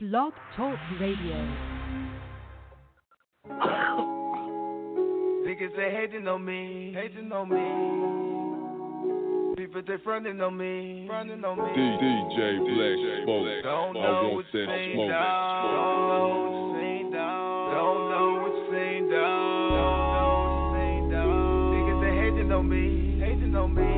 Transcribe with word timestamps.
Blog 0.00 0.32
Talk 0.56 0.78
Radio. 0.98 1.36
Niggas 5.44 5.76
they 5.76 5.90
hating 5.90 6.26
on 6.26 6.42
me, 6.42 6.94
hating 6.96 7.30
on 7.30 7.50
me. 7.50 7.60
People 9.62 9.82
they 9.86 9.98
fronting 10.02 10.40
on 10.40 10.56
me, 10.56 11.04
fronting 11.06 11.44
on 11.44 11.58
me. 11.58 11.64
DJ 11.76 12.64
Black 12.64 12.96
Smoke, 13.24 13.62
Don't 13.62 13.96
I 13.98 14.00
know 14.00 14.22
want 14.22 14.36
what 14.36 14.46
that 14.54 14.64
smoke. 14.64 15.10
Don't 15.68 16.08
know 16.08 16.32
what 16.40 16.56
you 16.56 16.80
seen. 16.80 17.12
Don't 17.12 18.08
know 18.08 18.40
what 18.40 18.56
you 18.56 18.72
seen. 18.72 19.10
Don't 19.12 19.60
know 19.68 19.84
what 20.00 20.16
you 20.16 20.72
seen, 20.80 21.12
dog. 21.12 21.76
Niggas 21.76 22.00
they 22.00 22.14
hating 22.16 22.50
on 22.52 22.64
me, 22.66 23.20
hating 23.20 23.54
on 23.54 23.68
me. 23.76 23.92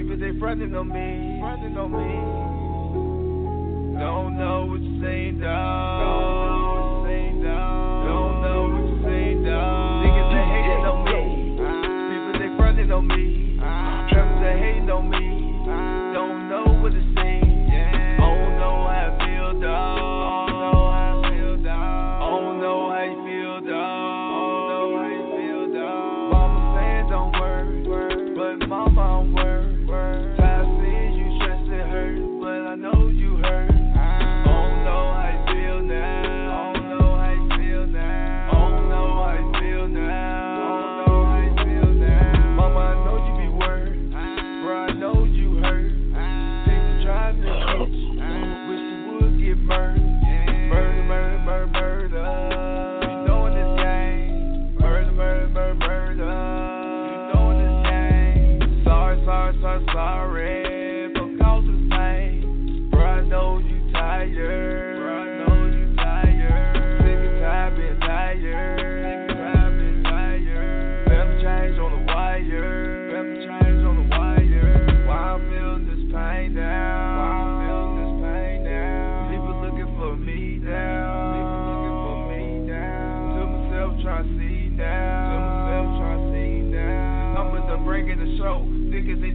People 0.00 0.16
they 0.16 0.32
fronting 0.40 0.74
on 0.74 0.88
me, 0.88 1.40
fronting 1.42 1.76
on 1.76 1.92
me. 1.92 2.37
Don't 3.98 4.38
know 4.38 4.66
what 4.66 4.80
you 4.80 5.02
seen, 5.02 5.40
dog. 5.40 5.98
Don't 6.00 6.38
know 6.46 6.62
what 6.70 6.86
you 6.86 7.32
seen, 7.32 7.42
dog. 7.42 8.06
Don't 8.06 8.34
know 8.42 8.60
what 8.70 8.84
you 8.86 8.96
seen, 9.02 9.44
dog. 9.44 10.04
Niggas 10.06 10.28
they 10.30 10.44
hating 10.54 10.86
on 10.86 10.98
me. 11.04 11.22
People 11.58 12.34
they 12.38 12.50
fronting 12.56 12.92
on 12.92 13.04
me. 13.08 13.58
Trappers 13.58 14.38
they 14.38 14.54
hating 14.58 14.88
on 14.88 15.10
me. 15.10 15.26
Don't 16.14 16.48
know 16.48 16.80
what 16.80 16.92
to 16.92 17.02
say. 17.16 17.40
Don't 18.22 18.54
know 18.62 18.86
how 18.86 19.18
I 19.18 19.26
feel, 19.26 19.60
dog. 19.60 20.07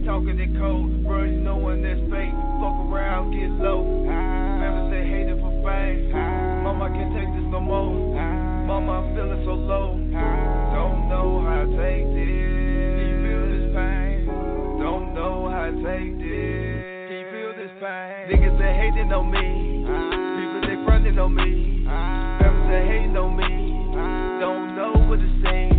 Talking 0.04 0.38
in 0.38 0.56
code. 0.60 1.02
Bro, 1.04 1.24
you 1.24 1.40
know 1.40 1.56
when 1.56 1.82
that's 1.82 2.00
fake. 2.12 2.36
Fuck 2.60 2.76
around, 2.92 3.32
get 3.32 3.48
low. 3.56 3.82
Family 4.04 4.84
say 4.92 5.02
hating 5.08 5.40
for 5.40 5.52
fame. 5.64 6.12
Mama, 6.62 6.92
can't 6.92 7.12
take 7.16 7.28
this 7.32 7.48
no 7.48 7.60
more. 7.60 7.96
Mama, 8.68 9.00
I'm 9.00 9.16
feeling 9.16 9.42
so 9.44 9.56
low. 9.56 9.96
Don't 9.96 11.08
know 11.08 11.40
how 11.44 11.64
to 11.64 11.72
take 11.72 12.04
this. 12.12 12.20
Can 12.20 13.06
you 13.08 13.18
feel 13.24 13.44
this 13.48 13.66
pain? 13.72 14.28
Don't 14.80 15.14
know 15.16 15.48
how 15.48 15.72
to 15.72 15.76
take 15.80 16.12
this. 16.20 16.84
Can 17.08 17.16
you 17.24 17.28
feel 17.32 17.52
this 17.56 17.72
pain? 17.80 18.28
Niggas 18.28 18.60
hating 18.60 19.12
on 19.12 19.32
me. 19.32 19.88
People 19.88 20.60
they 20.68 20.76
fronting 20.84 21.18
on 21.18 21.32
me. 21.32 21.84
Family 21.88 22.64
they 22.68 22.84
hating 22.92 23.16
on 23.16 23.32
me. 23.36 23.52
Don't 24.40 24.76
know 24.76 24.92
what 25.08 25.16
to 25.16 25.28
say. 25.42 25.73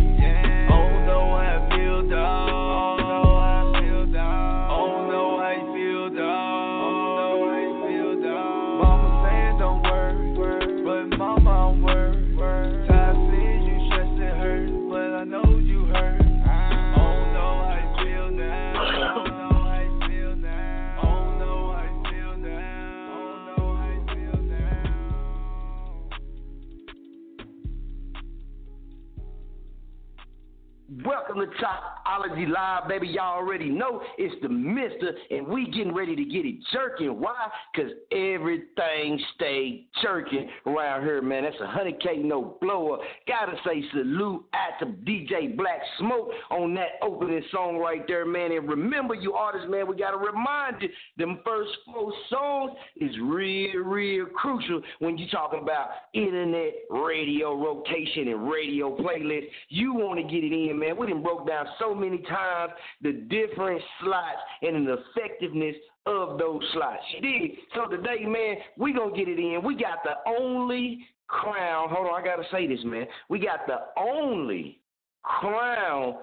Welcome 31.36 31.52
to 31.58 31.95
Live, 32.34 32.88
baby. 32.88 33.06
Y'all 33.08 33.36
already 33.36 33.68
know 33.68 34.02
it's 34.18 34.34
the 34.42 34.48
Mister, 34.48 35.12
and 35.30 35.46
we 35.46 35.66
getting 35.66 35.94
ready 35.94 36.16
to 36.16 36.24
get 36.24 36.44
it 36.44 36.56
jerking. 36.72 37.20
Why? 37.20 37.48
Because 37.72 37.92
everything 38.10 39.20
stay 39.36 39.86
jerking 40.02 40.48
around 40.66 41.04
here, 41.04 41.22
man. 41.22 41.44
That's 41.44 41.56
a 41.62 41.66
hundred 41.68 42.02
K 42.02 42.16
no 42.16 42.56
blower. 42.60 42.98
Gotta 43.28 43.52
say 43.64 43.82
salute 43.92 44.44
at 44.54 44.80
the 44.80 44.86
DJ 45.08 45.56
Black 45.56 45.80
Smoke 45.98 46.30
on 46.50 46.74
that 46.74 46.98
opening 47.00 47.44
song 47.52 47.78
right 47.78 48.02
there, 48.08 48.26
man. 48.26 48.50
And 48.50 48.68
remember, 48.68 49.14
you 49.14 49.34
artists, 49.34 49.68
man, 49.70 49.86
we 49.86 49.96
gotta 49.96 50.16
remind 50.16 50.82
you, 50.82 50.88
them 51.16 51.38
first 51.44 51.70
four 51.86 52.12
songs 52.28 52.72
is 52.96 53.14
real, 53.22 53.78
real 53.84 54.26
crucial 54.26 54.82
when 54.98 55.16
you 55.16 55.28
talking 55.30 55.60
about 55.62 55.90
internet 56.12 56.74
radio 56.90 57.54
rotation 57.54 58.28
and 58.28 58.50
radio 58.50 58.96
playlist. 58.96 59.46
You 59.68 59.94
want 59.94 60.18
to 60.18 60.24
get 60.24 60.42
it 60.42 60.52
in, 60.52 60.78
man. 60.78 60.96
We 60.96 61.06
done 61.06 61.22
broke 61.22 61.46
down 61.46 61.66
so 61.78 61.94
many 61.94 62.15
times 62.24 62.72
the 63.02 63.12
different 63.12 63.80
slots 64.00 64.38
and 64.62 64.86
the 64.86 64.98
effectiveness 65.16 65.76
of 66.06 66.38
those 66.38 66.62
slots. 66.72 67.02
You 67.14 67.20
dig? 67.20 67.58
So 67.74 67.86
today, 67.88 68.24
man, 68.24 68.56
we 68.76 68.92
gonna 68.92 69.16
get 69.16 69.28
it 69.28 69.38
in. 69.38 69.60
We 69.64 69.74
got 69.74 70.02
the 70.04 70.30
only 70.38 71.06
crown. 71.28 71.88
Hold 71.90 72.08
on, 72.08 72.20
I 72.20 72.24
gotta 72.24 72.44
say 72.50 72.66
this, 72.66 72.84
man. 72.84 73.06
We 73.28 73.38
got 73.38 73.66
the 73.66 73.78
only 74.00 74.80
crown 75.22 76.16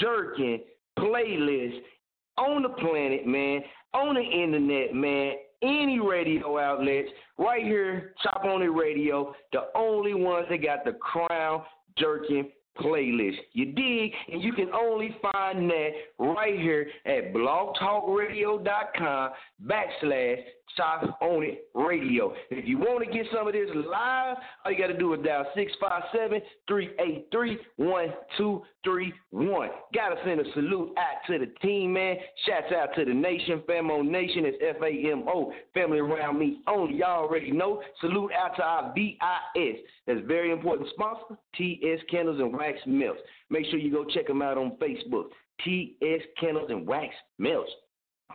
jerking 0.00 0.60
playlist 0.98 1.80
on 2.38 2.62
the 2.62 2.68
planet, 2.70 3.26
man, 3.26 3.62
on 3.94 4.14
the 4.14 4.20
internet, 4.20 4.94
man, 4.94 5.34
any 5.62 5.98
radio 5.98 6.58
outlets, 6.58 7.08
right 7.38 7.62
here, 7.62 8.14
Chop 8.22 8.44
On 8.44 8.62
It 8.62 8.66
Radio, 8.66 9.34
the 9.52 9.68
only 9.74 10.14
ones 10.14 10.46
that 10.50 10.62
got 10.62 10.84
the 10.84 10.92
crown 10.92 11.62
jerking 11.98 12.50
playlist. 12.80 13.38
You 13.52 13.66
dig? 13.72 14.12
And 14.32 14.42
you 14.42 14.52
can 14.52 14.70
only 14.70 15.16
find 15.32 15.70
that 15.70 15.90
right 16.18 16.58
here 16.58 16.88
at 17.04 17.32
blogtalkradio.com 17.32 19.30
backslash 19.66 20.42
Chop 20.76 21.18
On 21.20 21.42
It 21.42 21.68
Radio. 21.74 22.34
If 22.50 22.66
you 22.66 22.78
want 22.78 23.04
to 23.04 23.10
get 23.10 23.26
some 23.32 23.46
of 23.46 23.52
this 23.52 23.68
live, 23.74 24.36
all 24.64 24.72
you 24.72 24.78
got 24.78 24.88
to 24.88 24.98
do 24.98 25.14
is 25.14 25.20
dial 25.24 25.46
657-383-1231. 26.68 29.68
Got 29.94 30.08
to 30.08 30.16
send 30.24 30.40
a 30.40 30.52
salute 30.54 30.92
out 30.98 31.22
to 31.28 31.38
the 31.38 31.46
team, 31.62 31.92
man. 31.92 32.16
Shouts 32.46 32.72
out 32.72 32.94
to 32.96 33.04
the 33.04 33.14
nation, 33.14 33.62
Famo 33.68 34.04
Nation. 34.04 34.44
It's 34.44 34.58
F-A-M-O, 34.76 35.52
family 35.72 35.98
around 35.98 36.38
me 36.38 36.62
only. 36.66 36.96
Y'all 36.96 37.24
already 37.24 37.52
know. 37.52 37.82
Salute 38.00 38.32
out 38.32 38.56
to 38.56 38.62
our 38.62 38.92
VIS. 38.94 39.76
That's 40.06 40.20
very 40.26 40.50
important 40.50 40.88
sponsor, 40.90 41.38
TS 41.54 42.00
Candles 42.10 42.40
and 42.40 42.52
Wax 42.52 42.78
Melts. 42.86 43.20
Make 43.50 43.66
sure 43.66 43.78
you 43.78 43.90
go 43.90 44.04
check 44.04 44.26
them 44.26 44.42
out 44.42 44.58
on 44.58 44.76
Facebook. 44.76 45.26
TS 45.64 46.22
Candles 46.38 46.70
and 46.70 46.86
Wax 46.86 47.14
Melts. 47.38 47.70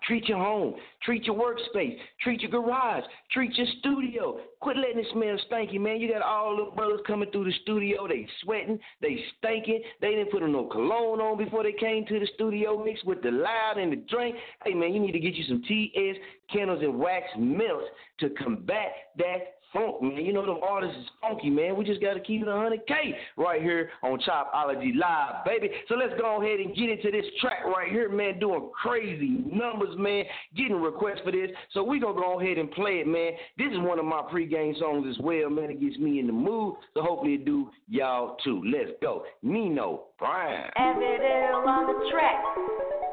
Treat 0.07 0.27
your 0.27 0.39
home, 0.39 0.75
treat 1.03 1.25
your 1.25 1.35
workspace, 1.35 1.95
treat 2.21 2.41
your 2.41 2.49
garage, 2.49 3.03
treat 3.31 3.53
your 3.55 3.67
studio. 3.79 4.39
Quit 4.59 4.77
letting 4.77 4.99
it 4.99 5.05
smell 5.11 5.37
stanky, 5.49 5.79
man. 5.79 5.99
You 5.99 6.11
got 6.11 6.21
all 6.21 6.55
the 6.55 6.75
brothers 6.75 7.01
coming 7.05 7.29
through 7.31 7.45
the 7.45 7.53
studio. 7.61 8.07
They 8.07 8.25
sweating, 8.41 8.79
they 9.01 9.23
stinking. 9.37 9.81
They 9.99 10.11
didn't 10.11 10.31
put 10.31 10.41
no 10.43 10.65
cologne 10.65 11.19
on 11.19 11.37
before 11.37 11.63
they 11.63 11.73
came 11.73 12.05
to 12.07 12.19
the 12.19 12.27
studio 12.33 12.83
mixed 12.83 13.05
with 13.05 13.21
the 13.21 13.31
loud 13.31 13.77
and 13.77 13.91
the 13.91 13.97
drink. 13.97 14.35
Hey, 14.65 14.73
man, 14.73 14.93
you 14.93 14.99
need 14.99 15.11
to 15.11 15.19
get 15.19 15.35
you 15.35 15.43
some 15.43 15.61
TS 15.67 16.15
candles 16.51 16.81
and 16.81 16.97
wax 16.97 17.25
melts 17.37 17.85
to 18.21 18.29
combat 18.31 18.91
that 19.17 19.60
funk, 19.73 20.01
man. 20.01 20.25
You 20.25 20.33
know 20.33 20.45
them 20.45 20.59
artists 20.61 20.97
is 20.97 21.05
funky, 21.21 21.49
man. 21.49 21.75
We 21.75 21.85
just 21.85 22.01
got 22.01 22.13
to 22.13 22.19
keep 22.19 22.41
it 22.41 22.47
100K 22.47 23.13
right 23.37 23.61
here 23.61 23.89
on 24.03 24.19
Chopology 24.19 24.95
Live, 24.95 25.45
baby. 25.45 25.69
So 25.87 25.95
let's 25.95 26.13
go 26.19 26.41
ahead 26.41 26.59
and 26.59 26.75
get 26.75 26.89
into 26.89 27.11
this 27.11 27.25
track 27.39 27.65
right 27.65 27.89
here, 27.89 28.09
man. 28.09 28.39
Doing 28.39 28.69
crazy 28.81 29.43
numbers, 29.51 29.95
man. 29.97 30.25
Getting 30.55 30.81
requests 30.81 31.21
for 31.23 31.31
this. 31.31 31.49
So 31.73 31.83
we 31.83 31.99
to 31.99 32.13
go 32.13 32.39
ahead 32.39 32.57
and 32.57 32.71
play 32.71 32.99
it, 32.99 33.07
man. 33.07 33.31
This 33.57 33.71
is 33.71 33.79
one 33.79 33.99
of 33.99 34.05
my 34.05 34.21
pregame 34.31 34.77
songs 34.79 35.07
as 35.09 35.17
well, 35.23 35.49
man. 35.49 35.69
It 35.71 35.81
gets 35.81 35.97
me 35.97 36.19
in 36.19 36.27
the 36.27 36.33
mood. 36.33 36.75
So 36.93 37.01
hopefully 37.01 37.35
it 37.35 37.45
do 37.45 37.69
y'all 37.87 38.37
too. 38.43 38.61
Let's 38.65 38.91
go. 39.01 39.23
Nino 39.43 40.03
Brown. 40.19 40.69
Evidell 40.77 41.65
on 41.67 41.87
the 41.87 42.09
track. 42.11 43.10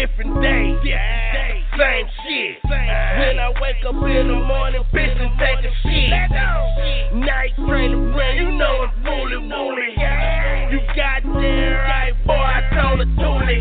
Different 0.00 0.40
day. 0.40 0.72
Same 1.76 2.08
shit. 2.24 2.56
When 2.64 3.38
I 3.38 3.52
wake 3.60 3.84
up 3.84 4.00
in 4.00 4.28
the 4.28 4.40
morning, 4.48 4.82
bitch, 4.94 5.20
and 5.20 5.32
take 5.36 5.60
a 5.60 5.72
shit. 5.84 6.08
Night 7.20 7.52
train 7.68 7.92
around, 7.92 8.36
you 8.36 8.50
know 8.56 8.88
it's 8.88 8.96
woolly 9.04 9.36
woolly. 9.44 9.92
You 10.72 10.80
got 10.96 11.20
there 11.36 11.84
right, 11.84 12.14
boy, 12.24 12.32
I 12.32 12.60
told 12.72 13.00
her 13.00 13.10
Toolie. 13.12 13.60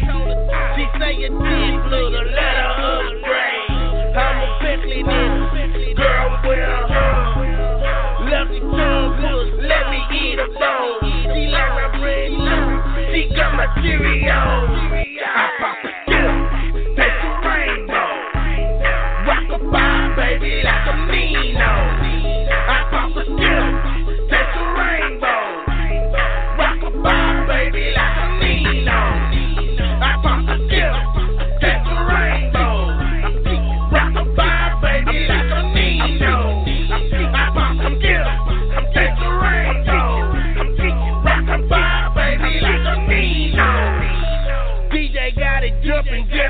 She 0.79 0.83
say 0.99 1.11
you 1.19 1.27
did 1.27 1.75
blue, 1.83 2.07
the 2.07 2.23
letter 2.31 2.71
upgrade. 2.87 4.15
I'm 4.15 4.39
a 4.39 4.47
pickly 4.63 5.03
nigga, 5.03 5.95
girl, 5.97 6.23
I'm 6.23 6.47
with 6.47 6.59
a 6.59 6.87
hoe. 6.87 7.43
Lucky 8.31 8.59
tongue 8.63 9.11
good, 9.19 9.47
let 9.67 9.83
me 9.91 9.99
eat 10.15 10.39
a 10.39 10.47
bone. 10.55 11.03
She 11.35 11.51
like 11.51 11.71
my 11.75 11.99
bread, 11.99 12.31
she 13.11 13.27
got 13.35 13.55
my 13.55 13.67
Cheerios. 13.83 15.08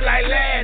Like 0.01 0.25
last 0.28 0.59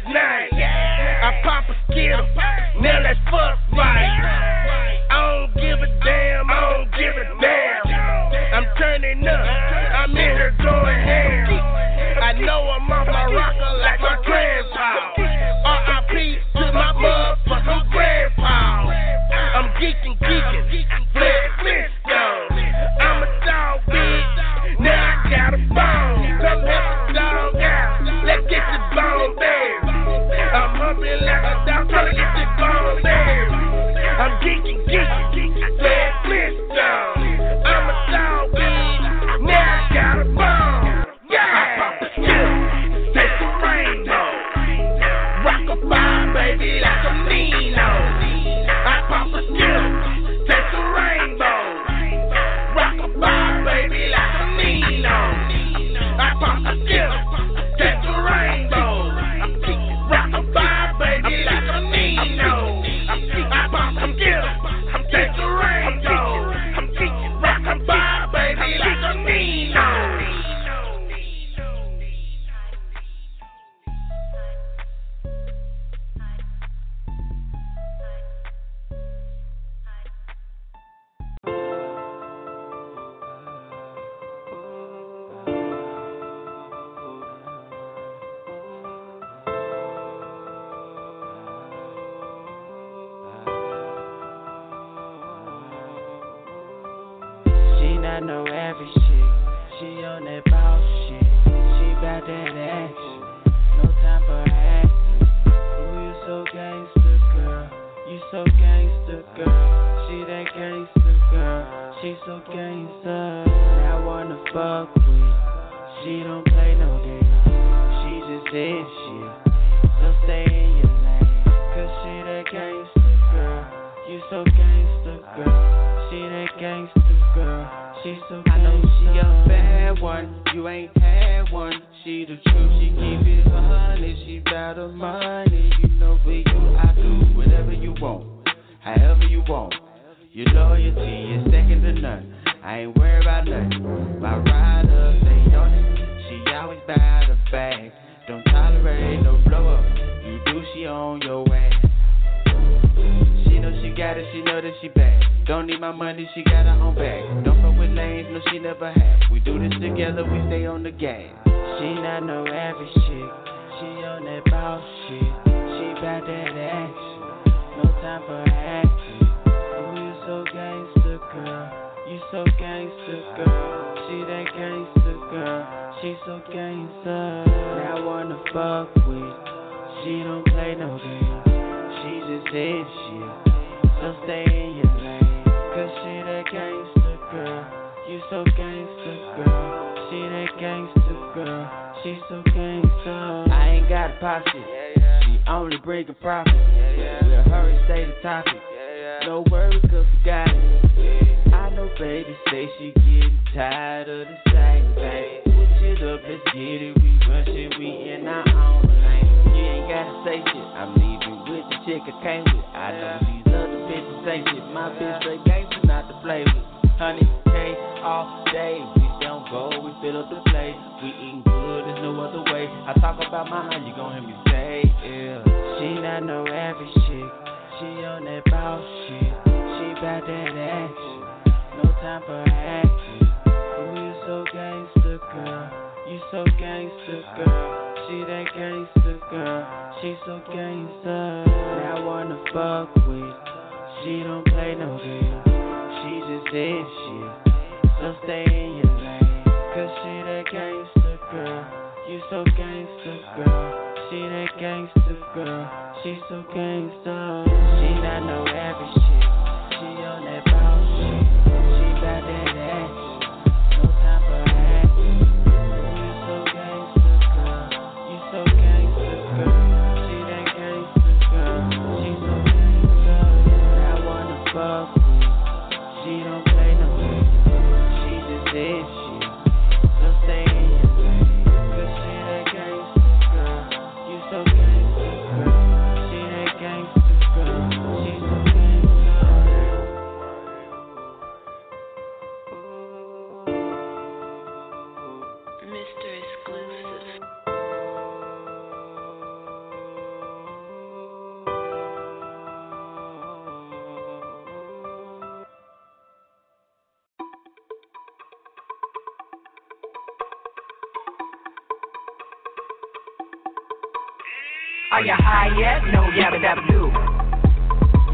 yabba 316.16 316.40
dabba 316.40 316.62
do. 316.68 316.88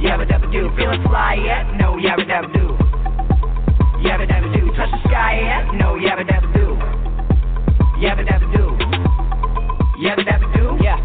Yabba 0.01 0.25
dabba 0.25 0.51
do. 0.51 0.69
Feeling 0.75 1.03
fly 1.03 1.35
yet? 1.35 1.69
No, 1.77 1.93
yabba 2.01 2.25
dabba 2.25 2.49
do. 2.51 2.73
Yabba 4.01 4.25
dabba 4.25 4.49
do. 4.53 4.65
Touch 4.73 4.89
the 4.89 4.99
sky 5.07 5.37
yet? 5.37 5.73
No, 5.77 5.93
yabba 6.01 6.25
dabba 6.25 6.49
do. 6.53 6.73
Yabba 8.01 8.25
dabba 8.25 8.47
do. 8.57 8.65
Yabba 10.01 10.25
dabba 10.25 10.47
do. 10.57 10.83
Yeah. 10.83 10.97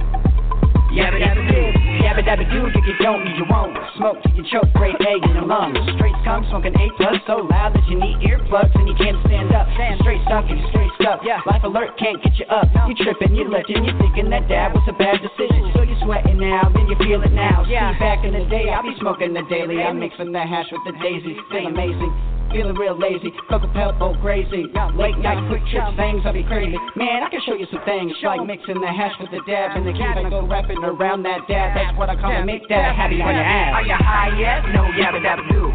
Yabba 0.88 1.20
dabba 1.20 1.42
do. 1.44 1.60
Yabba 2.00 2.22
dabba 2.24 2.44
do. 2.48 2.66
If 2.72 2.84
you 2.88 2.96
don't, 3.04 3.26
you 3.36 3.44
won't. 3.50 3.76
Smoke 3.96 4.16
till 4.22 4.32
you 4.32 4.44
choke, 4.50 4.72
great 4.72 4.96
egg 5.00 5.20
in 5.28 5.36
your 5.36 5.44
lungs. 5.44 5.76
Straight 5.96 6.16
skunk, 6.22 6.48
smoking 6.48 6.72
eight 6.80 6.92
plus 6.96 7.20
so 7.26 7.44
loud 7.44 7.74
that 7.74 7.84
you 7.88 8.00
need 8.00 8.16
earplugs 8.24 8.72
and 8.74 8.88
you 8.88 8.94
can't 8.96 9.20
stand 9.26 9.52
up. 9.52 9.68
You 9.68 10.00
straight 10.00 10.22
stuck 10.24 10.48
and 10.48 10.60
straight 10.72 10.92
stuck. 10.96 11.20
Yeah. 11.22 11.44
Life 11.44 11.64
alert 11.64 11.98
can't 11.98 12.22
get 12.22 12.38
you 12.40 12.46
up. 12.46 12.72
You 12.88 12.96
tripping, 12.96 13.36
you 13.36 13.44
lifting, 13.52 13.84
you 13.84 13.92
thinking 14.00 14.30
that 14.30 14.48
dad 14.48 14.72
was 14.72 14.84
a 14.88 14.96
bad 14.96 15.20
decision. 15.20 15.75
Sweating 16.06 16.38
now, 16.38 16.70
then 16.70 16.86
you 16.86 16.94
feel 17.02 17.18
it 17.18 17.34
now. 17.34 17.66
Yeah. 17.66 17.90
See, 17.90 17.98
back 17.98 18.22
in 18.22 18.30
the 18.30 18.46
day, 18.46 18.70
I 18.70 18.78
be 18.80 18.94
smoking 19.02 19.34
the 19.34 19.42
daily. 19.50 19.82
I'm 19.82 19.98
mixing 19.98 20.30
the 20.30 20.38
hash 20.38 20.70
with 20.70 20.86
the 20.86 20.94
daisies. 21.02 21.34
Feel 21.50 21.66
amazing. 21.66 22.14
Feeling 22.54 22.78
real 22.78 22.94
lazy, 22.94 23.34
Coca 23.50 23.66
Pebble 23.74 24.14
crazy. 24.22 24.70
Late 24.94 25.18
night 25.18 25.42
quick 25.50 25.66
trips, 25.66 25.98
things 25.98 26.22
I'll 26.22 26.32
be 26.32 26.46
crazy. 26.46 26.78
Man, 26.94 27.26
I 27.26 27.28
can 27.28 27.42
show 27.42 27.58
you 27.58 27.66
some 27.74 27.82
things 27.82 28.14
like 28.22 28.38
mixing 28.46 28.78
the 28.78 28.86
hash 28.86 29.18
with 29.18 29.34
the 29.34 29.42
dab 29.50 29.74
and 29.74 29.82
the 29.82 29.90
and 29.90 30.30
go 30.30 30.46
rapping 30.46 30.78
around 30.78 31.24
that 31.24 31.42
dab. 31.50 31.74
That's 31.74 31.98
what 31.98 32.08
I 32.08 32.14
call 32.14 32.30
a 32.30 32.46
make 32.46 32.62
that 32.68 32.94
happy 32.94 33.20
on 33.20 33.34
your 33.34 33.42
ass. 33.42 33.74
Are 33.74 33.82
you 33.82 33.98
high 33.98 34.38
yet? 34.38 34.62
No, 34.70 34.86
yabba 34.94 35.18
dabba 35.26 35.42
do. 35.50 35.74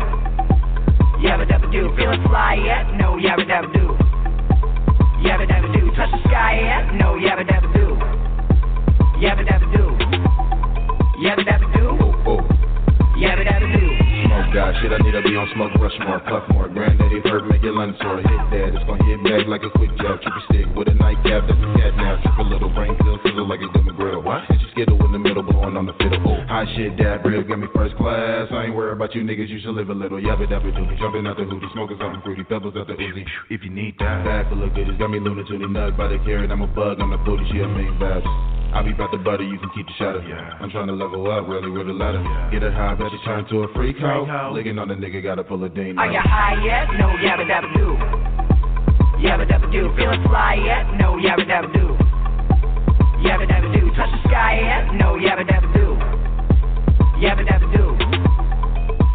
Yabba 1.20 1.44
dabba 1.44 1.68
do. 1.76 1.92
Feeling 2.00 2.24
fly 2.24 2.56
yet? 2.56 2.88
No, 2.96 3.20
yabba 3.20 3.44
dabba 3.44 3.68
do. 3.76 4.00
Yabba 5.28 5.44
dabba 5.44 5.68
do. 5.76 5.92
Touch 5.92 6.12
the 6.16 6.24
sky 6.30 6.56
yet? 6.64 6.96
No, 6.96 7.20
yabba 7.20 7.44
dabba 7.44 7.68
do. 7.76 8.00
Yabba 9.20 9.44
dabba 9.44 9.76
do. 9.76 9.91
Yabba. 11.22 11.46
Smoke 14.26 14.54
God, 14.54 14.74
shit, 14.82 14.92
I 14.92 14.98
need 15.06 15.12
to 15.12 15.22
be 15.22 15.38
on 15.38 15.48
smoke 15.54 15.72
rush 15.78 15.94
more, 16.02 16.20
puff 16.22 16.50
more. 16.50 16.68
Granddaddy 16.68 17.22
hurt, 17.30 17.46
make 17.46 17.62
your 17.62 17.74
lungs 17.78 17.96
sore. 18.02 18.18
Hit 18.18 18.26
that, 18.26 18.74
it's 18.74 18.86
gonna 18.90 19.06
hit 19.06 19.22
back 19.24 19.46
like 19.46 19.62
a 19.62 19.70
quick 19.70 19.92
jab. 19.98 20.18
Your 20.18 20.42
stick 20.50 20.66
with 20.76 20.88
a 20.88 20.96
nightcap, 20.96 21.46
that's 21.46 21.62
a 21.62 21.70
cat 21.78 21.94
now. 21.96 22.18
Trip 22.26 22.40
a 22.40 22.42
little 22.42 22.74
brain 22.74 22.98
fill, 23.04 23.20
fizzle 23.22 23.48
like 23.48 23.62
a 23.62 23.70
gummy 23.72 23.94
grill. 23.94 24.24
What? 24.24 24.42
Skittle 24.82 25.06
in 25.06 25.12
the 25.12 25.20
middle, 25.20 25.44
blowing 25.44 25.78
on 25.78 25.86
the 25.86 25.94
fiddle. 25.94 26.42
Hot 26.50 26.66
shit, 26.74 26.98
dad, 26.98 27.22
real, 27.22 27.46
got 27.46 27.62
me 27.62 27.68
first 27.70 27.94
class. 28.02 28.50
I 28.50 28.66
ain't 28.66 28.74
worried 28.74 28.98
about 28.98 29.14
you 29.14 29.22
niggas, 29.22 29.46
you 29.46 29.62
should 29.62 29.78
live 29.78 29.90
a 29.90 29.94
little. 29.94 30.18
Yabba 30.18 30.50
dabba 30.50 30.74
doo, 30.74 30.90
jumping 30.98 31.28
out 31.30 31.38
the 31.38 31.46
hoodie, 31.46 31.70
smoking 31.70 32.02
something 32.02 32.18
fruity, 32.26 32.42
pebbles 32.42 32.74
out 32.74 32.88
the 32.88 32.98
Uzi. 32.98 33.22
If 33.52 33.62
you 33.62 33.70
need 33.70 33.94
that, 34.00 34.26
bag 34.26 34.50
full 34.50 34.64
of 34.64 34.74
goodies, 34.74 34.98
got 34.98 35.12
me 35.12 35.20
Luna 35.20 35.44
to 35.46 35.54
the 35.60 35.68
nut 35.68 35.96
by 35.96 36.08
the 36.08 36.18
carrot. 36.26 36.50
I'm 36.50 36.66
a 36.66 36.68
bug, 36.68 36.98
I'm 37.00 37.14
a 37.14 37.20
booty, 37.22 37.46
she 37.54 37.60
a 37.60 37.68
main 37.68 37.94
vibes. 38.02 38.26
I 38.74 38.82
be 38.82 38.90
about 38.90 39.12
the 39.12 39.22
butter, 39.22 39.44
you 39.44 39.60
can 39.60 39.70
keep 39.78 39.86
the 39.86 39.94
shadow. 40.02 40.18
I'm 40.18 40.72
trying 40.72 40.88
to 40.88 40.98
level 40.98 41.30
up, 41.30 41.48
really 41.48 41.70
with 41.70 41.86
a 41.88 41.94
ladder. 41.94 42.26
Get 42.50 42.64
a 42.64 42.72
high, 42.72 42.96
better 42.96 43.22
turn 43.24 43.46
to 43.54 43.70
a 43.70 43.74
freak 43.78 43.98
hoe. 44.02 44.50
Licking 44.52 44.80
on 44.80 44.88
the 44.88 44.96
nigga, 44.96 45.22
gotta 45.22 45.44
pull 45.44 45.64
a 45.64 45.70
ding. 45.70 45.96
Are 46.00 46.10
you 46.10 46.26
high 46.26 46.58
yet? 46.66 46.90
No, 46.98 47.14
yabba 47.22 47.46
dabba 47.46 47.70
do. 47.78 47.94
Yabba 49.22 49.46
dabba 49.46 49.72
do. 49.72 49.94
Feeling 49.94 50.24
fly 50.26 50.58
yet? 50.58 50.90
No, 50.98 51.22
yabba 51.22 51.46
dabba 51.46 51.72
do. 51.72 52.01
Yabba 53.24 53.46
dabba 53.48 53.68
do. 53.74 53.92
Touch 53.96 54.12
the 54.12 54.30
sky 54.30 54.60
yet? 54.62 54.94
No, 54.96 55.16
yabba 55.16 55.44
dabba 55.46 55.68
do. 55.74 55.86
Yabba 57.24 57.44
dabba 57.46 57.68
do. 57.76 57.84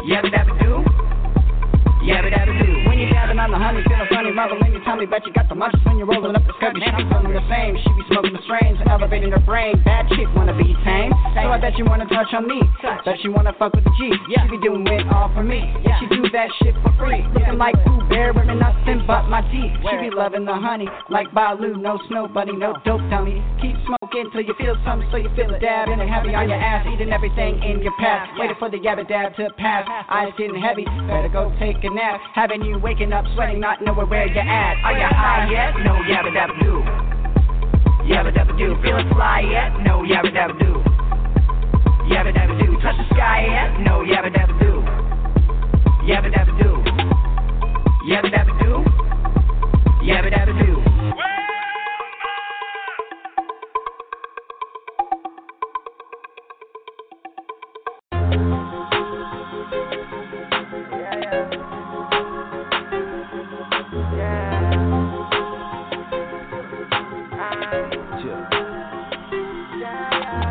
Yabba 0.09 0.29
dabba 0.31 0.53
do. 0.63 0.83
Yabba 2.07 2.29
dabba 2.31 2.53
do. 2.59 2.86
You're 2.97 3.13
dabbing 3.13 3.37
on 3.37 3.53
the 3.53 3.61
honey, 3.61 3.85
feeling 3.85 4.09
funny, 4.09 4.33
marveling 4.33 4.73
your 4.73 4.81
tummy, 4.81 5.05
bet 5.05 5.21
you 5.21 5.29
got 5.29 5.45
the 5.45 5.53
munchies 5.53 5.85
when 5.85 6.01
you're 6.01 6.09
rolling 6.09 6.33
up 6.33 6.41
the 6.49 6.53
scubby. 6.57 6.81
She 6.81 6.89
be 6.97 7.05
feeling 7.05 7.29
the 7.29 7.45
same, 7.45 7.77
she 7.77 7.89
be 7.93 8.01
smoking 8.09 8.33
the 8.33 8.41
strains, 8.41 8.81
elevating 8.89 9.29
her 9.29 9.43
brain. 9.45 9.77
Bad 9.85 10.09
chick 10.09 10.25
wanna 10.33 10.57
be 10.57 10.73
tame, 10.81 11.13
so 11.37 11.45
I 11.45 11.61
bet 11.61 11.77
you 11.77 11.85
wanna 11.85 12.09
touch 12.09 12.33
on 12.33 12.49
me. 12.49 12.57
Bet 13.05 13.21
you 13.21 13.29
wanna 13.29 13.53
fuck 13.61 13.77
with 13.77 13.85
the 13.85 13.93
G. 14.01 14.09
She 14.33 14.49
be 14.49 14.57
doing 14.65 14.81
it 14.89 15.05
all 15.13 15.29
for 15.29 15.45
me. 15.45 15.61
She 16.01 16.09
do 16.09 16.25
that 16.33 16.49
shit 16.57 16.73
for 16.81 16.89
free, 16.97 17.21
looking 17.37 17.61
like 17.61 17.77
Pooh 17.85 18.01
Bear, 18.09 18.33
wearing 18.33 18.57
nothing 18.57 19.05
but 19.05 19.29
my 19.29 19.45
teeth. 19.53 19.77
She 19.77 19.95
be 20.01 20.09
loving 20.09 20.49
the 20.49 20.57
honey, 20.57 20.89
like 21.13 21.29
Baloo, 21.37 21.77
no 21.77 22.01
snow 22.09 22.25
bunny, 22.25 22.57
no 22.57 22.73
dope 22.81 23.05
dummy. 23.13 23.45
Keep 23.61 23.77
smoking 23.85 24.25
till 24.33 24.41
you 24.41 24.57
feel 24.57 24.73
something, 24.81 25.05
so 25.13 25.21
you 25.21 25.29
feel 25.37 25.53
a 25.53 25.59
dab, 25.61 25.85
and 25.85 26.01
happy 26.01 26.33
on 26.33 26.49
your 26.49 26.57
ass, 26.57 26.81
eating 26.89 27.13
everything 27.13 27.61
in 27.61 27.85
your 27.85 27.93
path. 28.01 28.25
Waiting 28.41 28.57
for 28.57 28.73
the 28.73 28.81
yabba 28.81 29.07
dab 29.07 29.37
to 29.37 29.53
pass, 29.61 29.85
eyes 30.09 30.33
getting 30.33 30.57
heavy, 30.57 30.85
better 31.05 31.29
go 31.29 31.53
take 31.61 31.77
a 31.85 31.93
nap. 31.93 32.21
Having 32.33 32.65
you 32.65 32.86
waking 32.87 33.11
up 33.11 33.25
sweating, 33.35 33.59
not 33.59 33.83
knowing 33.83 34.07
where 34.07 34.25
you're 34.27 34.39
at. 34.39 34.77
Are 34.85 34.93
you 34.93 35.07
high 35.11 35.51
yet? 35.51 35.75
No, 35.83 35.99
yabba 36.07 36.31
dabba 36.31 36.55
do. 36.63 36.79
Yabba 38.07 38.31
dabba 38.31 38.57
do. 38.57 38.81
Feeling 38.81 39.09
fly 39.11 39.41
yet? 39.41 39.75
No, 39.83 40.03
yabba 40.07 40.31
dabba 40.31 40.57
do. 40.57 40.71
Yabba 42.07 42.31
dabba 42.31 42.55
do. 42.65 42.79
Touch 42.79 42.95
the 42.95 43.03
sky 43.13 43.43
yet? 43.43 43.79
No, 43.81 44.07
yabba 44.07 44.31
dabba 44.31 44.55
do. 44.63 44.71
Yabba 46.07 46.31
dabba 46.31 46.53
do. 46.63 46.69
Yabba 48.07 48.29
dabba 48.31 48.53
do. 48.63 48.71
Yabba 50.07 50.31
dabba 50.31 50.65
do. 50.65 50.86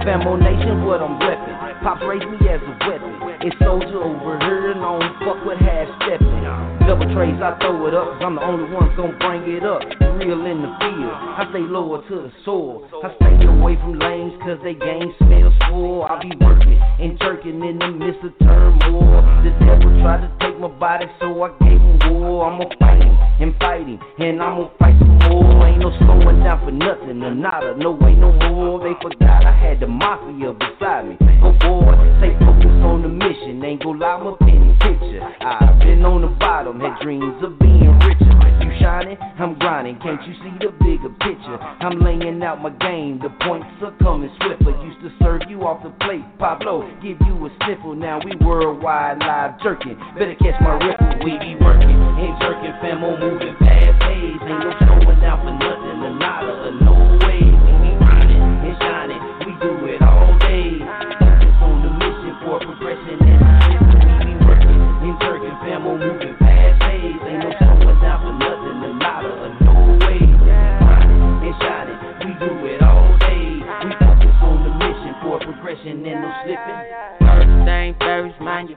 Famo 0.06 0.38
Nation, 0.38 0.86
what 0.86 1.02
I'm 1.02 1.18
reppin'. 1.18 1.82
Pops 1.82 2.00
raised 2.06 2.30
me 2.30 2.38
as 2.46 2.62
a 2.62 2.74
weapon. 2.86 3.10
It's 3.42 3.58
soldier 3.58 4.06
over 4.06 4.38
here 4.38 4.70
and 4.70 4.78
I 4.78 5.02
don't 5.02 5.18
fuck 5.26 5.42
with 5.42 5.58
half 5.58 5.88
stepping. 5.98 6.46
Double 6.86 7.10
trays, 7.10 7.34
I 7.42 7.58
throw 7.58 7.90
it 7.90 7.94
up, 7.94 8.14
cause 8.14 8.22
I'm 8.22 8.36
the 8.36 8.46
only 8.46 8.70
one 8.70 8.86
gon' 8.94 9.18
bring 9.18 9.42
it 9.50 9.66
up. 9.66 9.82
Real 10.22 10.46
in 10.46 10.62
the 10.62 10.70
field, 10.78 11.10
I 11.10 11.50
stay 11.50 11.66
lower 11.66 12.06
to 12.06 12.14
the 12.22 12.32
soil. 12.44 12.86
I 13.02 13.10
stay 13.18 13.50
away 13.50 13.74
from 13.82 13.98
lanes, 13.98 14.38
cause 14.46 14.62
they 14.62 14.78
game 14.78 15.10
smell 15.18 15.50
swole. 15.66 16.06
I 16.06 16.22
be 16.22 16.30
working 16.38 16.78
and 16.78 17.18
jerking 17.18 17.58
in 17.66 17.76
the 17.82 17.90
midst 17.90 18.22
of 18.22 18.30
turmoil. 18.38 19.26
The 19.42 19.50
devil 19.58 19.90
tried 20.06 20.22
to 20.22 20.30
take 20.38 20.54
my 20.62 20.70
body, 20.70 21.06
so 21.18 21.34
I 21.42 21.50
gave 21.58 21.82
him 21.82 21.98
war. 22.14 22.46
I'ma 22.46 22.70
fight 22.78 23.02
him 23.02 23.18
and 23.42 23.54
fight 23.58 23.90
him, 23.90 23.98
and 24.22 24.40
I'ma 24.40 24.70
fight 24.78 24.94
some 25.02 25.18
more. 25.18 25.66
Ain't 25.66 25.82
no 25.82 25.90
slowing 25.98 26.46
down 26.46 26.62
for 26.64 26.70
nothing, 26.70 27.18
or 27.26 27.34
nada, 27.34 27.74
no 27.76 27.90
way 27.90 28.14
no 28.14 28.30
more. 28.30 28.75
They 28.86 28.94
forgot 29.02 29.42
I 29.42 29.50
had 29.50 29.80
the 29.80 29.88
mafia 29.88 30.54
beside 30.54 31.10
me. 31.10 31.18
Go 31.42 31.50
forward, 31.58 31.98
stay 32.22 32.38
focused 32.38 32.86
on 32.86 33.02
the 33.02 33.10
mission. 33.10 33.58
Ain't 33.58 33.82
go 33.82 33.90
lie, 33.90 34.22
my 34.22 34.38
penny 34.38 34.78
picture. 34.78 35.26
I've 35.42 35.82
been 35.82 36.06
on 36.06 36.22
the 36.22 36.30
bottom, 36.38 36.78
had 36.78 36.94
dreams 37.02 37.34
of 37.42 37.58
being 37.58 37.90
richer. 38.06 38.30
You 38.62 38.70
shining, 38.78 39.18
I'm 39.42 39.58
grinding. 39.58 39.98
Can't 39.98 40.22
you 40.22 40.38
see 40.38 40.54
the 40.62 40.70
bigger 40.78 41.10
picture? 41.18 41.58
I'm 41.58 41.98
laying 41.98 42.38
out 42.46 42.62
my 42.62 42.70
game. 42.78 43.18
The 43.18 43.34
points 43.42 43.66
are 43.82 43.90
coming 43.98 44.30
swifter. 44.38 44.70
Used 44.78 45.02
to 45.02 45.10
serve 45.18 45.42
you 45.50 45.66
off 45.66 45.82
the 45.82 45.90
plate. 46.06 46.22
Pablo, 46.38 46.86
give 47.02 47.18
you 47.26 47.34
a 47.42 47.50
sniffle. 47.66 47.98
Now 47.98 48.22
we 48.22 48.38
worldwide 48.38 49.18
live 49.18 49.58
jerking. 49.66 49.98
Better 50.14 50.38
catch 50.38 50.62
my 50.62 50.78
ripple. 50.78 51.26
We 51.26 51.34
be 51.42 51.58
working. 51.58 51.90
Ain't 52.22 52.38
jerking, 52.38 52.70
famo 52.78 53.18
moving 53.18 53.58
fast 53.58 53.98
pace. 54.06 54.38
Ain't 54.46 54.62
no 54.62 54.70
slowing 54.78 55.18
down 55.18 55.42
for 55.42 55.50
nothing. 55.58 56.06
A 56.06 56.10
nada, 56.22 56.70
or 56.70 56.74
no 56.86 57.05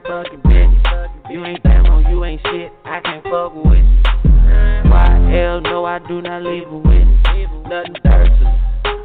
your 0.04 0.24
fucking 0.24 0.40
business. 0.42 1.10
You 1.30 1.44
ain't 1.44 1.62
demo, 1.62 1.98
you 2.08 2.24
ain't 2.24 2.40
shit, 2.42 2.72
I 2.84 3.00
can't 3.00 3.24
fuck 3.24 3.54
with 3.54 3.78
you. 3.78 4.02
YL, 4.90 5.62
no, 5.62 5.84
I 5.84 5.98
do 6.06 6.20
not 6.22 6.42
leave 6.42 6.68
a 6.68 6.76
witness. 6.76 7.18
Nothing 7.68 7.94
thirsty, 8.02 8.46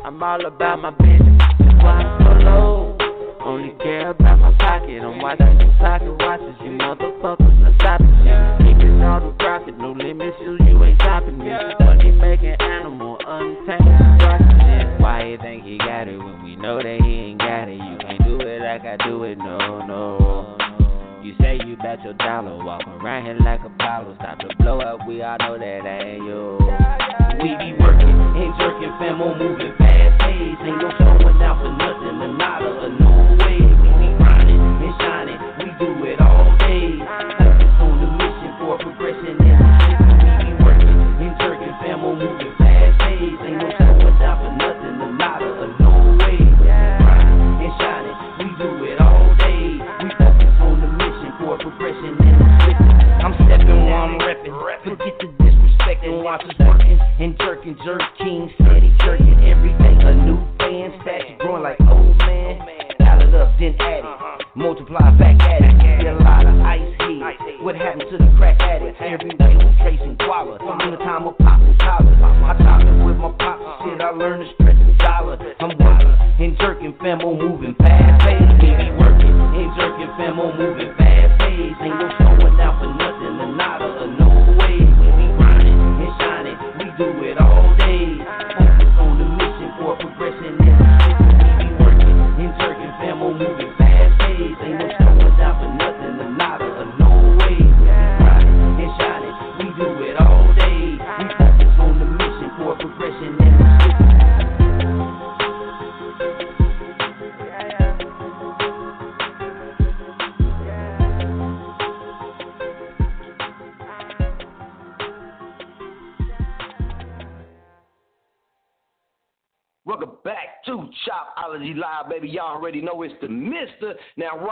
I'm 0.04 0.22
all 0.22 0.46
about 0.46 0.82
my 0.82 0.92
business. 0.92 1.42
Why 1.82 2.02
I'm 2.02 2.24
so 2.24 2.32
low. 2.44 2.98
Only 3.46 3.75
care 3.78 4.10
about 4.10 4.40
my 4.40 4.52
pocket. 4.58 5.04
I'm 5.04 5.22
watching 5.22 5.60
you 5.60 5.72
socket 5.80 6.18
watches, 6.18 6.56
you 6.64 6.72
motherfuckers 6.72 7.62
are 7.62 7.75
stopping 7.78 8.10
me. 8.25 8.32
Keeping 8.58 9.04
all 9.04 9.22
the 9.22 9.36
profit, 9.38 9.78
no 9.78 9.92
limits, 9.92 10.36
you, 10.42 10.58
you 10.66 10.84
ain't 10.84 11.00
stopping 11.00 11.38
me. 11.38 11.46
Money 11.80 12.12
making 12.12 12.56
animal, 12.60 13.18
untamed. 13.28 15.00
Why 15.00 15.28
you 15.30 15.38
think 15.38 15.64
he 15.64 15.78
got 15.78 16.08
it 16.08 16.18
when 16.18 16.44
we 16.44 16.56
know 16.56 16.82
that 16.82 17.00
he 17.04 17.12
ain't 17.12 17.40
got 17.40 17.70
it? 17.70 17.75
You 17.75 17.98
can't 18.02 18.24
do 18.24 18.40
it 18.42 18.62
like 18.62 18.82
I 18.82 18.98
do 19.06 19.24
it, 19.25 19.38
no, 19.38 19.86
no. 19.86 20.25
Your 22.04 22.14
dollar, 22.14 22.64
walk 22.64 22.86
around 22.88 23.25
here 23.25 23.38
like 23.40 23.62
Apollo. 23.64 24.16
Stop 24.20 24.38
the 24.40 24.54
blow 24.60 24.80
up, 24.80 25.08
we 25.08 25.24
all 25.24 25.38
know 25.40 25.58
that 25.58 25.86
ain't 25.86 26.24
you. 26.24 26.60
We 27.42 27.56
be 27.56 27.74
working 27.81 28.10
and 28.10 28.53
jerking, 28.60 28.92
famo 29.00 29.38
moving 29.40 29.74
fast 29.77 30.15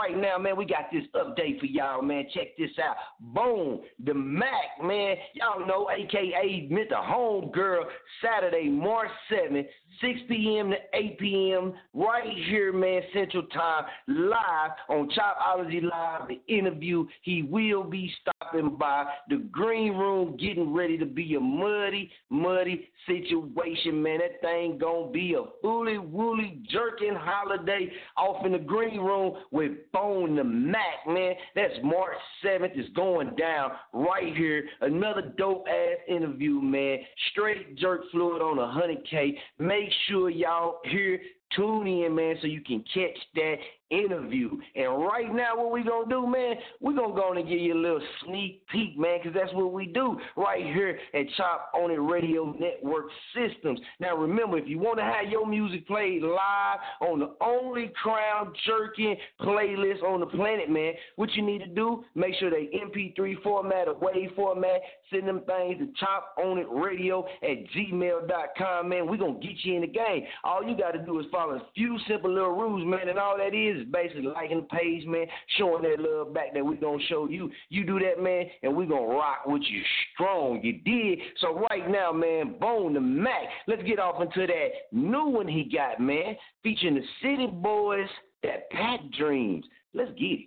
right 0.04 0.16
now, 0.16 0.38
man, 0.38 0.56
we 0.56 0.66
got 0.66 0.90
this 0.92 1.04
update 1.14 1.58
for 1.58 1.66
y'all, 1.66 2.02
man. 2.02 2.26
Check 2.34 2.56
this 2.58 2.70
out. 2.82 2.96
Boom, 3.20 3.80
the 4.04 4.14
Mac, 4.14 4.82
man. 4.82 5.16
Y'all 5.34 5.66
know, 5.66 5.88
aka 5.90 6.68
Mr. 6.70 6.92
Homegirl, 6.92 7.84
Saturday, 8.22 8.68
March 8.68 9.10
7th, 9.32 9.66
6 10.04 10.20
p.m. 10.28 10.70
to 10.70 10.76
8 10.92 11.18
p.m. 11.18 11.72
right 11.94 12.36
here, 12.46 12.72
man, 12.74 13.00
Central 13.14 13.44
Time, 13.44 13.84
live 14.06 14.70
on 14.90 15.08
Chopology 15.10 15.82
Live. 15.82 16.28
The 16.28 16.40
interview, 16.54 17.06
he 17.22 17.42
will 17.42 17.84
be 17.84 18.12
stopping 18.20 18.76
by 18.76 19.06
the 19.30 19.36
green 19.50 19.96
room, 19.96 20.36
getting 20.36 20.74
ready 20.74 20.98
to 20.98 21.06
be 21.06 21.36
a 21.36 21.40
muddy, 21.40 22.10
muddy 22.28 22.90
situation, 23.06 24.02
man. 24.02 24.18
That 24.18 24.40
thing 24.42 24.78
gonna 24.78 25.10
be 25.10 25.34
a 25.34 25.44
fully 25.62 25.96
woolly 25.96 26.60
jerking 26.70 27.14
holiday 27.14 27.90
off 28.18 28.44
in 28.44 28.52
the 28.52 28.58
green 28.58 29.00
room 29.00 29.36
with 29.52 29.72
Bone 29.92 30.36
the 30.36 30.44
Mac, 30.44 31.06
man. 31.06 31.32
That's 31.54 31.74
March 31.82 32.16
7th. 32.44 32.72
It's 32.74 32.92
going 32.94 33.34
down 33.36 33.72
right 33.94 34.36
here. 34.36 34.64
Another 34.82 35.32
dope 35.38 35.66
ass 35.68 35.98
interview, 36.08 36.60
man. 36.60 36.98
Straight 37.30 37.76
jerk 37.78 38.02
fluid 38.10 38.42
on 38.42 38.58
a 38.58 38.62
100K. 38.62 39.34
Make 39.58 39.93
sure 40.08 40.30
y'all 40.30 40.80
here 40.84 41.20
tune 41.54 41.86
in, 41.86 42.14
man, 42.14 42.36
so 42.40 42.46
you 42.46 42.60
can 42.60 42.84
catch 42.92 43.18
that 43.34 43.56
interview. 43.90 44.50
And 44.74 45.02
right 45.04 45.32
now, 45.34 45.56
what 45.56 45.72
we 45.72 45.82
gonna 45.82 46.08
do, 46.08 46.26
man? 46.26 46.56
we 46.80 46.94
gonna 46.94 47.14
go 47.14 47.32
and 47.32 47.48
give 47.48 47.58
you 47.58 47.74
a 47.74 47.80
little 47.80 48.00
sneak 48.24 48.66
peek, 48.68 48.98
man, 48.98 49.18
because 49.22 49.38
that's 49.38 49.52
what 49.54 49.72
we 49.72 49.86
do 49.86 50.18
right 50.36 50.64
here 50.64 50.98
at 51.14 51.26
Chop 51.36 51.72
On 51.74 51.90
It 51.90 51.94
Radio 51.94 52.54
Network 52.58 53.06
Systems. 53.34 53.80
Now, 54.00 54.16
remember, 54.16 54.58
if 54.58 54.68
you 54.68 54.78
want 54.78 54.98
to 54.98 55.04
have 55.04 55.30
your 55.30 55.46
music 55.46 55.86
played 55.86 56.22
live 56.22 56.78
on 57.00 57.20
the 57.20 57.34
only 57.40 57.92
crown 58.02 58.52
jerking 58.66 59.16
playlist 59.40 60.02
on 60.02 60.20
the 60.20 60.26
planet, 60.26 60.70
man, 60.70 60.92
what 61.16 61.32
you 61.34 61.42
need 61.42 61.60
to 61.60 61.68
do, 61.68 62.04
make 62.14 62.34
sure 62.36 62.50
they 62.50 62.68
MP3 62.74 63.42
format 63.42 63.88
or 63.88 63.94
WAV 63.94 64.34
format, 64.34 64.80
send 65.10 65.28
them 65.28 65.42
things 65.46 65.78
to 65.78 65.88
Chop 65.98 66.34
On 66.38 66.58
It 66.58 66.66
Radio 66.70 67.24
at 67.42 67.64
gmail.com, 67.74 68.88
man. 68.88 69.08
we 69.08 69.18
gonna 69.18 69.38
get 69.40 69.52
you 69.62 69.76
in 69.76 69.82
the 69.82 69.86
game. 69.86 70.24
All 70.42 70.62
you 70.62 70.76
gotta 70.76 71.04
do 71.04 71.18
is 71.20 71.26
follow 71.30 71.54
a 71.54 71.66
few 71.74 71.98
simple 72.08 72.32
little 72.32 72.50
rules, 72.50 72.84
man, 72.86 73.08
and 73.08 73.18
all 73.18 73.36
that 73.38 73.54
is 73.54 73.73
This 73.74 73.82
is 73.82 73.92
basically 73.92 74.22
liking 74.22 74.60
the 74.60 74.76
page, 74.76 75.04
man, 75.06 75.26
showing 75.58 75.82
that 75.82 75.98
love 75.98 76.32
back 76.32 76.54
that 76.54 76.64
we 76.64 76.76
gonna 76.76 77.02
show 77.08 77.28
you. 77.28 77.50
You 77.70 77.84
do 77.84 77.98
that, 77.98 78.22
man, 78.22 78.44
and 78.62 78.76
we 78.76 78.86
gonna 78.86 79.06
rock 79.06 79.46
with 79.46 79.62
you 79.68 79.82
strong. 80.12 80.60
You 80.62 80.74
did. 80.84 81.18
So 81.40 81.66
right 81.70 81.90
now, 81.90 82.12
man, 82.12 82.56
Bone 82.60 82.94
the 82.94 83.00
Mac. 83.00 83.42
Let's 83.66 83.82
get 83.82 83.98
off 83.98 84.22
into 84.22 84.46
that 84.46 84.68
new 84.92 85.26
one 85.26 85.48
he 85.48 85.64
got, 85.64 85.98
man, 85.98 86.36
featuring 86.62 86.94
the 86.94 87.02
City 87.20 87.48
Boys, 87.48 88.08
that 88.44 88.70
Pat 88.70 89.10
Dreams. 89.18 89.64
Let's 89.92 90.12
get 90.12 90.26
it. 90.26 90.46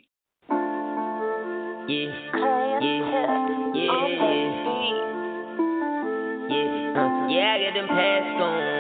Yeah, 1.90 2.12
yeah, 2.36 2.80
yeah, 2.82 2.98
yeah, 3.76 3.98
uh, 6.96 7.28
yeah. 7.28 7.54
I 7.54 7.60
got 7.66 7.74
them 7.74 7.88
pants 7.88 8.40
gone. 8.40 8.77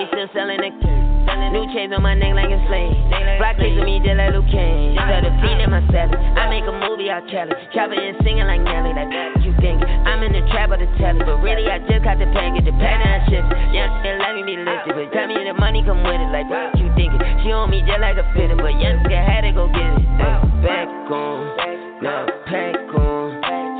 And 0.00 0.08
we 0.08 0.16
still 0.16 0.32
selling 0.32 0.64
the 0.64 0.72
New 1.52 1.66
chains 1.76 1.92
on 1.92 2.00
my 2.00 2.16
neck 2.16 2.32
like 2.32 2.48
a 2.48 2.56
slave. 2.70 2.96
Block 3.36 3.60
chasing 3.60 3.84
me 3.84 4.00
just 4.00 4.16
like 4.16 4.32
Luke 4.32 4.48
Kane. 4.48 4.96
Had 4.96 5.28
a 5.28 5.32
fiend 5.44 5.60
in 5.60 5.68
my 5.68 5.84
salad. 5.92 6.16
I 6.16 6.48
make 6.48 6.64
a 6.64 6.72
movie, 6.72 7.12
I'll 7.12 7.20
tell 7.28 7.44
it. 7.44 7.58
Chopper 7.74 7.98
and 7.98 8.16
singing 8.24 8.48
like 8.48 8.64
Nelly. 8.64 8.96
Like 8.96 9.12
what 9.12 9.44
you 9.44 9.52
think? 9.60 9.82
I'm 9.82 10.24
in 10.24 10.32
the 10.32 10.40
trap 10.54 10.72
of 10.72 10.80
the 10.80 10.88
telly. 10.96 11.20
But 11.20 11.42
really, 11.44 11.68
I 11.68 11.84
just 11.84 12.00
got 12.06 12.16
the 12.16 12.30
package. 12.32 12.64
The 12.64 12.72
pattern 12.80 13.12
I 13.12 13.20
shift. 13.28 13.50
Young 13.76 13.92
still 14.00 14.16
let 14.24 14.32
me 14.38 14.42
be 14.46 14.56
lifted. 14.62 14.94
But 14.94 15.10
tell 15.12 15.26
me 15.28 15.36
the 15.42 15.52
money 15.58 15.82
come 15.84 16.00
with 16.00 16.22
it. 16.22 16.30
Like 16.32 16.48
what 16.48 16.78
you 16.80 16.88
thinking? 16.96 17.20
She 17.44 17.52
on 17.52 17.68
me 17.68 17.82
just 17.82 18.00
like 18.00 18.16
a 18.16 18.24
fitted. 18.32 18.56
But 18.56 18.78
young 18.80 19.04
still 19.04 19.20
had 19.20 19.44
to 19.44 19.52
go 19.52 19.68
get 19.68 19.90
it. 20.00 20.06
Back 20.64 20.88
on. 21.12 22.00
Now 22.00 22.24
pack 22.48 22.78
on. 22.96 23.20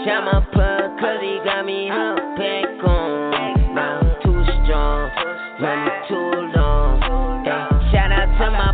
Shot 0.04 0.26
my 0.26 0.42
plug, 0.52 0.98
cause 0.98 1.22
he 1.22 1.38
got 1.46 1.62
me 1.64 1.86
up. 1.86 2.18
Back 2.34 2.79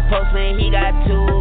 postman, 0.08 0.58
he 0.58 0.70
got 0.70 0.92
two 1.06 1.35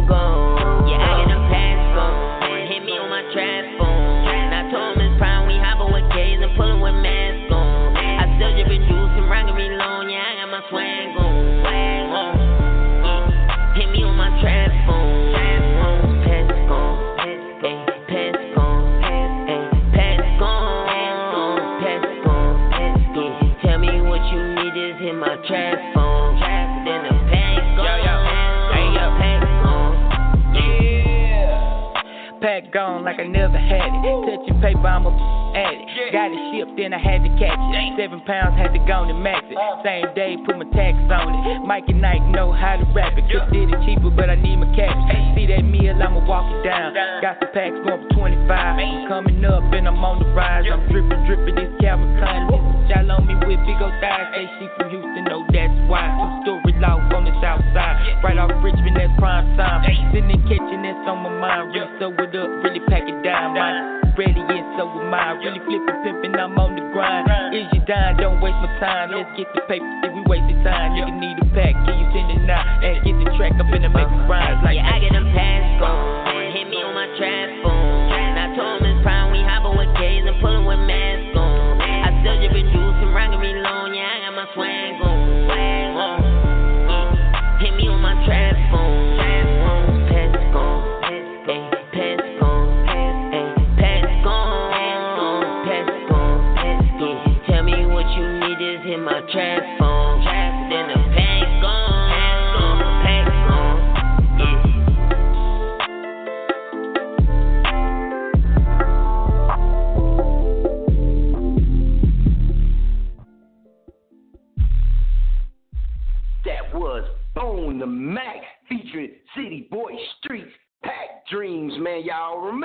like 33.06 33.22
I 33.22 33.30
never 33.30 33.54
had 33.54 33.94
it. 34.02 34.02
Touching 34.26 34.58
paper, 34.58 34.82
I'm 34.82 35.06
a 35.06 35.14
addict. 35.54 35.86
Got 36.10 36.34
it 36.34 36.42
shipped, 36.50 36.74
then 36.74 36.90
I 36.90 36.98
had 36.98 37.22
to 37.22 37.30
catch 37.38 37.54
it. 37.54 37.94
Seven 37.94 38.20
pounds, 38.26 38.58
had 38.58 38.74
to 38.74 38.82
go 38.82 39.06
and 39.06 39.22
max 39.22 39.46
it. 39.46 39.56
Same 39.86 40.10
day, 40.18 40.34
put 40.42 40.58
my 40.58 40.66
tax 40.74 40.98
on 41.14 41.30
it. 41.30 41.62
Mike 41.62 41.86
and 41.86 42.02
Nike 42.02 42.26
know 42.34 42.50
how 42.50 42.74
to 42.74 42.84
rap 42.90 43.14
it. 43.14 43.30
Could 43.30 43.46
did 43.54 43.70
it 43.70 43.78
cheaper, 43.86 44.10
but 44.10 44.28
I 44.28 44.34
need 44.34 44.58
my 44.58 44.66
cash. 44.74 44.98
See 45.38 45.46
that 45.46 45.62
meal, 45.62 45.94
I'ma 45.94 46.26
walk 46.26 46.50
it 46.50 46.66
down. 46.66 46.92
Got 47.22 47.38
some 47.38 47.54
packs 47.54 47.78
going 47.86 48.02
for 48.10 48.26
25. 48.26 48.50
I'm 48.50 49.06
coming 49.06 49.44
up 49.46 49.62
and 49.70 49.86
I'm 49.86 50.02
on 50.02 50.18
the 50.18 50.28
rise. 50.34 50.66
I'm 50.66 50.82
dripping, 50.90 51.22
dripping 51.30 51.54
this 51.54 51.70
Calvin 51.78 52.10
Klein. 52.18 52.75
Y'all 52.86 53.10
on 53.10 53.26
me 53.26 53.34
with 53.34 53.58
big 53.66 53.82
old 53.82 53.94
thighs. 53.98 54.30
Say 54.34 54.46
she 54.58 54.66
from 54.78 54.90
Houston, 54.90 55.24
know 55.26 55.42
that's 55.50 55.74
why. 55.90 56.06
Two 56.06 56.60
story 56.62 56.72
loft 56.78 57.10
on 57.14 57.26
the 57.26 57.34
south 57.42 57.62
side. 57.74 57.98
Right 58.22 58.38
off 58.38 58.54
Richmond, 58.62 58.94
that's 58.94 59.10
prime 59.18 59.56
time. 59.58 59.82
Sitting 60.14 60.30
in 60.30 60.40
kitchen, 60.46 60.86
that's 60.86 61.02
on 61.10 61.22
my 61.26 61.32
mind. 61.34 61.74
Really 61.74 61.90
sew 61.98 62.14
it 62.14 62.34
up, 62.38 62.48
really 62.62 62.82
pack 62.86 63.02
it 63.06 63.18
down. 63.26 63.54
Mine 63.58 63.96
ready 64.16 64.40
and 64.40 64.66
so 64.80 64.88
am 64.88 65.12
I. 65.12 65.36
Really 65.44 65.60
flipping, 65.68 66.00
pimping, 66.02 66.34
I'm 66.40 66.56
on 66.56 66.74
the 66.74 66.84
grind. 66.90 67.28
Is 67.52 67.68
you 67.76 67.84
dying? 67.84 68.16
Don't 68.16 68.40
waste 68.40 68.56
my 68.64 68.72
time. 68.80 69.12
Let's 69.12 69.28
get 69.36 69.46
the 69.52 69.62
paper, 69.68 69.84
see 70.02 70.10
we 70.10 70.24
wasting 70.24 70.60
time. 70.64 70.96
Nigga 70.96 71.12
need 71.20 71.36
a 71.36 71.46
pack, 71.52 71.76
can 71.84 71.94
you 72.00 72.08
send 72.16 72.32
it 72.32 72.42
now? 72.48 72.64
And 72.80 73.04
get 73.04 73.14
the 73.20 73.28
track 73.36 73.52
up 73.60 73.68
in 73.70 73.84
the 73.84 73.92
make 73.92 74.08
rhymes 74.26 74.64
like 74.64 74.80
Yeah, 74.80 74.88
I 74.88 74.98
get 74.98 75.12
them 75.12 75.28
pants 75.36 75.80
gone. 75.80 76.54
Hit 76.56 76.66
me 76.72 76.80
on 76.80 76.96
my 76.96 77.06
trap 77.20 77.48
phone. 77.62 78.14
I 78.36 78.54
told 78.54 78.80
him 78.80 78.88
it's 78.88 79.02
prime, 79.02 79.32
we 79.32 79.40
hopping 79.42 79.76
with 79.76 79.92
K's 79.96 80.24
and 80.24 80.38
pulling 80.40 80.64
with 80.64 80.80
masks 80.88 81.15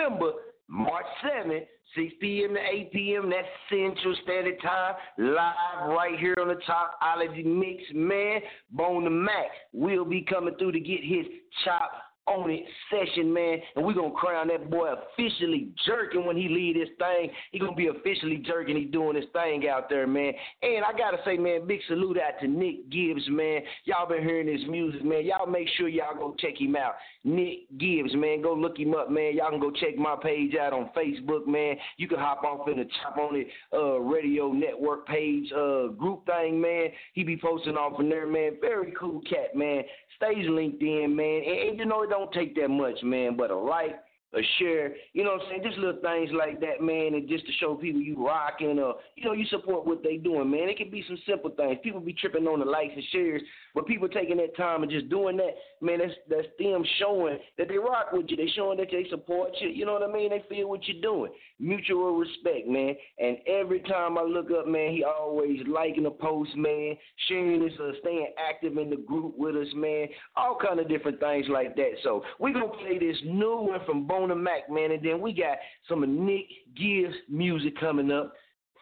remember 0.02 0.32
March 0.68 1.06
7th, 1.24 1.66
6 1.96 2.14
p.m. 2.22 2.54
to 2.54 2.60
8 2.60 2.94
p.m. 2.94 3.30
That's 3.30 3.48
Central 3.70 4.16
Standard 4.24 4.62
Time, 4.62 4.96
live 5.18 5.90
right 5.90 6.18
here 6.20 6.36
on 6.42 6.48
the 6.48 6.60
top 6.66 6.98
Mix, 7.46 7.84
man. 7.94 8.40
Bone 8.72 9.04
the 9.04 9.10
Mac 9.10 9.52
will 9.74 10.06
be 10.06 10.22
coming 10.22 10.56
through 10.56 10.72
to 10.72 10.80
get 10.80 11.04
his 11.04 11.26
chop 11.66 11.92
on 12.28 12.50
it 12.50 12.64
session, 12.90 13.34
man. 13.34 13.58
And 13.76 13.86
we're 13.86 13.94
gonna 13.94 14.12
crown 14.12 14.48
that 14.50 14.70
boy 14.70 14.94
officially 14.94 15.70
jerking 15.86 16.26
when 16.26 16.38
he 16.38 16.48
leave 16.48 16.76
this 16.76 16.90
thing. 16.98 17.32
He 17.52 17.60
gonna 17.60 17.76
be 17.76 17.88
officially 17.88 18.38
jerking. 18.38 18.76
He 18.76 18.86
doing 18.86 19.16
his 19.16 19.26
thing 19.34 19.68
out 19.68 19.90
there, 19.90 20.08
man. 20.08 20.34
And 20.62 20.84
I 20.86 20.92
gotta 20.98 21.18
say, 21.26 21.38
man, 21.38 21.68
big 21.68 21.80
salute 21.88 22.18
out 22.18 22.40
to 22.42 22.48
Nick 22.48 22.90
Gibbs, 22.90 23.28
man. 23.30 23.62
Y'all 23.86 24.08
been 24.08 24.24
hearing 24.24 24.48
his 24.48 24.68
music, 24.70 25.04
man. 25.04 25.26
Y'all 25.26 25.48
make 25.48 25.68
sure 25.78 25.88
y'all 25.88 26.16
go 26.16 26.36
check 26.40 26.60
him 26.60 26.76
out. 26.76 26.96
Nick 27.24 27.78
Gibbs, 27.78 28.16
man. 28.16 28.42
Go 28.42 28.54
look 28.54 28.78
him 28.78 28.94
up, 28.94 29.10
man. 29.12 29.36
Y'all 29.36 29.52
can 29.52 29.60
go 29.60 29.72
check 29.72 29.98
my 29.98 30.16
page 30.22 30.56
out 30.56 30.74
on 30.74 30.90
Facebook, 30.96 31.48
man. 31.48 31.76
You 31.98 32.08
can 32.08 32.20
hop 32.20 32.44
off 32.44 32.68
in 32.68 32.78
the 32.78 32.86
Chop 33.02 33.18
on 33.18 33.36
It 33.36 33.48
uh, 33.74 34.00
radio 34.00 34.52
network 34.52 35.08
page, 35.08 35.52
uh, 35.52 35.88
group 35.88 36.26
thing, 36.26 36.60
man. 36.60 36.88
He 37.14 37.24
be 37.24 37.38
posting 37.38 37.76
off 37.76 38.00
in 38.00 38.10
there, 38.10 38.28
man. 38.28 38.58
Very 38.60 38.94
cool 39.00 39.22
cat, 39.22 39.56
man. 39.56 39.84
Stays 40.22 40.48
linked 40.50 40.82
in, 40.82 41.16
man. 41.16 41.42
And, 41.46 41.70
and 41.70 41.80
you 41.80 41.86
know, 41.86 42.04
it 42.04 42.10
don't 42.10 42.32
take 42.32 42.56
that 42.56 42.70
much, 42.70 43.02
man, 43.04 43.36
but 43.36 43.52
a 43.52 43.58
like, 43.58 43.96
a 44.34 44.40
share, 44.60 44.94
you 45.12 45.26
know 45.26 45.32
what 45.32 45.42
I'm 45.42 45.48
saying? 45.50 45.64
Just 45.66 45.78
little 45.78 46.02
things 46.02 46.30
like 46.32 46.62
that, 46.62 46.82
man, 46.82 47.16
and 47.16 47.28
just 47.28 47.46
to 47.46 47.52
show 47.60 47.76
people 47.76 48.00
you 48.00 48.26
rocking 48.26 48.80
or, 48.80 48.96
you 49.16 49.26
know, 49.26 49.34
you 49.34 49.46
support 49.48 49.86
what 49.86 50.04
they 50.04 50.16
doing, 50.16 50.50
man. 50.50 50.70
It 50.70 50.78
can 50.78 50.90
be 50.90 51.04
some 51.06 51.18
simple 51.28 51.50
things. 51.50 51.80
People 51.84 52.00
be 52.00 52.14
tripping 52.14 52.48
on 52.48 52.60
the 52.60 52.66
likes 52.66 52.94
and 52.96 53.04
shares, 53.12 53.42
But 53.74 53.88
people 53.88 54.10
taking 54.10 54.38
that 54.38 54.56
time 54.58 54.84
and 54.84 54.92
just 54.92 55.10
doing 55.10 55.38
that, 55.38 55.56
man, 55.82 56.00
that's 56.00 56.14
that's 56.30 56.48
them 56.60 56.84
showing 57.00 57.38
that 57.58 57.68
they 57.68 57.78
rock 57.78 58.12
with 58.12 58.26
you. 58.30 58.38
They 58.38 58.48
showing 58.56 58.78
that 58.78 58.88
they 58.92 59.06
support 59.10 59.52
you. 59.60 59.70
You 59.70 59.86
know 59.86 59.94
what 59.94 60.04
I 60.04 60.12
mean? 60.12 60.30
They 60.30 60.44
feel 60.50 60.70
what 60.70 60.88
you're 60.88 61.02
doing. 61.02 61.32
Mutual 61.60 62.18
respect, 62.18 62.68
man. 62.68 62.96
And 63.20 63.38
every 63.48 63.80
time 63.82 64.18
I 64.18 64.24
look 64.24 64.50
up, 64.52 64.68
man, 64.68 64.92
he 64.92 65.04
always 65.04 65.60
liking 65.68 66.04
the 66.04 66.12
post, 66.12 66.56
man, 66.56 66.96
sharing 67.28 67.64
this, 67.64 67.74
uh, 67.80 67.92
staying 68.02 68.34
active 68.50 68.78
in 68.78 68.90
the 68.90 68.98
group 68.98 69.38
with 69.38 69.56
us, 69.56 69.68
man. 69.76 70.08
All 70.36 70.58
kind 70.62 70.80
of 70.80 70.90
different 70.90 71.20
things 71.20 71.46
like 71.50 71.76
that. 71.76 71.92
So 72.04 72.24
we 72.40 72.54
gonna 72.54 72.68
play 72.68 72.98
this 72.98 73.18
new 73.26 73.58
one 73.58 73.80
from 73.86 74.08
Bona 74.08 74.36
Mac, 74.36 74.70
man, 74.70 74.92
and 74.92 75.04
then 75.04 75.22
we 75.22 75.34
got 75.34 75.58
some 75.88 76.04
of 76.04 76.10
Nick 76.10 76.48
Gibbs 76.76 77.16
music 77.30 77.80
coming 77.80 78.12
up. 78.12 78.34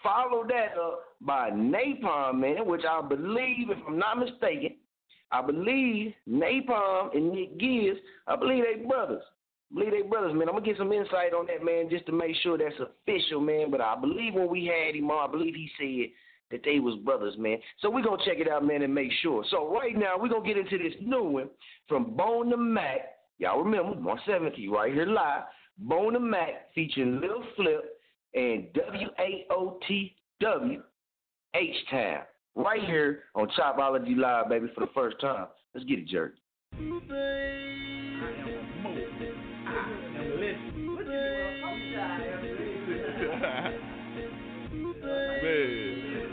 Follow 0.02 0.46
that 0.48 0.78
up 0.78 1.02
by 1.22 1.50
Napalm, 1.52 2.40
man, 2.40 2.66
which 2.66 2.84
I 2.90 3.02
believe, 3.02 3.70
if 3.70 3.78
I'm 3.86 4.00
not 4.00 4.18
mistaken, 4.18 4.76
I 5.32 5.42
believe 5.42 6.14
Napalm 6.28 7.16
and 7.16 7.32
Nick 7.32 7.58
Gibbs, 7.60 8.00
I 8.28 8.36
believe 8.36 8.64
they 8.64 8.86
brothers. 8.86 9.24
I 9.72 9.76
believe 9.76 9.92
they 9.92 10.02
brothers, 10.02 10.34
man. 10.34 10.50
I'm 10.50 10.56
gonna 10.56 10.66
get 10.66 10.78
some 10.78 10.92
insight 10.92 11.34
on 11.34 11.46
that, 11.48 11.64
man, 11.64 11.90
just 11.90 12.06
to 12.08 12.12
make 12.12 12.36
sure 12.38 12.58
that's 12.58 12.80
official, 12.80 13.40
man. 13.40 13.70
But 13.70 13.82
I 13.82 13.96
believe 14.00 14.34
when 14.34 14.50
we 14.50 14.66
had 14.66 14.96
him 14.96 15.12
on, 15.12 15.30
I 15.30 15.32
believe 15.32 15.54
he 15.54 15.70
said 15.78 16.12
that 16.52 16.64
they 16.64 16.80
was 16.80 16.96
brothers, 17.06 17.38
man. 17.38 17.62
So 17.80 17.90
we're 17.92 18.02
gonna 18.02 18.24
check 18.26 18.40
it 18.40 18.50
out, 18.50 18.66
man, 18.66 18.82
and 18.82 18.94
make 18.94 19.12
sure. 19.22 19.46
So 19.52 19.72
right 19.72 19.96
now 19.96 20.18
we're 20.18 20.30
gonna 20.30 20.48
get 20.48 20.58
into 20.58 20.80
this 20.80 20.96
new 21.02 21.24
one 21.24 21.50
from 21.88 22.16
Bona 22.16 22.58
Mac. 22.58 23.20
Y'all 23.38 23.62
remember 23.62 23.92
170 23.92 24.68
right 24.68 24.92
here 24.92 25.06
live. 25.06 25.44
Bona 25.78 26.20
Mac 26.20 26.74
featuring 26.74 27.22
Lil 27.22 27.44
Flip 27.56 28.02
and 28.34 28.74
W-A-O-T-W 28.74 30.04
H-Town. 31.56 32.22
Right 32.56 32.84
here 32.84 33.24
on 33.36 33.48
Chopology 33.58 34.18
Live, 34.18 34.50
baby, 34.50 34.68
for 34.76 34.82
the 34.82 34.92
first 34.94 35.20
time. 35.22 35.48
Let's 35.74 35.86
get 35.88 36.00
it, 36.00 36.08
Jerk. 36.08 36.34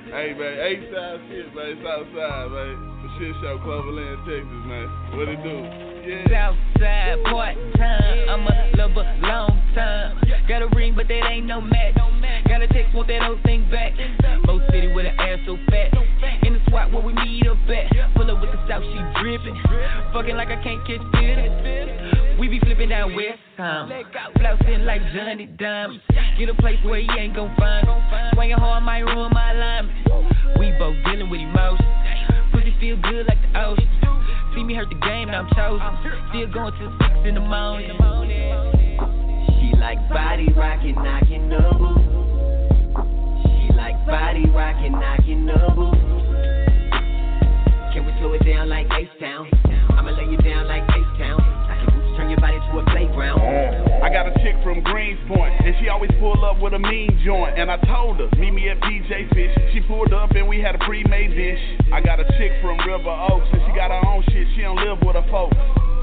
Hey 0.09 0.35
man, 0.35 0.59
eight 0.61 0.91
side 0.93 1.21
shit, 1.29 1.55
man. 1.55 1.67
It's 1.69 1.87
outside, 1.87 2.51
man. 2.51 2.77
The 3.03 3.09
shit 3.19 3.35
show 3.43 3.59
Cloverland, 3.63 4.19
Texas, 4.27 4.65
man. 4.67 4.89
What 5.17 5.29
it 5.29 5.43
do? 5.43 5.96
Yeah. 6.07 6.23
Southside 6.31 7.19
part 7.25 7.57
time, 7.77 8.29
I'm 8.31 8.47
a 8.47 8.71
lover 8.77 9.03
long 9.27 9.59
time. 9.75 10.23
Got 10.47 10.63
a 10.63 10.69
ring, 10.77 10.95
but 10.95 11.09
that 11.09 11.27
ain't 11.27 11.47
no 11.47 11.61
match. 11.61 11.97
Got 12.47 12.63
a 12.63 12.69
text, 12.69 12.95
want 12.95 13.09
that 13.09 13.23
whole 13.23 13.39
thing 13.45 13.69
back. 13.73 13.93
Mo 14.47 14.61
City 14.71 14.87
with 14.95 15.05
an 15.05 15.19
ass 15.19 15.41
so 15.47 15.59
fat. 15.69 15.91
In 16.47 16.55
the 16.55 16.61
spot 16.69 16.93
where 16.93 17.03
we 17.03 17.13
meet 17.13 17.49
up 17.49 17.59
at. 17.67 18.15
Pull 18.15 18.31
up 18.31 18.41
with 18.41 18.53
the 18.53 18.61
south, 18.69 18.85
she 18.87 19.21
dripping. 19.21 19.59
Fucking 20.13 20.37
like 20.37 20.49
I 20.49 20.63
can't 20.63 20.79
catch 20.87 21.03
this. 21.19 22.39
We 22.39 22.47
be 22.47 22.61
flipping 22.61 22.91
down 22.91 23.17
west 23.17 23.43
time. 23.57 23.91
Flousing 24.39 24.85
like 24.85 25.03
Johnny 25.13 25.47
Dimes. 25.59 25.99
Get 26.39 26.49
a 26.49 26.55
place 26.55 26.79
where 26.85 27.01
he 27.01 27.09
ain't 27.19 27.35
gon' 27.35 27.53
find. 27.59 27.85
Swinging 28.35 28.59
hard 28.59 28.85
might 28.85 29.01
ruin 29.01 29.33
my 29.35 29.51
alignment. 29.51 29.99
We 30.61 30.71
both 30.79 30.95
dealing 31.05 31.31
with 31.31 31.41
emotions. 31.41 32.26
Feel 32.81 32.97
good 33.01 33.27
like 33.27 33.41
the 33.41 33.65
ocean. 33.65 33.89
See 34.55 34.63
me 34.63 34.75
hurt 34.75 34.89
the 34.89 35.01
game, 35.01 35.29
and 35.29 35.37
I'm 35.37 35.49
chosen. 35.57 35.87
Still 36.29 36.53
going 36.53 36.73
till 36.79 36.93
six 37.01 37.13
in 37.25 37.35
the 37.35 37.41
morning. 37.41 37.89
She 39.57 39.73
like 39.81 39.97
body 40.11 40.53
rockin', 40.53 40.95
knockin' 40.95 41.49
the 41.49 41.73
booth. 41.79 42.05
She 43.49 43.73
like 43.73 43.97
body 44.07 44.45
rockin', 44.51 44.93
knockin' 44.93 45.47
the 45.47 45.73
booth. 45.75 45.97
Can 47.97 48.05
we 48.05 48.13
slow 48.21 48.35
it 48.35 48.45
down 48.45 48.69
like 48.69 48.87
Ace 48.93 49.09
Town? 49.19 49.49
I'ma 49.97 50.11
lay 50.11 50.31
you 50.31 50.37
down 50.39 50.69
like 50.69 50.83
H-Town. 50.85 51.41
I 51.41 51.81
can 51.81 52.17
turn 52.17 52.29
your 52.29 52.39
body 52.39 52.59
to 52.61 52.79
a 52.79 52.85
playground. 52.93 53.41
I 54.05 54.11
got 54.13 54.29
a 54.29 54.33
chick 54.45 54.55
from 54.63 54.85
Greenspoint, 54.85 55.65
and 55.65 55.75
she 55.81 55.89
always 55.89 56.11
pull 56.21 56.45
up 56.45 56.61
with 56.61 56.75
a 56.75 56.79
mean 56.79 57.19
joint. 57.25 57.59
And 57.59 57.71
I 57.71 57.79
told 57.79 58.21
her, 58.21 58.29
meet 58.37 58.53
me 58.53 58.69
at 58.69 58.79
chick 62.97 63.05
from 63.05 63.13
River 63.13 63.33
Oaks, 63.33 63.49
and 63.53 63.63
she 63.67 63.77
got 63.77 63.91
her 63.91 64.07
own 64.09 64.23
shit. 64.33 64.47
She 64.55 64.63
don't 64.63 64.77
live 64.77 64.99
with 65.05 65.17
her 65.17 65.31
folks. 65.31 65.57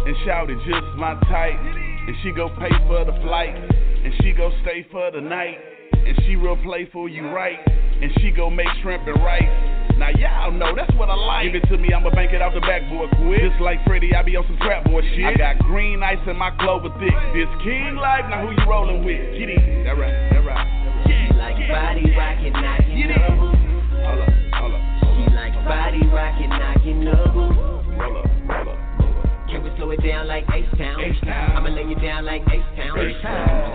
And 0.06 0.16
shouted 0.26 0.58
just 0.66 0.86
my 0.98 1.16
type. 1.30 1.60
And 1.60 2.16
she 2.24 2.32
go 2.32 2.50
pay 2.50 2.72
for 2.88 3.06
the 3.06 3.14
flight. 3.22 3.56
And 3.56 4.14
she 4.22 4.34
go 4.34 4.52
stay 4.62 4.86
for 4.92 5.12
the 5.12 5.22
night. 5.22 5.58
And 5.94 6.18
she 6.26 6.36
real 6.36 6.58
playful, 6.58 7.08
you 7.08 7.30
right. 7.30 7.60
And 8.02 8.12
she 8.20 8.32
go 8.32 8.50
make 8.50 8.68
shrimp 8.82 9.08
and 9.08 9.24
rice. 9.24 9.98
Now 9.98 10.10
y'all 10.10 10.52
know 10.52 10.76
that's 10.76 10.94
what 10.96 11.10
I 11.10 11.16
like. 11.16 11.54
Give 11.54 11.64
it 11.64 11.68
to 11.70 11.78
me, 11.78 11.94
I'ma 11.94 12.10
bank 12.10 12.34
it 12.34 12.42
off 12.42 12.54
the 12.54 12.60
backboard 12.62 13.12
quick. 13.16 13.40
Just 13.40 13.62
like 13.62 13.80
Freddie, 13.86 14.14
I 14.16 14.24
be 14.24 14.36
on 14.36 14.44
some 14.48 14.58
trap 14.58 14.84
boy 14.86 15.02
shit. 15.16 15.24
I 15.24 15.36
got 15.36 15.60
green 15.60 16.04
ice 16.04 16.20
in 16.28 16.36
my 16.36 16.52
clover 16.60 16.90
thick. 17.00 17.16
This 17.32 17.48
king 17.64 17.96
life, 17.96 18.26
now 18.28 18.44
who 18.44 18.52
you 18.52 18.66
rolling 18.68 19.06
with? 19.06 19.22
Get 19.38 19.48
easy, 19.48 19.84
that 19.86 19.96
right, 19.96 20.12
that 20.34 20.44
right. 20.44 20.68
She 21.06 21.32
like 21.38 21.56
body 21.70 22.12
rockin', 22.18 22.52
knockin' 22.52 23.08
the 23.08 23.20
booth. 23.38 23.56
Hold 24.04 24.20
up, 24.20 24.53
body 25.64 26.06
rockin', 26.08 26.50
knockin' 26.50 27.06
the 27.06 27.12
up, 27.12 27.36
roll 27.36 28.18
up. 28.50 28.63
Can 29.54 29.62
we 29.62 29.70
slow 29.78 29.92
it 29.92 30.02
down 30.02 30.28
like 30.28 30.46
Ace 30.50 30.66
Town? 30.80 30.98
I'ma 31.30 31.70
lay 31.70 31.86
you 31.86 31.94
down 32.02 32.26
like 32.26 32.42
Ace 32.50 32.66
Town. 32.76 32.98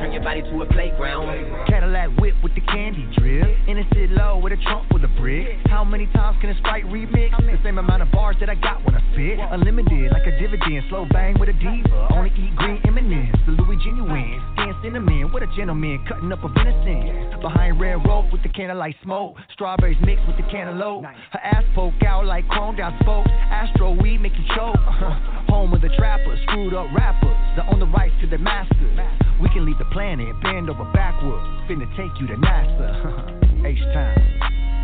Turn 0.02 0.10
your 0.10 0.24
body 0.24 0.42
to 0.42 0.62
a 0.62 0.66
playground. 0.66 1.30
Cadillac 1.68 2.10
whip 2.18 2.34
with 2.42 2.52
the 2.56 2.60
candy 2.62 3.06
drip. 3.16 3.46
In 3.68 3.78
a 3.78 3.84
sit 3.94 4.10
low 4.10 4.38
with 4.38 4.52
a 4.52 4.56
trunk 4.56 4.88
full 4.90 5.04
of 5.04 5.10
brick. 5.16 5.46
How 5.66 5.84
many 5.84 6.06
times 6.08 6.36
can 6.40 6.50
a 6.50 6.58
sprite 6.58 6.84
remix? 6.86 7.30
The 7.38 7.60
same 7.62 7.78
amount 7.78 8.02
of 8.02 8.10
bars 8.10 8.34
that 8.40 8.50
I 8.50 8.56
got 8.56 8.84
when 8.84 8.96
I 8.96 9.00
spit. 9.12 9.38
Unlimited 9.38 10.10
like 10.10 10.26
a 10.26 10.34
dividend. 10.40 10.82
Slow 10.90 11.06
bang 11.12 11.38
with 11.38 11.48
a 11.48 11.52
diva. 11.52 12.08
Only 12.10 12.30
eat 12.34 12.56
green 12.56 12.82
M&M's. 12.84 13.38
The 13.46 13.52
Louis 13.52 13.78
genuine. 13.84 14.42
Stan 14.54 14.74
cinnamon 14.82 15.30
with 15.32 15.44
a 15.44 15.50
gentleman 15.56 16.04
cutting 16.08 16.32
up 16.32 16.42
a 16.42 16.48
venison. 16.48 17.38
Behind 17.40 17.78
red 17.78 18.04
rope 18.04 18.32
with 18.32 18.42
the 18.42 18.48
candlelight 18.48 18.96
smoke. 19.04 19.36
Strawberries 19.52 19.98
mixed 20.02 20.26
with 20.26 20.36
the 20.38 20.50
cantaloupe. 20.50 21.04
Her 21.04 21.38
ass 21.38 21.62
poke 21.76 22.02
out 22.04 22.26
like 22.26 22.48
chrome 22.48 22.74
down 22.74 22.98
spokes. 23.00 23.30
Astro 23.30 23.94
weed 23.94 24.18
make 24.18 24.34
you 24.34 24.44
choke. 24.56 24.74
Uh-huh. 24.74 25.36
Home 25.48 25.67
of 25.72 25.80
the 25.82 25.88
trappers, 25.96 26.38
screwed 26.48 26.74
up 26.74 26.86
rappers. 26.94 27.36
That 27.56 27.66
own 27.72 27.80
the 27.80 27.86
rights 27.86 28.14
to 28.20 28.26
the 28.26 28.38
masters. 28.38 28.98
We 29.40 29.48
can 29.50 29.66
leave 29.66 29.78
the 29.78 29.88
planet, 29.92 30.28
bend 30.42 30.70
over 30.70 30.84
backwards. 30.92 31.44
Finna 31.68 31.88
take 31.96 32.12
you 32.20 32.26
to 32.28 32.36
NASA. 32.36 33.64
H 33.66 33.78
time. 33.92 34.18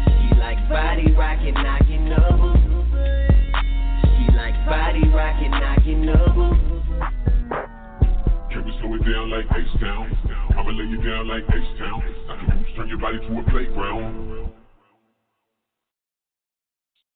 She 0.07 0.35
like 0.39 0.59
body 0.69 1.13
rockin', 1.15 1.55
knockin' 1.55 2.09
the 2.09 2.21
booth. 2.37 2.59
She 4.03 4.25
like 4.37 4.55
body 4.67 5.09
rockin', 5.09 5.51
knockin' 5.51 6.07
the. 6.07 6.85
Can 8.51 8.65
we 8.65 8.73
slow 8.81 8.95
it 8.95 9.05
down 9.05 9.31
like 9.31 9.47
H-Town? 9.51 10.19
I'ma 10.57 10.71
lay 10.71 10.87
you 10.87 11.03
down 11.03 11.27
like 11.27 11.43
H-Town. 11.43 12.03
I 12.31 12.37
can 12.37 12.67
turn 12.77 12.89
your 12.89 12.99
body 12.99 13.19
to 13.19 13.39
a 13.39 13.43
playground. 13.51 14.54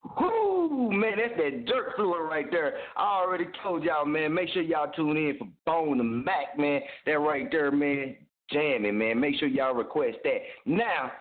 Whoo, 0.04 0.90
man, 0.92 1.18
that's 1.18 1.36
that 1.36 1.66
dirt 1.66 1.92
fluid 1.96 2.30
right 2.30 2.50
there. 2.50 2.74
I 2.96 3.20
already 3.22 3.46
told 3.62 3.84
y'all, 3.84 4.04
man. 4.04 4.32
Make 4.32 4.48
sure 4.50 4.62
y'all 4.62 4.92
tune 4.92 5.16
in 5.16 5.36
for 5.38 5.48
Bone 5.66 6.00
and 6.00 6.24
Mac, 6.24 6.58
man. 6.58 6.80
That 7.06 7.18
right 7.18 7.48
there, 7.50 7.70
man, 7.70 8.16
jamming, 8.50 8.96
man. 8.96 9.20
Make 9.20 9.38
sure 9.38 9.48
y'all 9.48 9.74
request 9.74 10.18
that. 10.24 10.38
Now, 10.66 11.12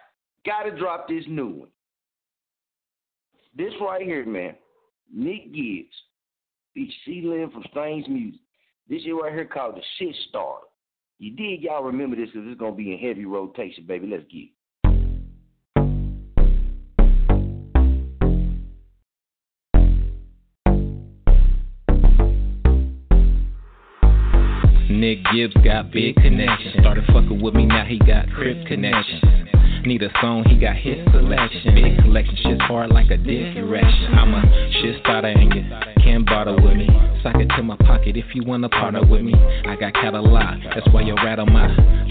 gotta 0.45 0.77
drop 0.77 1.07
this 1.07 1.23
new 1.27 1.47
one. 1.47 1.69
This 3.55 3.73
right 3.81 4.05
here, 4.05 4.25
man. 4.25 4.55
Nick 5.13 5.53
Gibbs, 5.53 5.95
feature 6.73 6.93
C 7.05 7.21
Lynn 7.25 7.49
from 7.51 7.63
Strange 7.69 8.07
Music. 8.07 8.39
This 8.89 9.01
shit 9.03 9.15
right 9.15 9.33
here 9.33 9.45
called 9.45 9.75
the 9.75 9.81
Shit 9.97 10.15
Starter. 10.29 10.67
You 11.19 11.35
dig, 11.35 11.63
y'all 11.63 11.83
remember 11.83 12.15
this 12.15 12.29
because 12.31 12.47
it's 12.47 12.59
gonna 12.59 12.75
be 12.75 12.93
in 12.93 12.99
heavy 12.99 13.25
rotation, 13.25 13.85
baby. 13.87 14.07
Let's 14.07 14.23
get 14.31 14.43
it. 14.43 14.49
Nick 24.97 25.19
Gibbs 25.31 25.53
got 25.63 25.91
big 25.91 26.15
connections. 26.15 26.73
Started 26.79 27.05
fucking 27.13 27.39
with 27.39 27.53
me, 27.53 27.67
now 27.67 27.85
he 27.85 27.99
got 27.99 28.27
crib 28.33 28.65
connections. 28.65 29.21
Need 29.85 30.01
a 30.01 30.09
song, 30.19 30.43
he 30.49 30.57
got 30.57 30.75
his 30.75 30.97
selection. 31.11 31.75
Big 31.75 32.01
collection, 32.01 32.35
shit's 32.41 32.61
hard 32.61 32.89
like 32.89 33.11
a 33.11 33.17
dick 33.17 33.55
erection. 33.55 34.17
I'm 34.17 34.33
a 34.33 34.41
shit 34.81 34.99
starter 35.01 35.27
and 35.27 35.53
you 35.53 35.63
can't 36.01 36.25
bother 36.25 36.55
with 36.55 36.75
me. 36.75 36.89
Sock 37.21 37.35
it 37.35 37.45
to 37.55 37.61
my 37.61 37.77
pocket 37.77 38.17
if 38.17 38.25
you 38.33 38.43
wanna 38.43 38.69
partner 38.69 39.05
with 39.05 39.21
me. 39.21 39.35
I 39.35 39.75
got 39.79 39.93
catalog, 39.93 40.63
that's 40.73 40.87
why 40.91 41.01
you 41.01 41.13
rattle 41.13 41.45
my 41.45 41.67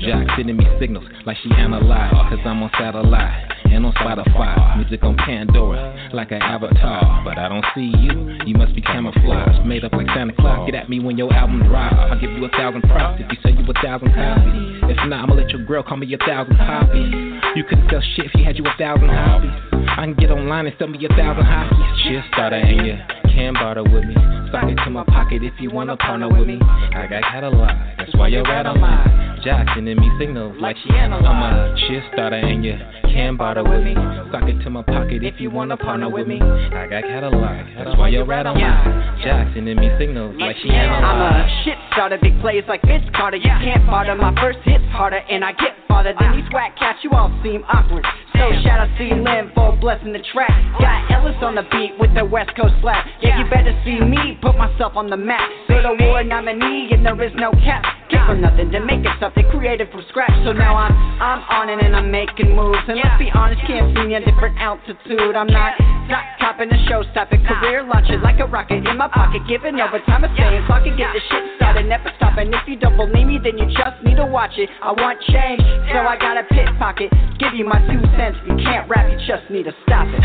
jock 0.07 0.25
sending 0.37 0.57
me 0.57 0.67
signals 0.79 1.05
like 1.27 1.39
she 1.43 1.51
analyzed. 1.59 2.15
Cause 2.31 2.39
I'm 2.47 2.63
on 2.63 2.71
satellite 2.79 3.66
and 3.77 3.85
on 3.85 3.93
Spotify. 3.93 4.79
Music 4.79 5.03
on 5.05 5.17
Pandora 5.17 6.09
like 6.13 6.33
an 6.33 6.41
avatar. 6.41 7.23
But 7.25 7.39
I 7.39 7.49
don't 7.49 7.65
see 7.75 7.93
you, 8.01 8.41
you 8.47 8.57
must 8.57 8.75
be 8.75 8.81
camouflaged. 8.81 9.67
Made 9.67 9.85
up 9.85 9.93
like 9.93 10.07
Santa 10.17 10.33
Claus. 10.33 10.67
Get 10.71 10.75
at 10.75 10.89
me 10.89 10.99
when 10.99 11.19
your 11.19 11.33
album 11.33 11.63
drops. 11.69 11.95
I'll 11.95 12.19
give 12.19 12.31
you 12.31 12.45
a 12.45 12.49
thousand 12.49 12.83
props 12.83 13.21
if 13.21 13.31
you 13.31 13.39
sell 13.43 13.53
you 13.53 13.69
a 13.69 13.75
thousand 13.83 14.15
copies. 14.15 14.83
If 14.89 14.97
not, 15.09 15.29
I'ma 15.29 15.35
let 15.35 15.51
your 15.51 15.65
girl 15.65 15.83
call 15.83 15.99
me 15.99 16.13
a 16.15 16.19
thousand 16.19 16.57
copies. 16.57 17.13
You 17.55 17.65
couldn't 17.69 17.89
sell 17.91 18.03
shit 18.17 18.27
if 18.27 18.35
you 18.35 18.45
had 18.45 18.57
you 18.57 18.65
a 18.65 18.75
thousand 18.79 19.09
hobbies. 19.09 19.53
I 19.93 20.09
can 20.09 20.15
get 20.15 20.31
online 20.31 20.67
and 20.67 20.75
sell 20.79 20.89
me 20.89 21.05
a 21.05 21.09
thousand 21.09 21.45
hobbies. 21.45 22.03
Shit 22.03 22.25
starter 22.33 22.57
and 22.57 22.87
you 22.87 23.26
can 23.37 23.53
barter 23.53 23.85
with 23.85 24.05
me. 24.05 24.17
Sock 24.51 24.65
it 24.65 24.77
to 24.85 24.91
my 24.91 25.05
pocket 25.05 25.45
if 25.45 25.53
you 25.61 25.71
wanna 25.71 25.97
partner 25.99 26.29
with 26.29 26.47
me. 26.49 26.59
I 26.63 27.07
got 27.07 27.23
catalog, 27.23 27.69
that's 27.99 28.17
why 28.17 28.29
you're 28.29 28.43
right 28.43 28.65
on 28.65 28.81
line. 28.81 29.41
Jack 29.45 29.69
sending 29.75 30.01
me 30.01 30.11
signals 30.19 30.57
like 30.59 30.77
she 30.83 30.91
analyzed. 30.91 31.27
I'm 31.27 31.43
a 31.45 31.77
shit 31.87 32.03
starter 32.15 32.37
and 32.37 32.65
you 32.65 32.79
can 33.13 33.37
barter 33.37 33.63
with 33.63 33.85
me. 33.85 33.95
Sock 34.33 34.49
it 34.49 34.59
to 34.65 34.71
my 34.71 34.83
pocket 34.83 35.23
if 35.23 35.39
you 35.39 35.51
wanna 35.51 35.77
partner 35.77 36.09
with 36.09 36.27
me. 36.27 36.41
I 36.41 36.89
got 36.89 37.05
catalog, 37.05 37.67
that's 37.77 37.97
why 37.99 38.09
you're 38.09 38.25
right 38.25 38.47
on 38.47 38.59
line. 38.59 39.21
Jack 39.23 39.53
sending 39.53 39.77
me 39.77 39.91
signals 39.99 40.35
like 40.41 40.57
she 40.63 40.71
analyzed. 40.71 41.05
I'm 41.05 41.21
a 41.21 41.65
shit 41.65 41.79
starter, 41.93 42.17
big 42.17 42.41
plays 42.41 42.65
like 42.69 42.81
Vince 42.89 43.05
Carter. 43.15 43.37
You 43.37 43.53
can't 43.61 43.85
barter 43.87 44.15
my 44.17 44.35
first 44.41 44.59
hits 44.65 44.85
harder, 44.93 45.21
and 45.29 45.45
I 45.45 45.53
get 45.53 45.77
farther 45.89 46.15
than 46.19 46.37
these 46.37 46.49
whack 46.53 46.77
cats. 46.79 47.01
You 47.05 47.11
all 47.13 47.29
seem 47.43 47.65
awkward. 47.69 48.05
So 48.35 48.53
shout 48.65 48.81
out 48.81 48.91
to 48.99 49.05
Lynn 49.05 49.51
for 49.55 49.77
blessing 49.77 50.13
the 50.13 50.25
track. 50.33 50.53
Got 50.81 51.11
Ellis 51.11 51.37
on 51.41 51.55
the 51.55 51.65
beat 51.73 51.97
with 51.99 52.13
the 52.15 52.25
West 52.25 52.51
Coast 52.57 52.75
slap. 52.81 53.05
Yeah, 53.27 53.43
you 53.43 53.51
better 53.51 53.75
see 53.83 53.99
me 53.99 54.39
put 54.41 54.57
myself 54.57 54.95
on 54.95 55.11
the 55.11 55.17
map. 55.17 55.51
Go 55.67 55.83
to 55.83 55.99
war 56.07 56.23
nominee, 56.23 56.95
and 56.95 57.05
there 57.05 57.19
is 57.23 57.33
no 57.35 57.51
cap. 57.67 57.83
Came 58.07 58.23
from 58.23 58.41
nothing 58.41 58.71
to 58.71 58.79
make 58.79 59.03
it 59.03 59.11
something 59.19 59.43
created 59.51 59.91
from 59.91 60.07
scratch. 60.09 60.31
So 60.47 60.53
now 60.53 60.77
I'm 60.79 60.95
I'm 61.19 61.43
on 61.51 61.67
it 61.69 61.83
and 61.83 61.97
I'm 61.97 62.11
making 62.11 62.55
moves. 62.55 62.87
And 62.87 63.03
let's 63.03 63.19
be 63.19 63.31
honest, 63.35 63.61
can't 63.67 63.91
see 63.97 64.07
me 64.07 64.15
at 64.15 64.25
different 64.25 64.55
altitude. 64.63 65.35
I'm 65.35 65.51
not 65.51 65.75
not 66.07 66.23
topping 66.39 66.71
the 66.71 66.79
show 66.87 67.03
stopping 67.11 67.43
career 67.43 67.83
launching 67.83 68.23
like 68.23 68.39
a 68.39 68.47
rocket 68.47 68.87
in 68.87 68.97
my 68.97 69.09
pocket, 69.09 69.43
giving 69.49 69.81
overtime 69.81 70.23
a 70.23 70.31
saying 70.39 70.63
so 70.71 70.75
I 70.79 70.87
get 70.87 71.11
this 71.11 71.23
shit 71.27 71.43
started, 71.59 71.87
never 71.91 72.13
stopping. 72.17 72.55
If 72.55 72.63
you 72.69 72.79
don't 72.79 72.97
believe 72.97 73.27
me, 73.27 73.39
then 73.43 73.59
you 73.59 73.67
just 73.75 73.99
need 74.07 74.23
to 74.23 74.27
watch 74.27 74.55
it. 74.55 74.71
I 74.83 74.93
want 74.93 75.19
change, 75.27 75.63
so 75.91 75.99
I 76.07 76.15
got 76.15 76.39
a 76.39 76.45
pit 76.47 76.71
pocket. 76.79 77.11
Give 77.43 77.55
you 77.55 77.67
my 77.67 77.83
two 77.91 77.99
cents. 78.15 78.39
You 78.47 78.55
can't 78.63 78.89
rap, 78.89 79.11
you 79.11 79.19
just 79.27 79.51
need 79.51 79.65
to 79.65 79.75
stop 79.83 80.07
it. 80.07 80.23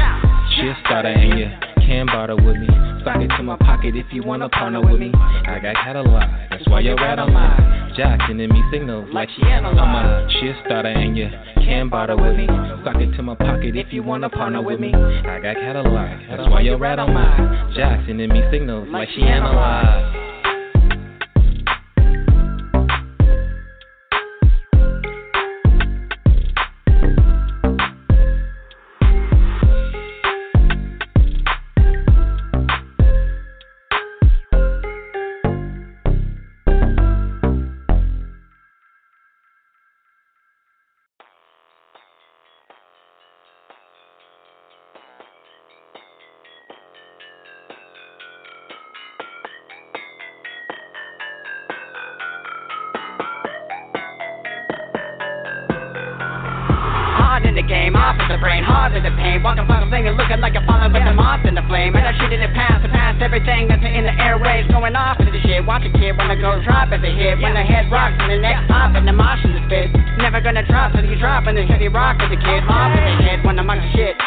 Shit 0.53 0.77
starter 0.85 1.09
and 1.09 1.39
you 1.39 1.70
can 1.91 2.05
barter 2.05 2.35
with 2.35 2.55
me. 2.55 2.67
Sock 3.03 3.19
it 3.19 3.27
to 3.35 3.43
my 3.43 3.57
pocket 3.57 3.95
if 3.95 4.05
you 4.11 4.23
wanna 4.23 4.47
partner 4.47 4.79
with 4.79 4.97
me. 4.97 5.11
I 5.13 5.59
got 5.59 5.75
catalog, 5.75 6.23
that's 6.49 6.65
why 6.69 6.79
you're 6.79 6.95
right 6.95 7.19
on 7.19 7.33
line. 7.33 7.93
Jack 7.97 8.19
sending 8.27 8.49
me 8.49 8.63
signals 8.71 9.09
like 9.11 9.27
she 9.35 9.43
analyzed. 9.43 9.77
I'm 9.77 9.95
a 9.95 10.29
shit 10.39 10.55
starter 10.65 10.87
and 10.87 11.17
you 11.17 11.27
can 11.55 11.89
barter 11.89 12.15
with 12.15 12.37
me. 12.37 12.47
Sock 12.85 12.95
it 12.95 13.11
to 13.17 13.23
my 13.23 13.35
pocket 13.35 13.75
if 13.75 13.91
you 13.91 14.03
wanna 14.03 14.29
partner 14.29 14.61
with 14.61 14.79
me. 14.79 14.93
I 14.93 15.39
got 15.41 15.55
catalog, 15.55 16.19
that's 16.29 16.49
why 16.49 16.61
you're 16.61 16.77
right 16.77 16.97
on 16.97 17.13
mine. 17.13 17.73
Jack 17.75 18.05
sending 18.07 18.29
me 18.29 18.41
signals 18.51 18.87
like 18.89 19.09
she 19.13 19.23
analyzed. 19.23 20.30
Everything 63.31 63.71
that's 63.71 63.79
in 63.79 64.03
the 64.03 64.11
airways. 64.19 64.67
Going 64.67 64.91
off 64.91 65.15
into 65.23 65.31
the 65.31 65.39
shit. 65.47 65.63
Watch 65.63 65.87
a 65.87 65.91
kid 65.95 66.19
when 66.19 66.27
I 66.27 66.35
go 66.35 66.59
drop 66.67 66.91
at 66.91 66.99
the 66.99 67.07
hit. 67.07 67.39
When 67.39 67.55
the 67.55 67.63
head 67.63 67.87
rocks 67.87 68.19
and 68.19 68.27
the 68.27 68.43
neck 68.43 68.67
pop 68.67 68.91
and 68.91 69.07
the 69.07 69.15
mosh 69.15 69.39
in 69.47 69.55
the 69.55 69.63
spit. 69.71 69.87
Never 70.19 70.43
gonna 70.43 70.67
drop 70.67 70.91
till 70.91 71.07
you 71.07 71.15
drop 71.15 71.47
and 71.47 71.55
the 71.55 71.63
heavy 71.63 71.87
rock 71.87 72.19
with 72.19 72.35
the 72.35 72.35
kid. 72.35 72.59
Off 72.67 72.91
the 72.91 73.23
head 73.23 73.39
when 73.47 73.55
I'm 73.55 73.71
on 73.71 73.79
shit. 73.95 74.19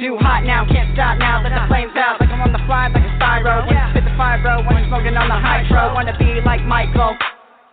Too 0.00 0.16
hot 0.16 0.48
now, 0.48 0.64
can't 0.64 0.88
stop 0.96 1.20
now. 1.20 1.44
Let 1.44 1.52
the 1.52 1.68
flames 1.68 1.92
out 1.94 2.24
like 2.24 2.32
I'm 2.32 2.40
on 2.40 2.56
the 2.56 2.64
fly 2.64 2.88
like 2.88 3.04
a 3.04 3.12
styro. 3.20 3.68
When 3.68 3.76
you 3.76 3.84
spit 3.92 4.04
the 4.08 4.16
fibro, 4.16 4.64
when 4.64 4.80
I'm 4.80 4.88
smoking 4.88 5.12
on 5.12 5.28
the 5.28 5.36
hydro. 5.36 5.92
Wanna 5.92 6.16
be 6.16 6.40
like 6.40 6.64
Michael. 6.64 7.12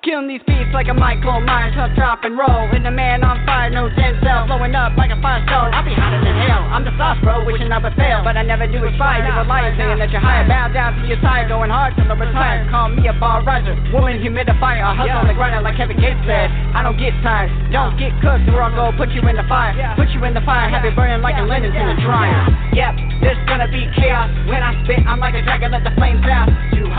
Killing 0.09 0.25
these 0.25 0.41
beats 0.49 0.73
like 0.73 0.89
a 0.89 0.97
Michael 0.97 1.37
Myers, 1.37 1.77
tough 1.77 1.93
drop 1.93 2.25
and 2.25 2.33
roll. 2.33 2.65
And 2.73 2.81
the 2.81 2.89
man 2.89 3.21
on 3.21 3.45
fire, 3.45 3.69
no 3.69 3.93
Denzel, 3.93 4.49
blowing 4.49 4.73
up 4.73 4.97
like 4.97 5.13
a 5.13 5.19
firestone. 5.21 5.69
I'll 5.69 5.85
be 5.85 5.93
hotter 5.93 6.17
than 6.17 6.33
hell. 6.49 6.65
I'm 6.65 6.81
the 6.81 6.89
sauce, 6.97 7.21
bro, 7.21 7.45
wishing 7.45 7.69
I 7.69 7.77
would 7.77 7.93
fail, 7.93 8.25
but 8.25 8.33
I 8.33 8.41
never 8.41 8.65
do 8.65 8.81
aspire. 8.89 9.21
You're 9.21 9.37
a 9.37 9.45
liar 9.45 9.69
saying 9.77 10.01
that 10.01 10.09
you're 10.09 10.17
higher. 10.17 10.49
Bow 10.49 10.73
down 10.73 10.97
to 10.97 11.05
your 11.05 11.21
side, 11.21 11.45
going 11.45 11.69
hard 11.69 11.93
till 11.93 12.09
I 12.09 12.17
retire. 12.17 12.65
Call 12.73 12.89
me 12.89 13.05
a 13.05 13.13
bar 13.21 13.45
riser, 13.45 13.77
woman 13.93 14.17
humidifier. 14.17 14.81
I 14.81 14.97
hustle 14.97 15.13
on 15.13 15.29
the 15.29 15.37
grinder 15.37 15.61
like 15.61 15.77
Kevin 15.77 16.01
Gates 16.01 16.25
said. 16.25 16.49
I 16.73 16.81
don't 16.81 16.97
get 16.97 17.13
tired, 17.21 17.53
don't 17.69 17.93
get 17.93 18.09
cooked, 18.17 18.49
or 18.49 18.65
I'll 18.65 18.73
go 18.73 18.89
put 18.97 19.13
you 19.13 19.21
in 19.29 19.37
the 19.37 19.45
fire. 19.45 19.77
Put 19.93 20.09
you 20.09 20.25
in 20.25 20.33
the 20.33 20.41
fire, 20.41 20.73
have 20.73 20.89
it 20.89 20.97
burning 20.97 21.21
like 21.21 21.37
a 21.37 21.45
linens 21.45 21.77
in 21.77 21.85
a 21.85 21.97
dryer. 22.01 22.49
Yep, 22.73 23.21
there's 23.21 23.41
gonna 23.45 23.69
be 23.69 23.85
chaos 23.93 24.33
when 24.49 24.65
I 24.65 24.73
spit. 24.89 25.05
I'm 25.05 25.21
like 25.21 25.37
a 25.37 25.45
dragon, 25.45 25.69
let 25.69 25.85
the 25.85 25.93
flames 25.93 26.25
out. 26.25 26.49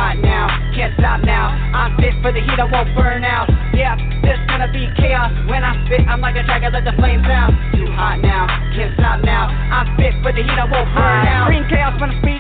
Hot 0.01 0.17
now, 0.17 0.49
can't 0.73 0.97
stop 0.97 1.21
now. 1.29 1.53
I'm 1.77 1.93
fit 2.01 2.17
for 2.25 2.33
the 2.33 2.41
heat, 2.41 2.57
I 2.57 2.65
won't 2.65 2.89
burn 2.97 3.21
out. 3.21 3.53
Yeah, 3.77 4.01
there's 4.25 4.41
gonna 4.49 4.73
be 4.73 4.89
chaos 4.97 5.29
when 5.45 5.61
I 5.61 5.77
spit. 5.85 6.09
I'm 6.09 6.23
like 6.23 6.37
a 6.37 6.43
dragon, 6.43 6.73
let 6.73 6.89
the 6.89 6.97
flames 6.97 7.29
out. 7.29 7.53
Too 7.77 7.85
hot 7.93 8.17
now, 8.25 8.49
can't 8.73 8.97
stop 8.97 9.21
now. 9.21 9.53
I'm 9.53 9.93
fit 10.01 10.17
for 10.25 10.33
the 10.33 10.41
heat, 10.41 10.57
I 10.57 10.65
won't 10.65 10.89
burn 10.97 11.29
out. 11.29 11.53
Bring 11.53 11.69
chaos 11.69 12.01
when 12.01 12.17
I 12.17 12.19
speak. 12.25 12.39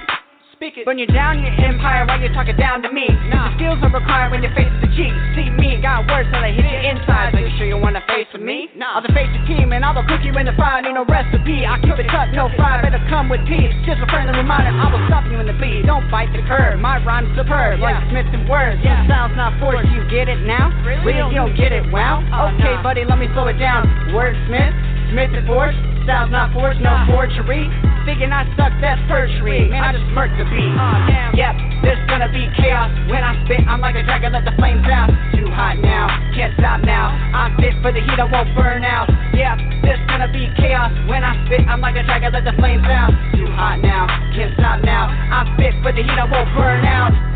It. 0.80 0.88
Burn 0.88 0.96
you 0.96 1.04
down 1.12 1.44
your 1.44 1.52
empire 1.60 2.08
while 2.08 2.16
you're 2.16 2.32
talking 2.32 2.56
down 2.56 2.80
to 2.80 2.88
me. 2.88 3.04
Nah. 3.28 3.52
The 3.52 3.60
skills 3.60 3.78
are 3.84 3.92
required 3.92 4.32
when 4.32 4.40
you 4.40 4.48
face 4.56 4.72
the 4.80 4.88
G. 4.96 5.12
See 5.36 5.52
me, 5.52 5.76
got 5.76 6.08
words 6.08 6.32
till 6.32 6.40
I 6.40 6.56
hit 6.56 6.64
your 6.64 6.80
inside. 6.88 7.36
Are 7.36 7.44
you 7.44 7.52
sure 7.60 7.68
you 7.68 7.76
wanna 7.76 8.00
face 8.08 8.24
with 8.32 8.40
me? 8.40 8.72
Nah. 8.72 8.96
I'll 8.96 9.04
face 9.12 9.28
the 9.28 9.44
team 9.44 9.76
and 9.76 9.84
I 9.84 9.92
will 9.92 10.08
cook 10.08 10.24
you 10.24 10.32
in 10.40 10.48
the 10.48 10.56
fire. 10.56 10.80
Need 10.80 10.96
no 10.96 11.04
recipe. 11.04 11.68
I 11.68 11.76
keep 11.84 12.00
it 12.00 12.08
cut, 12.08 12.32
no 12.32 12.48
fry. 12.56 12.80
Better 12.80 13.02
come 13.12 13.28
with 13.28 13.44
peace. 13.44 13.76
Just 13.84 14.00
a 14.00 14.08
friendly 14.08 14.32
reminder, 14.32 14.72
I 14.72 14.88
will 14.88 15.04
stop 15.04 15.28
you 15.28 15.36
in 15.36 15.44
the 15.44 15.56
beat. 15.60 15.84
Don't 15.84 16.08
bite 16.08 16.32
the 16.32 16.40
curve. 16.48 16.80
My 16.80 16.96
rhyme's 17.04 17.28
superb, 17.36 17.84
like 17.84 18.00
Smith 18.08 18.32
and 18.32 18.48
words. 18.48 18.80
Yeah. 18.80 19.04
Sounds 19.04 19.36
not 19.36 19.60
forced. 19.60 19.84
You 19.92 20.00
get 20.08 20.32
it 20.32 20.40
now? 20.48 20.72
Really? 20.80 21.12
You 21.12 21.36
don't 21.36 21.56
get 21.60 21.76
it? 21.76 21.84
Wow. 21.92 22.24
Oh, 22.32 22.56
okay, 22.56 22.80
buddy, 22.80 23.04
let 23.04 23.20
me 23.20 23.28
slow 23.36 23.52
it 23.52 23.60
down. 23.60 23.84
Wordsmith, 24.16 24.72
Smith 25.10 25.34
and 25.34 25.46
force. 25.46 25.74
Styles 26.06 26.30
not 26.30 26.54
forged, 26.54 26.80
no 26.80 26.94
forgery. 27.10 27.66
Thinking 28.06 28.32
I 28.32 28.46
suck, 28.56 28.72
that's 28.80 29.02
perjury. 29.10 29.68
Man, 29.68 29.82
I 29.82 29.92
just 29.92 30.06
murked 30.16 30.38
the 30.38 30.46
beat. 30.48 30.72
Oh, 30.72 31.36
yep, 31.36 31.52
there's 31.82 32.00
gonna 32.08 32.30
be 32.30 32.48
chaos 32.56 32.88
when 33.10 33.20
I 33.20 33.36
spit. 33.44 33.60
I'm 33.66 33.82
like 33.82 33.98
a 33.98 34.02
dragon, 34.06 34.32
let 34.32 34.46
the 34.46 34.54
flames 34.56 34.86
out. 34.88 35.10
Too 35.36 35.50
hot 35.50 35.76
now, 35.82 36.08
can't 36.32 36.54
stop 36.56 36.80
now. 36.86 37.12
I'm 37.34 37.58
fit 37.58 37.74
for 37.82 37.92
the 37.92 38.00
heat, 38.00 38.18
I 38.18 38.24
won't 38.24 38.54
burn 38.56 38.86
out. 38.86 39.10
Yep, 39.34 39.82
there's 39.82 40.02
gonna 40.08 40.30
be 40.32 40.48
chaos 40.56 40.94
when 41.10 41.22
I 41.26 41.36
spit. 41.46 41.66
I'm 41.68 41.82
like 41.82 41.98
a 41.98 42.02
dragon, 42.06 42.32
let 42.32 42.46
the 42.46 42.56
flames 42.56 42.86
out. 42.86 43.12
Too 43.36 43.50
hot 43.52 43.82
now, 43.82 44.06
can't 44.32 44.54
stop 44.56 44.80
now. 44.86 45.10
I'm 45.10 45.58
fit 45.58 45.74
for 45.82 45.92
the 45.92 46.00
heat, 46.00 46.18
I 46.18 46.24
won't 46.24 46.48
burn 46.56 46.86
out. 46.86 47.29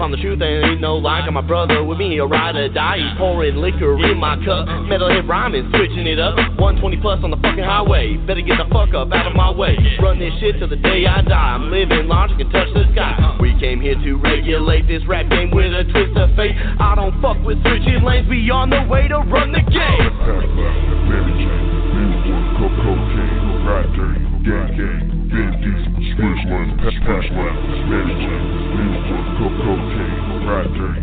Napalm 0.00 0.16
the 0.16 0.16
truth, 0.16 0.40
and 0.40 0.64
ain't 0.64 0.80
no 0.80 0.96
lie. 0.96 1.20
Got 1.20 1.32
my 1.34 1.42
brother 1.42 1.84
with 1.84 1.98
me, 1.98 2.12
he'll 2.12 2.28
ride 2.28 2.56
or 2.56 2.72
die. 2.72 2.96
He's 2.96 3.18
pouring 3.18 3.56
liquor 3.56 3.92
in 4.00 4.16
my 4.16 4.36
cup. 4.36 4.66
Metalhead 4.88 5.28
rhyming, 5.28 5.68
switching 5.76 6.06
it 6.06 6.18
up. 6.18 6.36
120 6.56 6.96
plus 7.04 7.20
on 7.22 7.30
the 7.30 7.36
fucking 7.36 7.64
highway. 7.64 8.16
Better 8.16 8.40
get 8.40 8.56
the 8.56 8.64
fuck 8.72 8.94
up 8.94 9.12
out 9.12 9.26
of 9.26 9.36
my 9.36 9.50
way. 9.50 9.76
Run 10.00 10.18
this 10.18 10.32
shit 10.40 10.56
till 10.58 10.68
the 10.68 10.80
day 10.80 11.04
I 11.04 11.20
die. 11.20 11.36
I'm 11.36 11.70
living 11.70 12.08
large, 12.08 12.30
can 12.38 12.48
touch 12.50 12.72
the 12.72 12.88
sky. 12.92 13.36
We 13.40 13.52
came 13.60 13.80
here 13.80 13.94
to 13.94 14.14
regulate 14.16 14.88
this 14.88 15.04
rap 15.06 15.28
game 15.28 15.50
with 15.50 15.68
a 15.68 15.84
twist 15.84 16.16
of 16.16 16.34
fate. 16.34 16.56
I 16.56 16.94
don't 16.96 17.20
fuck 17.20 17.36
with 17.44 17.60
switching 17.60 18.00
lanes. 18.02 18.26
We 18.28 18.48
on 18.50 18.70
the 18.70 18.80
way 18.88 19.06
to 19.08 19.18
run 19.28 19.52
the 19.52 19.60
game. 19.68 20.08
Yeah. 30.70 31.00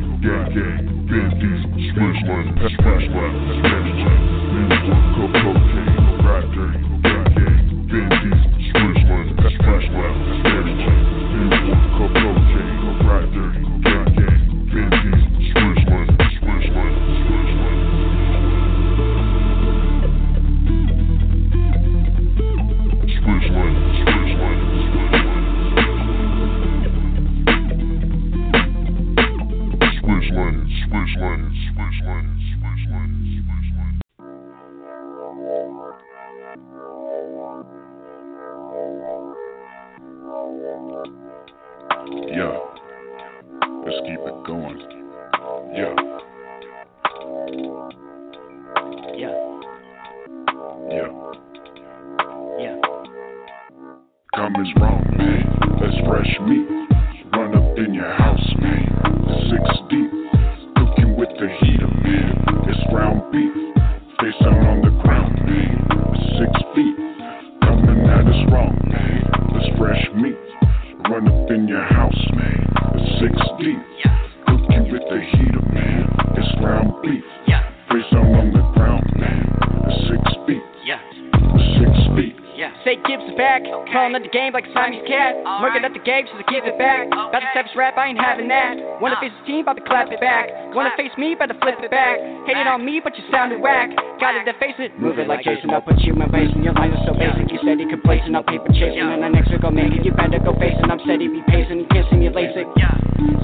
Working 86.18 86.34
at 86.34 86.42
the 86.42 86.50
game, 86.50 86.66
give 86.66 86.66
it 86.66 86.78
back. 86.82 87.06
About 87.14 87.46
to 87.46 87.50
savage 87.54 87.78
rap, 87.78 87.94
I 87.94 88.10
ain't 88.10 88.18
having 88.18 88.50
that. 88.50 88.74
Wanna 88.98 89.22
face 89.22 89.30
the 89.38 89.46
team, 89.46 89.62
about 89.62 89.78
to 89.78 89.86
clap 89.86 90.10
it 90.10 90.18
back. 90.18 90.50
Wanna 90.74 90.90
face 90.98 91.14
me, 91.14 91.38
about 91.38 91.54
to 91.54 91.58
flip 91.62 91.78
it 91.78 91.94
back. 91.94 92.18
Hating 92.50 92.66
on 92.66 92.82
me, 92.82 92.98
but 92.98 93.14
you 93.14 93.24
sounded 93.30 93.62
whack. 93.62 93.94
Got 94.18 94.34
it 94.34 94.50
to 94.50 94.58
face 94.58 94.82
it. 94.82 94.98
Move 94.98 95.22
it 95.22 95.30
like 95.30 95.46
Jason, 95.46 95.70
I'll 95.70 95.86
put 95.86 96.02
you 96.02 96.18
in 96.18 96.32
basin. 96.34 96.66
Your 96.66 96.74
lines 96.74 96.98
are 96.98 97.06
so 97.06 97.14
basic. 97.14 97.54
You 97.54 97.62
steady 97.62 97.86
complacent, 97.86 98.34
I'm 98.34 98.42
paper 98.50 98.74
chasing. 98.74 98.98
And 98.98 99.22
the 99.22 99.30
next 99.30 99.54
week 99.54 99.62
I'll 99.62 99.70
make 99.70 99.94
it. 99.94 100.02
You 100.02 100.10
better 100.10 100.42
go 100.42 100.58
facing. 100.58 100.90
I'm 100.90 100.98
steady, 101.06 101.30
be 101.30 101.46
pacing. 101.46 101.86
You 101.86 101.90
can't 101.94 102.10
see 102.10 102.18
me 102.18 102.34
LASIK. 102.34 102.66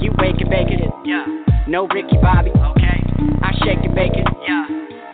You 0.02 0.10
wake 0.18 0.42
and 0.42 0.50
bake 0.50 0.74
it. 0.74 0.82
No 1.70 1.86
Ricky 1.94 2.18
Bobby. 2.18 2.50
Okay. 2.50 2.98
I 3.38 3.54
shake 3.62 3.86
and 3.86 3.94
bake 3.94 4.18
it. 4.18 4.26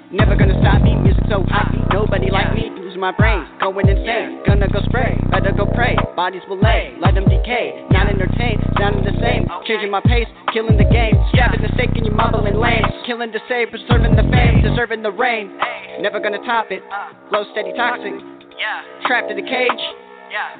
Never 0.08 0.32
gonna 0.32 0.56
stop 0.64 0.80
me, 0.80 0.96
music 0.96 1.28
so 1.28 1.44
hot. 1.44 1.68
Nobody 1.92 2.32
like 2.32 2.56
me, 2.56 2.72
losing 2.72 2.79
my 3.00 3.12
brain, 3.12 3.48
going 3.60 3.88
insane. 3.88 4.44
Gonna 4.46 4.68
go 4.68 4.80
spray, 4.84 5.16
better 5.32 5.52
go 5.56 5.64
pray. 5.74 5.96
Bodies 6.14 6.42
will 6.48 6.60
lay, 6.60 6.94
let 7.00 7.14
them 7.14 7.24
decay. 7.24 7.88
Not 7.90 8.08
entertained, 8.12 8.60
sounding 8.78 9.04
the 9.04 9.16
same. 9.18 9.48
Changing 9.64 9.90
my 9.90 10.00
pace, 10.04 10.28
killing 10.52 10.76
the 10.76 10.84
game. 10.84 11.16
Stabbing 11.32 11.62
the 11.62 11.72
stake 11.74 11.96
in 11.96 12.04
your 12.04 12.14
mumbling 12.14 12.60
lanes. 12.60 12.86
Killing 13.06 13.32
to 13.32 13.40
save, 13.48 13.70
preserving 13.70 14.14
the 14.14 14.28
fame, 14.28 14.60
deserving 14.62 15.02
the 15.02 15.10
rain. 15.10 15.56
Never 16.00 16.20
gonna 16.20 16.44
top 16.44 16.70
it. 16.70 16.84
Flow 17.30 17.44
steady 17.52 17.72
toxic. 17.72 18.12
Trapped 19.06 19.30
in 19.30 19.36
the 19.36 19.48
cage. 19.48 19.82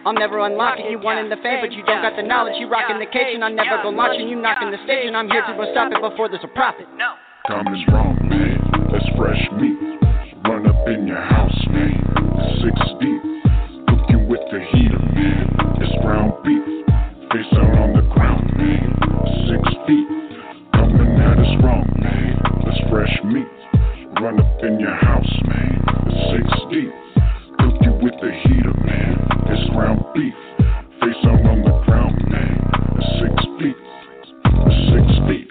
I'm 0.05 0.17
never 0.17 0.41
unlocking 0.41 0.87
you 0.87 0.99
wanting 0.99 1.29
the 1.29 1.37
fame, 1.45 1.61
but 1.61 1.71
you 1.71 1.85
don't 1.85 2.03
got 2.03 2.17
the 2.17 2.23
knowledge. 2.25 2.55
You 2.59 2.69
rocking 2.69 2.99
the 2.99 3.07
cage, 3.07 3.35
and 3.35 3.45
I'm 3.45 3.55
never 3.55 3.83
gonna 3.85 3.97
launch 3.97 4.19
you. 4.19 4.27
You 4.27 4.37
knocking 4.41 4.71
the 4.73 4.79
stage, 4.85 5.07
and 5.07 5.17
I'm 5.17 5.29
here 5.29 5.45
to 5.47 5.55
stop 5.71 5.93
it 5.93 6.01
before 6.01 6.29
there's 6.29 6.43
a 6.43 6.49
profit. 6.49 6.87
Coming's 7.47 7.87
wrong, 7.93 8.19
man. 8.25 8.59
That's 8.91 9.05
fresh 9.17 9.41
meat. 9.61 9.79
Run 10.49 10.67
up 10.67 10.89
in 10.89 11.07
your 11.07 11.21
house, 11.21 11.67
man. 11.71 12.20
Six 12.41 12.77
deep. 13.01 13.23
Cooking 13.89 14.29
with 14.29 14.41
the 14.51 14.61
heater, 14.73 14.99
man. 15.15 15.47
It's 15.81 15.93
ground 16.03 16.33
beef. 16.45 16.65
Face 17.33 17.51
down 17.53 17.77
on 17.79 17.93
the 17.95 18.03
ground, 18.15 18.49
man. 18.57 18.89
Six 19.49 19.63
feet. 19.87 20.09
Coming 20.75 21.21
at 21.21 21.39
us 21.39 21.55
wrong, 21.63 21.85
man. 22.01 22.41
That's 22.65 22.81
fresh 22.91 23.17
meat. 23.25 23.47
Run 24.21 24.41
up 24.41 24.63
in 24.63 24.81
your 24.81 24.95
house, 24.97 25.35
man. 25.49 25.81
Six 26.33 26.49
deep. 26.73 26.93
Cooking 27.59 28.03
with 28.03 28.15
the 28.21 28.33
heater, 28.45 28.75
man. 28.85 29.17
It's 29.47 29.71
ground 29.71 30.05
beef. 30.15 30.35
Face 31.01 31.21
down 31.23 31.47
on 31.47 31.63
the 31.63 31.83
ground, 31.85 32.17
man. 32.29 32.57
Six 33.21 33.35
feet. 33.59 33.77
Six 34.89 35.07
feet. 35.29 35.49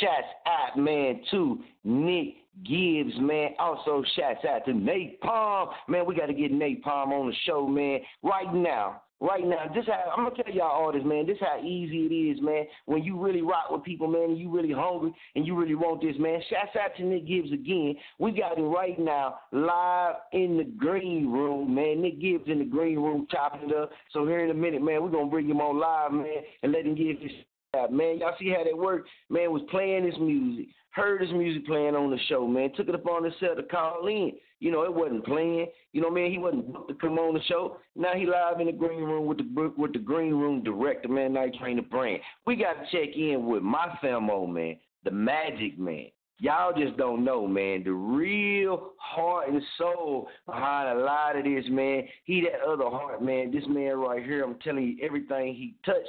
Shouts 0.00 0.32
out, 0.46 0.78
man, 0.78 1.20
to 1.30 1.58
Nick 1.84 2.34
Gibbs, 2.64 3.14
man. 3.18 3.50
Also, 3.58 4.04
shouts 4.16 4.44
out 4.48 4.64
to 4.66 4.72
Nate 4.72 5.20
Palm. 5.20 5.68
Man, 5.88 6.06
we 6.06 6.14
got 6.14 6.26
to 6.26 6.34
get 6.34 6.52
Nate 6.52 6.82
Palm 6.82 7.12
on 7.12 7.28
the 7.28 7.34
show, 7.44 7.66
man, 7.66 8.00
right 8.22 8.52
now. 8.52 9.02
Right 9.20 9.44
now, 9.44 9.66
this 9.74 9.84
how 9.86 10.12
I'm 10.16 10.24
gonna 10.24 10.36
tell 10.40 10.54
y'all 10.54 10.70
all 10.70 10.92
this, 10.92 11.02
man. 11.04 11.26
This 11.26 11.38
how 11.40 11.58
easy 11.60 12.06
it 12.06 12.14
is, 12.14 12.40
man. 12.40 12.66
When 12.86 13.02
you 13.02 13.20
really 13.20 13.42
rock 13.42 13.68
with 13.68 13.82
people, 13.82 14.06
man, 14.06 14.30
and 14.30 14.38
you 14.38 14.48
really 14.48 14.72
hungry 14.72 15.12
and 15.34 15.44
you 15.44 15.56
really 15.56 15.74
want 15.74 16.02
this, 16.02 16.14
man. 16.20 16.40
Shouts 16.48 16.76
out 16.80 16.96
to 16.96 17.02
Nick 17.02 17.26
Gibbs 17.26 17.50
again. 17.52 17.96
We 18.20 18.30
got 18.30 18.56
him 18.56 18.66
right 18.66 18.96
now, 18.96 19.40
live 19.50 20.14
in 20.32 20.56
the 20.56 20.62
green 20.62 21.32
room, 21.32 21.74
man. 21.74 22.00
Nick 22.00 22.20
Gibbs 22.20 22.44
in 22.46 22.60
the 22.60 22.64
green 22.64 23.00
room 23.00 23.26
chopping 23.28 23.68
it 23.68 23.76
up. 23.76 23.90
So 24.12 24.24
here 24.24 24.44
in 24.44 24.50
a 24.50 24.54
minute, 24.54 24.82
man, 24.82 25.02
we're 25.02 25.10
gonna 25.10 25.26
bring 25.26 25.48
him 25.48 25.60
on 25.60 25.80
live, 25.80 26.12
man, 26.12 26.44
and 26.62 26.70
let 26.70 26.86
him 26.86 26.94
give 26.94 27.18
his 27.18 27.32
man. 27.90 28.18
Y'all 28.18 28.34
see 28.38 28.50
how 28.50 28.64
that 28.64 28.76
worked? 28.76 29.08
Man 29.30 29.52
was 29.52 29.62
playing 29.70 30.04
his 30.04 30.18
music, 30.18 30.68
heard 30.90 31.20
his 31.20 31.30
music 31.32 31.66
playing 31.66 31.94
on 31.94 32.10
the 32.10 32.18
show, 32.28 32.46
man. 32.46 32.70
Took 32.76 32.88
it 32.88 32.94
upon 32.94 33.24
himself 33.24 33.56
to 33.56 33.62
call 33.64 34.06
in. 34.06 34.32
You 34.60 34.72
know, 34.72 34.82
it 34.82 34.92
wasn't 34.92 35.24
playing. 35.24 35.68
You 35.92 36.00
know, 36.00 36.10
man, 36.10 36.30
he 36.30 36.38
wasn't 36.38 36.72
booked 36.72 36.88
to 36.88 36.94
come 36.94 37.18
on 37.18 37.34
the 37.34 37.42
show. 37.44 37.76
Now 37.94 38.14
he 38.14 38.26
live 38.26 38.60
in 38.60 38.66
the 38.66 38.72
green 38.72 39.02
room 39.04 39.26
with 39.26 39.38
the 39.38 39.72
with 39.76 39.92
the 39.92 39.98
green 40.00 40.34
room 40.34 40.62
director, 40.64 41.08
man, 41.08 41.34
Night 41.34 41.54
Train 41.54 41.76
the 41.76 41.82
brand. 41.82 42.20
We 42.46 42.56
got 42.56 42.74
to 42.74 42.86
check 42.90 43.14
in 43.16 43.46
with 43.46 43.62
my 43.62 43.96
famo, 44.02 44.48
man, 44.52 44.76
the 45.04 45.10
Magic 45.10 45.78
Man. 45.78 46.06
Y'all 46.40 46.72
just 46.72 46.96
don't 46.96 47.24
know, 47.24 47.48
man. 47.48 47.82
The 47.82 47.92
real 47.92 48.92
heart 48.98 49.48
and 49.48 49.60
soul 49.76 50.28
behind 50.46 50.96
a 50.96 51.02
lot 51.02 51.36
of 51.36 51.42
this, 51.42 51.64
man. 51.68 52.04
He 52.24 52.42
that 52.42 52.60
other 52.64 52.88
heart, 52.88 53.22
man. 53.22 53.50
This 53.50 53.64
man 53.68 53.96
right 53.96 54.24
here, 54.24 54.44
I'm 54.44 54.56
telling 54.60 54.84
you, 54.84 55.04
everything 55.04 55.54
he 55.54 55.74
touched, 55.84 56.08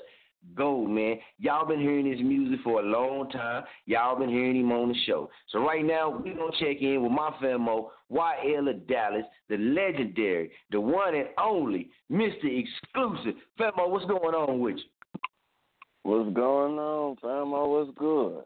gold, 0.55 0.89
man. 0.89 1.17
Y'all 1.37 1.67
been 1.67 1.79
hearing 1.79 2.09
his 2.09 2.21
music 2.21 2.59
for 2.63 2.81
a 2.81 2.83
long 2.83 3.29
time. 3.29 3.63
Y'all 3.85 4.17
been 4.17 4.29
hearing 4.29 4.59
him 4.59 4.71
on 4.71 4.89
the 4.89 4.95
show. 5.05 5.29
So 5.49 5.59
right 5.59 5.83
now, 5.83 6.09
we 6.09 6.31
gonna 6.31 6.51
check 6.59 6.81
in 6.81 7.01
with 7.03 7.11
my 7.11 7.31
famo, 7.41 7.89
YL 8.11 8.69
of 8.69 8.87
Dallas, 8.87 9.25
the 9.49 9.57
legendary, 9.57 10.51
the 10.71 10.79
one 10.79 11.15
and 11.15 11.27
only, 11.37 11.89
Mr. 12.11 12.45
Exclusive. 12.45 13.35
Famo, 13.59 13.89
what's 13.89 14.05
going 14.05 14.35
on 14.35 14.59
with 14.59 14.77
you? 14.77 14.83
What's 16.03 16.33
going 16.33 16.79
on, 16.79 17.17
Famo? 17.17 17.85
What's 17.85 17.97
good? 17.97 18.43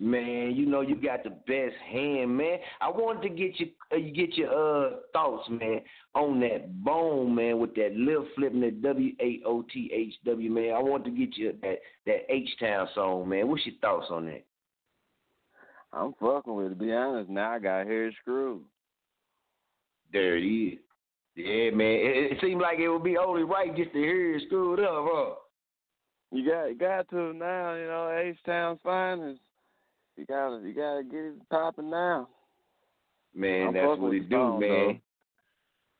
Man, 0.00 0.54
you 0.54 0.64
know 0.64 0.80
you 0.80 0.94
got 0.94 1.24
the 1.24 1.30
best 1.30 1.74
hand, 1.90 2.36
man. 2.36 2.58
I 2.80 2.88
wanted 2.88 3.22
to 3.22 3.28
get 3.30 3.58
your 3.58 3.68
uh, 3.92 3.96
get 4.14 4.36
your 4.36 4.48
uh 4.86 4.90
thoughts, 5.12 5.48
man, 5.50 5.80
on 6.14 6.38
that 6.38 6.84
bone, 6.84 7.34
man, 7.34 7.58
with 7.58 7.74
that 7.74 7.94
lip 7.96 8.28
flipping 8.36 8.60
that 8.60 8.80
W 8.80 9.10
A 9.20 9.40
O 9.44 9.62
T 9.62 9.90
H 9.92 10.14
W, 10.24 10.50
man. 10.52 10.72
I 10.74 10.78
want 10.78 11.04
to 11.04 11.10
get 11.10 11.36
you 11.36 11.52
that 11.62 11.78
that 12.06 12.32
H 12.32 12.48
Town 12.60 12.86
song, 12.94 13.28
man. 13.28 13.48
What's 13.48 13.66
your 13.66 13.74
thoughts 13.80 14.06
on 14.10 14.26
that? 14.26 14.44
I'm 15.92 16.14
fucking 16.20 16.54
with 16.54 16.66
it. 16.66 16.68
To 16.70 16.74
be 16.76 16.92
honest, 16.92 17.28
now 17.28 17.54
I 17.54 17.58
got 17.58 17.86
hair 17.86 18.12
screwed. 18.20 18.62
There 20.12 20.36
it 20.36 20.44
is. 20.44 20.78
Yeah, 21.34 21.70
man. 21.70 21.86
It, 21.88 22.32
it 22.32 22.38
seemed 22.40 22.60
like 22.60 22.78
it 22.78 22.88
would 22.88 23.02
be 23.02 23.18
only 23.18 23.42
right 23.42 23.74
just 23.74 23.92
to 23.94 23.98
hear 23.98 24.36
it 24.36 24.44
screwed 24.46 24.78
up, 24.78 25.06
huh? 25.08 25.34
You 26.30 26.48
got 26.48 26.78
got 26.78 27.10
to 27.10 27.32
now, 27.32 27.74
you 27.74 27.86
know, 27.86 28.16
H 28.16 28.38
Town's 28.46 28.78
finest 28.84 29.40
you 30.18 30.26
gotta 30.26 30.60
you 30.66 30.74
gotta 30.74 31.04
get 31.04 31.20
it 31.20 31.48
popping 31.48 31.90
now. 31.90 32.28
Man, 33.34 33.68
I'm 33.68 33.74
that's 33.74 34.00
what 34.00 34.14
it 34.14 34.28
do, 34.28 34.36
song, 34.36 34.60
man. 34.60 34.68
though. 34.68 34.96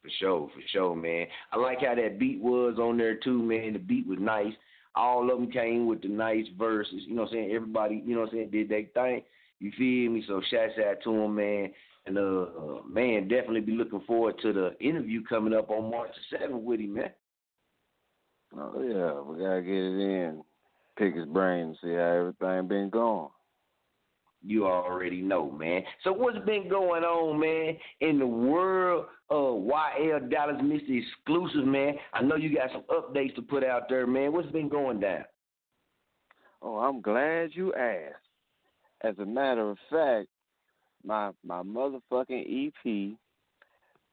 For 0.03 0.11
sure, 0.19 0.51
for 0.55 0.63
sure, 0.73 0.97
man. 0.97 1.27
I 1.53 1.57
like 1.57 1.81
how 1.81 1.95
that 1.95 2.19
beat 2.19 2.41
was 2.41 2.79
on 2.79 2.99
there 2.99 3.17
too, 3.17 3.43
man. 3.43 3.75
The 3.75 3.79
beat 3.79 4.07
was 4.07 4.19
nice. 4.21 4.53
All 4.97 5.31
of 5.31 5.39
them 5.39 5.51
came 5.51 5.87
with 5.87 6.03
the 6.03 6.09
nice 6.09 6.47
verses. 6.59 7.03
You 7.07 7.15
know 7.15 7.23
what 7.23 7.29
I'm 7.31 7.35
saying? 7.35 7.53
Everybody, 7.53 8.03
you 8.05 8.15
know 8.15 8.23
what 8.23 8.31
I'm 8.31 8.37
saying, 8.37 8.51
did 8.51 8.69
their 8.69 8.85
thing. 8.95 9.23
You 9.61 9.71
feel 9.77 10.11
me? 10.11 10.25
So 10.27 10.41
shouts 10.51 10.75
out 10.85 10.97
to 11.05 11.13
them, 11.13 11.35
man. 11.37 11.71
And 12.07 12.19
uh, 12.19 12.21
uh 12.21 12.83
man, 12.89 13.29
definitely 13.29 13.61
be 13.61 13.73
looking 13.73 14.01
forward 14.07 14.37
to 14.43 14.53
the 14.53 14.77
interview 14.81 15.23
coming 15.25 15.55
up 15.55 15.71
on 15.71 15.91
March 15.91 16.11
the 16.31 16.39
seventh 16.39 16.63
with 16.63 16.81
him, 16.81 16.95
man. 16.95 17.11
Oh 18.57 18.83
yeah, 18.83 19.21
we 19.21 19.45
gotta 19.45 19.63
get 19.63 19.75
it 19.75 20.01
in, 20.01 20.43
pick 20.97 21.15
his 21.15 21.27
brain, 21.27 21.67
and 21.67 21.77
see 21.83 21.93
how 21.93 22.33
everything 22.41 22.67
been 22.67 22.91
going. 22.91 23.29
You 24.43 24.67
already 24.67 25.21
know, 25.21 25.51
man. 25.51 25.83
So 26.05 26.13
what's 26.13 26.39
been 26.47 26.69
going 26.69 27.03
on, 27.03 27.41
man, 27.41 27.77
in 28.01 28.19
the 28.19 28.27
world 28.27 29.07
of 29.31 29.57
YL 29.57 30.31
Dallas 30.31 30.63
Mr. 30.63 31.03
Exclusive, 31.03 31.67
man? 31.67 31.95
I 32.13 32.23
know 32.23 32.37
you 32.37 32.55
got 32.55 32.71
some 32.73 32.85
updates 32.89 33.35
to 33.35 33.43
put 33.43 33.65
out 33.65 33.89
there, 33.89 34.07
man. 34.07 34.33
What's 34.33 34.51
been 34.51 34.69
going 34.69 35.01
down? 35.01 35.25
Oh, 36.63 36.77
I'm 36.79 37.01
glad 37.01 37.51
you 37.53 37.75
asked. 37.75 38.17
As 39.03 39.19
a 39.19 39.27
matter 39.27 39.71
of 39.71 39.79
fact, 39.91 40.29
my 41.05 41.31
my 41.45 41.63
motherfucking 41.63 42.69
EP, 42.69 43.17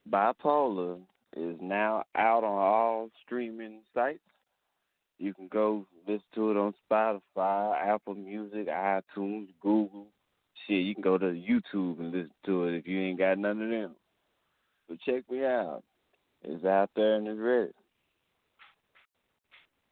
Bipolar, 0.09 0.99
is 1.35 1.57
now 1.61 2.03
out 2.15 2.43
on 2.43 2.57
all 2.57 3.09
streaming 3.25 3.79
sites. 3.93 4.19
You 5.17 5.33
can 5.33 5.47
go 5.47 5.85
listen 6.07 6.23
to 6.35 6.51
it 6.51 6.57
on 6.57 6.73
Spotify, 6.89 7.81
Apple 7.81 8.15
Music, 8.15 8.67
iTunes, 8.67 9.47
Google. 9.61 10.07
Shit, 10.67 10.83
you 10.83 10.95
can 10.95 11.03
go 11.03 11.17
to 11.17 11.25
YouTube 11.25 11.99
and 11.99 12.11
listen 12.11 12.31
to 12.45 12.65
it 12.65 12.77
if 12.77 12.87
you 12.87 12.99
ain't 12.99 13.19
got 13.19 13.37
none 13.37 13.61
of 13.61 13.69
them. 13.69 13.95
But 14.87 14.97
check 15.05 15.29
me 15.29 15.43
out. 15.43 15.83
It's 16.43 16.65
out 16.65 16.89
there 16.95 17.15
and 17.15 17.27
it's 17.27 17.39
ready. 17.39 17.71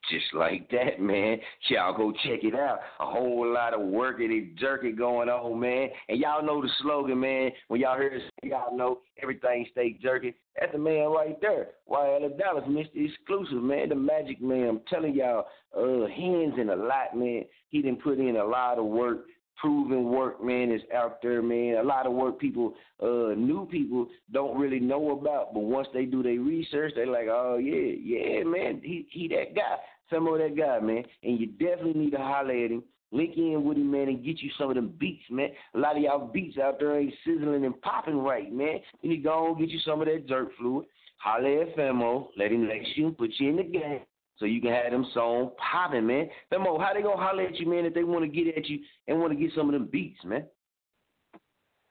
Just 0.09 0.33
like 0.33 0.69
that, 0.71 0.99
man. 0.99 1.37
Y'all 1.69 1.95
go 1.95 2.11
check 2.11 2.43
it 2.43 2.53
out. 2.53 2.79
A 2.99 3.05
whole 3.05 3.51
lot 3.51 3.73
of 3.73 3.81
working 3.81 4.31
and 4.31 4.57
jerking 4.57 4.95
going 4.95 5.29
on, 5.29 5.59
man. 5.59 5.89
And 6.09 6.19
y'all 6.19 6.45
know 6.45 6.61
the 6.61 6.69
slogan, 6.81 7.19
man. 7.19 7.51
When 7.69 7.79
y'all 7.79 7.97
hear 7.97 8.09
this, 8.09 8.29
y'all 8.43 8.75
know 8.75 8.99
everything 9.21 9.65
stay 9.71 9.97
jerking. 10.01 10.33
That's 10.59 10.73
the 10.73 10.77
man 10.77 11.07
right 11.07 11.39
there. 11.39 11.69
YL 11.89 12.37
Dallas, 12.37 12.65
Mr. 12.67 12.89
Exclusive, 12.95 13.63
man. 13.63 13.89
The 13.89 13.95
magic 13.95 14.41
man. 14.41 14.67
I'm 14.67 14.81
telling 14.89 15.15
y'all, 15.15 15.45
uh, 15.75 16.07
hands 16.07 16.55
in 16.59 16.69
a 16.69 16.75
lot, 16.75 17.15
man. 17.15 17.43
He 17.69 17.81
didn't 17.81 18.03
put 18.03 18.19
in 18.19 18.35
a 18.35 18.45
lot 18.45 18.79
of 18.79 18.85
work. 18.85 19.25
Proven 19.57 20.05
work, 20.05 20.43
man, 20.43 20.71
is 20.71 20.81
out 20.93 21.21
there, 21.21 21.41
man. 21.41 21.77
A 21.77 21.83
lot 21.83 22.05
of 22.05 22.13
work 22.13 22.39
people, 22.39 22.73
uh, 23.01 23.33
new 23.35 23.67
people 23.71 24.07
don't 24.31 24.59
really 24.59 24.79
know 24.79 25.11
about, 25.11 25.53
but 25.53 25.61
once 25.61 25.87
they 25.93 26.05
do 26.05 26.21
their 26.21 26.39
research, 26.39 26.93
they're 26.95 27.07
like, 27.07 27.27
oh 27.29 27.57
yeah, 27.57 27.93
yeah, 28.01 28.43
man, 28.43 28.81
he 28.83 29.07
he 29.09 29.27
that 29.29 29.55
guy. 29.55 29.77
Some 30.09 30.27
of 30.27 30.39
that 30.39 30.57
guy, 30.57 30.79
man. 30.79 31.03
And 31.23 31.39
you 31.39 31.47
definitely 31.47 31.93
need 31.93 32.11
to 32.11 32.17
holler 32.17 32.51
at 32.65 32.71
him. 32.71 32.83
Link 33.11 33.37
in 33.37 33.63
with 33.63 33.77
him, 33.77 33.91
man, 33.91 34.07
and 34.07 34.25
get 34.25 34.41
you 34.41 34.49
some 34.57 34.69
of 34.69 34.75
them 34.75 34.93
beats, 34.99 35.23
man. 35.29 35.49
A 35.75 35.77
lot 35.77 35.95
of 35.95 36.01
y'all 36.01 36.27
beats 36.27 36.57
out 36.57 36.79
there 36.79 36.99
ain't 36.99 37.13
sizzling 37.25 37.63
and 37.63 37.79
popping 37.81 38.17
right, 38.17 38.51
man. 38.51 38.79
You 39.01 39.09
need 39.11 39.17
to 39.17 39.23
go 39.23 39.47
and 39.47 39.57
get 39.57 39.69
you 39.69 39.79
some 39.85 40.01
of 40.01 40.07
that 40.07 40.27
dirt 40.27 40.49
fluid. 40.57 40.87
Holler 41.17 41.61
at. 41.61 41.77
Let 41.77 42.51
him 42.51 42.67
let 42.67 42.85
you 42.95 43.11
put 43.11 43.29
you 43.37 43.49
in 43.49 43.55
the 43.57 43.63
game. 43.63 44.01
So 44.37 44.45
you 44.45 44.61
can 44.61 44.71
have 44.71 44.91
them 44.91 45.05
song 45.13 45.51
popping, 45.57 46.07
man. 46.07 46.29
Femo, 46.51 46.79
how 46.79 46.93
they 46.93 47.01
gonna 47.01 47.21
holler 47.21 47.43
at 47.43 47.55
you, 47.57 47.67
man, 47.67 47.85
if 47.85 47.93
they 47.93 48.03
want 48.03 48.25
to 48.25 48.43
get 48.43 48.57
at 48.57 48.67
you 48.67 48.79
and 49.07 49.19
want 49.19 49.31
to 49.31 49.39
get 49.39 49.53
some 49.55 49.67
of 49.67 49.73
them 49.73 49.87
beats, 49.91 50.23
man? 50.25 50.45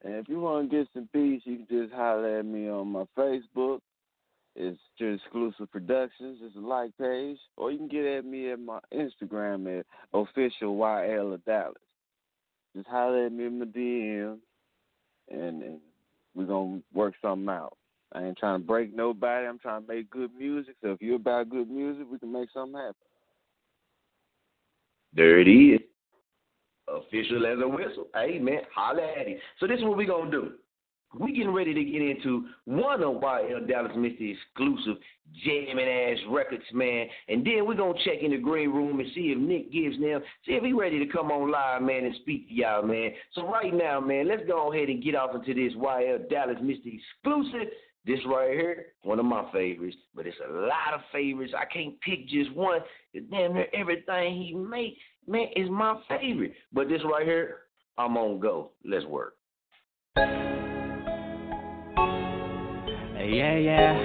And 0.04 0.14
if 0.14 0.28
you 0.28 0.40
want 0.40 0.68
to 0.68 0.76
get 0.76 0.88
some 0.92 1.08
beats, 1.12 1.46
you 1.46 1.58
can 1.58 1.84
just 1.84 1.94
holler 1.94 2.40
at 2.40 2.44
me 2.44 2.68
on 2.68 2.88
my 2.88 3.04
Facebook. 3.16 3.78
It's 4.54 4.78
just 4.98 5.22
exclusive 5.24 5.70
productions. 5.70 6.40
It's 6.42 6.56
a 6.56 6.60
like 6.60 6.90
page, 6.98 7.38
or 7.56 7.70
you 7.70 7.78
can 7.78 7.88
get 7.88 8.04
at 8.04 8.24
me 8.24 8.50
at 8.50 8.60
my 8.60 8.80
Instagram 8.92 9.78
at 9.78 9.86
official 10.12 10.76
YL 10.76 11.34
of 11.34 11.44
Dallas. 11.44 11.76
Just 12.76 12.88
holler 12.88 13.26
at 13.26 13.32
me 13.32 13.46
in 13.46 13.58
my 13.58 13.64
DM, 13.66 14.38
and, 15.30 15.62
and 15.62 15.80
we're 16.34 16.46
gonna 16.46 16.80
work 16.92 17.14
something 17.22 17.48
out. 17.48 17.76
I 18.14 18.24
ain't 18.24 18.38
trying 18.38 18.60
to 18.60 18.66
break 18.66 18.94
nobody. 18.94 19.46
I'm 19.46 19.58
trying 19.58 19.82
to 19.82 19.88
make 19.88 20.10
good 20.10 20.30
music. 20.38 20.76
So 20.82 20.90
if 20.92 21.00
you're 21.00 21.16
about 21.16 21.48
good 21.48 21.70
music, 21.70 22.06
we 22.10 22.18
can 22.18 22.32
make 22.32 22.50
something 22.52 22.78
happen. 22.78 22.94
There 25.14 25.38
it 25.40 25.48
is. 25.48 25.80
Official 26.88 27.46
as 27.46 27.58
a 27.62 27.68
whistle. 27.68 28.08
Man, 28.14 28.60
holla 28.74 29.02
at 29.18 29.26
him. 29.26 29.38
So 29.60 29.66
this 29.66 29.78
is 29.78 29.84
what 29.84 29.96
we 29.96 30.04
gonna 30.04 30.30
do. 30.30 30.52
We 31.18 31.32
getting 31.32 31.52
ready 31.52 31.74
to 31.74 31.84
get 31.84 32.00
into 32.00 32.46
one 32.64 33.02
of 33.02 33.20
YL 33.20 33.68
Dallas 33.68 33.92
Mr. 33.94 34.34
Exclusive 34.34 34.96
jamming 35.44 35.86
ass 35.86 36.16
records, 36.30 36.64
man. 36.72 37.06
And 37.28 37.46
then 37.46 37.66
we're 37.66 37.74
gonna 37.74 37.98
check 38.04 38.22
in 38.22 38.30
the 38.30 38.38
green 38.38 38.70
room 38.70 38.98
and 38.98 39.08
see 39.14 39.32
if 39.32 39.38
Nick 39.38 39.70
Gibbs 39.70 39.96
now, 39.98 40.20
see 40.46 40.52
if 40.52 40.62
he 40.62 40.72
ready 40.72 40.98
to 40.98 41.12
come 41.12 41.30
on 41.30 41.50
live, 41.50 41.82
man, 41.82 42.06
and 42.06 42.14
speak 42.16 42.48
to 42.48 42.54
y'all, 42.54 42.82
man. 42.82 43.10
So 43.34 43.46
right 43.46 43.74
now, 43.74 44.00
man, 44.00 44.26
let's 44.26 44.46
go 44.46 44.72
ahead 44.72 44.88
and 44.88 45.04
get 45.04 45.14
off 45.14 45.34
into 45.34 45.52
this 45.52 45.74
YL 45.76 46.30
Dallas 46.30 46.56
Mr. 46.62 46.98
Exclusive. 46.98 47.68
This 48.04 48.18
right 48.26 48.50
here, 48.50 48.86
one 49.04 49.20
of 49.20 49.24
my 49.24 49.44
favorites, 49.52 49.96
but 50.12 50.26
it's 50.26 50.36
a 50.44 50.48
lot 50.52 50.92
of 50.92 51.02
favorites. 51.12 51.54
I 51.56 51.66
can't 51.72 51.94
pick 52.00 52.26
just 52.26 52.52
one. 52.52 52.80
Damn 53.30 53.54
near 53.54 53.68
everything 53.72 54.34
he 54.34 54.52
make, 54.54 54.96
man, 55.28 55.46
is 55.54 55.70
my 55.70 55.96
favorite. 56.08 56.52
But 56.72 56.88
this 56.88 57.00
right 57.04 57.24
here, 57.24 57.58
I'm 57.96 58.16
on 58.16 58.40
go. 58.40 58.72
Let's 58.84 59.06
work. 59.06 59.36
Yeah, 60.16 60.24
yeah. 63.56 63.56
Yeah. 63.56 64.00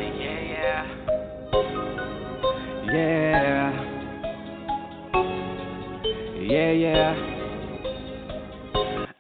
Yeah, 2.86 3.34
yeah. 3.34 3.72
Yeah, 6.40 6.72
yeah. 6.72 7.16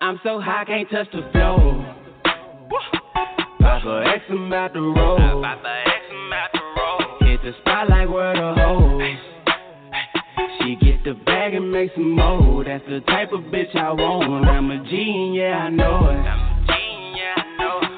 I'm 0.01 0.19
so 0.23 0.39
high, 0.39 0.65
can't 0.65 0.87
touch 0.91 1.07
the 1.11 1.27
floor. 1.31 1.95
Papa 3.67 4.03
X, 4.15 4.23
I'm 4.29 4.47
about 4.47 4.73
to 4.73 4.79
roll. 4.79 5.19
Hit 7.19 7.41
the 7.43 7.51
spot 7.59 7.89
like 7.89 8.09
where 8.09 8.33
the 8.33 8.53
hoe. 8.55 8.97
She 10.61 10.77
get 10.77 11.03
the 11.03 11.15
bag 11.25 11.53
and 11.53 11.69
make 11.69 11.91
some 11.93 12.15
more. 12.15 12.63
That's 12.63 12.85
the 12.87 13.01
type 13.01 13.33
of 13.33 13.41
bitch 13.51 13.75
I 13.75 13.91
want. 13.91 14.47
I'm 14.47 14.71
a 14.71 14.81
G, 14.89 14.95
and 15.11 15.35
yeah, 15.35 15.57
I 15.57 15.69
know 15.69 16.09
it. 16.09 16.23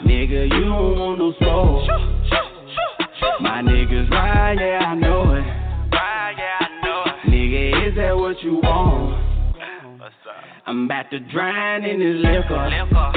Nigga, 0.08 0.50
you 0.52 0.66
don't 0.66 0.98
want 0.98 1.20
no 1.20 1.34
smoke. 1.38 1.88
My 3.40 3.62
niggas 3.62 4.10
ride, 4.10 4.58
yeah, 4.60 4.88
I 4.88 4.96
know 4.96 5.36
it. 5.36 5.44
Nigga, 7.30 7.90
is 7.90 7.96
that 7.96 8.18
what 8.18 8.42
you 8.42 8.56
want? 8.56 9.24
I'm 10.66 10.86
about 10.86 11.12
to 11.12 11.20
drown 11.20 11.84
in 11.84 12.00
this 12.00 12.26
liquor. 12.26 12.70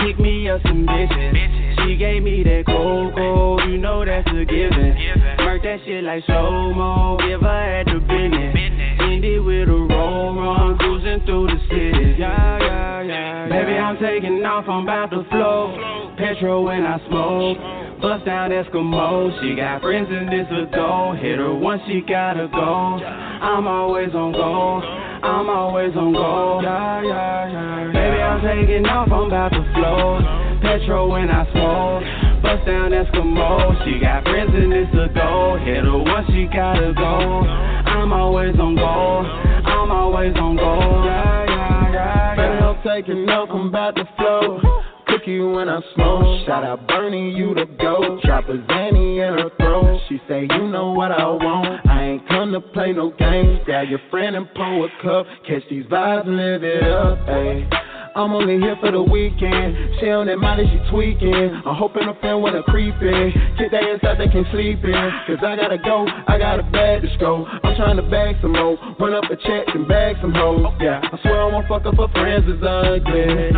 Pick 0.05 0.21
me 0.21 0.51
up 0.51 0.61
some 0.65 0.87
bitches. 0.87 1.72
She 1.85 1.97
gave 1.97 2.23
me 2.23 2.43
that 2.45 2.65
cold, 2.67 3.15
cold. 3.15 3.63
You 3.69 3.79
know 3.79 4.05
that's 4.05 4.27
a 4.29 4.45
given. 4.45 4.97
Murk 5.39 5.63
that 5.63 5.81
shit 5.85 6.05
like 6.05 6.25
slow 6.27 6.73
mo. 6.75 7.19
Give 7.19 7.41
her 7.41 7.81
at 7.81 7.87
the 7.87 7.99
business. 7.99 8.55
End 9.01 9.25
it 9.25 9.41
with 9.41 9.69
a 9.69 9.73
roll 9.73 10.35
run. 10.35 10.79
Cruising 10.79 11.25
through 11.27 11.49
the 11.49 11.59
city. 11.69 12.17
Yeah, 12.19 12.59
yeah, 12.61 13.03
yeah. 13.03 13.49
Baby, 13.49 13.79
I'm 13.79 13.99
taking 13.99 14.45
off. 14.45 14.69
I'm 14.69 14.85
about 14.85 15.11
to 15.11 15.25
flow. 15.31 16.15
Petrol 16.17 16.65
when 16.65 16.85
I 16.85 16.99
smoke. 17.09 17.59
Bust 18.01 18.25
down 18.25 18.51
Eskimo. 18.51 19.41
She 19.41 19.55
got 19.55 19.81
friends 19.81 20.09
in 20.11 20.27
this 20.27 20.47
a 20.51 20.67
go. 20.75 21.15
Hit 21.21 21.39
her 21.39 21.55
once, 21.55 21.83
she 21.87 22.01
gotta 22.01 22.49
go. 22.49 22.99
I'm 22.99 23.67
always 23.67 24.13
on 24.15 24.33
go. 24.33 24.81
I'm 25.23 25.49
always 25.49 25.95
on 25.97 26.13
go. 26.13 26.61
Yeah, 26.63 27.03
yeah, 27.03 27.53
yeah. 27.53 27.93
Baby, 27.93 28.23
I'm 28.23 28.41
taking 28.43 28.87
off. 28.87 29.11
I'm 29.13 29.27
about 29.27 29.51
to 29.51 29.63
flow. 29.75 30.42
Petrol 30.63 31.11
when 31.11 31.29
I 31.29 31.45
smoke. 31.53 32.43
Bust 32.43 32.65
down 32.67 32.91
Eskimo. 32.93 33.85
She 33.85 33.99
got 34.01 34.25
friends 34.25 34.51
and 34.55 34.73
it's 34.73 34.95
a 34.95 35.13
go. 35.13 35.59
Hit 35.63 35.85
her 35.85 35.99
once, 35.99 36.29
she 36.31 36.47
gotta 36.47 36.95
go. 36.95 37.43
I'm 37.43 38.13
always 38.13 38.55
on 38.59 38.77
go. 38.77 38.83
I'm 38.83 39.91
always 39.91 40.35
on 40.37 40.57
go. 40.57 41.05
Yeah, 41.05 41.45
yeah, 41.49 41.93
yeah. 41.93 42.37
Baby, 42.37 42.65
I'm 42.65 42.83
taking 42.83 43.29
off. 43.29 43.49
I'm 43.53 43.69
about 43.69 43.97
to 43.97 44.09
flow. 44.17 44.61
Cookie 45.09 45.41
when 45.41 45.69
I 45.69 45.81
smoke. 45.95 46.47
Shout 46.47 46.65
out 46.65 46.87
Bernie, 46.89 47.33
you 47.33 47.55
the 47.55 47.67
go. 47.79 48.21
Drop 48.25 48.49
a 48.49 48.55
Zanny 48.55 49.19
in 49.27 49.39
her 49.39 49.51
throat. 49.59 50.01
She 50.09 50.21
say, 50.29 50.49
You 50.51 50.69
know 50.69 50.93
what 50.93 51.13
I 51.13 51.27
want. 51.27 51.87
I 51.87 52.05
ain't 52.05 52.29
come 52.29 52.53
to 52.53 52.61
play 52.61 52.93
no 52.93 53.11
games. 53.11 53.61
Grab 53.65 53.89
your 53.89 54.01
friend 54.11 54.37
and 54.37 54.47
pour 54.55 54.87
a 54.87 54.89
cup. 55.03 55.27
Catch 55.47 55.63
these 55.69 55.85
vibes 55.87 56.27
and 56.27 56.37
live 56.37 56.63
it 56.65 56.83
up. 56.85 57.19
Ayy. 57.29 57.69
I'm 58.15 58.33
only 58.33 58.59
here 58.59 58.77
for 58.81 58.93
the 58.93 59.03
weekend. 59.03 59.97
She 59.99 60.11
on 60.11 60.27
that 60.27 60.37
money, 60.37 60.69
she 60.69 60.91
tweaking. 60.91 61.63
I'm 61.65 61.75
hoping 61.77 62.05
a 62.05 62.15
friend 62.21 62.43
wanna 62.43 62.63
creep 62.65 62.95
in. 63.01 63.33
Kick 63.57 63.71
that 63.73 63.85
inside, 63.85 64.19
they 64.19 64.29
can 64.29 64.45
sleep 64.53 64.85
in. 64.85 65.11
Cause 65.27 65.41
I 65.41 65.57
gotta 65.57 65.79
go, 65.79 66.07
I 66.29 66.37
got 66.37 66.61
a 66.61 66.63
bag 66.63 67.03
to 67.03 67.09
go. 67.19 67.47
I'm 67.47 67.75
trying 67.77 67.97
to 67.97 68.03
bag 68.03 68.37
some 68.43 68.53
more. 68.53 68.77
Run 69.01 69.15
up 69.15 69.25
a 69.31 69.37
check 69.37 69.75
and 69.75 69.89
bag 69.89 70.17
some 70.21 70.35
hoes. 70.35 70.67
Yeah, 70.81 71.01
I 71.03 71.19
swear 71.23 71.41
I 71.41 71.47
won't 71.47 71.69
fuck 71.69 71.87
up 71.87 71.97
her 71.97 72.09
friends 72.13 72.45
is 72.49 72.63
ugly. 72.63 73.49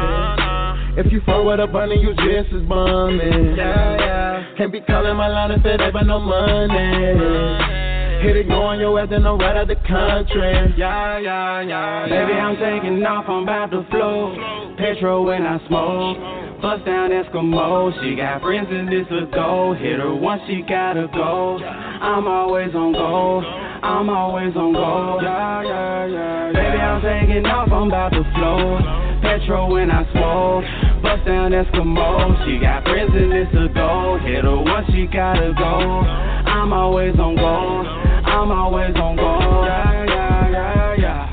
If 0.96 1.10
you 1.10 1.20
fuck 1.26 1.44
with 1.44 1.58
a 1.58 1.66
bunny, 1.66 1.98
you 1.98 2.14
just 2.14 2.54
as 2.54 2.62
bumming. 2.68 3.56
Yeah, 3.56 3.96
yeah. 3.98 4.54
Can't 4.56 4.70
be 4.70 4.80
calling 4.80 5.16
my 5.16 5.26
line 5.26 5.50
if 5.50 5.64
it 5.64 5.80
ain't 5.80 6.06
no 6.06 6.20
money. 6.20 7.83
Hit 8.24 8.36
it, 8.38 8.48
go 8.48 8.62
on 8.62 8.80
your 8.80 8.98
ass, 8.98 9.08
then 9.10 9.26
I'm 9.26 9.36
right 9.36 9.54
out 9.54 9.68
the 9.68 9.76
country. 9.76 10.72
Yeah, 10.78 11.18
yeah, 11.18 11.60
yeah. 11.60 12.08
Baby, 12.08 12.32
I'm 12.40 12.56
taking 12.56 13.04
off, 13.04 13.28
I'm 13.28 13.42
about 13.42 13.70
to 13.72 13.84
flow. 13.90 14.32
Petrol 14.78 15.26
when 15.26 15.44
I 15.44 15.60
smoke. 15.68 16.16
Bust 16.62 16.86
down 16.86 17.10
Eskimo. 17.10 17.92
She 18.00 18.16
got 18.16 18.40
friends 18.40 18.68
in 18.70 18.88
this 18.88 19.04
a 19.12 19.28
go. 19.28 19.76
Hit 19.78 20.00
her 20.00 20.14
once, 20.14 20.40
she 20.48 20.62
gotta 20.62 21.06
go. 21.12 21.60
I'm 21.60 22.26
always 22.26 22.74
on 22.74 22.94
go. 22.94 23.44
I'm 23.44 24.08
always 24.08 24.56
on 24.56 24.72
go. 24.72 25.20
Yeah, 25.20 25.60
yeah, 25.62 26.06
yeah. 26.06 26.52
Baby, 26.56 26.80
I'm 26.80 27.02
taking 27.04 27.44
off, 27.44 27.68
I'm 27.70 27.88
about 27.88 28.08
to 28.16 28.24
flow. 28.32 28.80
Petrol 29.20 29.68
when 29.68 29.90
I 29.90 30.10
smoke. 30.12 30.64
Bust 31.04 31.26
down 31.26 31.52
Eskimo. 31.52 32.40
She 32.48 32.56
got 32.58 32.84
friends 32.84 33.12
in 33.12 33.28
this 33.28 33.52
a 33.52 33.68
go. 33.68 34.16
Hit 34.24 34.44
her 34.44 34.56
once, 34.56 34.88
she 34.96 35.04
gotta 35.12 35.52
go. 35.52 36.00
I'm 36.48 36.72
always 36.72 37.12
on 37.20 37.36
go. 37.36 38.13
I'm 38.26 38.50
always 38.50 38.94
on 38.96 39.16
go. 39.16 39.64
Yeah, 39.64 40.04
yeah, 40.08 40.48
yeah, 40.50 40.94
yeah. 40.96 41.30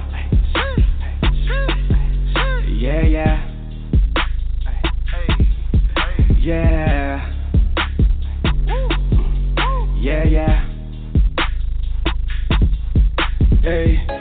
Yeah, 2.67 3.01
yeah. 3.03 3.47
Yeah. 6.39 7.31
Yeah, 9.99 10.23
yeah. 10.25 10.57
Hey. 13.61 14.20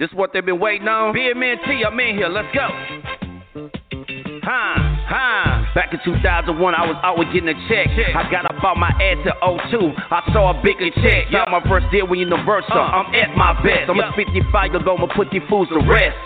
This 0.00 0.08
is 0.08 0.16
what 0.16 0.32
they've 0.32 0.40
been 0.40 0.58
waiting 0.58 0.88
on. 0.88 1.12
BMNT, 1.12 1.84
I'm 1.84 2.00
in 2.00 2.16
here. 2.16 2.32
Let's 2.32 2.48
go. 2.56 2.64
Huh, 4.40 4.80
huh. 5.04 5.76
Back 5.76 5.92
in 5.92 6.00
2001, 6.00 6.56
I 6.56 6.88
was 6.88 6.96
always 7.04 7.28
getting 7.36 7.52
a 7.52 7.58
check. 7.68 7.84
I 8.16 8.24
got 8.32 8.48
up 8.48 8.64
on 8.64 8.80
my 8.80 8.88
ad 8.96 9.20
to 9.28 9.32
02. 9.68 9.92
I 10.08 10.24
saw 10.32 10.56
a 10.56 10.62
bigger 10.64 10.88
check. 11.04 11.28
Got 11.28 11.52
my 11.52 11.60
first 11.68 11.84
deal 11.92 12.08
with 12.08 12.16
Universal. 12.16 12.72
Uh-huh. 12.72 13.04
I'm 13.04 13.12
at 13.12 13.36
my 13.36 13.52
best. 13.60 13.92
I'm 13.92 14.00
a 14.00 14.08
55 14.16 14.72
year 14.72 14.80
old, 14.88 15.04
I'ma 15.04 15.12
put 15.12 15.28
these 15.28 15.44
fools 15.52 15.68
to 15.68 15.84
rest. 15.84 16.16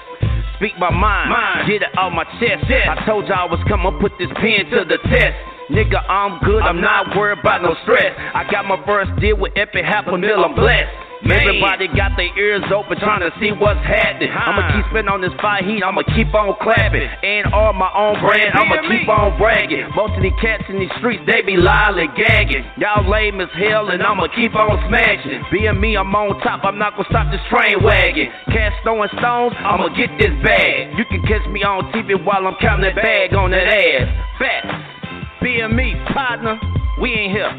Speak 0.63 0.79
my 0.79 0.95
mind, 0.95 1.35
get 1.67 1.83
it 1.83 1.91
out 1.99 2.15
my 2.15 2.23
chest. 2.39 2.71
I 2.71 3.03
told 3.03 3.27
y'all 3.27 3.43
I 3.43 3.51
was 3.51 3.59
coming, 3.67 3.91
put 3.99 4.15
this 4.23 4.31
pen 4.39 4.71
to 4.71 4.87
the 4.87 5.03
test. 5.11 5.35
Nigga, 5.67 5.99
I'm 6.07 6.39
good, 6.47 6.63
I'm 6.63 6.79
not 6.79 7.11
worried 7.19 7.43
about 7.43 7.67
no 7.67 7.75
stress. 7.83 8.15
I 8.15 8.47
got 8.47 8.71
my 8.71 8.79
first 8.87 9.11
deal 9.19 9.35
with 9.35 9.51
Epic, 9.59 9.83
half 9.83 10.07
a 10.07 10.17
mil, 10.17 10.47
I'm 10.47 10.55
blessed. 10.55 11.04
Everybody 11.25 11.89
got 11.89 12.17
their 12.21 12.29
ears 12.37 12.65
open 12.69 13.01
trying 13.01 13.25
to 13.25 13.33
see 13.41 13.49
what's 13.49 13.81
happening. 13.81 14.29
I'ma 14.29 14.77
keep 14.77 14.85
spitting 14.93 15.09
on 15.09 15.25
this 15.25 15.33
fire 15.41 15.65
heat, 15.65 15.81
I'ma 15.81 16.05
keep 16.13 16.29
on 16.37 16.53
clapping. 16.61 17.01
And 17.01 17.49
all 17.57 17.73
my 17.73 17.89
own 17.97 18.21
brand, 18.21 18.53
I'ma 18.53 18.85
keep 18.85 19.09
on 19.09 19.39
bragging. 19.41 19.89
Most 19.97 20.17
of 20.17 20.23
these 20.23 20.37
cats 20.45 20.69
in 20.69 20.77
these 20.79 20.93
streets, 21.01 21.25
they 21.25 21.41
be 21.41 21.57
lollygagging. 21.57 22.77
Y'all 22.77 23.09
lame 23.09 23.41
as 23.41 23.49
hell, 23.57 23.89
and 23.89 24.03
I'ma 24.05 24.29
keep 24.37 24.53
on 24.53 24.77
smashing. 24.89 25.49
Being 25.49 25.81
me, 25.81 25.97
I'm 25.97 26.13
on 26.13 26.37
top, 26.45 26.61
I'm 26.65 26.77
not 26.77 26.93
gonna 26.97 27.09
stop 27.09 27.33
this 27.33 27.41
train 27.49 27.81
wagon. 27.81 28.29
Cats 28.53 28.77
throwing 28.85 29.09
stones, 29.17 29.57
I'ma 29.65 29.89
get 29.97 30.13
this 30.21 30.35
bag. 30.45 30.93
You 30.99 31.09
can 31.09 31.25
catch 31.25 31.49
me 31.49 31.65
on 31.65 31.89
TV 31.93 32.21
while 32.21 32.45
I'm 32.45 32.57
counting 32.61 32.93
that 32.93 33.01
bag 33.01 33.33
on 33.33 33.51
that 33.51 33.65
ass. 33.65 34.09
Fat. 34.37 35.41
Being 35.41 35.75
me, 35.75 35.97
partner, 36.13 36.61
we 37.01 37.13
ain't 37.13 37.33
here. 37.33 37.53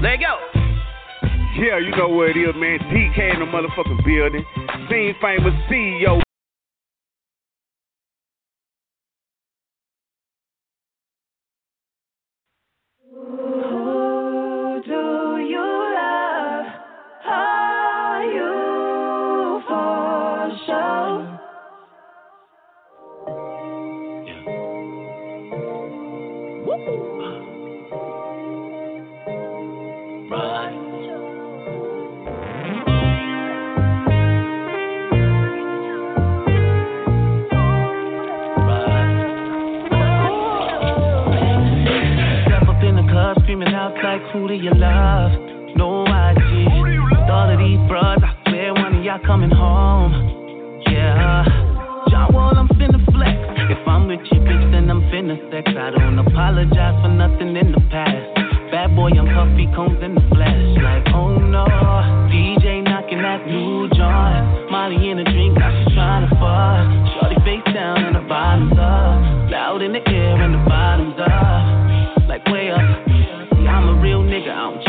Let 0.00 0.20
go. 0.20 0.65
Yeah, 1.58 1.78
you 1.78 1.90
know 1.96 2.08
where 2.10 2.28
it 2.30 2.36
is, 2.36 2.54
man. 2.56 2.78
DK 2.92 3.34
in 3.34 3.40
the 3.40 3.46
motherfucking 3.46 4.04
building. 4.04 4.44
Scene 4.90 5.14
famous 5.22 5.54
CEO. 5.70 6.20
Who 13.12 14.15
who 44.36 44.48
do 44.48 44.54
you 44.54 44.74
love? 44.74 45.32
No 45.76 46.04
IG. 46.04 46.68
All 47.28 47.48
of 47.48 47.58
these 47.58 47.80
bros, 47.88 48.20
I 48.20 48.32
swear 48.48 48.74
one 48.74 48.96
of 48.96 49.04
y'all 49.04 49.20
coming 49.24 49.50
home. 49.50 50.12
Yeah. 50.90 51.44
John 52.10 52.32
Wall, 52.32 52.56
I'm 52.56 52.68
finna 52.76 53.00
flex. 53.12 53.36
If 53.72 53.86
I'm 53.88 54.08
with 54.08 54.20
you, 54.30 54.40
bitch, 54.40 54.70
then 54.72 54.90
I'm 54.90 55.02
finna 55.08 55.36
sex. 55.50 55.70
I 55.72 55.90
don't 55.90 56.18
apologize 56.18 56.96
for 57.02 57.08
nothing 57.08 57.56
in 57.56 57.72
the 57.72 57.80
past. 57.88 58.36
Bad 58.70 58.94
boy, 58.94 59.10
I'm 59.16 59.26
puffy 59.32 59.66
combs 59.74 60.02
in 60.02 60.14
the 60.14 60.24
flesh. 60.32 60.64
Like, 60.84 61.06
oh 61.14 61.38
no. 61.38 61.64
DJ 62.28 62.84
knocking 62.84 63.22
that 63.22 63.46
new 63.46 63.88
joint. 63.88 64.70
Molly 64.70 65.10
in 65.10 65.18
a 65.18 65.24
drink, 65.24 65.56
now 65.56 65.72
she's 65.72 65.94
trying 65.94 66.28
to 66.28 66.32
fuck. 66.36 66.84
Shorty 67.16 67.40
face 67.44 67.64
down 67.72 68.04
and 68.04 68.16
the 68.16 68.24
bottoms 68.28 68.76
up. 68.76 69.50
Loud 69.50 69.82
in 69.82 69.92
the 69.92 70.02
air 70.08 70.15
nigga, 74.26 74.50
I 74.50 74.70
don't 74.70 74.85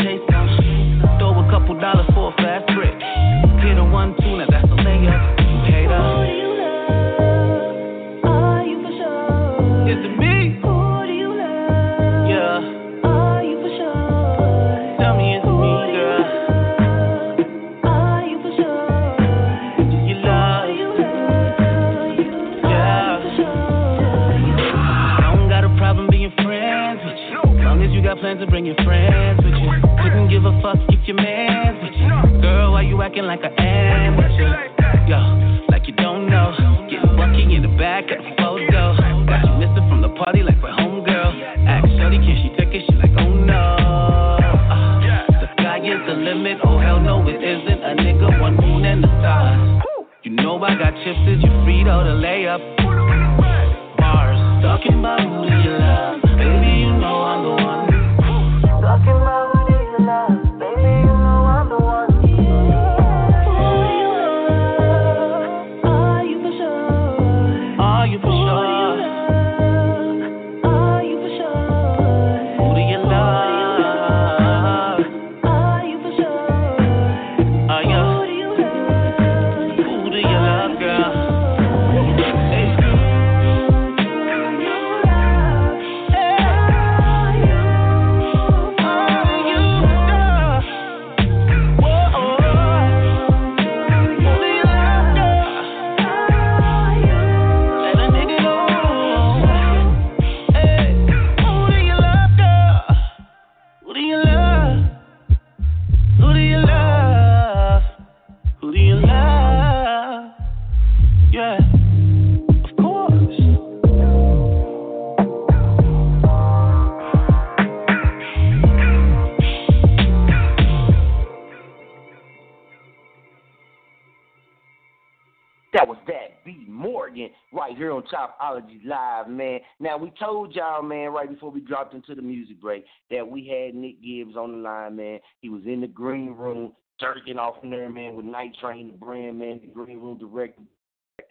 told 130.38 130.54
y'all, 130.54 130.82
man, 130.82 131.10
right 131.10 131.28
before 131.28 131.50
we 131.50 131.60
dropped 131.60 131.94
into 131.94 132.14
the 132.14 132.22
music 132.22 132.60
break, 132.60 132.84
that 133.10 133.28
we 133.28 133.48
had 133.48 133.74
Nick 133.74 134.00
Gibbs 134.02 134.36
on 134.36 134.52
the 134.52 134.58
line, 134.58 134.94
man. 134.94 135.18
He 135.40 135.48
was 135.48 135.62
in 135.66 135.80
the 135.80 135.88
green 135.88 136.30
room, 136.30 136.72
jerking 137.00 137.38
off 137.38 137.56
in 137.64 137.70
there, 137.70 137.90
man, 137.90 138.14
with 138.14 138.24
Night 138.24 138.52
Train, 138.60 138.92
the 138.92 138.96
brand, 138.96 139.38
man, 139.38 139.60
the 139.60 139.66
green 139.66 139.98
room 139.98 140.16
director, 140.16 140.62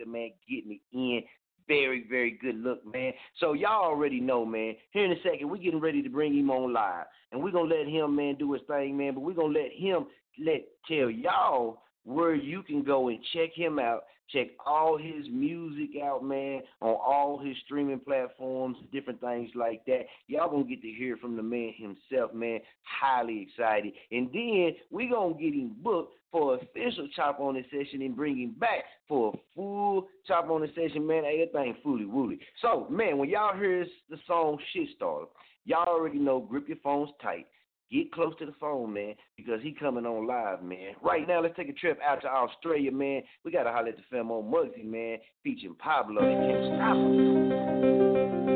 man, 0.06 0.32
getting 0.50 0.74
it 0.74 0.82
in. 0.92 1.24
Very, 1.70 2.06
very 2.10 2.38
good 2.42 2.56
look, 2.62 2.86
man. 2.86 3.14
So 3.40 3.54
y'all 3.54 3.84
already 3.84 4.20
know, 4.20 4.46
man. 4.46 4.76
Here 4.92 5.06
in 5.06 5.12
a 5.12 5.22
second, 5.22 5.50
we're 5.50 5.58
getting 5.58 5.82
ready 5.82 6.02
to 6.02 6.10
bring 6.10 6.38
him 6.38 6.50
on 6.50 6.74
live, 6.74 7.06
and 7.32 7.42
we're 7.42 7.52
gonna 7.52 7.74
let 7.74 7.88
him, 7.88 8.16
man, 8.16 8.36
do 8.36 8.52
his 8.54 8.62
thing, 8.68 8.98
man. 8.98 9.14
But 9.14 9.22
we're 9.22 9.34
gonna 9.34 9.58
let 9.58 9.72
him 9.74 10.08
let 10.46 10.66
tell 10.88 11.10
y'all 11.10 11.84
where 12.04 12.36
you 12.36 12.64
can 12.64 12.84
go 12.84 13.10
and 13.10 13.20
check 13.34 13.52
him 13.54 13.80
out. 13.80 14.04
Check 14.32 14.48
all 14.66 14.98
his 14.98 15.26
music 15.32 16.02
out, 16.04 16.24
man, 16.24 16.62
on 16.82 16.96
all 16.96 17.40
his 17.44 17.56
streaming 17.66 18.00
platforms, 18.00 18.78
different 18.92 19.22
things 19.22 19.50
like 19.56 19.86
that. 19.86 20.02
Y'all 20.28 20.50
gonna 20.50 20.66
get 20.66 20.82
to 20.82 20.90
hear 20.90 21.18
from 21.18 21.38
the 21.38 21.44
man 21.44 21.74
himself, 21.78 22.34
man. 22.34 22.60
Highly 22.84 23.48
excited. 23.50 23.94
And 24.12 24.30
then 24.34 24.76
we 24.92 25.08
gonna 25.08 25.34
get 25.36 25.54
him 25.54 25.76
booked 25.82 26.14
for 26.32 26.56
official 26.56 27.08
chop 27.16 27.40
on 27.40 27.56
the 27.56 27.64
session 27.72 28.02
and 28.02 28.16
bring 28.16 28.38
him 28.38 28.56
back 28.60 28.84
for 29.08 29.34
a 29.34 29.38
full 29.56 30.08
chop 30.28 30.50
on 30.50 30.62
the 30.62 30.68
session, 30.76 31.08
man. 31.08 31.24
Hey, 31.24 31.46
that 31.46 31.58
thing 31.58 31.76
fully 31.82 32.06
woolly. 32.06 32.40
So, 32.62 32.88
man, 32.90 33.18
when 33.18 33.30
y'all 33.30 33.58
hear 33.58 33.86
the 34.10 34.18
song 34.28 34.58
Shit 34.74 34.90
Starter, 34.96 35.28
y'all 35.66 35.88
already 35.88 36.20
know 36.20 36.40
grip 36.40 36.68
your 36.68 36.78
phones 36.84 37.12
tight. 37.22 37.48
Get 37.92 38.12
close 38.12 38.34
to 38.40 38.46
the 38.46 38.54
phone, 38.60 38.94
man, 38.94 39.14
because 39.38 39.62
he 39.62 39.72
coming 39.72 40.06
on 40.06 40.28
live, 40.28 40.62
man. 40.62 40.94
Right 41.02 41.26
now, 41.26 41.42
let's 41.42 41.56
take 41.56 41.70
a 41.70 41.74
trip 41.74 41.98
out 42.06 42.22
to 42.22 42.28
Australia, 42.28 42.92
man. 42.92 43.22
We 43.46 43.52
got 43.52 43.64
to 43.64 43.72
holler 43.72 43.90
at 43.90 43.96
the 43.96 44.04
film 44.10 44.30
on 44.30 44.52
Muggsy, 44.52 44.84
man, 44.84 45.20
featuring 45.44 45.76
Pablo. 45.76 46.22
You 46.22 46.36
can't 46.36 46.76
stop 46.76 46.98
him. 46.98 48.47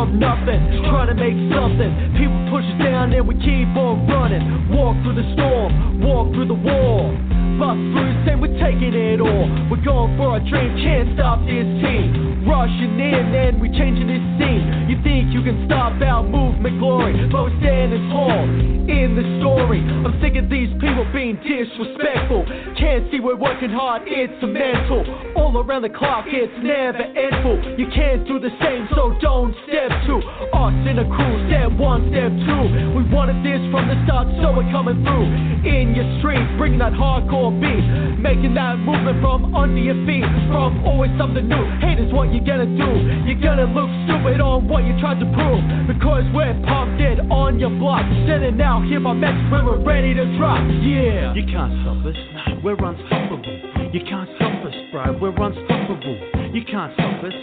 From 0.00 0.18
nothing, 0.18 0.80
trying 0.88 1.08
to 1.08 1.14
make 1.14 1.36
something. 1.52 1.92
People 2.16 2.40
push 2.48 2.64
us 2.64 2.78
down 2.80 3.12
and 3.12 3.28
we 3.28 3.34
keep 3.34 3.68
on 3.76 4.08
running. 4.08 4.72
Walk 4.72 4.96
through 5.04 5.20
the 5.20 5.28
storm, 5.36 6.00
walk 6.00 6.32
through 6.32 6.48
the 6.48 6.56
wall. 6.56 7.12
Bust 7.60 7.80
through, 7.92 8.12
say 8.24 8.34
we're 8.36 8.56
taking 8.56 8.94
it 8.96 9.20
all. 9.20 9.46
We're 9.68 9.84
going 9.84 10.16
for 10.16 10.36
our 10.36 10.42
dream, 10.42 10.76
can't 10.80 11.12
stop 11.14 11.40
this 11.44 11.68
team. 11.84 12.44
Rushing 12.48 12.96
in 12.96 13.24
and 13.36 13.60
we're 13.60 13.72
changing 13.76 14.08
this 14.08 14.24
scene. 14.40 14.88
You 14.88 14.96
think 15.04 15.32
you 15.32 15.44
can 15.44 15.68
stop 15.68 16.00
our 16.00 16.24
movement 16.24 16.80
glory, 16.80 17.12
but 17.28 17.52
we're 17.52 17.60
standing 17.60 18.08
tall 18.10 18.48
in 18.88 19.14
the 19.14 19.24
story. 19.38 19.84
I'm 19.84 20.16
sick 20.24 20.40
of 20.40 20.48
these 20.48 20.72
people 20.80 21.04
being 21.12 21.36
disrespectful. 21.44 22.48
Can't 22.80 23.06
see 23.12 23.20
we're 23.20 23.36
working 23.36 23.70
hard, 23.70 24.02
it's 24.08 24.34
a 24.42 24.48
mental. 24.48 25.04
All 25.36 25.52
around 25.60 25.82
the 25.82 25.92
clock, 25.92 26.24
it's 26.26 26.52
never 26.64 27.04
endful. 27.12 27.60
You 27.76 27.86
can't 27.92 28.26
do 28.26 28.40
the 28.40 28.50
same, 28.58 28.88
so 28.96 29.14
don't 29.20 29.54
step 29.68 29.92
two. 30.08 30.18
Us 30.56 30.74
in 30.88 30.98
a 30.98 31.06
crew, 31.06 31.34
step 31.52 31.70
one, 31.76 32.08
step 32.10 32.32
two. 32.48 32.64
We 32.96 33.04
wanted 33.12 33.44
this 33.44 33.60
from 33.70 33.86
the 33.86 34.00
start, 34.08 34.26
so 34.40 34.56
we're 34.56 34.72
coming 34.72 35.04
through. 35.04 35.28
In 35.60 35.94
your 35.94 36.08
streets, 36.18 36.50
bringing 36.56 36.80
that 36.80 36.96
hardcore 36.96 37.29
beat. 37.30 37.86
Making 38.18 38.54
that 38.58 38.82
movement 38.82 39.22
from 39.22 39.54
under 39.54 39.78
your 39.78 39.98
feet. 40.02 40.26
From 40.50 40.82
always 40.82 41.14
something 41.14 41.46
new. 41.46 41.64
Haters, 41.78 42.12
what 42.12 42.34
you 42.34 42.42
gonna 42.42 42.66
do? 42.66 42.90
You're 43.22 43.38
gonna 43.38 43.70
look 43.70 43.88
stupid 44.10 44.42
on 44.42 44.66
what 44.66 44.82
you 44.82 44.98
tried 44.98 45.22
to 45.22 45.28
prove. 45.30 45.62
Because 45.86 46.26
we're 46.34 46.58
pumped 46.66 46.98
in 47.00 47.30
on 47.30 47.62
your 47.62 47.70
block. 47.70 48.02
Standing 48.26 48.56
now, 48.58 48.82
hear 48.82 48.98
my 48.98 49.14
message 49.14 49.46
when 49.50 49.64
we're 49.64 49.82
ready 49.82 50.12
to 50.14 50.26
drop. 50.36 50.58
Yeah. 50.82 51.32
You 51.34 51.46
can't 51.46 51.70
stop 51.86 52.02
us, 52.02 52.18
we're 52.64 52.74
unstoppable. 52.74 53.46
You 53.94 54.00
can't 54.06 54.28
stop 54.36 54.66
us, 54.66 54.74
bro, 54.90 55.18
we're 55.18 55.30
unstoppable. 55.30 56.18
You 56.52 56.64
can't 56.66 56.92
stop 56.94 57.24
us, 57.24 57.34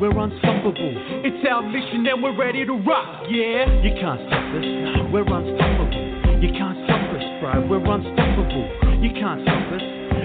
we're 0.00 0.10
unstoppable. 0.18 0.92
It's 1.22 1.46
our 1.48 1.62
mission 1.62 2.06
and 2.06 2.22
we're 2.22 2.36
ready 2.36 2.66
to 2.66 2.74
rock. 2.82 3.26
Yeah. 3.30 3.70
You 3.82 3.94
can't 3.94 4.20
stop 4.26 4.46
us, 4.58 4.66
we're 5.14 5.22
unstoppable. 5.22 6.42
You 6.42 6.50
can't 6.52 6.78
stop 6.84 7.14
us, 7.14 7.24
bro, 7.40 7.66
we're 7.66 7.86
unstoppable. 7.86 8.85
Can't 9.16 9.46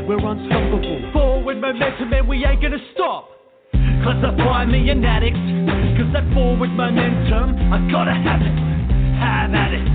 we're 0.04 0.20
unstoppable. 0.20 1.00
Forward 1.14 1.62
momentum 1.62 2.12
and 2.12 2.28
we 2.28 2.44
ain't 2.44 2.62
gonna 2.62 2.76
stop. 2.94 3.32
Classify 3.72 4.66
me 4.66 4.90
an 4.90 5.06
addict, 5.06 5.40
cause 5.96 6.12
that 6.12 6.28
forward 6.34 6.72
momentum, 6.76 7.56
I 7.72 7.80
gotta 7.88 8.12
have 8.12 8.42
it, 8.42 8.56
have 9.16 9.54
at 9.56 9.72
it. 9.72 9.88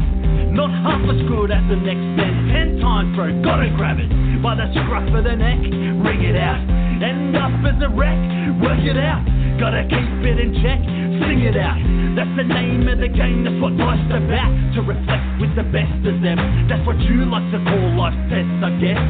Not 0.57 0.71
half 0.71 1.05
as 1.13 1.21
good 1.29 1.53
as 1.53 1.61
the 1.69 1.77
next 1.77 2.09
man, 2.17 2.49
ten 2.49 2.81
times 2.81 3.13
bro, 3.13 3.29
gotta 3.45 3.69
grab 3.77 3.99
it. 4.01 4.09
By 4.41 4.57
the 4.57 4.73
scruff 4.73 5.05
of 5.13 5.25
the 5.25 5.37
neck, 5.37 5.61
ring 6.01 6.25
it 6.25 6.37
out. 6.37 6.65
End 7.03 7.37
up 7.37 7.53
as 7.69 7.77
a 7.85 7.93
wreck, 7.93 8.17
work 8.65 8.81
it 8.81 8.97
out. 8.97 9.21
Gotta 9.61 9.85
keep 9.85 10.25
it 10.25 10.41
in 10.41 10.57
check, 10.65 10.81
sing 11.25 11.41
it 11.47 11.57
out. 11.57 11.79
That's 12.17 12.33
the 12.37 12.47
name 12.49 12.89
of 12.89 12.99
the 12.99 13.09
game, 13.09 13.45
that's 13.45 13.61
what 13.61 13.73
life's 13.77 14.09
about. 14.09 14.53
To 14.77 14.81
reflect 14.83 15.25
with 15.41 15.53
the 15.57 15.65
best 15.69 16.01
of 16.05 16.21
them, 16.21 16.39
that's 16.69 16.85
what 16.87 16.99
you 17.01 17.25
like 17.29 17.45
to 17.53 17.61
call 17.65 17.87
life's 17.97 18.21
test, 18.29 18.49
I 18.65 18.71
guess. 18.81 19.01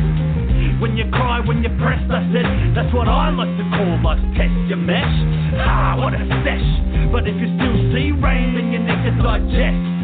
When 0.83 0.97
you 0.97 1.07
cry, 1.11 1.41
when 1.41 1.63
you're 1.63 1.75
pressed, 1.79 2.11
I 2.11 2.23
said, 2.35 2.47
that's 2.75 2.93
what 2.95 3.09
I 3.09 3.31
like 3.31 3.51
to 3.59 3.65
call 3.75 3.93
life's 4.03 4.27
test, 4.35 4.55
you 4.69 4.77
mesh. 4.77 5.17
Ah, 5.59 5.97
what 5.99 6.15
a 6.15 6.23
sesh. 6.45 6.69
But 7.11 7.27
if 7.27 7.35
you 7.39 7.49
still 7.57 7.77
see 7.95 8.11
rain, 8.13 8.59
then 8.59 8.75
you 8.75 8.81
need 8.83 9.03
to 9.07 9.13
digest. 9.23 9.97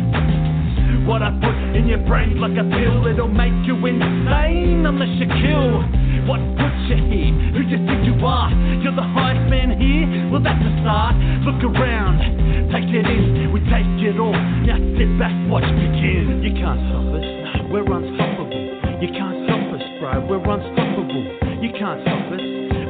What 1.07 1.23
I 1.23 1.35
put 1.35 1.57
in 1.75 1.89
your 1.91 1.99
brain 2.07 2.39
like 2.39 2.55
a 2.55 2.63
pill, 2.63 3.07
it'll 3.11 3.27
make 3.27 3.67
you 3.67 3.75
insane 3.75 4.87
unless 4.87 5.11
you 5.19 5.27
kill. 5.27 5.83
What 6.31 6.39
puts 6.55 6.83
you 6.87 6.99
here? 7.11 7.35
Who 7.59 7.67
do 7.67 7.75
you 7.75 7.83
think 7.83 8.07
you 8.07 8.15
are? 8.23 8.51
You're 8.79 8.95
the 8.95 9.03
highest 9.03 9.51
man 9.51 9.75
here? 9.75 10.07
Well, 10.31 10.39
that's 10.39 10.63
a 10.63 10.73
start. 10.79 11.19
Look 11.43 11.59
around, 11.67 12.23
take 12.71 12.87
it 12.87 13.03
in, 13.03 13.51
we 13.51 13.59
take 13.67 13.91
it 13.99 14.15
all. 14.23 14.31
Now 14.33 14.79
sit 14.95 15.11
back, 15.19 15.35
watch 15.51 15.67
begin. 15.67 16.39
You 16.39 16.55
can't 16.55 16.79
stop 16.87 17.11
us, 17.19 17.27
we're 17.67 17.83
unstoppable. 17.83 18.63
You 19.03 19.11
can't 19.11 19.43
stop 19.43 19.67
us, 19.75 19.85
bro, 19.99 20.23
we're 20.23 20.39
unstoppable. 20.39 21.25
You 21.59 21.71
can't 21.75 21.99
stop 22.07 22.31
us, 22.31 22.45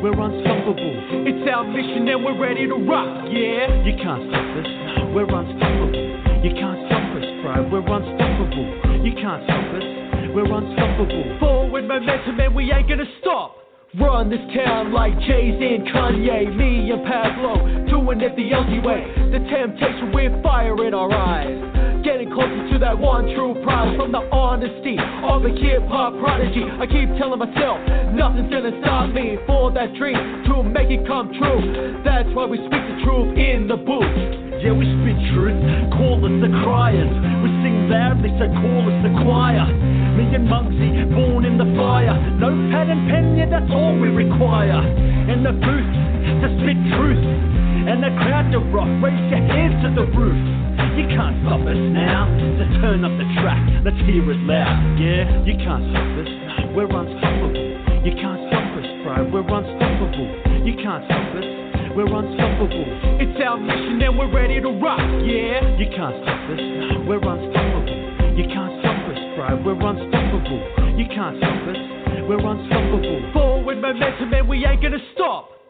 we're 0.04 0.20
unstoppable. 0.20 0.92
It's 1.24 1.48
our 1.48 1.64
mission 1.64 2.04
and 2.12 2.20
we're 2.20 2.36
ready 2.36 2.68
to 2.68 2.76
rock, 2.84 3.24
yeah. 3.32 3.72
You 3.88 3.96
can't 3.96 4.28
stop 4.28 4.48
us, 4.60 4.68
we're 5.16 5.32
unstoppable. 5.32 6.44
You 6.44 6.52
can't 6.52 6.91
we're 7.60 7.84
unstoppable. 7.84 9.04
You 9.04 9.12
can't 9.12 9.44
stop 9.44 9.66
us, 9.76 9.84
we're 10.32 10.48
unstoppable. 10.48 11.36
Forward 11.40 11.84
momentum 11.84 12.40
and 12.40 12.54
we 12.54 12.72
ain't 12.72 12.88
gonna 12.88 13.04
stop. 13.20 13.58
Run 14.00 14.30
this 14.30 14.40
town 14.56 14.90
like 14.90 15.12
Jay-Z 15.20 15.60
and 15.60 15.84
Kanye, 15.88 16.56
me 16.56 16.90
and 16.90 17.04
Pablo, 17.04 17.60
doing 17.92 18.22
it 18.22 18.34
the 18.36 18.48
Aussie 18.56 18.80
way. 18.80 19.04
The 19.28 19.38
temptation 19.52 20.12
with 20.14 20.32
fire 20.42 20.86
in 20.86 20.94
our 20.94 21.12
eyes. 21.12 22.02
Getting 22.02 22.32
closer 22.32 22.72
to 22.72 22.78
that 22.78 22.98
one 22.98 23.26
true 23.36 23.60
prize 23.62 23.94
from 23.96 24.10
the 24.12 24.24
honesty 24.32 24.96
of 24.96 25.44
a 25.44 25.50
hip 25.50 25.84
hop 25.92 26.18
prodigy. 26.24 26.64
I 26.64 26.86
keep 26.86 27.12
telling 27.20 27.38
myself, 27.38 27.84
nothing's 28.16 28.50
gonna 28.50 28.80
stop 28.80 29.12
me 29.12 29.36
for 29.46 29.70
that 29.72 29.92
dream 29.94 30.16
to 30.48 30.62
make 30.62 30.88
it 30.88 31.06
come 31.06 31.28
true. 31.36 32.00
That's 32.02 32.28
why 32.32 32.46
we 32.46 32.56
speak 32.64 32.72
the 32.72 33.04
truth 33.04 33.36
in 33.36 33.68
the 33.68 33.76
booth. 33.76 34.51
Yeah, 34.62 34.78
we 34.78 34.86
spit 34.86 35.18
truth, 35.34 35.58
call 35.98 36.22
us 36.22 36.36
the 36.38 36.46
criers. 36.62 37.10
We 37.42 37.50
sing 37.66 37.90
loudly, 37.90 38.30
so 38.38 38.46
call 38.62 38.86
us 38.86 38.98
the 39.02 39.10
choir. 39.26 39.66
Me 40.14 40.22
and 40.30 40.46
Muggsy, 40.46 41.10
born 41.10 41.42
in 41.44 41.58
the 41.58 41.66
fire. 41.74 42.14
No 42.38 42.54
pad 42.70 42.86
and 42.86 43.10
pen, 43.10 43.34
yeah, 43.34 43.50
that's 43.50 43.66
all 43.74 43.98
we 43.98 44.06
require. 44.06 44.78
And 44.78 45.42
the 45.42 45.50
booth 45.50 45.92
to 46.42 46.46
spit 46.62 46.78
truth. 46.94 47.26
And 47.90 47.98
the 48.06 48.14
crowd 48.22 48.54
to 48.54 48.62
rock, 48.70 48.86
raise 49.02 49.18
your 49.34 49.42
hands 49.42 49.82
to 49.82 49.90
the 49.98 50.06
roof. 50.14 50.38
You 50.94 51.10
can't 51.10 51.42
stop 51.42 51.66
us 51.66 51.82
now, 51.90 52.30
so 52.30 52.62
turn 52.78 53.02
up 53.02 53.10
the 53.18 53.26
track, 53.42 53.58
let's 53.82 53.98
hear 54.06 54.22
it 54.22 54.40
loud. 54.46 54.78
Yeah, 54.94 55.26
you 55.42 55.58
can't 55.58 55.90
stop 55.90 56.06
us, 56.22 56.30
we're 56.70 56.86
unstoppable. 56.86 57.58
You 58.06 58.14
can't 58.14 58.38
stop 58.46 58.66
us, 58.78 58.86
bro, 59.02 59.26
we're 59.26 59.42
unstoppable. 59.42 60.30
You 60.62 60.78
can't 60.78 61.02
stop 61.10 61.26
us, 61.34 61.48
we're 61.94 62.08
unstoppable. 62.08 62.86
It's 63.20 63.36
our 63.44 63.58
mission 63.58 64.00
and 64.00 64.18
we're 64.18 64.32
ready 64.32 64.60
to 64.60 64.70
rock. 64.80 65.00
Yeah, 65.24 65.76
you 65.76 65.86
can't 65.92 66.16
stop 66.24 66.50
us, 66.50 66.62
we're 67.04 67.20
unstoppable. 67.20 67.96
You 68.32 68.44
can't 68.48 68.80
stop 68.80 69.00
us, 69.12 69.20
bro, 69.36 69.60
we're 69.60 69.76
unstoppable. 69.76 70.60
You 70.96 71.06
can't 71.12 71.36
stop 71.36 71.68
us, 71.68 71.80
we're 72.28 72.40
unstoppable. 72.40 73.32
Forward 73.32 73.80
momentum 73.80 74.32
and 74.32 74.48
we 74.48 74.64
ain't 74.64 74.82
gonna 74.82 74.98
stop. 75.14 75.61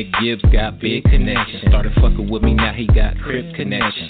Nick 0.00 0.14
Gibbs 0.22 0.42
got 0.50 0.80
big 0.80 1.04
connections. 1.04 1.62
Started 1.68 1.92
fucking 1.96 2.30
with 2.30 2.42
me, 2.42 2.54
now 2.54 2.72
he 2.72 2.86
got 2.86 3.18
crib 3.18 3.54
connections. 3.54 4.08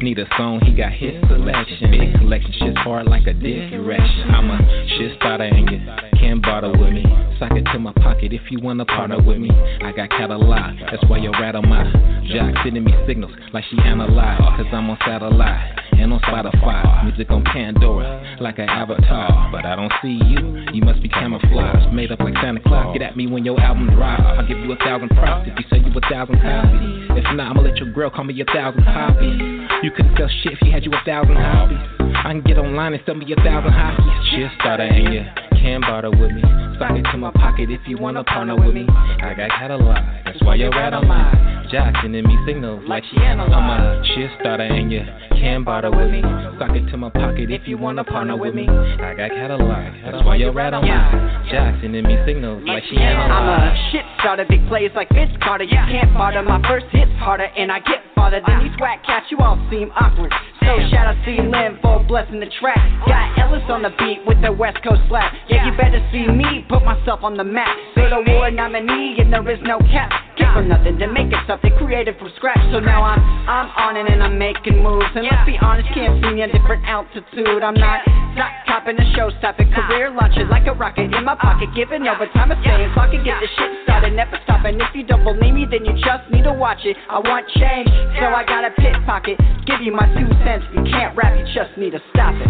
Need 0.00 0.18
a 0.18 0.24
song, 0.38 0.58
he 0.64 0.72
got 0.72 0.90
his 0.90 1.20
selection. 1.28 1.90
Big 1.90 2.14
collection, 2.16 2.50
shit's 2.58 2.78
hard 2.78 3.06
like 3.06 3.26
a 3.26 3.34
dick 3.34 3.70
erection. 3.70 4.30
I'm 4.30 4.50
a 4.50 4.56
shit 4.96 5.18
starter 5.18 5.44
and 5.44 5.68
you 5.68 5.80
can't 6.18 6.40
bother 6.40 6.70
with 6.70 6.94
me. 6.94 7.04
Sock 7.38 7.52
it 7.52 7.64
to 7.74 7.78
my 7.78 7.92
pocket 8.00 8.32
if 8.32 8.40
you 8.50 8.58
wanna 8.62 8.86
partner 8.86 9.20
with 9.20 9.36
me. 9.36 9.50
I 9.50 9.92
got 9.92 10.08
catalog, 10.08 10.78
that's 10.90 11.04
why 11.10 11.18
you 11.18 11.30
rattle 11.32 11.60
my 11.60 11.84
jock 12.32 12.64
sending 12.64 12.84
me 12.84 12.94
signals 13.06 13.32
like 13.52 13.64
she 13.68 13.76
analyzed. 13.84 14.40
Cause 14.56 14.72
I'm 14.72 14.88
on 14.88 14.96
satellite 15.04 15.87
and 15.98 16.12
on 16.12 16.20
Spotify. 16.20 17.04
Music 17.04 17.30
on 17.30 17.44
Pandora 17.44 18.36
like 18.40 18.58
an 18.58 18.68
avatar. 18.68 19.50
But 19.50 19.66
I 19.66 19.76
don't 19.76 19.92
see 20.02 20.18
you, 20.24 20.64
you 20.72 20.82
must 20.82 21.02
be 21.02 21.08
camouflaged. 21.08 21.92
Made 21.92 22.12
up 22.12 22.20
like 22.20 22.34
Santa 22.42 22.60
Claus. 22.60 22.96
Get 22.96 23.02
at 23.02 23.16
me 23.16 23.26
when 23.26 23.44
your 23.44 23.60
album 23.60 23.90
drops. 23.94 24.22
I'll 24.24 24.46
give 24.46 24.58
you 24.58 24.72
a 24.72 24.76
thousand 24.76 25.08
props 25.10 25.48
if 25.48 25.58
you 25.58 25.64
sell 25.68 25.78
you 25.78 25.92
a 25.92 26.00
thousand 26.08 26.40
copies. 26.40 27.10
If 27.18 27.24
not, 27.36 27.50
I'ma 27.50 27.62
let 27.62 27.76
your 27.76 27.90
girl 27.92 28.10
call 28.10 28.24
me 28.24 28.40
a 28.40 28.44
thousand 28.44 28.84
copies. 28.84 29.40
You 29.82 29.90
couldn't 29.90 30.16
sell 30.16 30.30
shit 30.42 30.52
if 30.52 30.62
you 30.62 30.72
had 30.72 30.84
you 30.84 30.92
a 30.92 31.02
thousand 31.04 31.36
hobbies. 31.36 31.82
I 32.18 32.32
can 32.32 32.42
get 32.42 32.58
online 32.58 32.94
and 32.94 33.02
sell 33.06 33.14
me 33.14 33.26
a 33.32 33.36
thousand 33.36 33.72
hobbies. 33.72 34.30
Shit 34.30 34.50
starter 34.60 34.84
and 34.84 35.14
you 35.14 35.22
can 35.58 35.80
barter 35.80 36.10
with 36.10 36.32
me. 36.32 36.42
Sock 36.78 36.94
it 36.94 37.02
to 37.10 37.18
my 37.18 37.30
pocket 37.32 37.70
if 37.70 37.80
you 37.86 37.98
wanna 37.98 38.24
partner 38.24 38.54
with 38.54 38.74
me. 38.74 38.86
I 38.88 39.34
got 39.34 39.50
catalog, 39.50 39.96
that's 40.24 40.40
why 40.42 40.54
you're 40.54 40.74
at 40.74 40.94
on 40.94 41.06
mine. 41.06 41.57
Jock 41.70 41.94
sending 42.00 42.24
me 42.26 42.38
signals 42.46 42.82
like 42.88 43.04
she 43.10 43.16
analyzed. 43.20 43.52
I'm 43.52 43.68
a 43.68 44.02
shit 44.14 44.30
starter 44.40 44.64
and 44.64 44.90
you 44.90 45.04
can 45.36 45.64
barter 45.64 45.90
with 45.90 46.10
me. 46.10 46.22
Sock 46.58 46.72
it 46.72 46.88
to 46.90 46.96
my 46.96 47.10
pocket 47.10 47.50
if 47.50 47.68
you 47.68 47.76
wanna 47.76 48.04
partner 48.04 48.36
with 48.36 48.54
me. 48.54 48.66
I 48.68 49.12
got 49.12 49.30
catalog, 49.30 49.92
that's 50.02 50.24
why 50.24 50.36
you're 50.36 50.52
right 50.52 50.72
on 50.72 50.88
mine. 50.88 51.46
Jock 51.52 51.76
sending 51.82 52.04
me 52.04 52.16
signals 52.24 52.64
like 52.66 52.84
she 52.88 52.96
I'm 52.96 53.48
a 53.48 53.90
shit 53.92 54.04
starter, 54.20 54.46
big 54.48 54.66
plays 54.68 54.90
like 54.96 55.08
Vince 55.12 55.36
Carter. 55.42 55.64
You 55.64 55.76
can't 55.92 56.12
bother, 56.14 56.42
my 56.42 56.60
first 56.66 56.86
hits 56.90 57.12
harder, 57.20 57.44
and 57.44 57.70
I 57.70 57.80
get 57.80 58.00
farther 58.14 58.40
than 58.46 58.64
these 58.64 58.76
whack 58.80 59.04
cats. 59.04 59.26
You 59.30 59.38
all 59.38 59.60
seem 59.70 59.90
awkward. 59.92 60.32
So 60.60 60.72
shout 60.90 61.06
out 61.06 61.24
to 61.24 61.30
Lynn, 61.30 61.78
for 61.82 62.02
blessing 62.04 62.40
the 62.40 62.50
track. 62.60 62.80
Got 63.06 63.38
Ellis 63.38 63.64
on 63.68 63.82
the 63.82 63.90
beat 63.98 64.24
with 64.26 64.40
the 64.40 64.52
West 64.52 64.78
Coast 64.82 65.00
slap. 65.08 65.32
Yeah, 65.48 65.68
you 65.68 65.76
better 65.76 66.00
see 66.12 66.26
me 66.26 66.64
put 66.68 66.84
myself 66.84 67.20
on 67.22 67.36
the 67.36 67.44
map. 67.44 67.76
Good 67.94 68.12
award 68.12 68.54
nominee, 68.54 69.16
and 69.20 69.32
there 69.32 69.48
is 69.50 69.60
no 69.62 69.78
cap. 69.92 70.10
Get 70.48 70.54
for 70.54 70.64
nothing 70.64 70.98
to 70.98 71.06
make 71.12 71.28
it 71.28 71.42
something 71.46 71.72
created 71.76 72.16
from 72.18 72.32
scratch. 72.36 72.60
So 72.72 72.80
now 72.80 73.02
I'm 73.04 73.20
I'm 73.48 73.68
on 73.76 73.96
it 73.96 74.10
and 74.10 74.22
I'm 74.22 74.38
making 74.38 74.82
moves. 74.82 75.08
And 75.14 75.24
let's 75.24 75.44
be 75.44 75.58
honest, 75.60 75.88
can't 75.92 76.22
see 76.24 76.32
me 76.32 76.42
a 76.42 76.48
different 76.48 76.84
altitude. 76.86 77.62
I'm 77.62 77.74
not 77.74 78.00
not 78.36 78.52
copping 78.66 78.96
a 78.98 79.06
show 79.16 79.30
stopping 79.38 79.70
career 79.72 80.10
launching 80.10 80.48
like 80.48 80.66
a 80.66 80.72
rocket 80.72 81.12
in 81.12 81.24
my 81.24 81.34
pocket, 81.34 81.68
giving 81.74 82.06
overtime 82.06 82.52
a 82.52 82.56
staying 82.62 82.92
so 82.94 83.00
I 83.00 83.08
can 83.10 83.24
get 83.24 83.40
this 83.40 83.50
shit 83.58 83.72
started, 83.84 84.14
never 84.14 84.38
stopping. 84.44 84.80
If 84.80 84.94
you 84.94 85.04
don't 85.04 85.24
believe 85.24 85.54
me, 85.54 85.66
then 85.68 85.84
you 85.84 85.92
just 86.00 86.24
need 86.30 86.44
to 86.44 86.52
watch 86.52 86.84
it. 86.84 86.96
I 87.10 87.18
want 87.18 87.48
change, 87.58 87.88
so 88.16 88.32
I 88.32 88.44
got 88.44 88.64
a 88.64 88.70
pit 88.78 88.94
pocket. 89.06 89.38
Give 89.66 89.80
you 89.82 89.92
my 89.92 90.06
two 90.14 90.28
cents. 90.44 90.64
If 90.70 90.80
you 90.80 90.84
can't 90.92 91.16
rap, 91.16 91.36
you 91.36 91.44
just 91.52 91.76
need 91.76 91.92
to 91.92 92.00
stop 92.14 92.34
it. 92.34 92.48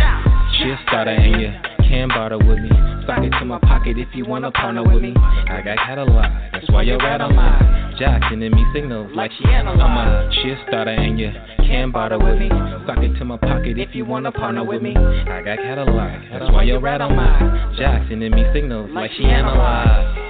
Shit 0.61 0.79
started 0.87 1.19
and 1.19 1.41
you 1.41 1.78
can 1.89 2.09
barter 2.09 2.39
with 2.39 2.59
me. 2.59 2.69
Sock 3.07 3.25
it 3.25 3.31
to 3.41 3.45
my 3.45 3.59
pocket 3.61 3.99
if 3.99 4.09
you 4.15 4.27
wanna 4.27 4.53
partner 4.53 4.85
with 4.85 5.03
me. 5.03 5.15
I 5.17 5.63
got 5.65 5.79
catalog, 5.79 6.27
that's 6.53 6.71
why 6.71 6.83
you're 6.83 6.99
right 6.99 7.21
on 7.21 7.35
mine. 7.35 7.97
Jock 7.99 8.23
sending 8.29 8.53
me 8.53 8.65
signals 8.75 9.11
like 9.15 9.33
she 9.39 9.45
analyzed. 9.49 9.81
I'm 9.81 9.97
a 9.97 10.31
shit 10.43 10.59
starter 10.69 10.91
and 10.91 11.19
you 11.19 11.33
can 11.59 11.91
barter 11.91 12.19
with 12.19 12.39
me. 12.39 12.49
Sock 12.87 12.99
it 12.99 13.19
to 13.19 13.25
my 13.25 13.39
pocket 13.39 13.79
if 13.79 13.95
you 13.95 14.05
wanna 14.05 14.31
partner 14.31 14.65
with 14.65 14.83
me. 14.83 14.95
I 14.95 15.43
got 15.43 15.59
catalog, 15.59 16.21
that's 16.31 16.53
why 16.53 16.65
you're 16.65 16.81
right 16.81 17.01
on 17.01 17.17
mine. 17.17 17.75
Jock 17.79 18.03
sending 18.09 18.33
me 18.33 18.45
signals 18.53 18.91
like 18.93 19.11
she 19.17 19.25
analyzed. 19.25 20.28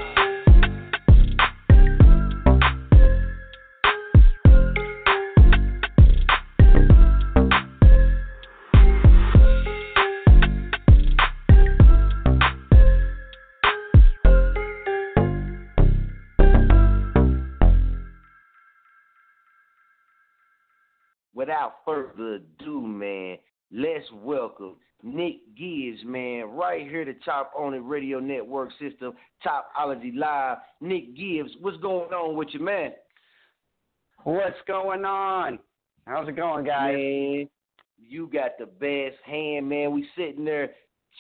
Without 21.69 21.85
further 21.85 22.35
ado, 22.35 22.81
man, 22.81 23.37
let's 23.71 24.07
welcome 24.23 24.77
Nick 25.03 25.37
Gibbs, 25.57 26.03
man, 26.05 26.45
right 26.45 26.89
here 26.89 27.05
to 27.05 27.13
Chop 27.25 27.53
On 27.57 27.75
It 27.75 27.79
Radio 27.79 28.21
Network 28.21 28.71
System, 28.81 29.13
Chopology 29.45 30.17
Live. 30.17 30.59
Nick 30.81 31.15
Gibbs, 31.17 31.51
what's 31.61 31.77
going 31.79 32.11
on 32.13 32.37
with 32.37 32.49
you, 32.53 32.61
man? 32.61 32.93
What's 34.25 34.57
going 34.67 35.05
on? 35.05 35.59
How's 36.07 36.29
it 36.29 36.37
going, 36.37 36.65
guys? 36.65 36.95
Man, 36.95 37.49
you 37.99 38.31
got 38.33 38.53
the 38.59 38.67
best 38.67 39.21
hand, 39.25 39.69
man. 39.69 39.93
We 39.93 40.07
sitting 40.17 40.45
there 40.45 40.71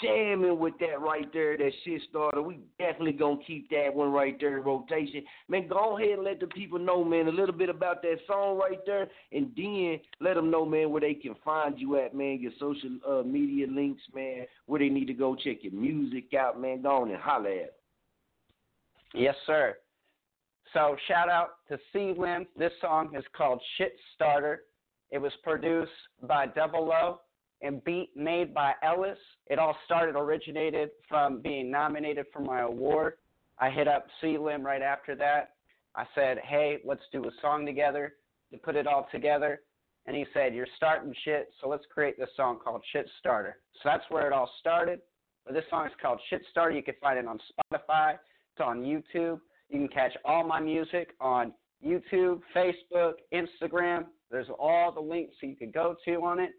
jamming 0.02 0.58
with 0.58 0.74
that 0.80 1.00
right 1.00 1.30
there, 1.32 1.56
that 1.56 1.70
shit 1.84 2.02
starter. 2.08 2.42
We 2.42 2.60
definitely 2.78 3.12
gonna 3.12 3.38
keep 3.46 3.68
that 3.70 3.90
one 3.92 4.12
right 4.12 4.36
there 4.38 4.58
in 4.58 4.64
rotation. 4.64 5.24
Man, 5.48 5.68
go 5.68 5.98
ahead 5.98 6.14
and 6.18 6.24
let 6.24 6.40
the 6.40 6.46
people 6.46 6.78
know, 6.78 7.04
man, 7.04 7.28
a 7.28 7.32
little 7.32 7.54
bit 7.54 7.68
about 7.68 8.02
that 8.02 8.18
song 8.26 8.58
right 8.58 8.78
there, 8.86 9.08
and 9.32 9.50
then 9.56 10.00
let 10.20 10.34
them 10.34 10.50
know, 10.50 10.64
man, 10.64 10.90
where 10.90 11.00
they 11.00 11.14
can 11.14 11.34
find 11.44 11.78
you 11.78 11.96
at, 11.96 12.14
man, 12.14 12.38
your 12.40 12.52
social 12.58 12.90
uh, 13.08 13.22
media 13.22 13.66
links, 13.66 14.02
man, 14.14 14.46
where 14.66 14.80
they 14.80 14.88
need 14.88 15.06
to 15.06 15.14
go 15.14 15.34
check 15.34 15.58
your 15.62 15.72
music 15.72 16.34
out, 16.34 16.60
man. 16.60 16.82
Go 16.82 17.02
on 17.02 17.10
and 17.10 17.20
holler 17.20 17.50
at. 17.50 17.74
Yes, 19.14 19.34
sir. 19.46 19.76
So 20.74 20.96
shout 21.08 21.30
out 21.30 21.56
to 21.68 21.78
C 21.92 22.12
Lim. 22.16 22.46
This 22.56 22.72
song 22.80 23.14
is 23.16 23.24
called 23.34 23.60
Shit 23.76 23.96
Starter. 24.14 24.64
It 25.10 25.18
was 25.18 25.32
produced 25.42 25.90
by 26.22 26.46
Double 26.46 26.92
O 26.92 27.20
and 27.62 27.82
beat 27.84 28.10
made 28.16 28.54
by 28.54 28.72
Ellis. 28.82 29.18
It 29.48 29.58
all 29.58 29.76
started, 29.84 30.16
originated 30.16 30.90
from 31.08 31.40
being 31.40 31.70
nominated 31.70 32.26
for 32.32 32.40
my 32.40 32.60
award. 32.60 33.14
I 33.58 33.70
hit 33.70 33.88
up 33.88 34.06
C 34.20 34.38
Lim 34.38 34.64
right 34.64 34.82
after 34.82 35.14
that. 35.16 35.54
I 35.96 36.04
said, 36.14 36.38
hey, 36.44 36.78
let's 36.84 37.02
do 37.12 37.24
a 37.24 37.30
song 37.42 37.66
together 37.66 38.14
to 38.52 38.58
put 38.58 38.76
it 38.76 38.86
all 38.86 39.08
together. 39.10 39.62
And 40.06 40.16
he 40.16 40.24
said, 40.32 40.54
you're 40.54 40.68
starting 40.76 41.12
shit, 41.24 41.50
so 41.60 41.68
let's 41.68 41.84
create 41.92 42.18
this 42.18 42.30
song 42.36 42.60
called 42.62 42.82
Shit 42.92 43.10
Starter. 43.18 43.58
So 43.74 43.80
that's 43.84 44.04
where 44.08 44.26
it 44.26 44.32
all 44.32 44.50
started. 44.60 45.00
But 45.44 45.54
this 45.54 45.64
song 45.68 45.86
is 45.86 45.92
called 46.00 46.20
Shit 46.30 46.42
Starter. 46.50 46.76
You 46.76 46.82
can 46.82 46.94
find 47.00 47.18
it 47.18 47.26
on 47.26 47.38
Spotify. 47.38 48.12
It's 48.12 48.64
on 48.64 48.82
YouTube. 48.82 49.40
You 49.68 49.78
can 49.78 49.88
catch 49.88 50.12
all 50.24 50.44
my 50.46 50.60
music 50.60 51.10
on 51.20 51.52
YouTube, 51.84 52.40
Facebook, 52.56 53.14
Instagram. 53.34 54.06
There's 54.30 54.48
all 54.58 54.92
the 54.92 55.00
links 55.00 55.34
so 55.40 55.46
you 55.46 55.56
can 55.56 55.70
go 55.70 55.96
to 56.04 56.14
on 56.22 56.38
it. 56.38 56.50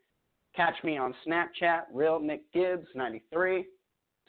Catch 0.55 0.75
me 0.83 0.97
on 0.97 1.13
Snapchat, 1.25 1.83
Real 1.93 2.19
Nick 2.19 2.51
Gibbs 2.53 2.87
93. 2.95 3.65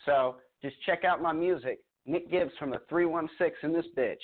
So 0.06 0.36
just 0.62 0.76
check 0.84 1.04
out 1.04 1.22
my 1.22 1.32
music. 1.32 1.80
Nick 2.06 2.30
Gibbs 2.30 2.52
from 2.58 2.70
the 2.70 2.80
316 2.88 3.54
in 3.62 3.72
this 3.72 3.86
bitch. 3.96 4.16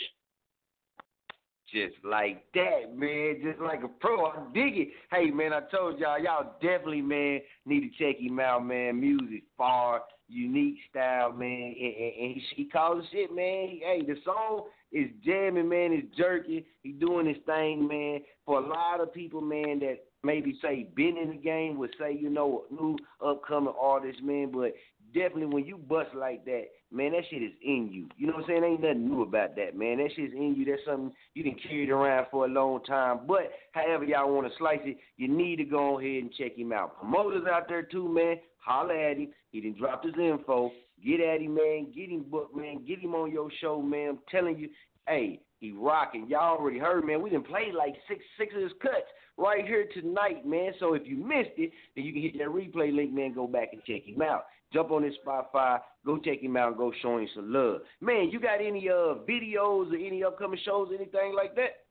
Just 1.72 1.96
like 2.04 2.44
that, 2.54 2.96
man. 2.96 3.40
Just 3.42 3.60
like 3.60 3.82
a 3.82 3.88
pro. 3.88 4.26
I 4.26 4.36
dig 4.54 4.78
it. 4.78 4.88
Hey, 5.10 5.30
man, 5.30 5.52
I 5.52 5.60
told 5.70 5.98
y'all, 5.98 6.18
y'all 6.18 6.54
definitely, 6.62 7.02
man, 7.02 7.40
need 7.64 7.80
to 7.80 7.98
check 7.98 8.20
him 8.20 8.38
out, 8.38 8.64
man. 8.64 9.00
Music, 9.00 9.42
far, 9.58 10.02
unique 10.28 10.76
style, 10.90 11.32
man. 11.32 11.74
And, 11.78 11.94
and, 11.94 12.12
and 12.20 12.34
he, 12.34 12.42
he 12.54 12.64
calls 12.66 13.04
shit, 13.10 13.34
man. 13.34 13.80
Hey, 13.82 14.02
the 14.06 14.14
song 14.24 14.66
is 14.92 15.10
jamming, 15.24 15.68
man. 15.68 15.92
It's 15.92 16.16
jerky. 16.16 16.64
He 16.82 16.92
doing 16.92 17.26
his 17.26 17.42
thing, 17.46 17.88
man. 17.88 18.20
For 18.44 18.60
a 18.60 18.66
lot 18.66 19.00
of 19.00 19.12
people, 19.12 19.40
man, 19.40 19.80
that 19.80 20.04
maybe 20.26 20.58
say 20.60 20.88
been 20.94 21.16
in 21.16 21.30
the 21.30 21.36
game 21.36 21.78
would 21.78 21.94
say, 21.98 22.12
you 22.12 22.28
know, 22.28 22.64
new 22.70 22.98
upcoming 23.24 23.74
artist, 23.80 24.22
man. 24.22 24.50
But 24.52 24.74
definitely 25.14 25.46
when 25.46 25.64
you 25.64 25.78
bust 25.78 26.10
like 26.14 26.44
that, 26.44 26.64
man, 26.92 27.12
that 27.12 27.22
shit 27.30 27.42
is 27.42 27.52
in 27.64 27.88
you. 27.90 28.08
You 28.18 28.26
know 28.26 28.34
what 28.34 28.42
I'm 28.42 28.48
saying? 28.48 28.64
Ain't 28.64 28.82
nothing 28.82 29.08
new 29.08 29.22
about 29.22 29.56
that, 29.56 29.76
man. 29.76 29.98
That 29.98 30.10
shit's 30.14 30.34
in 30.34 30.54
you. 30.56 30.64
That's 30.64 30.82
something 30.86 31.12
you 31.34 31.44
done 31.44 31.56
carried 31.62 31.90
around 31.90 32.26
for 32.30 32.44
a 32.44 32.48
long 32.48 32.82
time. 32.84 33.20
But 33.26 33.52
however 33.72 34.04
y'all 34.04 34.32
want 34.34 34.50
to 34.50 34.58
slice 34.58 34.80
it, 34.84 34.98
you 35.16 35.28
need 35.28 35.56
to 35.56 35.64
go 35.64 35.98
ahead 35.98 36.22
and 36.22 36.32
check 36.34 36.56
him 36.56 36.72
out. 36.72 36.98
Promoters 36.98 37.44
out 37.50 37.68
there 37.68 37.82
too, 37.82 38.08
man. 38.08 38.36
Holler 38.58 38.98
at 38.98 39.16
him. 39.16 39.28
He 39.52 39.60
didn't 39.60 39.78
drop 39.78 40.04
his 40.04 40.14
info. 40.18 40.72
Get 41.04 41.20
at 41.20 41.40
him, 41.40 41.54
man. 41.54 41.92
Get 41.94 42.10
him 42.10 42.24
booked, 42.28 42.56
man. 42.56 42.84
Get 42.86 42.98
him 43.00 43.14
on 43.14 43.30
your 43.30 43.50
show, 43.60 43.80
man. 43.80 44.10
I'm 44.10 44.18
telling 44.30 44.58
you, 44.58 44.68
hey, 45.08 45.40
he 45.60 45.72
rocking. 45.72 46.28
Y'all 46.28 46.58
already 46.58 46.78
heard, 46.78 47.04
man. 47.04 47.22
We 47.22 47.30
didn't 47.30 47.46
play 47.46 47.72
like 47.76 47.94
six 48.08 48.20
six 48.38 48.54
of 48.54 48.62
his 48.62 48.72
cuts 48.82 49.06
right 49.38 49.64
here 49.64 49.86
tonight, 49.94 50.46
man. 50.46 50.72
So 50.78 50.94
if 50.94 51.06
you 51.06 51.16
missed 51.16 51.56
it, 51.56 51.72
then 51.94 52.04
you 52.04 52.12
can 52.12 52.22
hit 52.22 52.38
that 52.38 52.48
replay 52.48 52.94
link, 52.94 53.12
man. 53.12 53.34
Go 53.34 53.46
back 53.46 53.70
and 53.72 53.82
check 53.84 54.04
him 54.04 54.22
out. 54.22 54.46
Jump 54.72 54.90
on 54.90 55.02
his 55.02 55.14
Spotify. 55.26 55.78
Go 56.04 56.18
check 56.18 56.40
him 56.40 56.56
out 56.56 56.68
and 56.68 56.76
go 56.76 56.92
show 57.00 57.18
him 57.18 57.28
some 57.34 57.52
love. 57.52 57.80
Man, 58.00 58.30
you 58.30 58.40
got 58.40 58.60
any 58.60 58.88
uh 58.88 59.14
videos 59.28 59.92
or 59.92 59.96
any 59.96 60.22
upcoming 60.24 60.60
shows, 60.64 60.88
anything 60.94 61.34
like 61.34 61.54
that? 61.56 61.86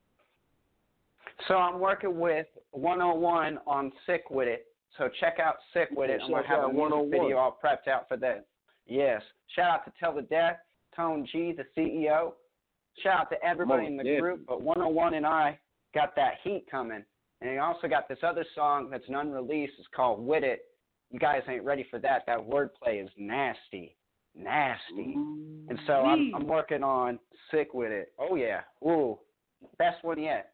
So 1.47 1.55
I'm 1.55 1.79
working 1.79 2.19
with 2.19 2.47
101 2.71 3.59
on 3.65 3.91
Sick 4.05 4.29
With 4.29 4.47
It. 4.47 4.67
So 4.97 5.09
check 5.19 5.37
out 5.39 5.55
Sick 5.73 5.89
With 5.91 6.09
It. 6.09 6.21
I'm 6.23 6.29
going 6.29 6.43
to 6.43 6.49
have 6.49 6.63
a 6.63 6.71
music 6.71 7.11
video 7.11 7.37
all 7.37 7.59
prepped 7.63 7.91
out 7.91 8.07
for 8.07 8.17
that. 8.17 8.45
Yes. 8.87 9.21
Shout 9.55 9.71
out 9.71 9.85
to 9.85 9.91
Till 9.99 10.15
the 10.15 10.21
Death, 10.21 10.57
Tone 10.95 11.27
G, 11.31 11.53
the 11.53 11.65
CEO. 11.77 12.33
Shout 13.03 13.21
out 13.21 13.29
to 13.31 13.43
everybody 13.43 13.87
in 13.87 13.97
the 13.97 14.03
definitely. 14.03 14.21
group. 14.21 14.45
But 14.47 14.61
101 14.61 15.13
and 15.15 15.25
I 15.25 15.59
got 15.93 16.15
that 16.15 16.35
heat 16.43 16.65
coming. 16.69 17.03
And 17.41 17.49
I 17.49 17.57
also 17.57 17.87
got 17.87 18.07
this 18.07 18.19
other 18.23 18.45
song 18.55 18.89
that's 18.89 19.07
an 19.07 19.15
unreleased. 19.15 19.73
It's 19.77 19.87
called 19.95 20.25
With 20.25 20.43
It. 20.43 20.61
You 21.11 21.19
guys 21.19 21.41
ain't 21.47 21.63
ready 21.63 21.85
for 21.89 21.99
that. 21.99 22.23
That 22.27 22.39
wordplay 22.39 23.03
is 23.03 23.09
nasty. 23.17 23.95
Nasty. 24.35 25.13
And 25.69 25.79
so 25.87 25.93
I'm, 25.93 26.33
I'm 26.35 26.47
working 26.47 26.83
on 26.83 27.19
Sick 27.51 27.73
With 27.73 27.91
It. 27.91 28.13
Oh, 28.19 28.35
yeah. 28.35 28.61
Ooh. 28.83 29.19
Best 29.77 30.03
one 30.03 30.21
yet. 30.21 30.51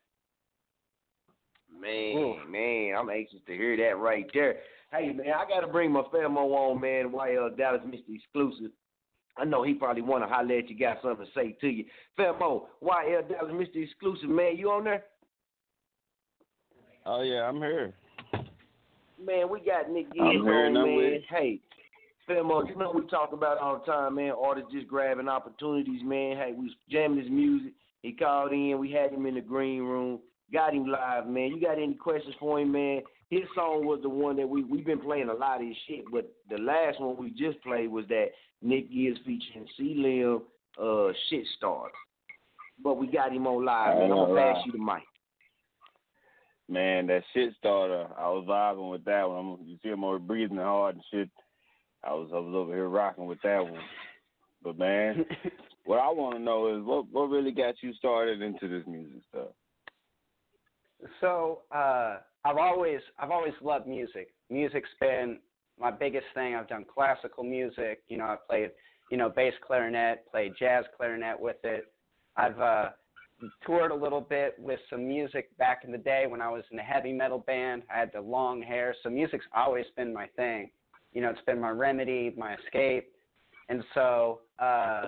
Man, 1.79 2.51
man, 2.51 2.95
I'm 2.97 3.09
anxious 3.09 3.39
to 3.47 3.53
hear 3.53 3.77
that 3.77 3.97
right 3.97 4.29
there. 4.33 4.57
Hey, 4.91 5.13
man, 5.13 5.33
I 5.35 5.47
got 5.47 5.61
to 5.61 5.67
bring 5.67 5.91
my 5.91 6.01
Famo 6.01 6.35
on, 6.35 6.81
man. 6.81 7.11
YL 7.11 7.57
Dallas 7.57 7.81
Mr. 7.87 8.13
Exclusive. 8.13 8.71
I 9.37 9.45
know 9.45 9.63
he 9.63 9.73
probably 9.73 10.01
want 10.01 10.23
to 10.23 10.27
holler 10.27 10.57
at 10.57 10.69
you, 10.69 10.77
got 10.77 10.97
something 11.01 11.25
to 11.25 11.31
say 11.33 11.55
to 11.61 11.67
you. 11.67 11.85
Famo, 12.17 12.65
YL 12.83 13.29
Dallas 13.29 13.53
Mr. 13.53 13.83
Exclusive, 13.83 14.29
man, 14.29 14.57
you 14.57 14.69
on 14.71 14.83
there? 14.83 15.05
Oh 17.05 17.21
yeah, 17.21 17.47
I'm 17.47 17.57
here. 17.57 17.93
Man, 19.23 19.49
we 19.49 19.59
got 19.61 19.89
Nick 19.89 20.11
Gibbs 20.13 20.23
I'm 20.23 20.43
here 20.43 20.65
and 20.65 20.77
on, 20.77 20.97
man. 20.97 21.19
Hey, 21.29 21.59
Famo, 22.29 22.67
you 22.67 22.75
know 22.75 22.91
we 22.93 23.07
talk 23.07 23.33
about 23.33 23.57
all 23.57 23.79
the 23.79 23.85
time, 23.85 24.15
man. 24.15 24.31
Artists 24.31 24.71
just 24.71 24.87
grabbing 24.87 25.27
opportunities, 25.27 26.01
man. 26.03 26.37
Hey, 26.37 26.53
we 26.55 26.65
was 26.65 26.75
jamming 26.89 27.21
his 27.21 27.31
music. 27.31 27.73
He 28.01 28.11
called 28.13 28.51
in. 28.51 28.79
We 28.79 28.91
had 28.91 29.11
him 29.11 29.25
in 29.25 29.35
the 29.35 29.41
green 29.41 29.83
room. 29.83 30.19
Got 30.51 30.73
him 30.73 30.85
live, 30.85 31.27
man. 31.27 31.51
You 31.51 31.61
got 31.61 31.77
any 31.77 31.93
questions 31.93 32.35
for 32.39 32.59
him, 32.59 32.71
man? 32.71 33.01
His 33.31 33.43
song 33.55 33.85
was 33.85 34.01
the 34.03 34.09
one 34.09 34.35
that 34.35 34.47
we 34.47 34.65
we've 34.65 34.85
been 34.85 34.99
playing 34.99 35.29
a 35.29 35.33
lot 35.33 35.61
of 35.61 35.67
his 35.67 35.77
shit, 35.87 36.03
but 36.11 36.29
the 36.49 36.57
last 36.57 36.99
one 36.99 37.15
we 37.15 37.29
just 37.29 37.63
played 37.63 37.89
was 37.89 38.05
that 38.09 38.27
Nick 38.61 38.91
Gibbs 38.91 39.19
featuring 39.25 39.65
C 39.77 39.95
Lim, 39.95 40.41
uh, 40.77 41.13
shit 41.29 41.45
starter. 41.57 41.93
But 42.83 42.95
we 42.95 43.07
got 43.07 43.31
him 43.31 43.47
on 43.47 43.63
live, 43.63 43.95
man. 43.95 44.03
I'm 44.03 44.09
gonna 44.09 44.21
Alright. 44.23 44.55
pass 44.55 44.65
you 44.65 44.73
the 44.73 44.77
mic. 44.77 45.03
Man, 46.67 47.07
that 47.07 47.23
shit 47.33 47.53
starter, 47.57 48.07
I 48.17 48.27
was 48.29 48.45
vibing 48.47 48.91
with 48.91 49.05
that 49.05 49.29
one. 49.29 49.37
I'm, 49.37 49.65
you 49.65 49.77
see 49.81 49.89
him 49.89 50.03
over 50.03 50.19
breathing 50.19 50.57
hard 50.57 50.95
and 50.95 51.03
shit. 51.09 51.29
I 52.03 52.13
was 52.13 52.31
I 52.33 52.39
was 52.39 52.53
over 52.53 52.73
here 52.73 52.89
rocking 52.89 53.27
with 53.27 53.41
that 53.43 53.63
one. 53.63 53.81
But 54.61 54.77
man, 54.77 55.25
what 55.85 55.99
I 55.99 56.09
want 56.09 56.35
to 56.35 56.43
know 56.43 56.75
is 56.75 56.83
what 56.83 57.05
what 57.09 57.29
really 57.29 57.51
got 57.51 57.75
you 57.81 57.93
started 57.93 58.41
into 58.41 58.67
this 58.67 58.85
music 58.85 59.21
stuff. 59.29 59.47
So 61.21 61.61
uh, 61.73 62.17
I've 62.43 62.57
always 62.57 62.99
I've 63.19 63.31
always 63.31 63.53
loved 63.61 63.87
music. 63.87 64.33
Music's 64.49 64.89
been 64.99 65.39
my 65.79 65.91
biggest 65.91 66.25
thing. 66.33 66.55
I've 66.55 66.67
done 66.67 66.85
classical 66.91 67.43
music. 67.43 68.03
You 68.07 68.17
know, 68.17 68.25
I've 68.25 68.47
played 68.47 68.71
you 69.09 69.17
know 69.17 69.29
bass 69.29 69.53
clarinet, 69.65 70.29
played 70.31 70.53
jazz 70.57 70.85
clarinet 70.97 71.39
with 71.39 71.57
it. 71.63 71.91
I've 72.37 72.59
uh, 72.59 72.89
toured 73.65 73.91
a 73.91 73.95
little 73.95 74.21
bit 74.21 74.55
with 74.57 74.79
some 74.89 75.07
music 75.07 75.55
back 75.57 75.83
in 75.83 75.91
the 75.91 75.97
day 75.97 76.25
when 76.27 76.41
I 76.41 76.49
was 76.49 76.63
in 76.71 76.79
a 76.79 76.83
heavy 76.83 77.11
metal 77.11 77.39
band. 77.39 77.83
I 77.93 77.99
had 77.99 78.11
the 78.13 78.21
long 78.21 78.61
hair, 78.61 78.95
so 79.03 79.09
music's 79.09 79.45
always 79.55 79.85
been 79.95 80.13
my 80.13 80.27
thing. 80.35 80.71
You 81.13 81.21
know, 81.21 81.29
it's 81.29 81.41
been 81.45 81.59
my 81.59 81.71
remedy, 81.71 82.33
my 82.37 82.55
escape. 82.55 83.11
And 83.69 83.83
so, 83.93 84.41
uh, 84.59 85.07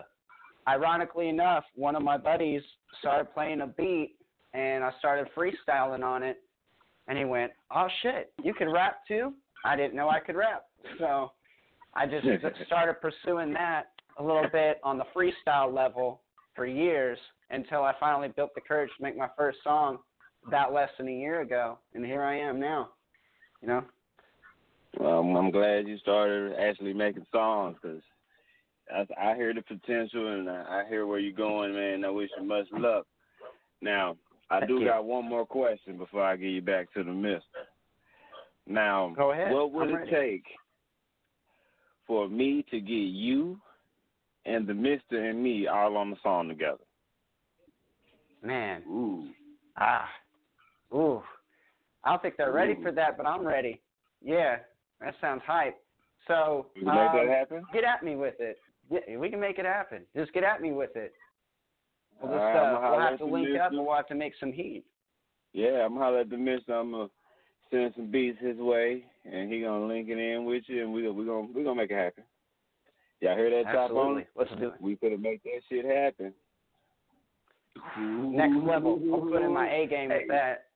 ironically 0.68 1.30
enough, 1.30 1.64
one 1.76 1.96
of 1.96 2.04
my 2.04 2.18
buddies 2.18 2.62
started 3.00 3.34
playing 3.34 3.62
a 3.62 3.68
beat 3.68 4.16
and 4.54 4.84
I 4.84 4.92
started 5.00 5.28
freestyling 5.36 6.04
on 6.04 6.24
it. 6.24 6.43
And 7.08 7.18
he 7.18 7.26
went, 7.26 7.52
"Oh 7.74 7.88
shit, 8.02 8.32
you 8.44 8.54
can 8.54 8.72
rap 8.72 9.06
too?" 9.08 9.34
I 9.66 9.76
didn't 9.76 9.96
know 9.96 10.10
I 10.10 10.20
could 10.20 10.36
rap, 10.36 10.66
so 11.00 11.32
I 11.94 12.06
just 12.06 12.26
started 12.66 12.96
pursuing 13.02 13.54
that 13.54 13.92
a 14.18 14.24
little 14.24 14.48
bit 14.52 14.80
on 14.84 14.98
the 14.98 15.06
freestyle 15.16 15.74
level 15.74 16.22
for 16.56 16.66
years 16.66 17.18
until 17.50 17.84
I 17.84 17.94
finally 18.00 18.30
built 18.30 18.54
the 18.56 18.62
courage 18.62 18.90
to 18.98 19.04
make 19.04 19.18
my 19.18 19.30
first 19.38 19.60
song 19.64 20.00
about 20.48 20.74
less 20.74 20.90
than 20.98 21.08
a 21.08 21.14
year 21.14 21.42
ago, 21.42 21.78
and 21.94 22.06
here 22.06 22.24
I 22.24 22.38
am 22.38 22.60
now. 22.60 22.90
You 23.62 23.68
know. 23.70 23.84
Well, 25.00 25.20
I'm, 25.20 25.36
I'm 25.36 25.52
glad 25.52 25.88
you 25.88 25.98
started 25.98 26.54
actually 26.60 26.94
making 26.94 27.26
songs 27.32 27.78
because 27.82 28.02
I, 28.94 29.32
I 29.32 29.36
hear 29.36 29.54
the 29.54 29.62
potential 29.62 30.34
and 30.34 30.50
I, 30.50 30.84
I 30.84 30.90
hear 30.90 31.08
where 31.08 31.20
you're 31.20 31.34
going, 31.34 31.74
man. 31.74 32.06
I 32.06 32.10
wish 32.10 32.30
you 32.38 32.46
much 32.46 32.68
luck. 32.74 33.06
Now, 33.82 34.16
I 34.50 34.66
do 34.66 34.86
got 34.86 35.06
one 35.06 35.28
more 35.28 35.46
question 35.46 35.98
before 35.98 36.24
I 36.24 36.36
get 36.36 36.48
you 36.48 36.62
back 36.62 36.94
to 36.94 37.04
the 37.04 37.12
mister. 37.12 37.42
Now, 38.68 39.14
Go 39.16 39.32
ahead. 39.32 39.52
what 39.52 39.72
would 39.72 39.90
I'm 39.90 39.96
it 39.96 39.98
ready. 39.98 40.12
take 40.12 40.46
for 42.08 42.30
me 42.30 42.66
to 42.72 42.80
get 42.80 42.94
you 42.94 43.60
and 44.46 44.68
the 44.68 44.74
mister 44.74 45.30
and 45.30 45.42
me 45.42 45.68
all 45.68 45.98
on 45.98 46.10
the 46.10 46.18
song 46.24 46.48
together? 46.50 46.84
Man. 48.44 48.84
Ooh. 48.88 49.28
Ah. 49.78 50.08
Ooh. 50.94 51.24
I 52.04 52.10
don't 52.12 52.22
think 52.22 52.36
they're 52.38 52.52
ready 52.52 52.76
for 52.82 52.92
that, 52.92 53.18
but 53.18 53.26
I'm 53.26 53.46
ready. 53.46 53.82
Yeah, 54.22 54.58
that 55.00 55.16
sounds 55.22 55.42
hype. 55.46 55.78
So 56.28 56.68
make 56.76 56.86
that 56.86 57.16
um, 57.16 57.28
happen? 57.28 57.64
Get 57.74 57.84
at 57.84 58.04
me 58.04 58.16
with 58.16 58.36
it. 58.40 58.58
Yeah, 58.90 59.18
we 59.18 59.30
can 59.30 59.40
make 59.40 59.60
it 59.60 59.66
happen. 59.66 60.04
Just 60.16 60.34
get 60.34 60.44
at 60.44 60.62
me 60.62 60.72
with 60.72 60.96
it. 60.96 61.14
We'll, 62.24 62.32
All 62.32 62.40
right, 62.40 62.56
uh, 62.56 62.92
we'll 62.92 63.00
have 63.02 63.18
to 63.18 63.26
link 63.26 63.50
up 63.60 63.72
and 63.72 63.86
we'll 63.86 63.96
have 63.96 64.08
to 64.08 64.16
make 64.16 64.34
some 64.40 64.54
heat. 64.54 64.86
Yeah, 65.52 65.86
I'm 65.86 65.94
gonna 65.94 66.06
holler 66.06 66.20
at 66.20 66.30
the 66.30 66.38
mister. 66.38 66.74
I'm 66.74 66.92
gonna 66.92 67.10
send 67.70 67.94
some 67.96 68.10
beats 68.10 68.40
his 68.40 68.58
way, 68.58 69.04
and 69.30 69.52
he 69.52 69.62
gonna 69.62 69.86
link 69.86 70.08
it 70.10 70.18
in 70.18 70.46
with 70.46 70.64
you, 70.68 70.84
and 70.84 70.94
we 70.94 71.08
we 71.10 71.26
gonna 71.26 71.48
we 71.54 71.64
gonna 71.64 71.76
make 71.76 71.92
it 71.92 71.98
happen. 71.98 72.24
Y'all 73.20 73.36
hear 73.36 73.50
that? 73.50 73.72
Top 73.72 73.92
on 73.92 74.24
Absolutely. 74.24 74.26
Let's 74.36 74.52
do 74.60 74.68
it. 74.68 74.82
We 74.82 74.96
gonna 74.96 75.18
make 75.18 75.44
that 75.44 75.62
shit 75.70 75.86
happen. 75.86 76.34
Next 77.98 78.56
level. 78.66 79.02
I'll 79.14 79.22
put 79.22 79.42
in 79.42 79.54
my 79.54 79.70
A 79.70 79.88
game 79.88 80.10
with 80.10 80.28
that. 80.30 80.68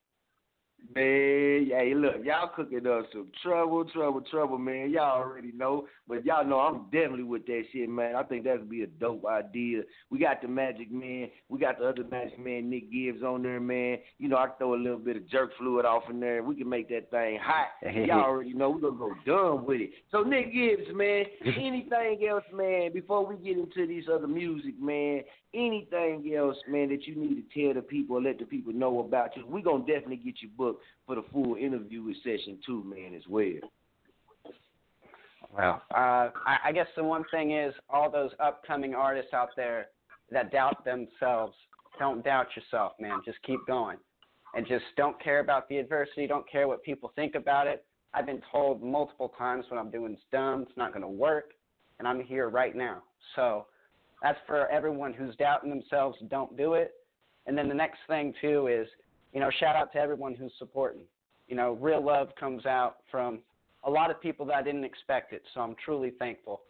Man, 0.95 1.67
hey, 1.69 1.93
look, 1.95 2.15
y'all 2.23 2.49
cooking 2.55 2.87
up 2.87 3.05
some 3.11 3.27
trouble, 3.43 3.85
trouble, 3.85 4.21
trouble, 4.21 4.57
man. 4.57 4.89
Y'all 4.91 5.21
already 5.21 5.51
know, 5.51 5.87
but 6.07 6.25
y'all 6.25 6.45
know 6.45 6.59
I'm 6.59 6.85
definitely 6.85 7.23
with 7.23 7.45
that 7.47 7.63
shit, 7.71 7.89
man. 7.89 8.15
I 8.15 8.23
think 8.23 8.45
that'd 8.45 8.69
be 8.69 8.83
a 8.83 8.87
dope 8.87 9.25
idea. 9.25 9.81
We 10.09 10.19
got 10.19 10.41
the 10.41 10.47
Magic 10.47 10.91
Man, 10.91 11.29
we 11.49 11.59
got 11.59 11.79
the 11.79 11.89
other 11.89 12.03
Magic 12.09 12.39
Man, 12.39 12.69
Nick 12.69 12.91
Gibbs, 12.91 13.23
on 13.23 13.43
there, 13.43 13.59
man. 13.59 13.97
You 14.17 14.29
know, 14.29 14.37
I 14.37 14.47
throw 14.57 14.75
a 14.75 14.77
little 14.77 14.99
bit 14.99 15.17
of 15.17 15.29
jerk 15.29 15.51
fluid 15.57 15.85
off 15.85 16.03
in 16.09 16.19
there. 16.19 16.41
We 16.43 16.55
can 16.55 16.69
make 16.69 16.89
that 16.89 17.11
thing 17.11 17.39
hot. 17.41 17.67
y'all 17.95 18.21
already 18.21 18.53
know 18.53 18.69
we're 18.69 18.89
gonna 18.89 18.97
go 18.97 19.11
dumb 19.25 19.65
with 19.65 19.81
it. 19.81 19.91
So 20.11 20.23
Nick 20.23 20.53
Gibbs, 20.53 20.87
man, 20.93 21.25
anything 21.45 22.27
else, 22.29 22.45
man? 22.53 22.93
Before 22.93 23.25
we 23.25 23.35
get 23.37 23.57
into 23.57 23.85
these 23.85 24.05
other 24.11 24.27
music, 24.27 24.79
man, 24.79 25.21
anything 25.57 26.33
else, 26.35 26.57
man, 26.67 26.89
that 26.89 27.07
you 27.07 27.15
need 27.15 27.43
to 27.49 27.65
tell 27.65 27.73
the 27.73 27.81
people, 27.81 28.21
let 28.21 28.39
the 28.39 28.45
people 28.45 28.73
know 28.73 28.99
about 28.99 29.35
you? 29.35 29.43
we're 29.47 29.61
gonna 29.61 29.79
definitely 29.79 30.17
get 30.17 30.35
you 30.41 30.49
booked 30.57 30.83
for 31.05 31.15
the 31.15 31.23
full 31.33 31.55
interview 31.55 32.03
with 32.03 32.17
session 32.17 32.59
too, 32.65 32.83
man, 32.83 33.15
as 33.15 33.23
well. 33.27 33.71
Well, 35.55 35.81
uh, 35.91 36.29
I, 36.45 36.57
I 36.65 36.71
guess 36.71 36.87
the 36.95 37.03
one 37.03 37.23
thing 37.31 37.57
is 37.57 37.73
all 37.89 38.11
those 38.11 38.31
upcoming 38.39 38.93
artists 38.93 39.33
out 39.33 39.49
there 39.55 39.87
that 40.31 40.51
doubt 40.51 40.83
themselves, 40.85 41.55
don't 41.99 42.23
doubt 42.23 42.47
yourself, 42.55 42.93
man. 42.99 43.21
Just 43.25 43.41
keep 43.43 43.59
going. 43.65 43.97
And 44.55 44.67
just 44.67 44.85
don't 44.95 45.21
care 45.21 45.39
about 45.39 45.67
the 45.69 45.77
adversity, 45.77 46.27
don't 46.27 46.49
care 46.49 46.67
what 46.67 46.83
people 46.83 47.11
think 47.15 47.35
about 47.35 47.67
it. 47.67 47.85
I've 48.13 48.25
been 48.25 48.41
told 48.51 48.81
multiple 48.81 49.33
times 49.37 49.65
when 49.69 49.79
I'm 49.79 49.91
doing 49.91 50.13
is 50.13 50.19
dumb, 50.31 50.63
it's 50.63 50.77
not 50.77 50.91
going 50.91 51.03
to 51.03 51.07
work, 51.07 51.51
and 51.99 52.07
I'm 52.07 52.21
here 52.21 52.49
right 52.49 52.75
now. 52.75 53.03
So 53.35 53.67
that's 54.21 54.39
for 54.47 54.67
everyone 54.69 55.13
who's 55.13 55.35
doubting 55.35 55.69
themselves, 55.69 56.17
don't 56.29 56.55
do 56.57 56.73
it. 56.73 56.93
And 57.45 57.57
then 57.57 57.69
the 57.69 57.75
next 57.75 57.99
thing, 58.07 58.33
too, 58.41 58.67
is, 58.67 58.87
you 59.33 59.39
know, 59.39 59.49
shout 59.59 59.75
out 59.75 59.91
to 59.93 59.99
everyone 59.99 60.33
who's 60.33 60.53
supporting. 60.57 61.03
You 61.47 61.55
know, 61.55 61.77
real 61.79 62.03
love 62.03 62.29
comes 62.39 62.65
out 62.65 62.97
from 63.09 63.39
a 63.83 63.89
lot 63.89 64.11
of 64.11 64.21
people 64.21 64.45
that 64.47 64.55
I 64.55 64.63
didn't 64.63 64.83
expect 64.83 65.33
it, 65.33 65.43
so 65.53 65.61
I'm 65.61 65.75
truly 65.83 66.11
thankful. 66.19 66.61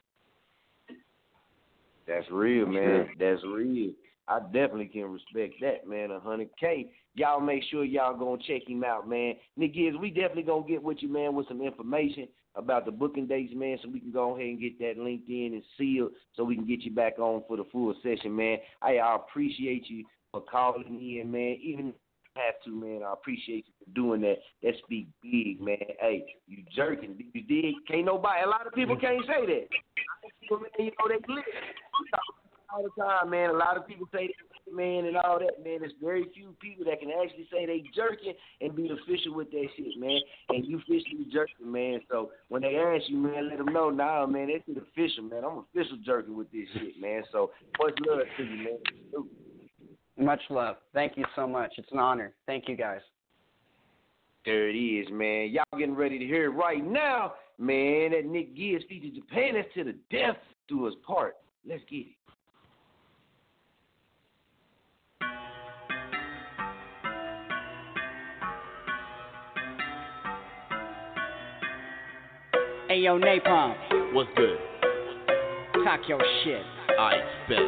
That's 2.07 2.29
real, 2.31 2.67
man. 2.67 3.09
That's 3.19 3.43
real. 3.43 3.91
I 4.27 4.39
definitely 4.39 4.87
can 4.87 5.05
respect 5.05 5.55
that, 5.61 5.87
man. 5.87 6.11
A 6.11 6.19
hundred 6.19 6.49
K. 6.59 6.91
Y'all 7.15 7.39
make 7.39 7.63
sure 7.71 7.83
y'all 7.83 8.17
gonna 8.17 8.41
check 8.45 8.67
him 8.67 8.83
out, 8.83 9.07
man. 9.09 9.35
Nick 9.55 9.73
Gibbs, 9.73 9.97
we 9.97 10.09
definitely 10.09 10.43
gonna 10.43 10.67
get 10.67 10.83
with 10.83 10.97
you, 11.01 11.09
man, 11.09 11.33
with 11.33 11.47
some 11.47 11.61
information 11.61 12.27
about 12.57 12.85
the 12.85 12.91
booking 12.91 13.27
dates, 13.27 13.53
man, 13.55 13.77
so 13.81 13.89
we 13.89 13.99
can 13.99 14.11
go 14.11 14.35
ahead 14.35 14.47
and 14.47 14.59
get 14.59 14.79
that 14.79 14.97
linked 14.97 15.29
in 15.29 15.53
and 15.53 15.63
sealed 15.77 16.11
so 16.35 16.43
we 16.43 16.55
can 16.55 16.65
get 16.65 16.81
you 16.81 16.91
back 16.91 17.19
on 17.19 17.43
for 17.47 17.55
the 17.57 17.65
full 17.71 17.93
session, 18.03 18.35
man. 18.35 18.57
I, 18.81 18.97
I 18.97 19.15
appreciate 19.15 19.89
you 19.89 20.03
for 20.31 20.41
calling 20.41 20.99
in, 20.99 21.31
man. 21.31 21.57
Even 21.61 21.93
have 22.35 22.55
to, 22.65 22.71
man, 22.71 23.01
I 23.05 23.13
appreciate 23.13 23.65
you 23.67 23.73
for 23.79 23.91
doing 23.93 24.21
that. 24.21 24.37
That 24.63 24.73
speak 24.83 25.07
big, 25.21 25.61
man. 25.61 25.77
Hey, 25.99 26.25
you 26.47 26.63
jerking. 26.75 27.15
You 27.33 27.41
did. 27.43 27.75
Can't 27.87 28.05
nobody, 28.05 28.43
a 28.43 28.49
lot 28.49 28.67
of 28.67 28.73
people 28.73 28.97
can't 28.97 29.23
say 29.25 29.45
that. 29.45 29.67
You 30.49 30.57
know, 30.85 31.07
they 31.09 31.33
live 31.33 31.43
all 32.73 32.83
the 32.83 32.89
time, 33.01 33.29
man. 33.29 33.49
A 33.49 33.53
lot 33.53 33.77
of 33.77 33.87
people 33.87 34.07
say 34.13 34.27
that, 34.27 34.46
man, 34.73 35.05
and 35.05 35.17
all 35.17 35.39
that, 35.39 35.63
man. 35.63 35.79
There's 35.79 35.93
very 36.01 36.25
few 36.33 36.55
people 36.59 36.85
that 36.85 36.99
can 36.99 37.09
actually 37.11 37.47
say 37.51 37.65
they 37.65 37.83
jerking 37.95 38.33
and 38.61 38.75
be 38.75 38.89
official 38.89 39.35
with 39.35 39.51
that 39.51 39.67
shit, 39.75 39.97
man. 39.97 40.19
And 40.49 40.65
you 40.65 40.77
officially 40.77 41.27
jerking, 41.31 41.71
man. 41.71 41.99
So 42.09 42.31
when 42.49 42.61
they 42.61 42.75
ask 42.75 43.09
you, 43.09 43.17
man, 43.17 43.49
let 43.49 43.57
them 43.57 43.73
know, 43.73 43.89
nah, 43.89 44.25
man, 44.25 44.49
that's 44.51 44.63
it 44.67 44.81
official, 44.81 45.23
man. 45.23 45.43
I'm 45.43 45.65
official 45.71 45.97
jerking 46.05 46.37
with 46.37 46.51
this 46.51 46.67
shit, 46.73 46.99
man. 46.99 47.23
So 47.31 47.51
much 47.79 47.93
love 48.07 48.21
to 48.37 48.43
you, 48.43 48.57
man. 48.57 49.29
Much 50.19 50.41
love. 50.49 50.77
Thank 50.93 51.15
you 51.15 51.25
so 51.35 51.47
much. 51.47 51.73
It's 51.77 51.91
an 51.91 51.99
honor. 51.99 52.33
Thank 52.47 52.67
you, 52.67 52.75
guys. 52.75 53.01
There 54.45 54.69
it 54.69 54.75
is, 54.75 55.07
man. 55.11 55.49
Y'all 55.51 55.65
getting 55.77 55.95
ready 55.95 56.17
to 56.17 56.25
hear 56.25 56.45
it 56.45 56.55
right 56.55 56.83
now, 56.83 57.33
man. 57.59 58.11
That 58.11 58.25
Nick 58.25 58.55
Gibbs 58.55 58.83
featured 58.87 59.13
Japan. 59.13 59.55
That's 59.55 59.67
to 59.75 59.83
the 59.83 59.95
death 60.09 60.37
do 60.67 60.87
us 60.87 60.93
part. 61.05 61.35
Let's 61.67 61.83
get 61.89 61.97
it. 61.97 62.16
Hey 72.97 73.03
yo, 73.03 73.19
Napalm, 73.19 73.77
What's 74.11 74.27
good? 74.35 74.57
talk 75.85 76.01
your 76.09 76.17
shit. 76.41 76.65
I 76.97 77.13
bet. 77.45 77.61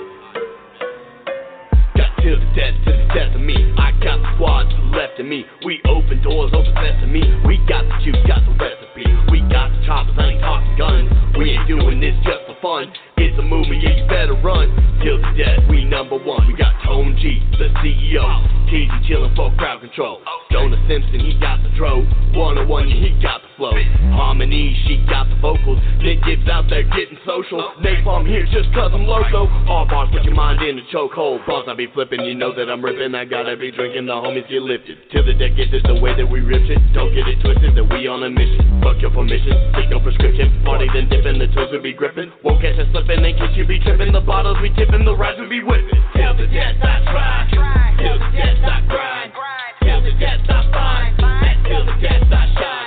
Got 1.93 2.17
till 2.17 2.39
the 2.41 2.49
death, 2.57 2.73
to 2.82 2.89
the 2.89 3.05
death 3.13 3.36
of 3.38 3.41
me. 3.41 3.53
I 3.77 3.93
got 4.01 4.17
the 4.25 4.30
squad 4.34 4.73
to 4.73 4.75
the 4.75 4.97
left 4.97 5.19
of 5.19 5.27
me. 5.27 5.45
We 5.63 5.86
open 5.86 6.23
doors, 6.23 6.49
open 6.49 6.73
sesame. 6.73 7.21
We 7.45 7.61
got 7.69 7.86
the 7.86 7.93
juice, 8.01 8.17
got 8.25 8.41
the 8.41 8.57
recipe. 8.57 9.05
We 9.30 9.45
got 9.53 9.69
the 9.69 9.86
choppers, 9.86 10.17
I 10.17 10.34
ain't 10.34 10.41
talking 10.41 10.73
guns. 10.82 11.13
We 11.38 11.53
ain't 11.53 11.67
doing 11.69 12.01
this 12.01 12.17
just 12.25 12.49
for 12.49 12.57
fun. 12.57 12.89
It's 13.21 13.28
a 13.38 13.43
movement, 13.43 13.84
yeah, 13.84 13.97
you 13.97 14.07
better 14.07 14.34
run. 14.39 14.71
Till 15.03 15.17
the 15.21 15.32
death, 15.38 15.69
we 15.69 15.86
number 15.86 16.17
one. 16.17 16.47
We 16.47 16.55
got 16.55 16.73
Tone 16.84 17.17
G, 17.21 17.39
the 17.57 17.69
CEO. 17.84 18.25
TZ 18.69 19.09
chillin' 19.09 19.34
for 19.36 19.49
crowd 19.57 19.82
control. 19.82 20.21
Jonah 20.51 20.77
Simpson, 20.88 21.19
he 21.19 21.34
got 21.41 21.57
the 21.63 21.69
dro. 21.73 22.05
101, 22.38 22.89
yeah, 22.89 22.95
he 23.01 23.09
got 23.17 23.41
the 23.41 23.49
flow. 23.57 23.73
Harmony, 24.13 24.77
she 24.86 25.01
got 25.09 25.25
the 25.25 25.36
vocals. 25.41 25.82
Nick 26.05 26.21
Gibbs 26.21 26.45
out 26.45 26.69
there 26.69 26.86
getting 26.86 27.17
social. 27.25 27.65
Napalm 27.82 28.30
here 28.30 28.45
just 28.53 28.69
cause 28.77 28.93
I'm 28.93 29.09
loco. 29.09 29.49
All 29.65 29.89
bars 29.89 30.09
put 30.13 30.21
your 30.21 30.36
mind 30.36 30.61
in 30.61 30.77
a 30.77 30.86
chokehold. 30.93 31.45
Bars 31.49 31.65
I 31.65 31.73
be 31.73 31.89
flipping, 31.93 32.21
you 32.21 32.36
know 32.36 32.53
that 32.53 32.69
I'm 32.69 32.86
ripping. 32.86 33.15
I 33.15 33.25
gotta 33.25 33.57
be 33.57 33.71
drinking, 33.71 34.05
the 34.05 34.13
homies 34.13 34.45
get 34.49 34.61
lifted. 34.61 34.97
Till 35.11 35.25
the 35.25 35.34
deck 35.34 35.57
gets 35.57 35.73
it 35.73 35.82
the 35.89 35.97
way 35.97 36.13
that 36.13 36.30
we 36.30 36.41
ripped 36.41 36.69
it. 36.69 36.77
Don't 36.93 37.13
get 37.13 37.25
it 37.25 37.41
twisted 37.41 37.73
that 37.73 37.88
we 37.89 38.05
on 38.05 38.21
a 38.21 38.30
mission. 38.30 38.82
Fuck 38.86 39.01
your 39.01 39.11
permission, 39.11 39.73
take 39.73 39.89
no 39.89 39.99
prescription. 39.99 40.61
Party 40.63 40.86
then 40.93 41.09
dipping, 41.09 41.41
the 41.41 41.49
toes 41.57 41.73
we 41.73 41.80
be 41.82 41.93
gripping. 41.93 42.32
Won't 42.43 42.61
catch 42.61 42.77
us 42.77 42.86
slipping, 42.93 43.25
catch 43.34 43.55
you 43.55 43.65
be 43.65 43.80
tripping. 43.80 44.11
The 44.11 44.21
bottles 44.21 44.57
we 44.61 44.69
tipping, 44.73 45.05
the 45.05 45.15
rides 45.15 45.39
we 45.39 45.47
be 45.47 45.63
whipping. 45.63 46.01
Till 46.15 46.36
the 46.36 46.47
death 46.47 46.77
I 46.82 47.03
try. 47.05 47.95
Till 47.97 48.17
the 48.17 48.30
death 48.32 48.63
I 48.63 48.82
grind. 48.88 49.34
Till 49.82 50.01
the 50.01 50.11
death 50.19 50.49
I 50.49 50.71
find. 50.71 51.65
Till 51.65 51.86
the 51.86 51.95
death 52.01 52.32
I 52.32 52.53
shine. 52.59 52.78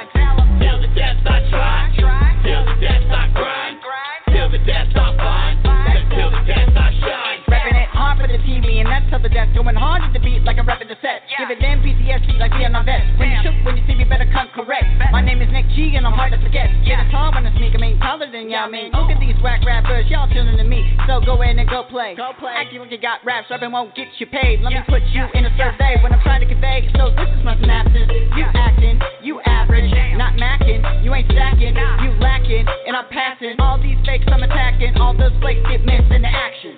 Death. 9.32 9.48
Going 9.56 9.74
hard 9.74 10.04
at 10.04 10.12
the 10.12 10.20
beat 10.20 10.44
like 10.44 10.60
I'm 10.60 10.68
repping 10.68 10.92
the 10.92 11.00
set. 11.00 11.24
Give 11.40 11.48
it 11.48 11.58
them 11.58 11.80
PTSD 11.80 12.36
like 12.38 12.52
we 12.52 12.64
on 12.68 12.76
our 12.76 12.84
vest. 12.84 13.08
When 13.16 13.32
you 13.32 13.38
shook, 13.40 13.56
when 13.64 13.80
you 13.80 13.84
see 13.88 13.96
me, 13.96 14.04
better 14.04 14.28
come 14.28 14.52
correct. 14.52 14.86
My 15.10 15.24
name 15.24 15.40
is 15.40 15.48
Nick 15.50 15.66
G, 15.72 15.96
and 15.96 16.06
I'm 16.06 16.12
hard 16.12 16.36
to 16.36 16.40
forget. 16.44 16.68
Yeah, 16.84 17.02
it's 17.02 17.12
hard 17.12 17.34
when 17.34 17.48
I 17.48 17.52
sneak, 17.56 17.72
I 17.72 17.80
mean, 17.80 17.96
taller 17.98 18.28
than 18.28 18.52
y'all 18.52 18.68
mean. 18.68 18.92
Look 18.92 19.08
at 19.08 19.18
these 19.18 19.36
whack 19.40 19.64
rappers, 19.64 20.06
y'all 20.12 20.28
tuning 20.28 20.60
to 20.60 20.64
me. 20.64 20.84
So 21.08 21.24
go 21.24 21.40
in 21.40 21.58
and 21.58 21.68
go 21.68 21.82
play. 21.88 22.14
Go 22.14 22.36
play. 22.36 22.52
Acting 22.52 22.84
like 22.84 22.92
you 22.92 23.00
got 23.00 23.24
raps, 23.24 23.48
rapping 23.48 23.72
won't 23.72 23.96
get 23.96 24.12
you 24.20 24.28
paid. 24.28 24.60
Let 24.60 24.72
me 24.76 24.84
put 24.86 25.02
you 25.16 25.24
in 25.32 25.48
a 25.48 25.52
survey 25.56 25.96
when 26.04 26.12
I'm 26.12 26.20
trying 26.20 26.44
to 26.44 26.48
convey. 26.48 26.84
So 26.96 27.10
this 27.16 27.28
is 27.32 27.42
my 27.42 27.56
synopsis. 27.56 28.06
You 28.36 28.44
acting, 28.52 29.00
you 29.24 29.40
average, 29.48 29.90
not 30.20 30.36
macking. 30.36 30.84
You 31.02 31.14
ain't 31.14 31.30
stacking, 31.32 31.74
you 31.74 32.10
lacking, 32.20 32.66
and 32.86 32.96
I'm 32.96 33.08
passing. 33.08 33.56
All 33.58 33.80
these 33.80 33.98
fakes 34.04 34.28
I'm 34.28 34.42
attacking. 34.42 34.96
All 34.96 35.16
those 35.16 35.32
flakes 35.40 35.64
get 35.68 35.84
missed 35.84 36.12
in 36.12 36.22
the 36.22 36.32
action. 36.32 36.76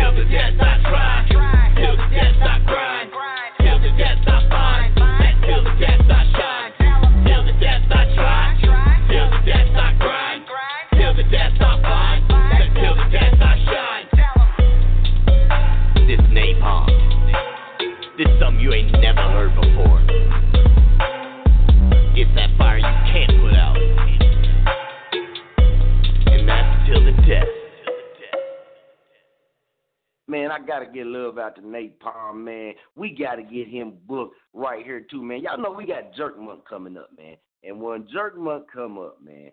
Till 0.00 0.14
the 0.14 0.24
death 0.24 0.56
I 0.58 0.80
try. 1.28 1.74
Till 1.76 1.94
the 1.94 2.08
death 2.08 2.40
I 2.40 2.58
grind. 2.64 3.10
Till 3.60 3.78
the 3.80 3.98
death 3.98 4.29
love 31.30 31.38
out 31.38 31.54
to 31.56 31.62
Napalm, 31.62 32.44
man. 32.44 32.74
We 32.96 33.10
gotta 33.10 33.42
get 33.42 33.68
him 33.68 33.94
booked 34.08 34.36
right 34.52 34.84
here 34.84 35.06
too, 35.10 35.22
man. 35.22 35.40
Y'all 35.42 35.58
know 35.60 35.70
we 35.70 35.86
got 35.86 36.14
Jerk 36.14 36.38
Month 36.38 36.62
coming 36.68 36.96
up, 36.96 37.10
man. 37.16 37.36
And 37.62 37.80
when 37.80 38.08
Jerk 38.12 38.36
Month 38.36 38.64
come 38.72 38.98
up, 38.98 39.18
man, 39.22 39.50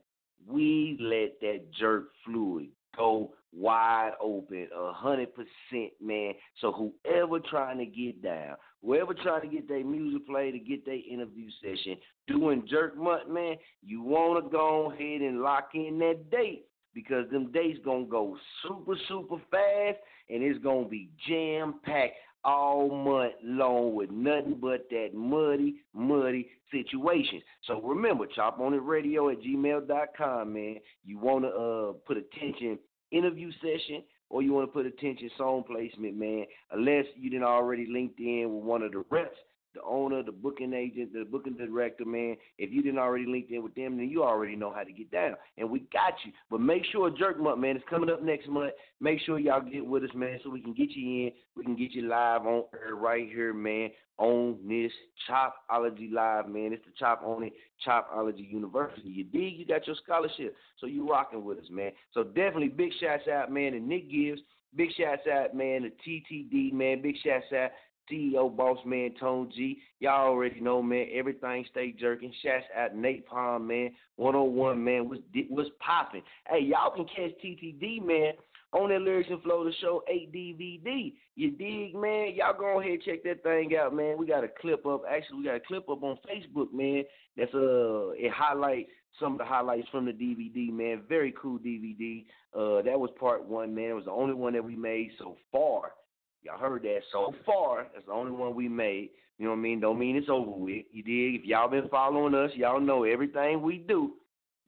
we 0.47 0.97
let 0.99 1.39
that 1.41 1.71
jerk 1.79 2.05
fluid 2.25 2.69
go 2.95 3.33
wide 3.53 4.13
open, 4.21 4.67
a 4.75 4.91
hundred 4.91 5.29
percent, 5.35 5.93
man. 6.01 6.33
So 6.61 6.71
whoever 6.71 7.39
trying 7.39 7.77
to 7.79 7.85
get 7.85 8.23
down, 8.23 8.55
whoever 8.83 9.13
trying 9.13 9.41
to 9.41 9.55
get 9.55 9.67
their 9.67 9.83
music 9.83 10.27
played 10.27 10.53
to 10.53 10.59
get 10.59 10.85
their 10.85 10.95
interview 10.95 11.49
session, 11.61 11.97
doing 12.27 12.65
Jerk 12.67 12.97
Month, 12.97 13.29
man, 13.29 13.55
you 13.83 14.01
wanna 14.01 14.47
go 14.49 14.91
ahead 14.91 15.21
and 15.21 15.41
lock 15.41 15.69
in 15.75 15.99
that 15.99 16.31
date 16.31 16.66
because 16.97 17.29
them 17.29 17.51
days 17.51 17.77
gonna 17.85 18.05
go 18.05 18.35
super, 18.63 18.95
super 19.07 19.35
fast 19.51 19.99
and 20.31 20.41
it's 20.41 20.57
gonna 20.63 20.87
be 20.87 21.11
jam 21.29 21.75
packed. 21.85 22.15
all 22.43 22.89
month 22.89 23.33
long 23.43 23.93
with 23.93 24.09
nothing 24.09 24.57
but 24.59 24.87
that 24.89 25.09
muddy, 25.13 25.75
muddy 25.93 26.49
situation. 26.71 27.39
So 27.67 27.79
remember, 27.83 28.25
chop 28.25 28.59
on 28.59 28.73
it 28.73 28.77
radio 28.77 29.29
at 29.29 29.41
gmail.com, 29.41 30.53
man. 30.53 30.77
You 31.05 31.19
want 31.19 31.43
to 31.43 31.49
uh, 31.49 31.93
put 32.07 32.17
attention 32.17 32.79
interview 33.11 33.51
session 33.61 34.01
or 34.31 34.41
you 34.41 34.53
want 34.53 34.67
to 34.67 34.73
put 34.73 34.87
attention 34.87 35.29
song 35.37 35.63
placement, 35.67 36.17
man, 36.17 36.45
unless 36.71 37.05
you 37.15 37.29
didn't 37.29 37.45
already 37.45 37.85
linked 37.91 38.19
in 38.19 38.55
with 38.55 38.63
one 38.63 38.81
of 38.81 38.91
the 38.91 39.03
reps 39.11 39.37
the 39.73 39.81
owner, 39.83 40.23
the 40.23 40.31
booking 40.31 40.73
agent, 40.73 41.13
the 41.13 41.25
booking 41.25 41.53
director, 41.53 42.05
man. 42.05 42.35
If 42.57 42.71
you 42.71 42.81
didn't 42.81 42.99
already 42.99 43.25
link 43.25 43.47
in 43.49 43.63
with 43.63 43.75
them, 43.75 43.97
then 43.97 44.09
you 44.09 44.23
already 44.23 44.55
know 44.55 44.73
how 44.73 44.83
to 44.83 44.91
get 44.91 45.11
down. 45.11 45.35
And 45.57 45.69
we 45.69 45.81
got 45.91 46.13
you. 46.25 46.31
But 46.49 46.61
make 46.61 46.83
sure 46.91 47.09
Jerk 47.09 47.39
Month, 47.39 47.59
man, 47.59 47.75
it's 47.75 47.85
coming 47.89 48.09
up 48.09 48.21
next 48.21 48.47
month. 48.47 48.71
Make 48.99 49.19
sure 49.21 49.39
y'all 49.39 49.61
get 49.61 49.85
with 49.85 50.03
us, 50.03 50.09
man, 50.15 50.39
so 50.43 50.49
we 50.49 50.61
can 50.61 50.73
get 50.73 50.91
you 50.91 51.27
in. 51.27 51.31
We 51.55 51.63
can 51.63 51.75
get 51.75 51.91
you 51.91 52.07
live 52.07 52.45
on 52.45 52.63
air 52.73 52.95
right 52.95 53.27
here, 53.27 53.53
man, 53.53 53.89
on 54.17 54.57
this 54.67 54.91
Chopology 55.29 56.11
Live, 56.11 56.47
man. 56.47 56.73
It's 56.73 56.85
the 56.85 56.91
Chop 56.97 57.21
on 57.23 57.43
it, 57.43 57.53
Chopology 57.85 58.49
University. 58.49 59.09
You 59.09 59.23
dig? 59.25 59.57
You 59.57 59.65
got 59.65 59.85
your 59.85 59.95
scholarship. 60.03 60.55
So 60.79 60.87
you 60.87 61.09
rocking 61.09 61.43
with 61.43 61.59
us, 61.59 61.69
man. 61.69 61.91
So 62.13 62.23
definitely 62.23 62.69
big 62.69 62.91
shouts 62.99 63.27
out, 63.27 63.51
man, 63.51 63.73
to 63.73 63.79
Nick 63.79 64.09
Gibbs. 64.09 64.41
Big 64.75 64.89
shouts 64.97 65.23
out, 65.31 65.55
man, 65.55 65.83
to 65.83 65.89
TTD, 66.07 66.73
man. 66.73 67.01
Big 67.01 67.15
shouts 67.23 67.45
out 67.55 67.71
CEO 68.11 68.55
Boss 68.55 68.77
Man 68.85 69.13
Tone 69.19 69.51
G. 69.55 69.79
Y'all 69.99 70.27
already 70.27 70.59
know, 70.59 70.81
man. 70.81 71.07
Everything 71.13 71.65
stay 71.71 71.91
jerking. 71.91 72.33
Shouts 72.43 72.65
out 72.75 72.95
Napalm, 72.95 73.67
man. 73.67 73.91
101, 74.15 74.83
man. 74.83 75.09
What's 75.09 75.21
what's 75.49 75.69
popping? 75.79 76.23
Hey, 76.49 76.61
y'all 76.61 76.91
can 76.91 77.05
catch 77.05 77.31
TTD, 77.43 78.03
man, 78.03 78.33
on 78.73 78.89
that 78.89 79.01
Lyrics 79.01 79.29
and 79.29 79.41
Flow 79.41 79.63
the 79.63 79.73
Show 79.81 80.03
8 80.07 80.31
DVD. 80.31 81.13
You 81.35 81.51
dig, 81.51 81.95
man? 81.95 82.33
Y'all 82.35 82.57
go 82.57 82.79
ahead 82.79 82.93
and 82.93 83.03
check 83.03 83.23
that 83.23 83.43
thing 83.43 83.75
out, 83.77 83.95
man. 83.95 84.17
We 84.17 84.25
got 84.25 84.43
a 84.43 84.49
clip 84.61 84.85
up. 84.85 85.03
Actually, 85.09 85.39
we 85.39 85.45
got 85.45 85.55
a 85.55 85.61
clip 85.61 85.89
up 85.89 86.03
on 86.03 86.17
Facebook, 86.27 86.73
man. 86.73 87.03
That's 87.35 87.53
uh, 87.53 88.11
it 88.11 88.31
highlights 88.31 88.89
some 89.19 89.33
of 89.33 89.39
the 89.39 89.45
highlights 89.45 89.87
from 89.89 90.05
the 90.05 90.11
DVD, 90.11 90.71
man. 90.71 91.01
Very 91.07 91.33
cool 91.39 91.59
DVD. 91.59 92.25
Uh, 92.53 92.81
that 92.83 92.99
was 92.99 93.09
part 93.19 93.45
one, 93.45 93.73
man. 93.73 93.89
It 93.89 93.93
was 93.93 94.05
the 94.05 94.11
only 94.11 94.33
one 94.33 94.53
that 94.53 94.63
we 94.63 94.75
made 94.75 95.11
so 95.17 95.37
far. 95.51 95.91
Y'all 96.47 96.57
heard 96.57 96.83
that 96.83 96.99
so 97.11 97.35
far. 97.45 97.87
That's 97.93 98.05
the 98.05 98.13
only 98.13 98.31
one 98.31 98.55
we 98.55 98.69
made. 98.69 99.09
You 99.37 99.45
know 99.45 99.51
what 99.51 99.57
I 99.57 99.61
mean? 99.61 99.81
Don't 99.81 99.99
mean 99.99 100.15
it's 100.15 100.29
over 100.29 100.49
with. 100.49 100.85
You 100.93 101.03
dig? 101.03 101.41
If 101.41 101.45
y'all 101.45 101.69
been 101.69 101.89
following 101.89 102.33
us, 102.33 102.51
y'all 102.55 102.79
know 102.79 103.03
everything 103.03 103.61
we 103.61 103.79
do. 103.79 104.13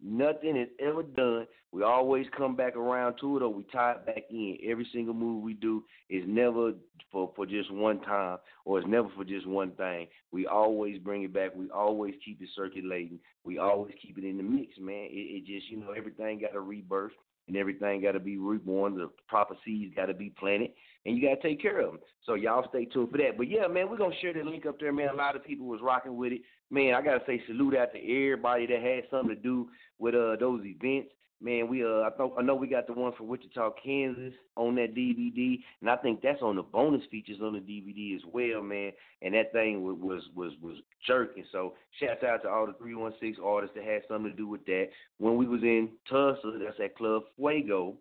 Nothing 0.03 0.57
is 0.57 0.67
ever 0.77 1.03
done. 1.03 1.47
We 1.71 1.83
always 1.83 2.25
come 2.35 2.57
back 2.57 2.75
around 2.75 3.15
to 3.21 3.37
it 3.37 3.43
or 3.43 3.53
we 3.53 3.63
tie 3.71 3.93
it 3.93 4.05
back 4.05 4.23
in. 4.29 4.57
Every 4.67 4.85
single 4.91 5.13
move 5.13 5.41
we 5.41 5.53
do 5.53 5.85
is 6.09 6.25
never 6.27 6.73
for, 7.13 7.31
for 7.33 7.45
just 7.45 7.71
one 7.71 8.01
time 8.01 8.39
or 8.65 8.79
it's 8.79 8.87
never 8.87 9.07
for 9.15 9.23
just 9.23 9.47
one 9.47 9.71
thing. 9.71 10.07
We 10.33 10.47
always 10.47 10.99
bring 10.99 11.23
it 11.23 11.33
back. 11.33 11.55
We 11.55 11.69
always 11.69 12.13
keep 12.25 12.41
it 12.41 12.49
circulating. 12.57 13.19
We 13.45 13.57
always 13.57 13.93
keep 14.01 14.17
it 14.17 14.25
in 14.25 14.35
the 14.35 14.43
mix, 14.43 14.73
man. 14.79 15.07
It, 15.09 15.43
it 15.43 15.45
just, 15.45 15.71
you 15.71 15.79
know, 15.79 15.91
everything 15.91 16.41
got 16.41 16.55
a 16.55 16.59
rebirth 16.59 17.13
and 17.49 17.57
everything 17.57 18.01
got 18.01 18.13
to 18.13 18.19
be 18.19 18.37
reborn. 18.37 18.95
The 18.95 19.09
proper 19.27 19.55
seeds 19.65 19.93
got 19.95 20.05
to 20.05 20.13
be 20.13 20.29
planted, 20.39 20.71
and 21.05 21.17
you 21.17 21.27
got 21.27 21.41
to 21.41 21.47
take 21.47 21.61
care 21.61 21.79
of 21.81 21.91
them. 21.91 21.99
So 22.25 22.35
y'all 22.35 22.67
stay 22.69 22.85
tuned 22.85 23.11
for 23.11 23.17
that. 23.17 23.37
But 23.37 23.49
yeah, 23.49 23.67
man, 23.67 23.89
we're 23.89 23.97
gonna 23.97 24.13
share 24.21 24.33
the 24.33 24.43
link 24.43 24.65
up 24.65 24.79
there, 24.79 24.93
man. 24.93 25.09
A 25.09 25.15
lot 25.15 25.35
of 25.35 25.43
people 25.43 25.65
was 25.65 25.81
rocking 25.81 26.15
with 26.15 26.33
it, 26.33 26.41
man. 26.69 26.93
I 26.93 27.01
gotta 27.01 27.23
say 27.25 27.41
salute 27.47 27.75
out 27.75 27.91
to 27.93 27.99
everybody 27.99 28.67
that 28.67 28.81
had 28.81 29.03
something 29.09 29.35
to 29.35 29.41
do 29.41 29.69
with 29.97 30.13
uh 30.13 30.35
those 30.39 30.61
events. 30.63 31.09
Man, 31.41 31.69
we 31.69 31.83
uh 31.83 32.01
I 32.01 32.09
thought 32.15 32.35
I 32.37 32.43
know 32.43 32.53
we 32.53 32.67
got 32.67 32.85
the 32.85 32.93
one 32.93 33.13
from 33.13 33.29
Wichita, 33.29 33.71
Kansas 33.83 34.33
on 34.57 34.75
that 34.75 34.93
DVD, 34.93 35.59
and 35.81 35.89
I 35.89 35.95
think 35.95 36.21
that's 36.21 36.41
on 36.41 36.57
the 36.57 36.61
bonus 36.61 37.01
features 37.09 37.39
on 37.41 37.53
the 37.53 37.59
DVD 37.59 38.15
as 38.15 38.21
well, 38.31 38.61
man. 38.61 38.91
And 39.21 39.33
that 39.33 39.53
thing 39.53 39.81
was 39.81 39.97
was 39.99 40.21
was, 40.35 40.51
was 40.61 40.75
jerking. 41.07 41.45
So 41.51 41.73
shouts 41.99 42.23
out 42.23 42.43
to 42.43 42.49
all 42.49 42.67
the 42.67 42.73
three 42.73 42.93
one 42.93 43.13
six 43.19 43.37
artists 43.43 43.75
that 43.75 43.85
had 43.85 44.01
something 44.07 44.29
to 44.29 44.37
do 44.37 44.47
with 44.47 44.65
that. 44.65 44.89
When 45.17 45.37
we 45.37 45.47
was 45.47 45.63
in 45.63 45.89
Tulsa, 46.09 46.59
that's 46.63 46.79
at 46.83 46.95
Club 46.97 47.23
Fuego. 47.37 47.95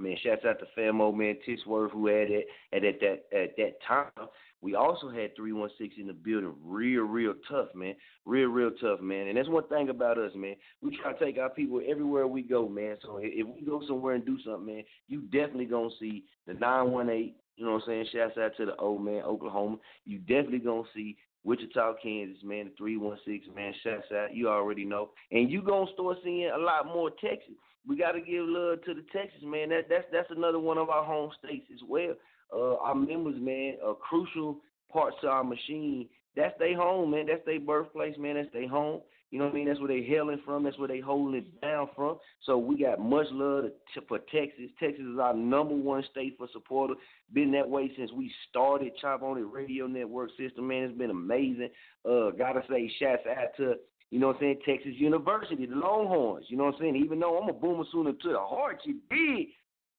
Man, 0.00 0.16
shouts 0.22 0.44
out 0.44 0.58
to 0.60 0.66
Famo, 0.78 1.14
man, 1.16 1.36
Tixworth, 1.46 1.90
who 1.92 2.06
had 2.06 2.30
it 2.30 2.46
at, 2.72 2.84
at 2.84 3.00
that 3.00 3.38
at 3.38 3.56
that 3.56 3.72
time. 3.86 4.28
We 4.62 4.74
also 4.74 5.08
had 5.08 5.34
316 5.36 6.00
in 6.00 6.06
the 6.06 6.12
building, 6.12 6.54
real, 6.62 7.02
real 7.02 7.34
tough, 7.48 7.68
man. 7.74 7.94
Real, 8.26 8.48
real 8.48 8.70
tough, 8.80 9.00
man. 9.00 9.28
And 9.28 9.38
that's 9.38 9.48
one 9.48 9.66
thing 9.68 9.88
about 9.88 10.18
us, 10.18 10.32
man. 10.34 10.54
We 10.82 10.98
try 10.98 11.14
to 11.14 11.24
take 11.24 11.38
our 11.38 11.48
people 11.48 11.80
everywhere 11.86 12.26
we 12.26 12.42
go, 12.42 12.68
man. 12.68 12.96
So 13.02 13.18
if 13.22 13.46
we 13.46 13.62
go 13.62 13.82
somewhere 13.86 14.14
and 14.14 14.26
do 14.26 14.36
something, 14.44 14.66
man, 14.66 14.84
you 15.08 15.22
definitely 15.22 15.64
going 15.64 15.90
to 15.90 15.96
see 15.98 16.24
the 16.46 16.54
918, 16.54 17.34
you 17.56 17.64
know 17.64 17.72
what 17.72 17.82
I'm 17.84 17.86
saying? 17.86 18.06
Shouts 18.12 18.38
out 18.38 18.56
to 18.58 18.66
the 18.66 18.76
old 18.76 19.02
man, 19.02 19.22
Oklahoma. 19.22 19.78
You 20.04 20.18
definitely 20.18 20.58
going 20.58 20.84
to 20.84 20.90
see 20.94 21.16
Wichita, 21.42 21.94
Kansas, 22.02 22.42
man, 22.44 22.66
the 22.66 22.72
316, 22.76 23.54
man, 23.54 23.72
shouts 23.82 24.12
out. 24.14 24.34
You 24.34 24.48
already 24.48 24.84
know. 24.84 25.10
And 25.32 25.50
you 25.50 25.62
going 25.62 25.86
to 25.86 25.92
start 25.94 26.18
seeing 26.22 26.50
a 26.54 26.58
lot 26.58 26.86
more 26.86 27.10
Texas. 27.10 27.54
We 27.88 27.96
got 27.96 28.12
to 28.12 28.20
give 28.20 28.44
love 28.46 28.84
to 28.84 28.94
the 28.94 29.04
Texas, 29.12 29.40
man. 29.42 29.70
That, 29.70 29.88
that's 29.88 30.04
that's 30.12 30.30
another 30.30 30.58
one 30.58 30.78
of 30.78 30.90
our 30.90 31.04
home 31.04 31.30
states 31.38 31.66
as 31.72 31.80
well 31.88 32.14
uh, 32.52 32.76
our 32.76 32.94
members, 32.94 33.36
man, 33.38 33.76
are 33.84 33.94
crucial 33.94 34.58
parts 34.92 35.16
to 35.22 35.28
our 35.28 35.44
machine. 35.44 36.08
That's 36.36 36.56
their 36.58 36.76
home, 36.76 37.10
man. 37.10 37.26
That's 37.26 37.44
their 37.44 37.60
birthplace, 37.60 38.16
man. 38.18 38.36
That's 38.36 38.52
their 38.52 38.68
home. 38.68 39.00
You 39.30 39.38
know 39.38 39.44
what 39.44 39.52
I 39.52 39.56
mean? 39.56 39.68
That's 39.68 39.78
where 39.78 39.88
they 39.88 40.02
hailing 40.02 40.40
from. 40.44 40.64
That's 40.64 40.78
where 40.78 40.88
they 40.88 40.98
holding 40.98 41.38
it 41.38 41.60
down 41.60 41.88
from. 41.94 42.18
So 42.46 42.58
we 42.58 42.82
got 42.82 42.98
much 42.98 43.26
love 43.30 43.66
to, 43.94 44.00
for 44.08 44.18
Texas. 44.18 44.70
Texas 44.80 45.04
is 45.04 45.20
our 45.20 45.34
number 45.34 45.74
one 45.74 46.02
state 46.10 46.34
for 46.36 46.48
supporter. 46.52 46.94
Been 47.32 47.52
that 47.52 47.68
way 47.68 47.92
since 47.96 48.10
we 48.10 48.32
started 48.48 48.92
Chop 49.00 49.22
On 49.22 49.38
It 49.38 49.42
Radio 49.42 49.86
Network 49.86 50.30
system, 50.36 50.66
man. 50.66 50.82
It's 50.82 50.98
been 50.98 51.10
amazing. 51.10 51.68
Uh, 52.04 52.30
gotta 52.30 52.62
say, 52.68 52.90
shouts 52.98 53.22
out 53.28 53.56
to 53.58 53.74
you 54.10 54.18
know 54.18 54.28
what 54.28 54.36
I'm 54.36 54.42
saying, 54.42 54.58
Texas 54.66 54.92
University, 54.96 55.66
the 55.66 55.76
Longhorns. 55.76 56.46
You 56.48 56.56
know 56.56 56.64
what 56.64 56.74
I'm 56.74 56.80
saying? 56.80 56.96
Even 56.96 57.20
though 57.20 57.38
I'm 57.38 57.48
a 57.48 57.52
boomer 57.52 57.84
sooner 57.92 58.12
to 58.12 58.28
the 58.28 58.38
heart, 58.38 58.80
you 58.84 58.96
did. 59.08 59.46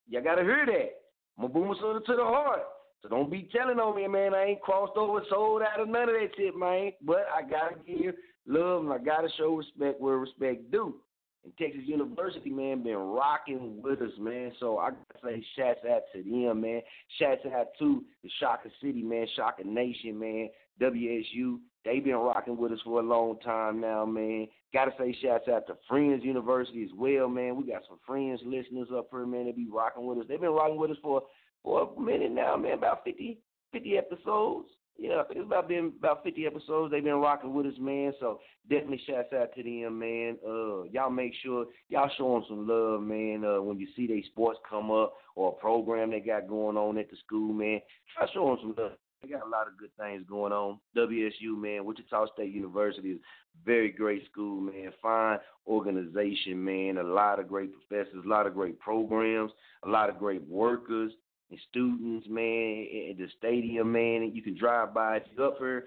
Y'all 0.10 0.24
gotta 0.24 0.44
hear 0.44 0.66
that. 0.66 0.90
I'm 1.38 1.46
a 1.46 1.50
boomer 1.50 1.76
sooner 1.80 2.02
to 2.02 2.16
the 2.16 2.24
heart. 2.24 2.64
So 3.02 3.10
don't 3.10 3.32
be 3.32 3.50
telling 3.56 3.80
on 3.80 3.96
me, 3.96 4.08
man. 4.08 4.36
I 4.36 4.44
ain't 4.44 4.62
crossed 4.62 4.98
over, 4.98 5.22
sold 5.30 5.62
out 5.62 5.80
of 5.80 5.88
none 5.88 6.10
of 6.10 6.16
that 6.16 6.30
shit, 6.36 6.56
man. 6.56 6.92
But 7.02 7.26
I 7.34 7.42
gotta 7.42 7.76
give 7.88 8.16
love 8.46 8.84
and 8.84 8.94
I 8.94 8.98
gotta 8.98 9.30
show 9.38 9.56
respect 9.56 10.02
where 10.02 10.18
respect 10.18 10.70
due. 10.72 10.96
And 11.44 11.58
Texas 11.58 11.82
University, 11.86 12.52
man, 12.52 12.84
been 12.84 12.98
rocking 12.98 13.82
with 13.82 14.02
us, 14.02 14.12
man. 14.20 14.52
So 14.60 14.78
I 14.78 14.92
gotta 14.92 15.38
say 15.38 15.46
shouts 15.58 15.80
out 15.90 16.02
to 16.14 16.22
them, 16.22 16.62
man. 16.62 16.82
Shouts 17.18 17.42
out 17.56 17.68
to 17.80 18.04
the 18.24 18.30
Shocker 18.40 18.72
City, 18.84 19.02
man, 19.02 19.26
Shocker 19.36 19.64
Nation, 19.64 20.20
man. 20.20 20.50
WSU, 20.80 21.60
They've 21.84 22.04
been 22.04 22.16
rocking 22.16 22.58
with 22.58 22.72
us 22.72 22.80
for 22.84 23.00
a 23.00 23.04
long 23.04 23.40
time 23.40 23.82
now, 23.82 24.06
man. 24.06 24.48
Gotta 24.74 24.92
say 25.00 25.16
shouts 25.22 25.48
out 25.48 25.66
to 25.68 25.76
Friends 25.88 26.24
University 26.24 26.84
as 26.84 26.92
well, 26.96 27.28
man. 27.28 27.56
We 27.56 27.66
got 27.66 27.82
some 27.88 27.98
friends 28.06 28.40
listeners 28.46 28.90
up 28.96 29.08
here, 29.12 29.26
man, 29.26 29.48
that 29.48 29.56
be 29.56 29.68
rocking 29.68 30.06
with 30.06 30.20
us. 30.20 30.26
They've 30.30 30.40
been 30.40 30.52
rocking 30.52 30.78
with 30.78 30.92
us 30.92 30.98
for 31.02 31.24
for 31.64 31.92
a 31.96 32.00
minute 32.00 32.32
now, 32.32 32.56
man, 32.56 32.74
about 32.74 33.04
50, 33.04 33.40
50 33.72 33.98
episodes. 33.98 34.68
Yeah, 34.98 35.24
it's 35.32 35.40
about 35.40 35.68
been 35.68 35.94
about 35.98 36.24
fifty 36.24 36.46
episodes. 36.46 36.92
They've 36.92 37.04
been 37.04 37.14
rocking 37.14 37.54
with 37.54 37.66
us, 37.66 37.74
man. 37.80 38.14
So 38.20 38.40
definitely 38.70 39.02
shouts 39.08 39.34
out 39.34 39.56
to 39.56 39.64
them, 39.64 39.98
man. 39.98 40.38
Uh, 40.46 40.84
y'all 40.92 41.10
make 41.10 41.34
sure 41.42 41.66
y'all 41.90 42.12
show 42.18 42.34
them 42.34 42.44
some 42.48 42.68
love, 42.68 43.02
man. 43.02 43.44
Uh, 43.44 43.64
when 43.64 43.80
you 43.80 43.88
see 43.96 44.06
they 44.06 44.24
sports 44.28 44.60
come 44.70 44.92
up 44.92 45.14
or 45.36 45.50
a 45.50 45.62
program 45.62 46.12
they 46.12 46.20
got 46.20 46.48
going 46.48 46.78
on 46.78 47.00
at 47.00 47.10
the 47.10 47.18
school, 47.26 47.52
man, 47.52 47.80
try 48.16 48.28
show 48.32 48.46
them 48.48 48.58
some 48.62 48.76
love. 48.78 48.92
They 49.22 49.30
got 49.30 49.46
a 49.46 49.50
lot 49.50 49.68
of 49.68 49.78
good 49.78 49.96
things 50.00 50.24
going 50.28 50.52
on. 50.52 50.80
WSU, 50.98 51.56
man, 51.56 51.86
Wichita 51.86 52.26
State 52.34 52.54
University 52.54 53.12
is 53.12 53.20
very 53.64 53.92
great 53.92 54.26
school, 54.32 54.60
man. 54.62 54.92
Fine 55.00 55.38
organization, 55.68 56.64
man. 56.64 56.98
A 56.98 57.04
lot 57.04 57.40
of 57.40 57.48
great 57.48 57.72
professors, 57.72 58.24
a 58.26 58.28
lot 58.28 58.48
of 58.48 58.56
great 58.56 58.80
programs, 58.80 59.52
a 59.84 59.90
lot 59.90 60.10
of 60.10 60.18
great 60.18 60.42
workers 60.48 61.12
and 61.52 61.60
students, 61.70 62.26
man. 62.28 62.88
At 63.12 63.18
the 63.18 63.28
stadium, 63.38 63.92
man. 63.92 64.32
You 64.34 64.42
can 64.42 64.58
drive 64.58 64.94
by 64.94 65.18
if 65.18 65.24
you're 65.38 65.48
up 65.48 65.60
here. 65.60 65.86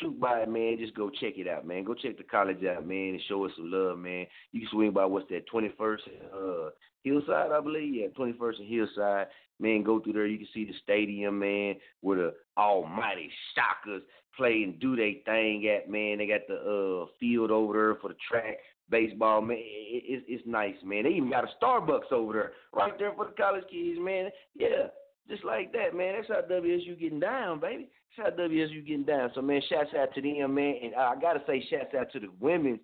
Shoot 0.00 0.18
by 0.18 0.40
it, 0.40 0.48
man. 0.48 0.78
Just 0.78 0.94
go 0.94 1.10
check 1.10 1.34
it 1.36 1.46
out, 1.46 1.66
man. 1.66 1.84
Go 1.84 1.94
check 1.94 2.16
the 2.16 2.24
college 2.24 2.64
out, 2.64 2.86
man, 2.86 3.10
and 3.10 3.20
show 3.28 3.44
us 3.44 3.52
some 3.56 3.70
love, 3.70 3.98
man. 3.98 4.26
You 4.52 4.60
can 4.60 4.70
swing 4.70 4.90
by 4.90 5.04
what's 5.04 5.28
that, 5.28 5.44
21st 5.52 5.98
uh, 6.32 6.70
Hillside, 7.04 7.52
I 7.52 7.60
believe. 7.60 7.94
Yeah, 7.94 8.06
21st 8.18 8.60
and 8.60 8.68
Hillside. 8.68 9.26
Man, 9.60 9.84
go 9.84 10.00
through 10.00 10.14
there. 10.14 10.26
You 10.26 10.38
can 10.38 10.48
see 10.52 10.64
the 10.64 10.72
stadium, 10.82 11.38
man, 11.38 11.76
where 12.00 12.18
the 12.18 12.34
almighty 12.58 13.30
Shockers 13.54 14.02
play 14.36 14.64
and 14.64 14.80
do 14.80 14.96
their 14.96 15.12
thing 15.24 15.68
at, 15.68 15.88
man. 15.88 16.18
They 16.18 16.26
got 16.26 16.48
the 16.48 16.56
uh, 17.04 17.06
field 17.20 17.50
over 17.50 17.72
there 17.72 17.94
for 17.96 18.08
the 18.08 18.16
track 18.28 18.56
baseball, 18.90 19.42
man. 19.42 19.58
It, 19.58 20.04
it, 20.06 20.24
it's 20.26 20.46
nice, 20.46 20.74
man. 20.84 21.04
They 21.04 21.10
even 21.10 21.30
got 21.30 21.44
a 21.44 21.64
Starbucks 21.64 22.12
over 22.12 22.32
there, 22.32 22.52
right 22.72 22.98
there 22.98 23.12
for 23.14 23.26
the 23.26 23.32
college 23.32 23.64
kids, 23.70 23.98
man. 24.00 24.30
Yeah, 24.54 24.88
just 25.28 25.44
like 25.44 25.72
that, 25.72 25.94
man. 25.94 26.14
That's 26.16 26.28
how 26.28 26.54
WSU 26.54 26.98
getting 26.98 27.20
down, 27.20 27.60
baby. 27.60 27.88
That's 28.16 28.30
how 28.30 28.42
WSU 28.42 28.86
getting 28.86 29.04
down. 29.04 29.30
So, 29.34 29.42
man, 29.42 29.62
shouts 29.68 29.90
out 29.98 30.14
to 30.14 30.22
them, 30.22 30.54
man. 30.54 30.74
And 30.82 30.94
I 30.94 31.14
got 31.20 31.34
to 31.34 31.42
say, 31.46 31.64
shouts 31.70 31.94
out 31.98 32.10
to 32.12 32.20
the 32.20 32.28
women's 32.40 32.80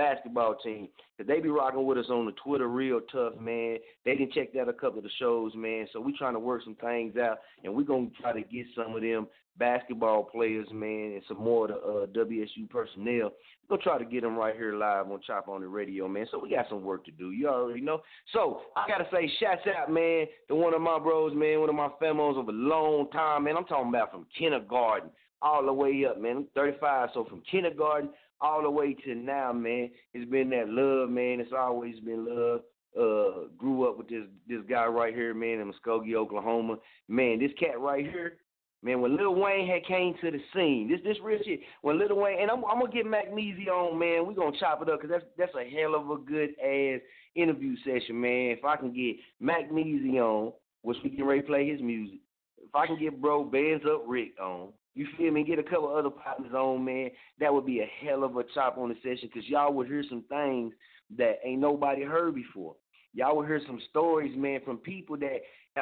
basketball 0.00 0.54
team. 0.64 0.88
Cause 1.18 1.26
they 1.26 1.40
be 1.40 1.50
rocking 1.50 1.84
with 1.84 1.98
us 1.98 2.06
on 2.08 2.24
the 2.24 2.32
Twitter 2.42 2.68
real 2.68 3.00
tough, 3.12 3.34
man. 3.38 3.76
They 4.06 4.14
didn't 4.14 4.32
check 4.32 4.56
out 4.58 4.70
a 4.70 4.72
couple 4.72 4.98
of 4.98 5.04
the 5.04 5.10
shows, 5.18 5.52
man. 5.54 5.86
So 5.92 6.00
we 6.00 6.16
trying 6.16 6.32
to 6.32 6.40
work 6.40 6.62
some 6.64 6.76
things 6.76 7.16
out, 7.18 7.38
and 7.62 7.74
we 7.74 7.84
gonna 7.84 8.08
try 8.18 8.32
to 8.32 8.40
get 8.40 8.64
some 8.74 8.94
of 8.94 9.02
them 9.02 9.26
basketball 9.58 10.22
players, 10.22 10.66
man, 10.72 11.12
and 11.12 11.22
some 11.28 11.36
more 11.36 11.70
of 11.70 12.08
the 12.08 12.22
uh, 12.22 12.24
WSU 12.24 12.70
personnel. 12.70 13.32
We're 13.68 13.76
gonna 13.76 13.82
try 13.82 13.98
to 13.98 14.04
get 14.06 14.22
them 14.22 14.36
right 14.36 14.56
here 14.56 14.74
live 14.74 15.10
on 15.10 15.20
Chop 15.26 15.48
On 15.48 15.62
It 15.62 15.66
Radio, 15.66 16.08
man. 16.08 16.26
So 16.30 16.40
we 16.42 16.48
got 16.48 16.70
some 16.70 16.82
work 16.82 17.04
to 17.04 17.10
do. 17.10 17.32
You 17.32 17.48
already 17.48 17.82
know. 17.82 18.00
So 18.32 18.62
I 18.74 18.88
gotta 18.88 19.06
say, 19.12 19.30
shouts 19.38 19.66
out, 19.76 19.92
man, 19.92 20.24
to 20.48 20.54
one 20.54 20.72
of 20.72 20.80
my 20.80 20.98
bros, 20.98 21.34
man, 21.34 21.60
one 21.60 21.68
of 21.68 21.74
my 21.74 21.90
famos 22.00 22.40
of 22.40 22.48
a 22.48 22.52
long 22.52 23.10
time, 23.10 23.44
man. 23.44 23.58
I'm 23.58 23.66
talking 23.66 23.90
about 23.90 24.12
from 24.12 24.24
kindergarten 24.38 25.10
all 25.42 25.66
the 25.66 25.72
way 25.72 26.06
up, 26.08 26.18
man. 26.18 26.36
I'm 26.38 26.46
35, 26.54 27.10
so 27.12 27.26
from 27.26 27.42
kindergarten 27.50 28.08
all 28.40 28.62
the 28.62 28.70
way 28.70 28.94
to 28.94 29.14
now, 29.14 29.52
man, 29.52 29.90
it's 30.14 30.30
been 30.30 30.50
that 30.50 30.68
love, 30.68 31.10
man. 31.10 31.40
It's 31.40 31.52
always 31.56 31.98
been 32.00 32.26
love. 32.26 32.60
Uh, 32.98 33.46
grew 33.56 33.88
up 33.88 33.98
with 33.98 34.08
this 34.08 34.24
this 34.48 34.62
guy 34.68 34.86
right 34.86 35.14
here, 35.14 35.32
man, 35.32 35.60
in 35.60 35.72
Muskogee, 35.72 36.14
Oklahoma. 36.14 36.76
Man, 37.08 37.38
this 37.38 37.52
cat 37.58 37.78
right 37.78 38.04
here, 38.04 38.38
man. 38.82 39.00
When 39.00 39.16
Lil 39.16 39.36
Wayne 39.36 39.68
had 39.68 39.84
came 39.84 40.14
to 40.20 40.30
the 40.30 40.40
scene, 40.52 40.88
this 40.90 41.00
this 41.04 41.22
real 41.22 41.38
shit. 41.44 41.60
When 41.82 41.98
Lil 42.00 42.16
Wayne 42.16 42.40
and 42.40 42.50
I'm, 42.50 42.64
I'm 42.64 42.80
gonna 42.80 42.92
get 42.92 43.06
Mac 43.06 43.30
Measy 43.30 43.68
on, 43.68 43.96
man. 43.96 44.26
We 44.26 44.34
gonna 44.34 44.58
chop 44.58 44.82
it 44.82 44.88
up 44.88 45.00
because 45.00 45.10
that's 45.10 45.24
that's 45.38 45.54
a 45.54 45.70
hell 45.70 45.94
of 45.94 46.10
a 46.10 46.16
good 46.16 46.50
ass 46.60 47.00
interview 47.36 47.76
session, 47.84 48.20
man. 48.20 48.56
If 48.58 48.64
I 48.64 48.76
can 48.76 48.92
get 48.92 49.16
Mac 49.38 49.70
Measy 49.70 50.16
on, 50.16 50.52
which 50.82 50.98
we 51.04 51.10
can 51.10 51.24
replay 51.24 51.70
his 51.70 51.80
music. 51.80 52.18
If 52.58 52.74
I 52.74 52.86
can 52.86 52.98
get 52.98 53.20
Bro 53.20 53.44
Bands 53.44 53.84
Up 53.86 54.04
Rick 54.06 54.32
on, 54.40 54.72
you 54.94 55.06
feel 55.16 55.30
me? 55.30 55.44
Get 55.44 55.58
a 55.58 55.62
couple 55.62 55.94
other 55.94 56.10
partners 56.10 56.52
on, 56.52 56.84
man. 56.84 57.10
That 57.38 57.52
would 57.52 57.66
be 57.66 57.80
a 57.80 57.90
hell 58.04 58.24
of 58.24 58.36
a 58.36 58.44
chop 58.54 58.76
on 58.78 58.88
the 58.88 58.96
session 58.96 59.28
because 59.32 59.48
y'all 59.48 59.72
would 59.72 59.86
hear 59.86 60.04
some 60.08 60.24
things 60.28 60.72
that 61.16 61.38
ain't 61.44 61.60
nobody 61.60 62.02
heard 62.02 62.34
before. 62.34 62.74
Y'all 63.12 63.36
would 63.36 63.46
hear 63.46 63.60
some 63.66 63.80
stories, 63.90 64.36
man, 64.36 64.60
from 64.64 64.78
people 64.78 65.16
that 65.18 65.40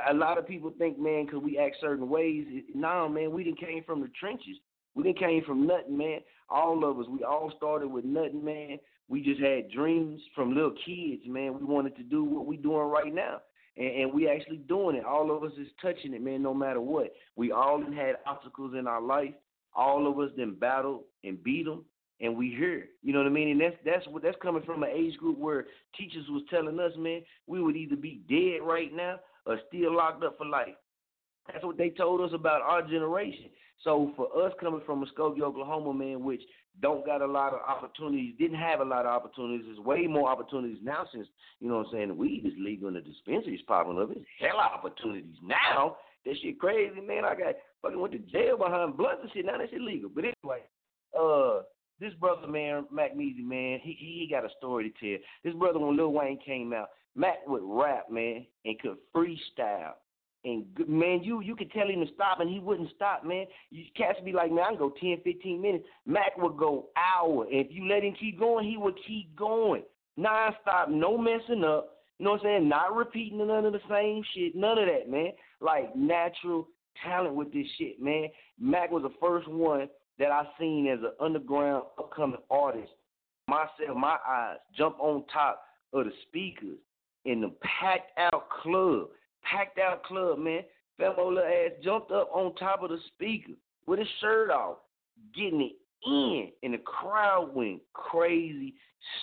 a 0.09 0.15
lot 0.15 0.39
of 0.39 0.47
people 0.47 0.73
think, 0.79 0.99
man, 0.99 1.25
because 1.25 1.43
we 1.43 1.59
act 1.59 1.77
certain 1.81 2.09
ways. 2.09 2.47
Nah, 2.75 3.09
man, 3.09 3.33
we 3.33 3.45
didn't 3.45 3.61
came 3.61 3.83
from 3.85 4.01
the 4.01 4.11
trenches. 4.19 4.57
We 4.95 5.03
didn't 5.03 5.19
came 5.19 5.45
from 5.45 5.67
nothing, 5.67 5.97
man. 5.97 6.21
All 6.51 6.85
of 6.85 6.99
us, 6.99 7.07
we 7.09 7.25
all 7.25 7.53
started 7.57 7.89
with 7.89 8.05
nothing, 8.05 8.45
man. 8.45 8.79
We 9.09 9.23
just 9.23 9.41
had 9.41 9.71
dreams 9.71 10.21
from 10.35 10.55
little 10.55 10.75
kids, 10.85 11.23
man. 11.27 11.59
We 11.59 11.65
wanted 11.65 11.97
to 11.97 12.03
do 12.03 12.25
what 12.25 12.47
we 12.47 12.57
doing 12.57 12.89
right 12.89 13.15
now 13.15 13.41
and, 13.79 14.03
and 14.03 14.13
we 14.13 14.29
actually 14.29 14.59
doing 14.59 14.97
it. 14.97 15.05
All 15.05 15.35
of 15.35 15.43
us 15.43 15.53
is 15.59 15.69
touching 15.81 16.13
it, 16.13 16.23
man. 16.23 16.43
No 16.43 16.53
matter 16.53 16.81
what, 16.81 17.13
we 17.37 17.53
all 17.53 17.81
had 17.81 18.17
obstacles 18.27 18.75
in 18.79 18.87
our 18.87 19.01
life. 19.01 19.35
All 19.75 20.11
of 20.11 20.19
us 20.19 20.31
then 20.37 20.57
battled 20.59 21.05
and 21.25 21.43
beat 21.43 21.65
them, 21.65 21.85
and 22.21 22.37
we 22.37 22.51
here. 22.51 22.89
You 23.03 23.13
know 23.13 23.21
what 23.21 23.29
I 23.29 23.31
mean? 23.31 23.51
And 23.51 23.61
that's 23.61 23.77
that's 23.85 24.07
what 24.09 24.23
that's 24.23 24.37
coming 24.43 24.63
from 24.63 24.83
an 24.83 24.91
age 24.93 25.17
group 25.19 25.39
where 25.39 25.67
teachers 25.97 26.27
was 26.29 26.43
telling 26.51 26.79
us, 26.81 26.93
man, 26.99 27.23
we 27.47 27.63
would 27.63 27.77
either 27.77 27.97
be 27.97 28.21
dead 28.29 28.67
right 28.67 28.93
now 28.95 29.21
or 29.47 29.61
still 29.69 29.95
locked 29.95 30.25
up 30.25 30.37
for 30.37 30.47
life. 30.47 30.75
That's 31.53 31.65
what 31.65 31.79
they 31.79 31.91
told 31.91 32.21
us 32.21 32.31
about 32.35 32.63
our 32.63 32.83
generation. 32.83 33.47
So 33.85 34.13
for 34.17 34.27
us 34.45 34.53
coming 34.61 34.83
from 34.85 35.05
Muskogee, 35.05 35.43
Oklahoma, 35.43 35.95
man, 35.95 36.25
which 36.25 36.43
don't 36.81 37.07
got 37.07 37.23
a 37.23 37.27
lot 37.27 37.55
of 37.55 37.61
opportunities, 37.61 38.35
didn't 38.39 38.59
have 38.59 38.81
a 38.81 38.85
lot 38.85 39.07
of 39.07 39.13
opportunities. 39.13 39.67
There's 39.67 39.79
way 39.79 40.07
more 40.07 40.29
opportunities 40.29 40.79
now 40.83 41.07
since, 41.13 41.27
you 41.61 41.69
know 41.69 41.79
what 41.79 41.87
I'm 41.87 41.93
saying, 41.93 42.17
weed 42.17 42.45
is 42.45 42.53
legal 42.59 42.89
and 42.89 42.97
the 42.97 43.01
dispensaries 43.01 43.61
popping 43.67 44.01
up. 44.01 44.09
There's 44.09 44.27
hell 44.41 44.59
opportunities 44.59 45.37
now. 45.43 45.97
That 46.25 46.35
shit 46.43 46.59
crazy, 46.59 47.01
man. 47.01 47.25
I 47.25 47.35
got 47.35 47.55
fucking 47.83 47.99
went 47.99 48.13
to 48.13 48.19
jail 48.19 48.59
behind 48.59 48.97
blunts 48.97 49.21
and 49.23 49.33
shit. 49.33 49.47
Now 49.47 49.59
that 49.59 49.71
shit 49.71 49.81
legal. 49.81 50.11
But 50.13 50.25
anyway, 50.25 50.63
uh, 51.19 51.63
this 52.01 52.13
brother, 52.15 52.47
man, 52.47 52.87
Mac 52.93 53.15
Measy, 53.17 53.45
man, 53.45 53.81
he 53.83 53.97
he 53.99 54.29
got 54.31 54.45
a 54.45 54.51
story 54.59 54.91
to 54.91 55.17
tell. 55.17 55.25
This 55.45 55.55
brother, 55.55 55.79
when 55.79 55.97
Lil 55.97 56.13
Wayne 56.13 56.39
came 56.45 56.73
out, 56.73 56.89
Mac 57.15 57.47
would 57.47 57.63
rap, 57.65 58.11
man, 58.11 58.47
and 58.65 58.79
could 58.81 58.97
freestyle. 59.15 59.95
And 60.45 60.67
man, 60.87 61.23
you 61.23 61.41
you 61.41 61.57
could 61.57 61.73
tell 61.73 61.89
him 61.89 62.05
to 62.05 62.13
stop, 62.15 62.41
and 62.41 62.49
he 62.49 62.61
wouldn't 62.61 62.91
stop, 62.95 63.25
man. 63.25 63.47
You 63.71 63.85
cats 63.97 64.19
be 64.25 64.33
like, 64.33 64.53
man, 64.53 64.65
I 64.65 64.69
can 64.71 64.79
go 64.79 64.93
10, 65.01 65.19
15 65.25 65.61
minutes. 65.61 65.85
Mac 66.07 66.37
would 66.39 66.57
go 66.57 66.87
hour. 66.97 67.45
And 67.45 67.67
if 67.67 67.69
you 67.71 67.89
let 67.89 68.05
him 68.05 68.15
keep 68.19 68.39
going, 68.39 68.69
he 68.69 68.77
would 68.77 68.95
keep 69.07 69.35
going. 69.37 69.83
Non-stop, 70.17 70.89
no 70.91 71.19
messing 71.19 71.65
up. 71.65 71.99
You 72.19 72.25
know 72.25 72.33
what 72.33 72.41
I'm 72.41 72.47
saying? 72.47 72.69
Not 72.69 72.95
repeating 72.95 73.39
none 73.39 73.65
of 73.65 73.73
the 73.73 73.81
same 73.89 74.23
shit. 74.35 74.55
None 74.57 74.79
of 74.79 74.87
that, 74.87 75.11
man. 75.11 75.33
Like 75.61 75.95
natural 75.95 76.69
talent 77.05 77.35
with 77.35 77.53
this 77.53 77.67
shit, 77.77 78.01
man. 78.01 78.29
Mac 78.61 78.91
was 78.91 79.03
the 79.03 79.15
first 79.21 79.49
one 79.49 79.89
that 80.19 80.31
I 80.31 80.45
seen 80.59 80.89
as 80.89 80.99
an 81.01 81.13
underground 81.21 81.85
upcoming 81.99 82.41
artist. 82.51 82.91
Myself, 83.49 83.97
my 83.97 84.17
eyes 84.29 84.57
jump 84.77 84.97
on 85.01 85.25
top 85.33 85.63
of 85.93 86.05
the 86.05 86.13
speakers 86.29 86.79
in 87.25 87.41
the 87.41 87.53
packed 87.63 88.11
out 88.19 88.49
club 88.63 89.09
packed 89.51 89.79
out 89.79 90.05
club, 90.05 90.39
man. 90.39 90.63
Femo 91.01 91.29
little 91.29 91.39
ass 91.39 91.73
jumped 91.83 92.11
up 92.11 92.31
on 92.33 92.55
top 92.57 92.83
of 92.83 92.91
the 92.91 92.99
speaker 93.15 93.53
with 93.87 93.99
his 93.99 94.09
shirt 94.21 94.51
off, 94.51 94.79
getting 95.35 95.61
it 95.61 95.73
in, 96.07 96.51
and 96.63 96.75
the 96.75 96.79
crowd 96.79 97.55
went 97.55 97.81
crazy, 97.93 98.75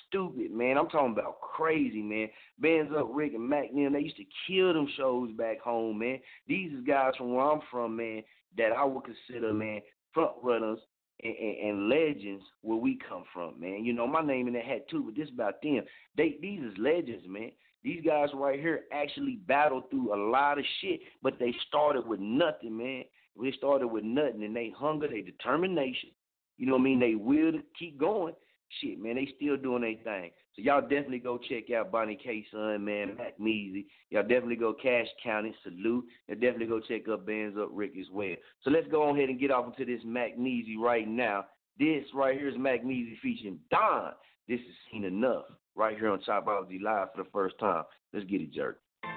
stupid, 0.07 0.51
man. 0.51 0.77
I'm 0.77 0.87
talking 0.87 1.13
about 1.13 1.41
crazy, 1.41 2.01
man. 2.01 2.29
Bands 2.59 2.91
up 2.97 3.09
Rick 3.11 3.33
and 3.33 3.47
Mac, 3.47 3.73
they 3.73 3.99
used 3.99 4.17
to 4.17 4.25
kill 4.47 4.73
them 4.73 4.87
shows 4.97 5.31
back 5.33 5.61
home, 5.61 5.99
man. 5.99 6.19
These 6.47 6.73
is 6.73 6.85
guys 6.85 7.13
from 7.17 7.33
where 7.33 7.45
I'm 7.45 7.61
from, 7.71 7.95
man, 7.95 8.23
that 8.57 8.71
I 8.71 8.83
would 8.83 9.03
consider, 9.03 9.53
man, 9.53 9.81
front 10.13 10.31
runners 10.41 10.79
and, 11.23 11.35
and, 11.35 11.69
and, 11.69 11.89
legends 11.89 12.43
where 12.61 12.77
we 12.77 12.99
come 13.07 13.23
from, 13.33 13.59
man. 13.59 13.85
You 13.85 13.93
know, 13.93 14.07
my 14.07 14.21
name 14.21 14.47
in 14.47 14.53
that 14.53 14.65
hat 14.65 14.89
too, 14.89 15.03
but 15.03 15.15
this 15.15 15.29
about 15.29 15.61
them. 15.61 15.81
They 16.17 16.37
these 16.41 16.61
is 16.61 16.77
legends, 16.77 17.25
man. 17.27 17.51
These 17.85 18.03
guys 18.03 18.29
right 18.33 18.59
here 18.59 18.85
actually 18.91 19.37
battled 19.47 19.91
through 19.91 20.15
a 20.15 20.19
lot 20.31 20.57
of 20.57 20.65
shit, 20.81 21.01
but 21.21 21.37
they 21.39 21.53
started 21.67 22.07
with 22.07 22.19
nothing, 22.19 22.75
man. 22.75 23.03
They 23.39 23.51
started 23.51 23.87
with 23.87 24.03
nothing, 24.03 24.43
and 24.43 24.55
they 24.55 24.73
hunger, 24.75 25.07
they 25.07 25.21
determination. 25.21 26.09
You 26.57 26.65
know 26.65 26.73
what 26.73 26.81
I 26.81 26.83
mean? 26.85 26.99
They 26.99 27.13
will 27.13 27.51
to 27.51 27.59
keep 27.77 27.99
going. 27.99 28.33
Shit, 28.81 28.99
man, 28.99 29.17
they 29.17 29.29
still 29.35 29.55
doing 29.55 29.83
their 29.83 30.03
thing. 30.03 30.31
So 30.55 30.63
y'all 30.63 30.81
definitely 30.81 31.19
go 31.19 31.37
check 31.37 31.69
out 31.69 31.91
Bonnie 31.91 32.17
K. 32.21 32.43
Son, 32.51 32.83
man, 32.83 33.15
Mac 33.17 33.37
Measy. 33.39 33.85
Y'all 34.09 34.23
definitely 34.23 34.55
go 34.55 34.73
Cash 34.73 35.07
County, 35.23 35.53
salute. 35.61 36.05
And 36.27 36.41
definitely 36.41 36.65
go 36.65 36.79
check 36.79 37.07
up 37.07 37.27
Bands 37.27 37.55
Up 37.61 37.69
Rick 37.71 37.91
as 37.99 38.07
well. 38.11 38.35
So 38.63 38.71
let's 38.71 38.87
go 38.87 39.13
ahead 39.13 39.29
and 39.29 39.39
get 39.39 39.51
off 39.51 39.67
into 39.67 39.85
this 39.85 40.03
Mac 40.03 40.37
Measy 40.39 40.75
right 40.75 41.07
now. 41.07 41.45
This 41.77 42.03
right 42.15 42.35
here 42.35 42.49
is 42.49 42.57
Mac 42.57 42.83
Measy 42.83 43.19
featuring 43.21 43.59
Don. 43.69 44.13
This 44.47 44.59
is 44.61 44.75
seen 44.91 45.03
enough 45.03 45.45
right 45.75 45.97
here 45.97 46.09
on 46.09 46.19
Chopology 46.19 46.81
Live 46.81 47.09
for 47.15 47.23
the 47.23 47.29
first 47.31 47.59
time. 47.59 47.83
Let's 48.13 48.25
get 48.25 48.41
it, 48.41 48.53
jerk. 48.53 48.79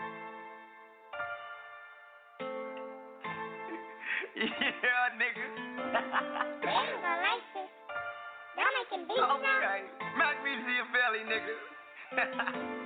yeah, 4.36 4.44
nigga. 5.18 5.44
Damn, 6.62 7.04
I 7.04 7.14
like 7.22 7.46
this. 7.54 7.70
Y'all 8.56 8.74
making 8.78 9.06
beats 9.08 9.20
okay. 9.20 9.42
now? 9.42 10.18
Mac 10.18 10.36
Measy 10.44 10.74
and 10.78 10.90
Valley, 10.92 11.22
nigga. 11.26 12.74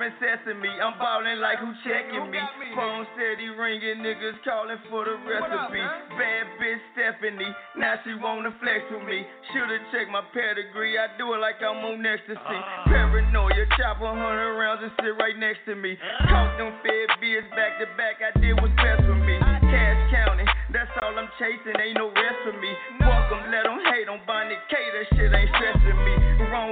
Sesame, 0.00 0.72
I'm 0.80 0.96
ballin' 0.96 1.44
like 1.44 1.60
who 1.60 1.68
checking 1.84 2.32
me. 2.32 2.40
Phone 2.72 3.04
steady 3.12 3.52
ringing, 3.52 4.00
niggas 4.00 4.40
calling 4.48 4.80
for 4.88 5.04
the 5.04 5.20
recipe. 5.28 5.84
Bad 6.16 6.44
bitch 6.56 6.80
Stephanie, 6.96 7.52
now 7.76 8.00
she 8.00 8.16
wanna 8.16 8.48
flex 8.64 8.80
with 8.88 9.04
me. 9.04 9.28
Shoulda 9.52 9.76
checked 9.92 10.08
my 10.08 10.24
pedigree, 10.32 10.96
I 10.96 11.12
do 11.20 11.36
it 11.36 11.40
like 11.44 11.60
I'm 11.60 11.84
on 11.84 12.00
ecstasy. 12.00 12.60
Paranoia, 12.88 13.64
chop 13.76 14.00
a 14.00 14.08
hundred 14.08 14.56
rounds 14.56 14.80
and 14.88 14.92
sit 15.04 15.12
right 15.20 15.36
next 15.36 15.68
to 15.68 15.76
me. 15.76 16.00
Caught 16.28 16.56
them 16.56 16.72
fed 16.80 17.20
beers 17.20 17.44
back 17.52 17.76
to 17.80 17.86
back, 18.00 18.24
I 18.24 18.32
did 18.40 18.56
what's 18.56 18.72
best 18.80 19.04
for 19.04 19.16
me. 19.16 19.36
Cash 19.68 20.00
counting, 20.12 20.48
that's 20.72 20.90
all 21.04 21.12
I'm 21.12 21.28
chasing, 21.36 21.76
ain't 21.76 22.00
no 22.00 22.08
rest 22.08 22.40
for 22.48 22.56
me. 22.56 22.72
Fuck 23.04 23.28
them, 23.28 23.52
let 23.52 23.68
them 23.68 23.80
hate 23.92 24.08
on 24.08 24.24
Bonnie 24.24 24.56
K, 24.72 24.76
that 24.80 25.06
shit 25.16 25.28
ain't 25.28 25.52
stressing 25.56 25.79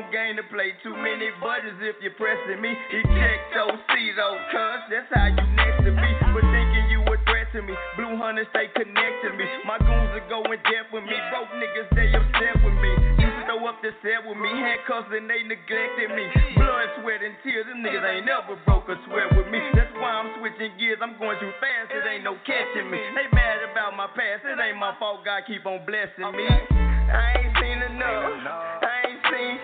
game 0.08 0.40
to 0.40 0.44
play, 0.48 0.72
too 0.80 0.96
many 0.96 1.28
buttons 1.40 1.76
if 1.84 2.00
you're 2.00 2.16
pressing 2.16 2.60
me. 2.60 2.72
Eject 2.72 3.52
OC 3.56 3.92
though, 4.16 4.36
oh, 4.36 4.50
cuz 4.52 4.80
that's 4.88 5.10
how 5.12 5.28
you 5.28 5.44
next 5.52 5.84
to 5.84 5.92
me. 5.92 6.10
But 6.32 6.44
thinking 6.48 6.86
you 6.88 7.00
a 7.04 7.16
threat 7.28 7.48
to 7.52 7.60
me, 7.60 7.74
Blue 7.96 8.16
Hunters 8.16 8.48
stay 8.52 8.72
connected 8.72 9.36
me. 9.36 9.44
My 9.68 9.76
goons 9.78 10.12
are 10.16 10.28
going 10.32 10.60
deaf 10.64 10.88
with 10.92 11.04
me, 11.04 11.16
broke 11.28 11.52
niggas 11.52 11.88
they 11.92 12.08
upset 12.16 12.56
with 12.64 12.76
me. 12.80 12.92
You 13.20 13.28
throw 13.44 13.60
up 13.68 13.80
the 13.84 13.92
sat 14.00 14.24
with 14.24 14.40
me, 14.40 14.48
handcuffs 14.48 15.12
and 15.12 15.28
they 15.28 15.44
neglected 15.44 16.08
me. 16.16 16.24
Blood, 16.56 16.88
sweat, 17.00 17.20
and 17.20 17.36
tears, 17.44 17.68
them 17.68 17.84
niggas 17.84 18.04
ain't 18.04 18.24
never 18.24 18.56
broke 18.64 18.88
a 18.88 18.96
sweat 19.08 19.28
with 19.36 19.48
me. 19.52 19.60
That's 19.76 19.92
why 20.00 20.24
I'm 20.24 20.32
switching 20.40 20.72
gears, 20.80 21.00
I'm 21.04 21.20
going 21.20 21.36
too 21.40 21.52
fast, 21.60 21.92
it 21.92 22.04
ain't 22.08 22.24
no 22.24 22.40
catching 22.48 22.88
me. 22.88 23.00
They 23.12 23.28
mad 23.36 23.60
about 23.68 23.92
my 23.92 24.08
past, 24.16 24.48
it 24.48 24.56
ain't 24.56 24.80
my 24.80 24.96
fault, 24.96 25.24
God 25.24 25.44
keep 25.44 25.68
on 25.68 25.84
blessing 25.84 26.32
me. 26.32 26.48
I 27.08 27.40
ain't 27.40 27.56
seen 27.56 27.80
enough, 27.88 28.87
I 29.48 29.56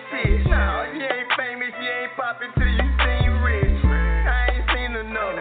ain't 4.49 4.65
seen 4.73 4.97
enough, 4.97 5.37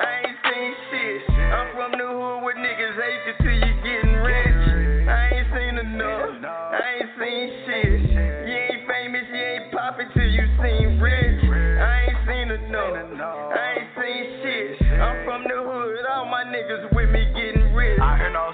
I 0.00 0.24
ain't 0.24 0.38
seen 0.48 0.72
shit. 0.88 1.28
I'm 1.28 1.76
from 1.76 1.92
the 1.92 2.08
hood 2.08 2.40
with 2.40 2.56
niggas 2.56 2.96
hate 2.96 3.20
you 3.28 3.52
you 3.52 3.72
getting 3.84 4.16
rich. 4.16 5.08
I 5.08 5.36
ain't 5.36 5.48
seen 5.52 5.76
enough, 5.76 6.40
I 6.40 7.04
ain't 7.04 7.12
seen 7.20 7.44
shit. 7.68 8.00
You 8.48 8.56
ain't 8.56 8.88
famous, 8.88 9.28
you 9.28 9.36
ain't 9.36 9.72
poppin' 9.72 10.08
you 10.16 10.46
seen 10.64 10.96
rich. 10.96 11.44
I 11.52 12.08
ain't 12.08 12.16
seen 12.24 12.48
enough, 12.48 12.96
I 12.96 13.76
ain't 13.76 13.92
seen 13.92 14.24
shit. 14.40 14.88
I'm 14.88 15.20
from 15.28 15.44
the 15.44 15.60
hood, 15.68 16.06
all 16.08 16.24
my 16.24 16.44
niggas 16.48 16.88
with 16.96 17.10
me 17.10 17.28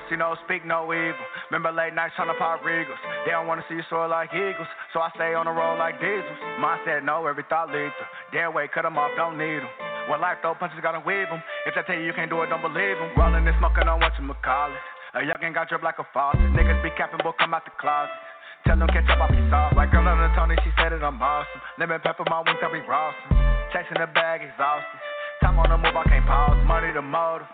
see 0.08 0.16
no, 0.16 0.36
speak 0.44 0.64
no 0.64 0.84
evil. 0.92 1.20
Remember 1.50 1.72
late 1.72 1.94
nights 1.94 2.14
trying 2.16 2.28
to 2.28 2.38
pop 2.40 2.60
regals. 2.62 2.98
They 3.24 3.32
don't 3.32 3.46
wanna 3.46 3.64
see 3.68 3.76
you 3.76 3.86
soar 3.88 4.08
like 4.08 4.32
eagles, 4.32 4.68
so 4.92 5.00
I 5.00 5.10
stay 5.14 5.34
on 5.34 5.46
the 5.46 5.52
road 5.52 5.78
like 5.78 6.00
diesels. 6.00 6.40
Mine 6.58 6.80
said 6.84 7.04
no, 7.04 7.26
every 7.26 7.44
thought 7.48 7.68
lethal. 7.68 8.08
Damn 8.32 8.52
way, 8.52 8.68
cut 8.68 8.84
'em 8.84 8.96
off, 8.96 9.12
don't 9.16 9.38
need 9.38 9.60
'em. 9.60 9.68
When 10.08 10.20
life 10.20 10.40
throw 10.40 10.54
punches, 10.54 10.80
gotta 10.80 11.00
weave 11.00 11.28
'em. 11.28 11.42
If 11.66 11.74
they 11.74 11.82
tell 11.82 11.96
you 11.96 12.04
you 12.04 12.12
can't 12.12 12.30
do 12.30 12.42
it, 12.42 12.48
don't 12.48 12.62
believe 12.62 12.96
'em. 13.00 13.12
Rolling 13.16 13.46
and 13.46 13.56
smoking 13.58 13.88
on 13.88 14.00
what 14.00 14.18
you 14.18 14.34
call 14.42 14.72
it. 14.72 14.82
A 15.14 15.20
youngin' 15.20 15.54
got 15.54 15.68
drip 15.68 15.82
like 15.82 15.98
a 15.98 16.04
faucet. 16.12 16.40
Niggas 16.52 16.82
be 16.82 16.90
capping, 16.90 17.20
boy, 17.24 17.32
come 17.32 17.54
out 17.54 17.64
the 17.64 17.70
closet. 17.80 18.12
Tell 18.66 18.76
them 18.76 18.88
catch 18.88 19.08
up, 19.08 19.20
I 19.20 19.28
be 19.28 19.50
soft. 19.50 19.76
Like 19.76 19.90
girl 19.90 20.06
on 20.06 20.18
the 20.18 20.28
Tony, 20.36 20.56
she 20.64 20.70
said 20.76 20.92
it, 20.92 21.02
I'm 21.02 21.22
awesome. 21.22 21.60
Lemon 21.78 22.00
pepper, 22.00 22.24
my 22.28 22.40
wings, 22.40 22.58
I 22.62 22.68
be 22.72 22.80
rawsome. 22.80 23.72
Chasing 23.72 23.98
the 23.98 24.06
bag, 24.06 24.42
exhausted. 24.42 25.00
Time 25.40 25.58
on 25.58 25.70
the 25.70 25.78
move, 25.78 25.96
I 25.96 26.04
can't 26.04 26.26
pause. 26.26 26.58
Money 26.66 26.92
the 26.92 27.00
motive. 27.00 27.46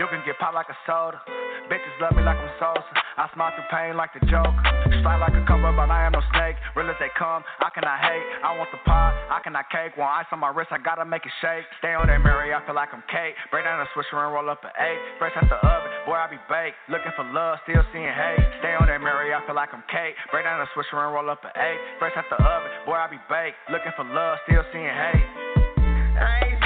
You 0.00 0.08
can 0.08 0.24
get 0.24 0.40
popped 0.40 0.56
like 0.56 0.72
a 0.72 0.78
soda. 0.88 1.20
Bitches 1.68 1.92
love 2.00 2.16
me 2.16 2.24
like 2.24 2.40
I'm 2.40 2.48
Sosa. 2.56 2.84
I 3.20 3.28
smile 3.36 3.52
through 3.52 3.68
pain 3.68 3.92
like 3.92 4.08
the 4.16 4.24
Joker. 4.24 4.56
Slide 5.04 5.20
like 5.20 5.36
a 5.36 5.44
cover, 5.44 5.68
but 5.76 5.92
I 5.92 6.08
am 6.08 6.16
no 6.16 6.24
snake. 6.32 6.56
Real 6.72 6.88
as 6.88 6.96
they 6.96 7.12
come, 7.12 7.44
I 7.60 7.68
cannot 7.76 8.00
hate. 8.00 8.24
I 8.40 8.56
want 8.56 8.72
the 8.72 8.80
pot, 8.88 9.12
I 9.28 9.44
cannot 9.44 9.68
cake. 9.68 9.92
Want 10.00 10.24
ice 10.24 10.28
on 10.32 10.40
my 10.40 10.48
wrist, 10.48 10.72
I 10.72 10.80
gotta 10.80 11.04
make 11.04 11.28
it 11.28 11.34
shake. 11.44 11.68
Stay 11.84 11.92
on 11.92 12.08
that 12.08 12.24
Mary, 12.24 12.56
I 12.56 12.64
feel 12.64 12.74
like 12.74 12.88
I'm 12.96 13.04
cake. 13.12 13.36
Break 13.52 13.68
down 13.68 13.84
the 13.84 13.88
swisher 13.92 14.16
and 14.16 14.32
roll 14.32 14.48
up 14.48 14.64
an 14.64 14.72
eight. 14.80 15.00
Fresh 15.20 15.36
out 15.36 15.44
the 15.52 15.60
oven, 15.60 15.92
boy, 16.08 16.16
I 16.16 16.26
be 16.32 16.40
baked. 16.48 16.80
Looking 16.88 17.12
for 17.12 17.28
love, 17.28 17.60
still 17.68 17.84
seeing 17.92 18.08
hate. 18.08 18.40
Stay 18.64 18.72
on 18.72 18.88
that 18.88 19.04
Mary, 19.04 19.36
I 19.36 19.44
feel 19.44 19.56
like 19.56 19.76
I'm 19.76 19.84
cake. 19.92 20.16
Break 20.32 20.48
down 20.48 20.56
the 20.56 20.68
swisher 20.72 20.96
and 20.96 21.12
roll 21.12 21.28
up 21.28 21.44
an 21.44 21.52
eight. 21.52 21.80
Fresh 22.00 22.16
out 22.16 22.24
the 22.32 22.40
oven, 22.40 22.72
boy, 22.88 22.96
I 22.96 23.12
be 23.12 23.20
baked. 23.28 23.60
Looking 23.68 23.92
for 23.92 24.08
love, 24.08 24.40
still 24.48 24.64
seeing 24.72 24.88
hate. 24.88 25.28
I 26.16 26.48
ain't 26.48 26.61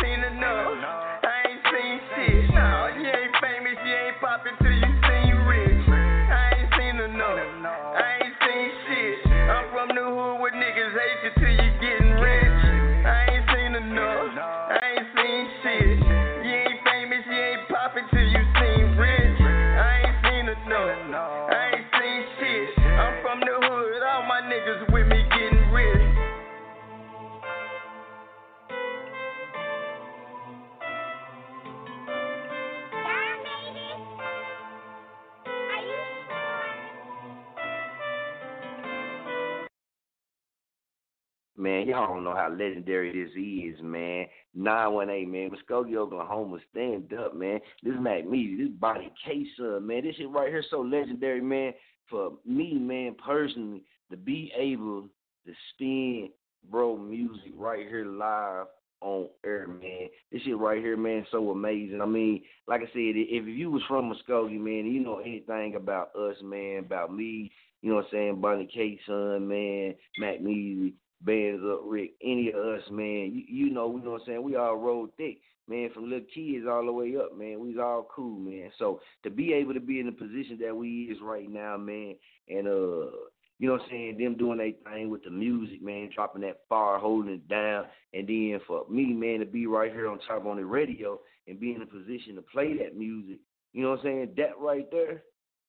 Man, 41.58 41.88
y'all 41.88 42.08
don't 42.08 42.24
know 42.24 42.34
how 42.34 42.50
legendary 42.50 43.12
this 43.12 43.32
is, 43.34 43.82
man. 43.82 44.26
918, 44.54 45.30
man. 45.30 45.50
Muskogee, 45.50 45.96
Oklahoma, 45.96 46.58
stand 46.70 47.12
up, 47.14 47.34
man. 47.34 47.60
This 47.82 47.94
is 47.94 48.00
Mac 48.00 48.24
Measy, 48.24 48.58
this 48.58 48.68
Bonnie 48.78 49.12
K 49.24 49.46
son, 49.56 49.86
man. 49.86 50.04
This 50.04 50.16
shit 50.16 50.28
right 50.28 50.50
here 50.50 50.64
so 50.70 50.80
legendary, 50.80 51.40
man. 51.40 51.72
For 52.10 52.32
me, 52.44 52.74
man, 52.74 53.16
personally, 53.24 53.84
to 54.10 54.18
be 54.18 54.52
able 54.56 55.08
to 55.46 55.52
spin 55.72 56.30
bro 56.70 56.96
music 56.96 57.52
right 57.56 57.86
here 57.88 58.04
live 58.04 58.66
on 59.00 59.28
air, 59.44 59.66
man. 59.66 60.08
This 60.30 60.42
shit 60.42 60.58
right 60.58 60.78
here, 60.78 60.96
man, 60.96 61.26
so 61.30 61.50
amazing. 61.50 62.02
I 62.02 62.06
mean, 62.06 62.42
like 62.68 62.82
I 62.82 62.86
said, 62.86 63.14
if 63.14 63.46
you 63.46 63.70
was 63.70 63.82
from 63.88 64.12
Muskogee, 64.12 64.60
man, 64.60 64.90
you 64.92 65.00
know 65.00 65.20
anything 65.20 65.74
about 65.76 66.14
us, 66.14 66.36
man, 66.42 66.80
about 66.80 67.14
me, 67.14 67.50
you 67.80 67.90
know 67.90 67.96
what 67.96 68.06
I'm 68.06 68.10
saying, 68.12 68.40
Bonnie 68.40 68.68
K 68.72 69.00
son, 69.06 69.48
man, 69.48 69.94
Mac 70.18 70.40
Measy, 70.40 70.92
Bands 71.22 71.62
Up 71.64 71.80
Rick, 71.84 72.12
any 72.22 72.50
of 72.50 72.56
us, 72.56 72.82
man, 72.90 73.32
you, 73.32 73.42
you 73.48 73.70
know, 73.70 73.96
you 73.96 74.04
know 74.04 74.12
what 74.12 74.22
I'm 74.22 74.26
saying, 74.26 74.42
we 74.42 74.56
all 74.56 74.76
roll 74.76 75.08
thick, 75.16 75.38
man, 75.68 75.90
from 75.94 76.10
little 76.10 76.26
kids 76.34 76.66
all 76.68 76.84
the 76.84 76.92
way 76.92 77.16
up, 77.16 77.36
man. 77.36 77.60
We's 77.60 77.78
all 77.78 78.08
cool, 78.14 78.38
man. 78.38 78.70
So 78.78 79.00
to 79.22 79.30
be 79.30 79.52
able 79.52 79.74
to 79.74 79.80
be 79.80 80.00
in 80.00 80.06
the 80.06 80.12
position 80.12 80.58
that 80.62 80.76
we 80.76 81.04
is 81.04 81.18
right 81.22 81.50
now, 81.50 81.76
man, 81.76 82.16
and 82.48 82.66
uh 82.68 83.10
you 83.58 83.68
know 83.68 83.74
what 83.74 83.82
I'm 83.84 83.88
saying, 83.90 84.18
them 84.18 84.36
doing 84.36 84.58
their 84.58 84.72
thing 84.92 85.08
with 85.08 85.24
the 85.24 85.30
music, 85.30 85.82
man, 85.82 86.10
dropping 86.14 86.42
that 86.42 86.60
fire, 86.68 86.98
holding 86.98 87.32
it 87.32 87.48
down, 87.48 87.86
and 88.12 88.28
then 88.28 88.60
for 88.66 88.84
me, 88.90 89.06
man, 89.14 89.40
to 89.40 89.46
be 89.46 89.66
right 89.66 89.90
here 89.90 90.08
on 90.08 90.18
Chop 90.26 90.44
On 90.44 90.58
It 90.58 90.62
Radio 90.62 91.20
and 91.48 91.58
be 91.58 91.72
in 91.72 91.80
a 91.80 91.86
position 91.86 92.34
to 92.34 92.42
play 92.42 92.76
that 92.76 92.98
music, 92.98 93.38
you 93.72 93.82
know 93.82 93.90
what 93.92 94.00
I'm 94.00 94.04
saying, 94.04 94.34
that 94.36 94.58
right 94.60 94.86
there, 94.90 95.22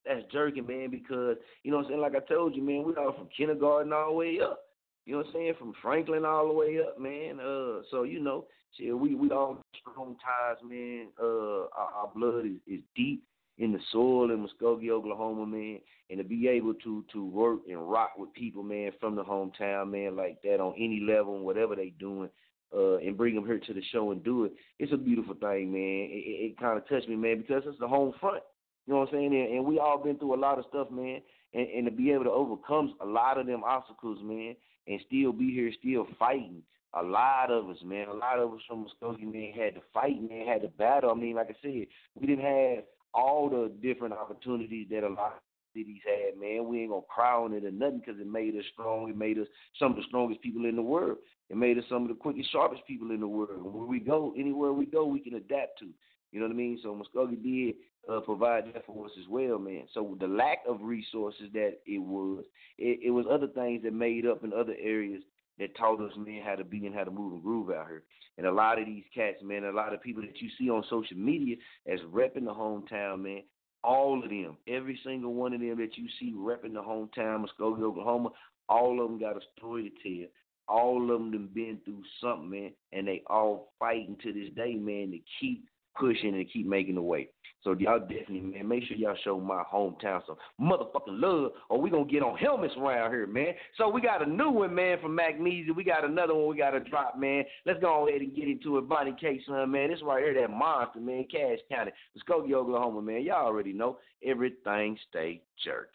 that's 0.05 0.23
jerking, 0.33 0.67
man, 0.67 0.89
because, 0.89 1.37
you 1.63 1.71
know 1.71 1.77
what 1.77 1.85
I'm 1.85 1.91
saying, 1.91 2.01
like 2.01 2.15
I 2.15 2.19
told 2.19 2.55
you, 2.55 2.61
man, 2.61 2.83
we 2.83 2.93
all 2.95 3.13
from 3.13 3.29
kindergarten 3.35 3.93
all 3.93 4.09
the 4.09 4.15
way 4.15 4.39
up. 4.41 4.66
You 5.07 5.13
know 5.13 5.19
what 5.19 5.27
I'm 5.27 5.33
saying? 5.35 5.53
From 5.57 5.73
Franklin 5.81 6.25
all 6.25 6.49
the 6.49 6.53
way 6.53 6.79
up, 6.85 6.99
man. 6.99 7.39
Uh, 7.39 7.81
so 7.89 8.03
you 8.03 8.19
know, 8.19 8.45
we 8.77 9.15
we 9.15 9.31
all 9.31 9.63
strong 9.79 10.17
ties, 10.17 10.57
man. 10.69 11.07
Uh, 11.17 11.61
our, 11.77 11.91
our 11.95 12.11
blood 12.13 12.45
is, 12.45 12.57
is 12.67 12.81
deep 12.93 13.23
in 13.57 13.71
the 13.71 13.79
soil 13.93 14.29
in 14.31 14.45
Muskogee, 14.45 14.89
Oklahoma, 14.89 15.45
man. 15.45 15.79
And 16.09 16.17
to 16.17 16.25
be 16.25 16.49
able 16.49 16.73
to 16.73 17.05
to 17.13 17.25
work 17.25 17.61
and 17.69 17.89
rock 17.89 18.17
with 18.17 18.33
people, 18.33 18.63
man, 18.63 18.91
from 18.99 19.15
the 19.15 19.23
hometown, 19.23 19.91
man, 19.91 20.17
like 20.17 20.41
that 20.43 20.59
on 20.59 20.73
any 20.75 20.99
level, 20.99 21.37
and 21.37 21.45
whatever 21.45 21.73
they 21.73 21.93
doing, 21.97 22.29
uh, 22.75 22.97
and 22.97 23.15
bring 23.15 23.33
them 23.33 23.45
here 23.45 23.59
to 23.59 23.73
the 23.73 23.83
show 23.93 24.11
and 24.11 24.21
do 24.25 24.43
it. 24.43 24.51
It's 24.77 24.91
a 24.91 24.97
beautiful 24.97 25.35
thing, 25.35 25.71
man. 25.71 26.09
It, 26.11 26.25
it, 26.25 26.45
it 26.51 26.59
kind 26.59 26.77
of 26.77 26.85
touched 26.89 27.07
me, 27.07 27.15
man, 27.15 27.37
because 27.37 27.63
it's 27.65 27.79
the 27.79 27.87
home 27.87 28.13
front. 28.19 28.43
You 28.85 28.93
know 28.93 28.99
what 28.99 29.09
I'm 29.09 29.15
saying? 29.15 29.33
And, 29.33 29.55
and 29.55 29.65
we 29.65 29.79
all 29.79 30.03
been 30.03 30.17
through 30.17 30.35
a 30.35 30.37
lot 30.39 30.59
of 30.59 30.65
stuff, 30.67 30.91
man. 30.91 31.21
And, 31.53 31.67
and 31.69 31.85
to 31.85 31.91
be 31.91 32.11
able 32.11 32.25
to 32.25 32.31
overcome 32.31 32.95
a 32.99 33.05
lot 33.05 33.37
of 33.37 33.47
them 33.47 33.63
obstacles, 33.63 34.19
man, 34.21 34.55
and 34.87 34.99
still 35.07 35.31
be 35.31 35.51
here, 35.53 35.71
still 35.79 36.07
fighting. 36.17 36.63
A 36.93 37.03
lot 37.03 37.51
of 37.51 37.69
us, 37.69 37.77
man, 37.83 38.07
a 38.07 38.13
lot 38.13 38.39
of 38.39 38.53
us 38.53 38.61
from 38.67 38.85
Muskogee, 38.85 39.31
man, 39.31 39.51
had 39.53 39.75
to 39.75 39.81
fight, 39.93 40.21
man, 40.21 40.47
had 40.47 40.61
to 40.61 40.69
battle. 40.69 41.11
I 41.11 41.13
mean, 41.13 41.35
like 41.35 41.49
I 41.49 41.55
said, 41.61 41.87
we 42.15 42.27
didn't 42.27 42.45
have 42.45 42.85
all 43.13 43.49
the 43.49 43.71
different 43.81 44.13
opportunities 44.13 44.87
that 44.89 45.03
a 45.03 45.09
lot 45.09 45.33
of 45.33 45.41
cities 45.75 46.01
had, 46.05 46.39
man. 46.39 46.67
We 46.67 46.81
ain't 46.81 46.89
gonna 46.89 47.01
cry 47.13 47.33
on 47.33 47.53
it 47.53 47.65
or 47.65 47.71
nothing 47.71 48.01
because 48.05 48.19
it 48.19 48.27
made 48.27 48.55
us 48.55 48.63
strong. 48.73 49.09
It 49.09 49.17
made 49.17 49.37
us 49.37 49.47
some 49.77 49.91
of 49.91 49.97
the 49.97 50.03
strongest 50.07 50.41
people 50.41 50.65
in 50.65 50.75
the 50.75 50.81
world. 50.81 51.17
It 51.49 51.57
made 51.57 51.77
us 51.77 51.83
some 51.89 52.03
of 52.03 52.09
the 52.09 52.15
quickest, 52.15 52.51
sharpest 52.51 52.85
people 52.87 53.11
in 53.11 53.19
the 53.19 53.27
world. 53.27 53.63
And 53.63 53.73
where 53.73 53.85
we 53.85 53.99
go, 53.99 54.33
anywhere 54.37 54.73
we 54.73 54.85
go, 54.85 55.05
we 55.05 55.19
can 55.19 55.35
adapt 55.35 55.79
to. 55.79 55.89
You 56.31 56.39
know 56.39 56.47
what 56.47 56.53
I 56.53 56.57
mean? 56.57 56.79
So 56.81 56.95
Muskogee 56.95 57.41
did 57.41 57.75
uh, 58.09 58.19
provide 58.21 58.65
that 58.73 58.85
for 58.85 59.05
us 59.05 59.11
as 59.19 59.27
well, 59.29 59.59
man. 59.59 59.83
So 59.93 60.15
the 60.19 60.27
lack 60.27 60.59
of 60.67 60.81
resources 60.81 61.49
that 61.53 61.79
it 61.85 61.99
was, 61.99 62.43
it, 62.77 62.99
it 63.03 63.11
was 63.11 63.25
other 63.29 63.47
things 63.47 63.83
that 63.83 63.93
made 63.93 64.25
up 64.25 64.43
in 64.43 64.53
other 64.53 64.75
areas 64.79 65.21
that 65.59 65.75
taught 65.75 66.01
us, 66.01 66.11
man, 66.17 66.41
how 66.45 66.55
to 66.55 66.63
be 66.63 66.85
and 66.85 66.95
how 66.95 67.03
to 67.03 67.11
move 67.11 67.33
and 67.33 67.43
groove 67.43 67.69
out 67.69 67.87
here. 67.87 68.03
And 68.37 68.45
a 68.45 68.51
lot 68.51 68.79
of 68.79 68.85
these 68.85 69.03
cats, 69.13 69.37
man, 69.43 69.63
a 69.63 69.71
lot 69.71 69.93
of 69.93 70.01
people 70.01 70.21
that 70.21 70.39
you 70.39 70.49
see 70.57 70.69
on 70.69 70.83
social 70.89 71.17
media 71.17 71.55
as 71.91 71.99
repping 72.13 72.45
the 72.45 72.53
hometown, 72.53 73.23
man, 73.23 73.41
all 73.83 74.21
of 74.23 74.29
them, 74.29 74.57
every 74.67 74.99
single 75.03 75.33
one 75.33 75.53
of 75.53 75.61
them 75.61 75.77
that 75.77 75.97
you 75.97 76.07
see 76.19 76.33
repping 76.35 76.73
the 76.73 76.81
hometown, 76.81 77.43
Muskogee, 77.45 77.81
Oklahoma, 77.81 78.29
all 78.69 79.01
of 79.01 79.09
them 79.09 79.19
got 79.19 79.37
a 79.37 79.41
story 79.57 79.91
to 80.03 80.19
tell. 80.19 80.29
All 80.67 81.03
of 81.03 81.19
them 81.31 81.49
been 81.53 81.79
through 81.85 82.03
something, 82.21 82.49
man, 82.49 82.71
and 82.91 83.07
they 83.07 83.23
all 83.27 83.71
fighting 83.79 84.17
to 84.21 84.33
this 84.33 84.53
day, 84.55 84.75
man, 84.75 85.11
to 85.11 85.19
keep 85.39 85.65
pushing 85.99 86.35
and 86.35 86.51
keep 86.51 86.67
making 86.67 86.95
the 86.95 87.01
way. 87.01 87.29
So 87.63 87.75
y'all 87.77 87.99
definitely, 87.99 88.41
man, 88.41 88.67
make 88.67 88.83
sure 88.85 88.95
y'all 88.95 89.17
show 89.23 89.39
my 89.39 89.63
hometown 89.71 90.21
some 90.25 90.37
motherfucking 90.61 91.19
love, 91.19 91.51
or 91.69 91.81
we 91.81 91.89
gonna 91.89 92.05
get 92.05 92.23
on 92.23 92.37
helmets 92.37 92.75
around 92.77 93.11
here, 93.11 93.27
man. 93.27 93.53
So 93.77 93.89
we 93.89 93.99
got 93.99 94.25
a 94.25 94.29
new 94.29 94.49
one, 94.49 94.73
man, 94.73 94.99
from 95.01 95.15
Mac 95.15 95.37
Measy. 95.37 95.75
We 95.75 95.83
got 95.83 96.05
another 96.05 96.33
one 96.35 96.47
we 96.47 96.57
gotta 96.57 96.79
drop, 96.79 97.17
man. 97.17 97.43
Let's 97.65 97.81
go 97.81 98.07
ahead 98.07 98.21
and 98.21 98.35
get 98.35 98.47
into 98.47 98.77
it. 98.77 98.87
Bonnie 98.87 99.15
K, 99.19 99.41
son, 99.45 99.71
man. 99.71 99.89
This 99.89 100.01
right 100.03 100.23
here, 100.23 100.39
that 100.39 100.49
monster, 100.49 100.99
man. 100.99 101.25
Cash 101.29 101.59
County, 101.69 101.91
Muskogee, 102.17 102.53
Oklahoma, 102.53 103.01
man. 103.01 103.23
Y'all 103.23 103.45
already 103.45 103.73
know 103.73 103.97
everything 104.23 104.97
stay 105.09 105.41
jerk. 105.65 105.89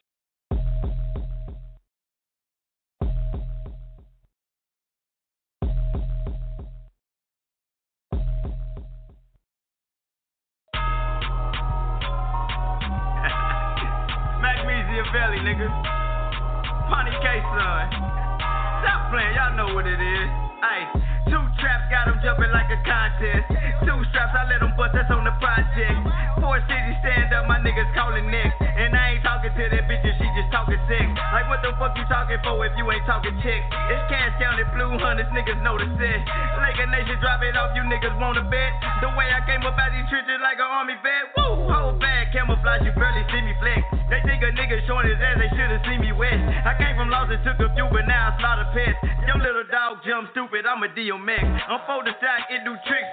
These 39.93 40.09
trenches 40.09 40.41
like 40.41 40.57
an 40.57 40.73
army 40.73 40.97
vet. 41.05 41.37
Woo! 41.37 41.69
Whole 41.69 41.93
bag, 42.01 42.33
camouflage, 42.33 42.81
you 42.81 42.97
barely 42.97 43.21
see 43.29 43.45
me 43.45 43.53
flex. 43.61 43.85
They 44.09 44.25
think 44.25 44.41
a 44.41 44.49
nigga 44.57 44.81
showing 44.89 45.05
his 45.05 45.21
ass, 45.21 45.37
they 45.37 45.53
should've 45.53 45.85
seen 45.85 46.01
me 46.01 46.17
wet. 46.17 46.33
I 46.65 46.73
came 46.81 46.97
from 46.97 47.13
lost 47.13 47.29
and 47.29 47.45
took 47.45 47.61
a 47.61 47.69
few, 47.77 47.85
but 47.93 48.09
now 48.09 48.33
I 48.33 48.41
slaughter 48.41 48.69
pets. 48.73 48.97
Your 49.29 49.37
little 49.37 49.69
dog 49.69 50.01
jump 50.05 50.33
stupid, 50.33 50.65
I'm 50.65 50.81
a 50.81 50.89
DMX. 50.97 51.45
I'm 51.45 51.85
for 51.85 52.01
the 52.09 52.17
stack, 52.17 52.49
it 52.49 52.65
do 52.65 52.73
tricks 52.89 53.12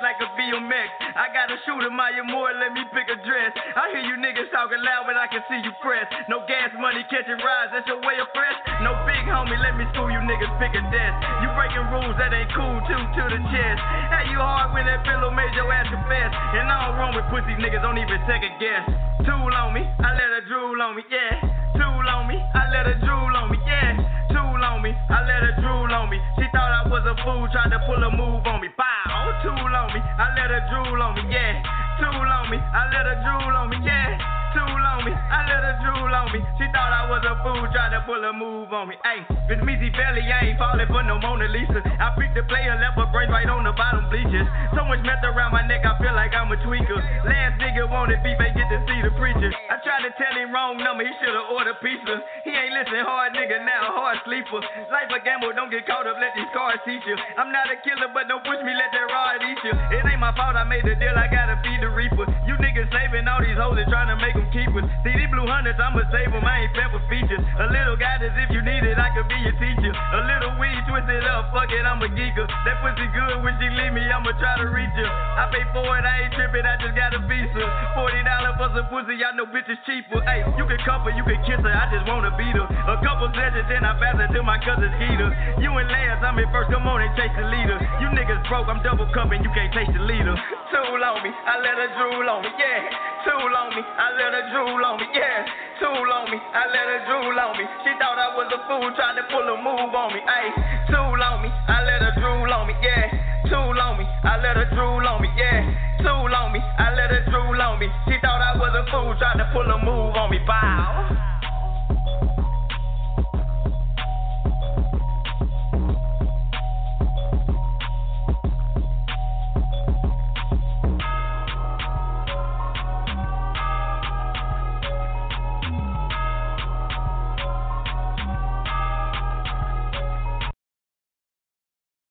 a. 0.89 1.19
I 1.19 1.29
got 1.33 1.51
a 1.53 1.57
shooter, 1.65 1.89
Maya 1.93 2.23
Moore, 2.25 2.53
let 2.57 2.73
me 2.73 2.81
pick 2.93 3.07
a 3.09 3.17
dress. 3.21 3.51
I 3.75 3.93
hear 3.93 4.03
you 4.03 4.17
niggas 4.17 4.49
talking 4.49 4.81
loud, 4.81 5.05
but 5.05 5.17
I 5.17 5.27
can 5.29 5.43
see 5.49 5.61
you 5.61 5.73
press. 5.83 6.09
No 6.27 6.41
gas 6.49 6.73
money, 6.77 7.05
catching 7.09 7.39
rides, 7.39 7.71
that's 7.73 7.85
your 7.85 8.01
way 8.01 8.17
of 8.17 8.29
press. 8.33 8.55
No 8.81 8.95
big 9.05 9.23
homie, 9.29 9.57
let 9.61 9.77
me 9.77 9.85
school 9.93 10.09
you 10.09 10.21
niggas, 10.25 10.51
pick 10.57 10.73
a 10.73 10.83
desk. 10.89 11.17
You 11.45 11.49
breaking 11.53 11.85
rules, 11.93 12.15
that 12.17 12.33
ain't 12.33 12.49
cool, 12.55 12.77
two 12.89 12.97
to 12.97 13.23
the 13.29 13.39
chest. 13.53 13.79
Hey, 14.09 14.31
you 14.33 14.39
hard 14.41 14.73
when 14.73 14.85
that 14.89 15.05
pillow 15.05 15.29
made 15.29 15.53
your 15.53 15.69
ass 15.69 15.87
confess. 15.89 16.31
And 16.33 16.65
I 16.65 16.89
don't 16.89 16.95
run 16.97 17.11
with 17.13 17.27
pussy 17.29 17.53
niggas, 17.59 17.81
don't 17.85 17.99
even 17.99 18.19
second 18.25 18.53
guess. 18.57 18.85
Tool 19.25 19.53
on 19.53 19.75
me, 19.75 19.83
I 19.83 20.09
let 20.15 20.29
her 20.39 20.43
drool 20.47 20.79
on 20.81 20.95
me, 20.95 21.03
yeah. 21.11 21.43
Tool 21.75 22.07
on 22.07 22.27
me, 22.27 22.37
I 22.39 22.63
let 22.71 22.87
her 22.87 22.97
drool 23.03 23.33
on 23.35 23.51
me, 23.51 23.59
yeah. 23.67 24.28
Tool 24.59 24.67
on 24.67 24.81
me, 24.81 24.91
I 24.91 25.23
let 25.23 25.39
her 25.39 25.55
drool 25.61 25.87
on 25.87 26.09
me. 26.09 26.19
She 26.35 26.43
thought 26.51 26.67
I 26.67 26.83
was 26.89 27.07
a 27.07 27.15
fool, 27.23 27.47
tried 27.47 27.71
to 27.71 27.79
pull 27.87 28.03
a 28.03 28.11
move 28.11 28.45
on 28.45 28.59
me. 28.59 28.67
Bow, 28.75 29.39
tool 29.41 29.55
on 29.55 29.87
me, 29.93 30.01
I 30.03 30.35
let 30.35 30.51
her 30.51 30.67
drool 30.67 31.01
on 31.01 31.15
me, 31.15 31.31
yeah. 31.31 31.88
Tool 31.99 32.31
on 32.31 32.47
me, 32.47 32.57
I 32.57 32.87
let 32.95 33.05
her 33.11 33.19
drool 33.19 33.55
on 33.59 33.67
me, 33.69 33.77
yeah. 33.83 34.15
Tool 34.55 34.65
on 34.65 35.03
me, 35.05 35.11
I 35.11 35.45
let 35.45 35.61
her 35.67 35.75
drool 35.83 36.09
on 36.09 36.31
me. 36.31 36.39
She 36.57 36.65
thought 36.71 36.89
I 36.95 37.11
was 37.11 37.21
a 37.27 37.35
fool, 37.43 37.67
tried 37.75 37.91
to 37.91 38.01
pull 38.07 38.23
a 38.23 38.31
move 38.31 38.71
on 38.71 38.87
me. 38.89 38.95
Ayy, 39.03 39.21
Miss 39.51 39.59
Measy 39.61 39.91
Belly, 39.93 40.23
I 40.25 40.49
ain't 40.49 40.57
falling 40.57 40.87
for 40.87 41.03
no 41.03 41.19
Mona 41.19 41.51
Lisa. 41.51 41.83
I 41.99 42.15
picked 42.15 42.39
the 42.39 42.47
player, 42.47 42.73
left 42.79 42.97
her 42.97 43.05
brain 43.11 43.29
right 43.29 43.45
on 43.45 43.67
the 43.67 43.75
bottom 43.75 44.07
bleachers. 44.09 44.47
So 44.73 44.87
much 44.87 45.03
meth 45.03 45.21
around 45.27 45.51
my 45.51 45.61
neck, 45.67 45.83
I 45.83 45.93
feel 45.99 46.15
like 46.15 46.31
I'm 46.33 46.49
a 46.49 46.57
tweaker. 46.63 46.97
Last 47.27 47.59
nigga 47.59 47.83
wanted 47.85 48.23
beef, 48.23 48.39
ain't 48.39 48.55
get 48.55 48.71
to 48.71 48.79
see 48.87 48.99
the 49.03 49.13
preacher. 49.19 49.51
I 49.69 49.77
tried 49.83 50.07
to 50.07 50.11
tell 50.15 50.33
him 50.33 50.55
wrong 50.55 50.79
number, 50.79 51.03
he 51.03 51.11
should've 51.19 51.51
ordered 51.51 51.77
pizza. 51.83 52.23
He 52.47 52.55
ain't 52.55 52.73
listen 52.73 53.05
hard, 53.05 53.35
nigga, 53.35 53.59
now 53.67 53.91
hard 53.91 54.23
sleeper. 54.23 54.63
Life 54.89 55.11
a 55.13 55.19
gamble, 55.19 55.51
don't 55.53 55.69
get 55.69 55.85
caught 55.85 56.07
up, 56.07 56.15
let 56.17 56.31
these 56.33 56.49
cars 56.55 56.79
teach 56.87 57.03
you. 57.05 57.19
I'm 57.35 57.51
not 57.51 57.69
a 57.69 57.77
killer, 57.85 58.09
but 58.15 58.25
don't 58.31 58.41
push 58.41 58.63
me, 58.65 58.73
let 58.73 58.89
that 58.95 59.05
rod 59.11 59.43
eat 59.45 59.61
you. 59.61 59.73
It 59.93 60.07
ain't 60.09 60.23
my 60.23 60.33
fault 60.33 60.55
I 60.55 60.65
made 60.65 60.87
the 60.87 60.97
deal, 60.97 61.13
I 61.13 61.29
gotta 61.29 61.59
feed 61.61 61.85
the 61.85 61.88
reaper. 61.93 62.25
You 62.45 62.55
niggas 62.57 62.89
saving 62.91 63.27
all 63.27 63.41
these 63.41 63.57
hoes 63.57 63.77
and 63.77 63.87
trying 63.89 64.09
to 64.09 64.17
make 64.17 64.33
them 64.33 64.47
keepers. 64.53 64.85
See 65.05 65.13
these 65.13 65.29
blue 65.29 65.45
hundreds, 65.45 65.79
I'ma 65.79 66.05
save 66.13 66.31
them, 66.31 66.45
I 66.45 66.65
ain't 66.65 66.73
fed 66.75 66.89
for 66.93 67.01
features. 67.09 67.41
A 67.59 67.67
little 67.71 67.97
guidance 67.97 68.35
if 68.37 68.49
you 68.53 68.61
need 68.61 68.83
it, 68.85 68.97
I 68.97 69.09
could 69.15 69.27
be 69.27 69.37
your 69.41 69.55
teacher. 69.57 69.91
A 69.91 70.21
little 70.25 70.53
weed, 70.59 70.79
twist 70.89 71.09
it 71.09 71.25
up, 71.25 71.49
fuck 71.55 71.71
it, 71.71 71.85
I'm 71.85 72.01
a 72.01 72.09
geeker. 72.11 72.45
That 72.45 72.77
pussy 72.83 73.07
good 73.15 73.41
when 73.41 73.55
she 73.57 73.67
leave 73.73 73.93
me, 73.95 74.05
I'ma 74.05 74.35
try 74.37 74.59
to 74.61 74.67
reach 74.69 74.93
her. 74.99 75.09
I 75.09 75.49
pay 75.49 75.65
for 75.73 75.85
it, 75.97 76.05
I 76.05 76.27
ain't 76.27 76.33
tripping, 76.35 76.65
I 76.65 76.75
just 76.77 76.93
got 76.93 77.15
a 77.15 77.21
visa. 77.25 77.63
Forty 77.97 78.21
dollars 78.27 78.55
for 78.59 78.69
some 78.75 78.87
pussy, 78.91 79.17
y'all 79.17 79.33
know 79.33 79.47
bitches 79.49 79.79
cheaper. 79.87 80.21
Hey, 80.27 80.45
you 80.57 80.65
can 80.67 80.79
cover, 80.85 81.09
you 81.15 81.23
can 81.23 81.39
kiss 81.47 81.61
her, 81.63 81.73
I 81.73 81.87
just 81.89 82.05
wanna 82.05 82.35
beat 82.35 82.53
her. 82.53 82.67
A 82.67 82.97
couple 83.01 83.31
sessions, 83.33 83.67
then 83.71 83.87
I 83.87 83.95
pass 83.97 84.19
it 84.19 84.29
to 84.35 84.43
my 84.43 84.59
cousin's 84.61 84.93
heater. 84.99 85.29
You 85.63 85.71
and 85.79 85.89
last, 85.89 86.21
I'm 86.21 86.37
in 86.37 86.49
first, 86.51 86.69
come 86.69 86.85
on 86.85 87.01
and 87.01 87.11
chase 87.15 87.33
the 87.33 87.47
leader. 87.47 87.79
You 88.03 88.11
niggas 88.11 88.43
broke, 88.51 88.67
I'm 88.67 88.83
double 88.83 89.07
cupping, 89.15 89.41
you 89.43 89.51
can't 89.55 89.71
taste 89.71 89.95
the 89.95 90.03
leader. 90.03 90.35
Tool 90.69 91.01
on 91.01 91.23
me, 91.23 91.31
I 91.31 91.57
let 91.63 91.78
her 91.79 91.87
drool 91.95 92.27
on 92.27 92.43
me, 92.43 92.51
yeah. 92.59 92.91
Tool 93.23 93.55
on 93.55 93.71
me, 93.71 93.79
I 93.79 94.11
let 94.19 94.35
her 94.35 94.45
drool 94.51 94.83
on 94.83 94.99
me, 94.99 95.07
yeah. 95.15 95.47
Tool 95.79 96.11
on 96.11 96.27
me, 96.27 96.35
I 96.35 96.67
let 96.67 96.87
her 96.91 97.01
drool 97.07 97.39
on 97.39 97.55
me. 97.55 97.63
She 97.87 97.91
thought 97.95 98.19
I 98.19 98.35
was 98.35 98.51
a 98.51 98.59
fool, 98.67 98.91
tried 98.99 99.15
to 99.15 99.23
pull 99.31 99.47
a 99.47 99.55
move 99.55 99.95
on 99.95 100.11
me, 100.11 100.19
ayy. 100.19 100.51
Tool 100.91 101.23
on 101.23 101.39
me, 101.39 101.47
I 101.47 101.79
let 101.87 102.03
her 102.03 102.13
drool 102.19 102.51
on 102.51 102.67
me, 102.67 102.75
yeah. 102.83 103.07
Tool 103.47 103.79
on 103.79 103.95
me, 103.95 104.03
I 104.03 104.35
let 104.43 104.59
her 104.59 104.67
drool 104.75 105.07
on 105.07 105.21
me, 105.23 105.31
yeah. 105.39 105.63
Tool 106.03 106.35
on 106.35 106.51
me, 106.51 106.59
I 106.59 106.91
let 106.99 107.15
her 107.15 107.23
drool 107.31 107.61
on 107.61 107.79
me. 107.79 107.87
She 108.11 108.19
thought 108.19 108.43
I 108.43 108.59
was 108.59 108.75
a 108.75 108.83
fool, 108.91 109.15
tried 109.15 109.39
to 109.39 109.47
pull 109.55 109.63
a 109.63 109.79
move 109.79 110.19
on 110.19 110.31
me, 110.31 110.39
bow. 110.43 111.28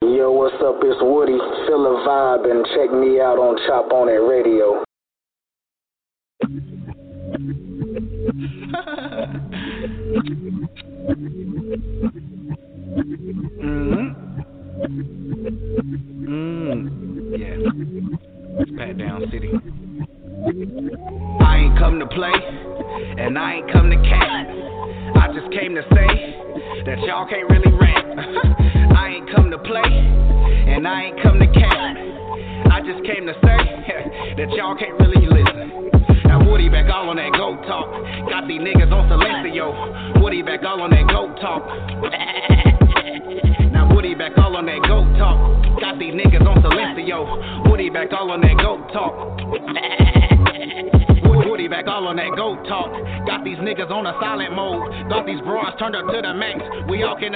Yo, 0.01 0.31
what's 0.31 0.55
up? 0.63 0.77
It's 0.83 0.97
Woody. 1.03 1.37
Feel 1.67 1.83
the 1.83 2.05
vibe 2.07 2.49
and 2.49 2.65
check 2.67 2.93
me 2.93 3.21
out 3.21 3.39
on 3.39 3.59
Chop 3.67 3.91
On 3.93 4.09
It 4.09 4.23
Radio. 4.23 4.85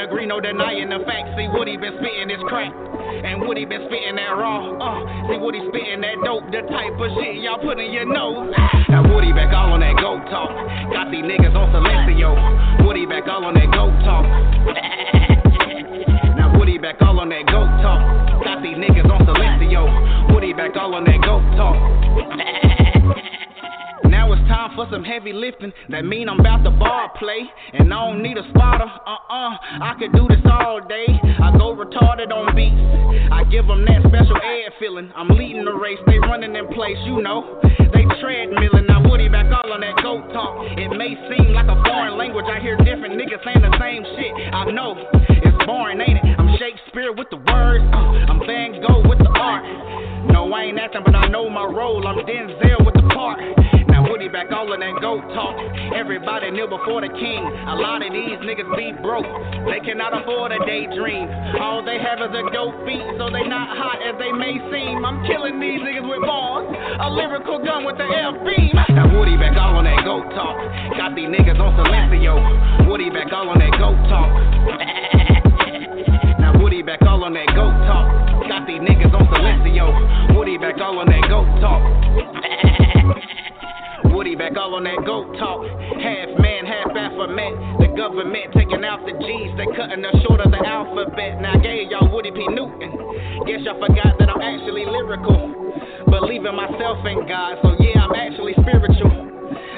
agree, 0.03 0.27
no 0.27 0.41
denying 0.41 0.91
the 0.91 1.01
facts. 1.07 1.33
See, 1.39 1.49
Woody 1.49 1.77
been 1.77 1.97
spitting 1.97 2.29
this 2.29 2.43
crack. 2.47 2.75
And 3.25 3.47
Woody 3.47 3.65
been 3.65 3.87
spitting 3.89 4.17
that 4.21 4.37
raw. 4.37 4.77
Uh, 4.77 5.01
see, 5.33 5.39
Woody 5.41 5.65
spitting 5.73 6.03
that 6.05 6.21
dope. 6.25 6.45
The 6.53 6.61
type 6.69 6.93
of 7.01 7.09
shit 7.17 7.41
y'all 7.41 7.57
put 7.57 7.81
in 7.81 7.93
your 7.93 8.05
nose. 8.05 8.53
Now 8.93 9.01
Woody 9.09 9.33
back 9.33 9.55
all 9.57 9.73
on 9.73 9.81
that 9.81 9.97
goat 9.97 10.21
talk. 10.29 10.53
Got 10.93 11.09
these 11.09 11.25
niggas 11.25 11.57
on 11.57 11.73
Silencio. 11.73 12.85
Woody 12.85 12.92
some 24.93 25.03
heavy 25.03 25.33
lifting. 25.33 25.73
That 25.89 26.05
mean 26.05 26.29
I'm 26.29 26.39
about 26.39 26.63
to 26.65 26.71
ball 26.71 27.09
play. 27.19 27.49
And 27.73 27.93
I 27.93 28.07
don't 28.07 28.23
need 28.23 28.37
a 28.37 28.45
spotter. 28.51 28.85
Uh-uh. 28.85 29.53
I 29.81 29.97
could 29.99 30.13
do 30.13 30.29
this 30.29 30.45
all 30.45 30.81
day. 30.85 31.09
I 31.09 31.51
go 31.57 31.73
retarded 31.75 32.29
on 32.29 32.55
beats. 32.55 32.77
I 33.33 33.43
give 33.49 33.67
them 33.67 33.85
that 33.89 34.05
special 34.05 34.37
ed 34.37 34.77
feeling. 34.79 35.11
I'm 35.17 35.29
leading 35.33 35.65
the 35.65 35.73
race. 35.73 35.99
They 36.07 36.21
running 36.21 36.55
in 36.55 36.69
place, 36.77 37.01
you 37.09 37.23
know. 37.23 37.59
They 37.65 38.05
treadmilling. 38.21 38.87
Now 38.87 39.09
Woody 39.09 39.29
back 39.29 39.49
all 39.49 39.73
on 39.73 39.81
that 39.81 39.97
goat 40.05 40.29
talk. 40.37 40.61
It 40.77 40.93
may 40.93 41.17
seem 41.33 41.57
like 41.57 41.73
a 41.73 41.79
foreign 41.89 42.21
language. 42.21 42.47
I 42.47 42.61
hear 42.61 42.77
different 42.77 43.17
niggas 43.17 43.41
saying 43.49 43.65
the 43.65 43.73
same 43.81 44.05
shit. 44.05 44.33
I 44.53 44.71
know. 44.71 45.09
It's 45.41 45.57
boring, 45.65 46.01
ain't 46.05 46.21
it? 46.21 46.25
I'm 46.37 46.53
Shakespeare 46.61 47.13
with 47.13 47.33
the 47.33 47.41
words. 47.49 47.85
Uh, 47.97 48.29
I'm 48.29 48.45
Van 48.45 48.77
Gogh 48.85 49.09
with 49.09 49.19
the 49.19 49.33
art. 49.41 49.65
No, 50.29 50.53
I 50.53 50.69
ain't 50.69 50.79
acting, 50.79 51.03
but 51.05 51.15
I 51.17 51.29
know 51.29 51.49
my 51.49 51.65
role. 51.65 52.07
I'm 52.07 52.25
Denzel 52.29 52.85
with 52.85 52.95
the 52.95 53.09
part. 53.13 53.41
Woody 54.09 54.27
back 54.27 54.51
all 54.51 54.67
on 54.73 54.81
that 54.81 54.99
goat 54.99 55.23
talk. 55.31 55.55
Everybody 55.95 56.51
kneel 56.51 56.67
before 56.67 57.03
the 57.03 57.13
king. 57.15 57.43
A 57.71 57.77
lot 57.79 58.03
of 58.03 58.11
these 58.11 58.39
niggas 58.43 58.67
be 58.75 58.91
broke. 58.99 59.29
They 59.71 59.79
cannot 59.79 60.11
afford 60.11 60.51
a 60.51 60.59
daydream. 60.67 61.31
All 61.63 61.85
they 61.87 62.03
have 62.03 62.19
is 62.19 62.35
a 62.35 62.43
dope 62.51 62.75
feet, 62.83 63.05
so 63.15 63.31
they 63.31 63.47
not 63.47 63.71
hot 63.79 64.03
as 64.03 64.19
they 64.19 64.35
may 64.35 64.59
seem. 64.75 65.07
I'm 65.07 65.23
killing 65.27 65.63
these 65.63 65.79
niggas 65.87 66.03
with 66.03 66.27
balls. 66.27 66.67
A 66.67 67.09
lyrical 67.15 67.63
gun 67.63 67.87
with 67.87 67.95
the 67.95 68.11
beam. 68.43 68.75
Now 68.91 69.07
Woody 69.15 69.39
back 69.39 69.55
all 69.55 69.79
on 69.79 69.85
that 69.87 70.03
go 70.03 70.27
talk. 70.35 70.59
Got 70.99 71.15
these 71.15 71.31
niggas 71.31 71.63
on 71.63 71.71
silencio. 71.79 72.91
Woody 72.91 73.11
back 73.11 73.31
all 73.31 73.55
on 73.55 73.59
that 73.63 73.75
go 73.79 73.95
talk. 74.11 74.31
now 76.43 76.59
Woody 76.59 76.83
back 76.83 77.03
all 77.03 77.23
on 77.23 77.35
that 77.35 77.47
go 77.55 77.71
talk. 77.87 78.51
Got 78.51 78.67
these 78.67 78.83
niggas 78.83 79.15
on 79.15 79.31
silencio. 79.31 80.35
Woody 80.35 80.59
back 80.59 80.81
all 80.83 80.99
on 80.99 81.07
that 81.07 81.23
go 81.31 81.47
talk. 81.63 81.83
Woody 84.13 84.37
back 84.37 84.53
all 84.61 84.77
on 84.77 84.85
that 84.85 85.01
goat 85.09 85.33
talk. 85.41 85.65
Half 85.97 86.37
man, 86.37 86.69
half 86.69 86.93
alphabet. 86.93 87.53
The 87.81 87.89
government 87.97 88.53
taking 88.53 88.85
out 88.85 89.01
the 89.09 89.17
G's, 89.17 89.51
they 89.57 89.67
cutting 89.73 90.05
us 90.05 90.15
short 90.29 90.45
of 90.45 90.53
the 90.53 90.61
alphabet. 90.61 91.41
Now 91.41 91.57
gave 91.57 91.89
y'all 91.89 92.13
Woody 92.13 92.31
P. 92.31 92.45
Newton. 92.53 92.93
Guess 93.49 93.65
y'all 93.65 93.81
forgot 93.81 94.21
that 94.21 94.29
I'm 94.29 94.45
actually 94.45 94.85
lyrical. 94.85 95.49
Believing 96.13 96.53
myself 96.53 97.01
in 97.09 97.25
God, 97.25 97.57
so 97.65 97.73
yeah, 97.81 98.05
I'm 98.05 98.13
actually 98.13 98.53
spiritual. 98.61 99.11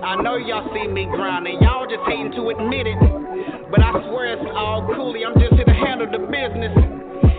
I 0.02 0.18
know 0.20 0.36
y'all 0.36 0.66
see 0.74 0.90
me 0.90 1.06
grinding, 1.06 1.62
y'all 1.62 1.86
just 1.86 2.02
hating 2.04 2.34
to 2.34 2.50
admit 2.50 2.90
it. 2.90 2.98
But 3.70 3.80
I 3.80 3.94
swear 4.10 4.34
it's 4.34 4.50
all 4.50 4.82
coolie, 4.92 5.22
I'm 5.22 5.38
just 5.38 5.54
here 5.54 5.64
to 5.64 5.78
handle 5.78 6.10
the 6.10 6.26
business. 6.26 6.74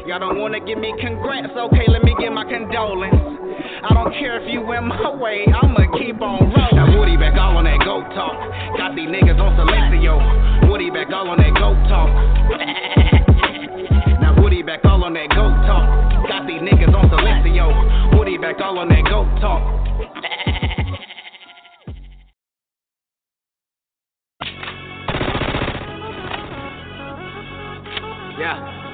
Y'all 0.07 0.23
don't 0.23 0.39
wanna 0.39 0.63
give 0.63 0.79
me 0.79 0.95
congrats, 0.99 1.51
okay, 1.51 1.85
let 1.91 2.03
me 2.03 2.15
give 2.19 2.31
my 2.31 2.47
condolence. 2.47 3.34
I 3.83 3.93
don't 3.93 4.11
care 4.13 4.41
if 4.41 4.49
you 4.51 4.59
in 4.73 4.87
my 4.87 5.13
way, 5.15 5.45
I'ma 5.47 5.85
keep 5.97 6.21
on 6.21 6.51
rolling. 6.51 6.75
Now 6.75 6.99
Woody 6.99 7.15
back 7.17 7.37
all 7.37 7.57
on 7.57 7.63
that 7.65 7.79
goat 7.79 8.05
talk. 8.13 8.35
Got 8.77 8.95
these 8.95 9.09
niggas 9.09 9.39
on 9.39 9.55
Silencio. 9.55 10.69
Woody 10.69 10.89
back 10.89 11.11
all 11.11 11.29
on 11.29 11.37
that 11.37 11.53
goat 11.55 11.77
talk. 11.87 12.09
now 14.21 14.35
Woody 14.41 14.63
back 14.63 14.83
all 14.85 15.03
on 15.03 15.13
that 15.13 15.29
goat 15.29 15.53
talk. 15.65 16.27
Got 16.27 16.47
these 16.47 16.61
niggas 16.61 16.93
on 16.93 17.09
Silencio. 17.09 18.17
Woody 18.17 18.37
back 18.37 18.59
all 18.61 18.77
on 18.79 18.89
that 18.89 19.03
goat 19.05 19.27
talk. 19.39 19.61
Yeah. 28.37 28.84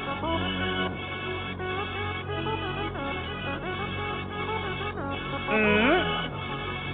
Mm. 5.51 5.99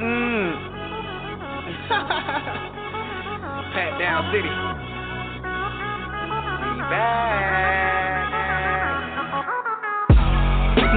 Mm. 0.02 0.50
Pat 3.70 3.92
down 4.02 4.34
city. 4.34 4.50
Back. 6.90 7.38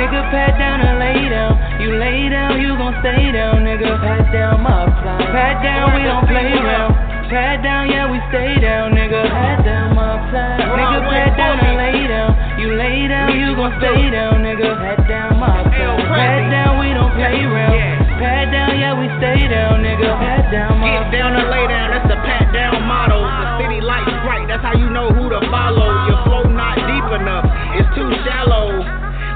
Nigga, 0.00 0.20
pat 0.32 0.56
down 0.56 0.80
and 0.80 0.96
lay 0.96 1.28
down. 1.28 1.52
You 1.82 2.00
lay 2.00 2.30
down, 2.30 2.60
you 2.62 2.72
gon' 2.80 2.96
stay 3.04 3.28
down, 3.32 3.60
nigga. 3.60 4.00
Pat 4.00 4.32
down 4.32 4.62
my 4.62 4.88
fly. 5.02 5.20
Pat 5.28 5.62
down, 5.62 5.92
we 5.92 6.02
don't 6.08 6.24
play 6.24 6.56
around. 6.56 6.94
Pat 7.28 7.62
down, 7.62 7.90
yeah, 7.90 8.10
we 8.10 8.16
stay 8.32 8.56
down, 8.58 8.92
nigga. 8.92 9.28
Pat 9.28 9.64
down 9.64 9.94
my 9.94 10.16
fly. 10.32 10.64
Nigga, 10.64 11.00
pat 11.12 11.36
down 11.36 11.60
and 11.60 11.76
lay 11.76 12.08
down. 12.08 12.32
You 12.58 12.72
lay 12.72 13.08
down, 13.08 13.38
you 13.38 13.54
gon' 13.54 13.76
stay 13.76 14.08
down, 14.08 14.40
nigga. 14.40 14.99
We 17.46 17.56
don't. 17.56 18.20
Pat 18.20 18.52
down, 18.52 18.72
yeah, 18.76 18.92
we 18.92 19.06
stay 19.16 19.48
down, 19.48 19.80
nigga. 19.80 20.10
Pat 20.20 20.52
down 20.52 20.76
my 20.76 21.00
Get 21.00 21.12
down 21.16 21.32
and 21.36 21.48
lay 21.48 21.64
down, 21.68 21.88
that's 21.90 22.08
the 22.08 22.18
pat 22.20 22.52
down 22.52 22.84
motto. 22.84 23.20
The 23.24 23.64
city 23.64 23.80
lights 23.80 24.12
bright, 24.24 24.44
that's 24.48 24.62
how 24.62 24.76
you 24.76 24.90
know 24.90 25.08
who 25.08 25.30
to 25.32 25.40
follow. 25.48 25.88
Your 26.08 26.20
flow 26.28 26.44
not 26.44 26.76
deep 26.76 27.08
enough, 27.16 27.46
it's 27.80 27.88
too 27.96 28.08
shallow. 28.28 28.84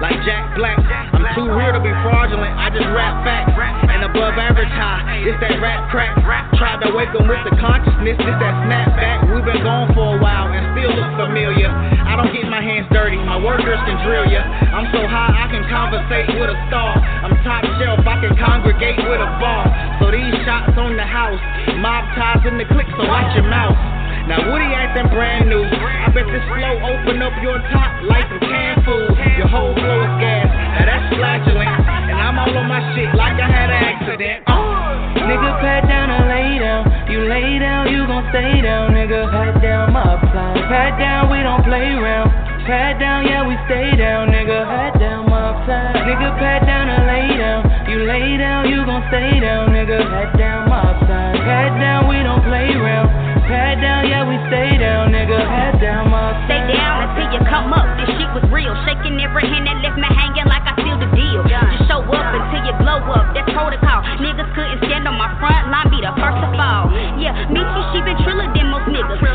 Like 0.02 0.18
Jack 0.26 0.52
Black, 0.58 0.76
I'm 1.14 1.24
too 1.38 1.48
real 1.48 1.72
to 1.72 1.80
be 1.80 1.94
fraudulent. 2.02 2.52
I 2.58 2.68
just 2.68 2.84
rap 2.92 3.24
facts 3.24 3.54
and 3.56 4.02
above 4.04 4.36
average 4.36 4.68
high. 4.74 5.22
It's 5.22 5.38
that 5.40 5.56
rap 5.62 5.88
crack. 5.88 6.12
Tried 6.58 6.82
to 6.82 6.92
wake 6.92 7.14
'em 7.14 7.26
with 7.30 7.40
the 7.46 7.54
consciousness. 7.56 8.18
It's 8.18 8.38
that 8.42 8.54
snapback. 8.66 9.30
We've 9.32 9.44
been 9.44 9.62
gone 9.62 9.94
for 9.94 10.16
a 10.16 10.18
while 10.18 10.50
and 10.50 10.66
still 10.76 10.92
look 10.92 11.14
familiar. 11.16 11.70
I 12.04 12.16
don't 12.16 12.32
get 12.34 12.46
my 12.50 12.60
hands 12.60 12.86
dirty. 12.92 13.16
My 13.16 13.38
workers 13.38 13.78
can 13.86 13.96
drill 14.04 14.26
ya. 14.26 14.42
I'm 14.74 14.90
so 14.92 15.06
high 15.06 15.32
I 15.32 15.46
can 15.48 15.64
conversate 15.70 16.26
with 16.36 16.50
a 16.50 16.58
star. 16.68 16.98
Top 17.44 17.60
shelf. 17.76 18.00
I 18.08 18.24
can 18.24 18.32
congregate 18.40 18.96
with 19.04 19.20
a 19.20 19.30
bar. 19.36 19.68
So 20.00 20.08
these 20.08 20.32
shots 20.48 20.72
on 20.80 20.96
the 20.96 21.04
house, 21.04 21.36
mob 21.76 22.08
ties 22.16 22.40
in 22.48 22.56
the 22.56 22.64
click. 22.64 22.88
So 22.96 23.04
watch 23.04 23.36
your 23.36 23.44
mouth. 23.44 23.76
Now 24.24 24.40
Woody 24.48 24.72
acting 24.72 25.12
brand 25.12 25.52
new. 25.52 25.60
I 25.60 26.08
bet 26.08 26.24
this 26.24 26.40
flow 26.48 26.74
open 26.80 27.20
up 27.20 27.36
your 27.44 27.60
top 27.68 27.92
like 28.08 28.24
some 28.32 28.40
canned 28.40 28.80
food. 28.88 29.12
Your 29.36 29.52
whole 29.52 29.76
flow 29.76 30.00
is 30.08 30.14
gas. 30.24 30.48
Now 30.48 30.88
that's 30.88 31.06
flatulent. 31.12 31.68
And 32.08 32.16
I'm 32.16 32.40
all 32.40 32.48
on 32.48 32.64
my 32.64 32.80
shit 32.96 33.12
like 33.12 33.36
I 33.36 33.44
had 33.44 33.68
an 33.68 33.80
accident. 33.92 34.48
Uh. 34.48 35.20
Nigga, 35.28 35.60
pat 35.60 35.84
down 35.84 36.08
and 36.08 36.24
lay 36.28 36.58
down. 36.60 36.82
You 37.12 37.28
lay 37.28 37.58
down, 37.60 37.92
you 37.92 38.06
gon' 38.08 38.24
stay 38.32 38.60
down, 38.64 38.92
nigga. 38.96 39.28
Pat 39.28 39.60
down 39.60 39.92
my 39.92 40.16
fly. 40.32 40.64
Pat 40.68 40.98
down, 40.98 41.28
we 41.28 41.44
don't 41.44 41.64
play 41.64 41.92
around. 41.92 42.53
Pat 42.64 42.96
down, 42.96 43.28
yeah, 43.28 43.44
we 43.44 43.60
stay 43.68 43.92
down, 43.92 44.32
nigga. 44.32 44.64
Pat 44.64 44.96
down 44.96 45.28
my 45.28 45.52
fly. 45.68 46.00
Nigga, 46.00 46.32
pat 46.40 46.64
down 46.64 46.88
and 46.88 47.04
lay 47.04 47.36
down. 47.36 47.60
You 47.84 48.08
lay 48.08 48.40
down, 48.40 48.72
you 48.72 48.80
gon' 48.88 49.04
stay 49.12 49.36
down, 49.36 49.68
nigga. 49.68 50.00
Pat 50.08 50.32
down 50.40 50.72
my 50.72 50.96
fly. 51.04 51.36
Pat 51.44 51.76
down, 51.76 52.08
we 52.08 52.24
don't 52.24 52.40
play 52.40 52.72
around. 52.72 53.12
Pat 53.44 53.84
down, 53.84 54.08
yeah, 54.08 54.24
we 54.24 54.40
stay 54.48 54.80
down, 54.80 55.12
nigga. 55.12 55.44
Pat 55.44 55.76
down 55.76 56.08
my 56.08 56.32
Stay 56.48 56.64
down 56.72 57.04
until 57.04 57.28
you 57.36 57.40
come 57.52 57.76
up. 57.76 57.84
This 58.00 58.08
shit 58.16 58.32
was 58.32 58.44
real. 58.48 58.72
Shaking 58.88 59.20
every 59.20 59.44
hand 59.44 59.68
that 59.68 59.84
left 59.84 60.00
me 60.00 60.08
hanging 60.08 60.48
like 60.48 60.64
I 60.64 60.72
sealed 60.80 61.04
the 61.04 61.10
deal. 61.12 61.44
Just 61.44 61.84
show 61.84 62.00
up 62.00 62.28
until 62.32 62.64
you 62.64 62.72
blow 62.80 63.04
up. 63.12 63.36
That's 63.36 63.48
protocol. 63.52 64.00
Niggas 64.24 64.48
couldn't 64.56 64.80
stand 64.88 65.04
on 65.04 65.20
my 65.20 65.28
front 65.36 65.68
line, 65.68 65.92
be 65.92 66.00
the 66.00 66.16
first 66.16 66.40
to 66.40 66.48
fall. 66.56 66.88
Yeah, 67.20 67.36
Michi, 67.52 67.80
she 67.92 68.00
been 68.00 68.16
triller 68.24 68.48
than 68.56 68.56
most 68.56 68.56
niggas. 68.56 68.63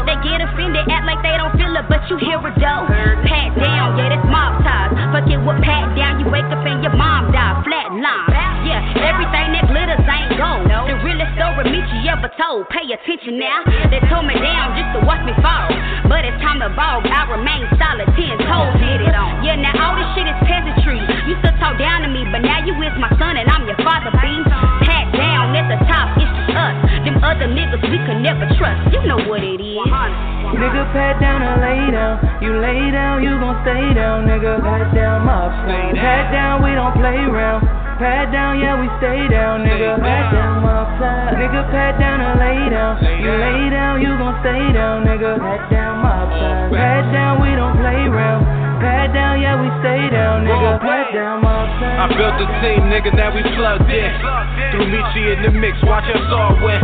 They 0.10 0.18
get 0.26 0.42
offended, 0.42 0.90
act 0.90 1.06
like 1.06 1.22
they 1.22 1.38
don't 1.38 1.54
feel 1.54 1.70
it, 1.78 1.86
but 1.86 2.02
you 2.10 2.18
hear 2.18 2.42
it 2.42 2.58
though. 2.58 2.90
Pat 3.30 3.54
down, 3.54 3.94
yeah, 3.94 4.10
that's 4.10 4.26
mob 4.26 4.58
ties. 4.66 4.90
Fuck 5.14 5.30
it 5.30 5.38
with 5.38 5.62
pat 5.62 5.94
down, 5.94 6.18
you 6.18 6.26
wake 6.34 6.50
up 6.50 6.66
and 6.66 6.82
your 6.82 6.98
mom 6.98 7.30
die. 7.30 7.62
Flat 7.62 7.94
line. 7.94 8.34
Yeah, 8.66 8.82
everything 9.06 9.54
that 9.54 9.70
glitters 9.70 10.02
ain't 10.02 10.34
gold. 10.34 10.66
The 10.66 10.98
realest 11.06 11.30
story 11.38 11.62
Michi 11.70 12.10
ever 12.10 12.26
told. 12.42 12.66
Pay 12.74 12.90
attention 12.90 13.38
now. 13.38 13.62
They 13.94 14.02
tore 14.10 14.26
me 14.26 14.34
down 14.34 14.74
just 14.74 14.98
to 14.98 15.06
watch 15.06 15.22
me 15.30 15.38
fall. 15.46 15.70
But 16.10 16.26
it's 16.26 16.42
time 16.42 16.58
to 16.66 16.74
ball. 16.74 17.06
I 17.06 17.30
remain 17.30 17.70
solid, 17.78 18.10
ten 18.18 18.34
toes 18.50 18.82
hit 18.82 19.06
it 19.06 19.14
on. 19.14 19.46
Yeah, 19.46 19.62
now 19.62 19.78
all 19.78 19.94
this 19.94 20.10
shit 20.18 20.26
is 20.26 20.40
peasantry. 20.42 21.06
You 21.40 21.48
still 21.48 21.60
talk 21.64 21.80
down 21.80 22.04
to 22.04 22.12
me, 22.12 22.28
but 22.36 22.44
now 22.44 22.60
you 22.68 22.76
is 22.84 22.92
my 23.00 23.08
son 23.16 23.40
and 23.40 23.48
I'm 23.48 23.64
your 23.64 23.80
father, 23.80 24.12
B. 24.20 24.28
Pat 24.84 25.08
down 25.16 25.56
at 25.56 25.72
the 25.72 25.80
top, 25.88 26.12
it's 26.20 26.28
just 26.28 26.52
us. 26.52 26.76
Them 27.08 27.16
other 27.24 27.48
niggas 27.48 27.80
we 27.88 27.96
could 28.04 28.20
never 28.20 28.44
trust. 28.60 28.92
You 28.92 29.08
know 29.08 29.24
what 29.24 29.40
it 29.40 29.56
is. 29.56 29.80
Nigga, 29.80 30.84
pat 30.92 31.16
down 31.24 31.40
and 31.40 31.64
lay 31.64 31.96
down. 31.96 32.20
You 32.44 32.60
lay 32.60 32.92
down, 32.92 33.24
you 33.24 33.40
gon' 33.40 33.56
stay 33.64 33.96
down, 33.96 34.28
nigga. 34.28 34.60
Pat 34.60 34.92
down 34.92 35.24
my 35.24 35.48
fly. 35.64 35.96
Pat 35.96 36.28
down, 36.36 36.60
we 36.60 36.76
don't 36.76 36.92
play 37.00 37.16
around. 37.24 37.64
Pat 38.04 38.36
down, 38.36 38.60
yeah, 38.60 38.76
we 38.76 38.92
stay 39.00 39.32
down, 39.32 39.64
nigga. 39.64 39.96
Pat 39.96 40.36
down 40.36 40.60
my 40.60 40.84
fly. 41.00 41.40
Nigga, 41.40 41.72
pat 41.72 41.96
down 42.04 42.20
and 42.20 42.36
lay 42.36 42.68
down. 42.68 43.00
You 43.00 43.32
lay 43.32 43.72
down, 43.72 44.04
you 44.04 44.12
gon' 44.20 44.36
stay 44.44 44.76
down, 44.76 45.08
nigga. 45.08 45.40
Pat 45.40 45.72
down 45.72 46.04
my 46.04 46.20
fly. 46.28 46.68
Pat 46.76 47.04
down, 47.16 47.40
we 47.40 47.56
don't 47.56 47.80
play 47.80 48.12
around. 48.12 48.59
Pat 48.80 49.14
down, 49.14 49.42
yeah, 49.42 49.60
we 49.60 49.68
stay 49.84 50.10
down, 50.10 50.48
nigga. 50.48 50.80
Pat 50.80 51.14
down. 51.14 51.40
I 52.00 52.08
built 52.16 52.36
the 52.40 52.48
team, 52.64 52.88
nigga, 52.88 53.12
now 53.12 53.32
we 53.36 53.44
plugged 53.56 53.92
in. 53.92 54.12
Threw 54.72 54.88
Michi 54.88 55.36
in 55.36 55.44
the 55.44 55.52
mix, 55.52 55.76
watch 55.84 56.08
us 56.08 56.24
all 56.32 56.56
win. 56.64 56.80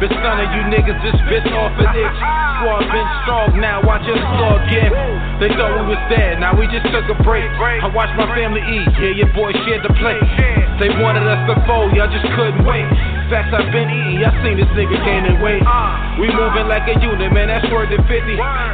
Been 0.00 0.12
stunning 0.20 0.52
you 0.52 0.62
niggas, 0.68 1.00
just 1.00 1.20
bitch 1.28 1.48
off 1.52 1.72
an 1.80 1.88
itch. 1.96 2.18
Squad 2.60 2.84
been 2.92 3.08
strong, 3.24 3.48
now 3.60 3.80
watch 3.84 4.04
us 4.04 4.20
all 4.20 4.60
again. 4.64 4.92
They 5.40 5.48
thought 5.56 5.80
we 5.80 5.96
was 5.96 6.02
dead, 6.12 6.40
now 6.40 6.52
we 6.52 6.68
just 6.68 6.88
took 6.92 7.08
a 7.08 7.16
break. 7.24 7.48
I 7.56 7.88
watched 7.88 8.16
my 8.16 8.28
family 8.36 8.60
eat, 8.60 8.92
yeah, 9.00 9.16
your 9.24 9.32
boy 9.32 9.52
shared 9.64 9.80
the 9.80 9.92
plate. 9.96 10.20
They 10.80 10.88
wanted 10.96 11.28
us 11.28 11.44
to 11.44 11.60
fold, 11.68 11.92
y'all 11.92 12.08
just 12.08 12.24
couldn't 12.32 12.64
wait. 12.64 12.88
Facts 13.28 13.52
I've 13.52 13.68
been 13.68 13.92
eating, 13.92 14.24
y'all 14.24 14.32
seen 14.40 14.56
this 14.56 14.66
nigga 14.72 14.96
gaining 15.04 15.36
weight. 15.44 15.60
We 16.16 16.32
moving 16.32 16.72
like 16.72 16.88
a 16.88 16.96
unit, 16.96 17.28
man, 17.36 17.52
that's 17.52 17.68
worth 17.68 17.92
it 17.92 18.00
50. 18.08 18.16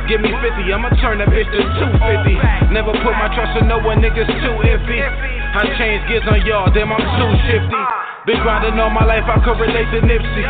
Give 0.07 0.23
me 0.23 0.31
50, 0.31 0.71
I'ma 0.71 0.95
turn 1.03 1.19
that 1.19 1.35
bitch 1.35 1.51
to 1.51 1.59
250. 1.59 2.71
Never 2.71 2.95
put 3.03 3.11
my 3.19 3.27
trust 3.35 3.59
in 3.59 3.67
no 3.67 3.83
one, 3.83 3.99
niggas 3.99 4.31
too 4.31 4.55
iffy. 4.71 5.03
I 5.03 5.67
change 5.75 6.07
gears 6.07 6.23
on 6.31 6.47
y'all, 6.47 6.71
damn, 6.71 6.95
I'm 6.95 7.03
too 7.03 7.33
shifty. 7.51 7.83
Been 8.31 8.39
grinding 8.39 8.79
all 8.79 8.95
my 8.95 9.03
life, 9.03 9.27
I 9.27 9.43
could 9.43 9.59
relate 9.59 9.91
to 9.91 9.99
Nipsey. 10.07 10.47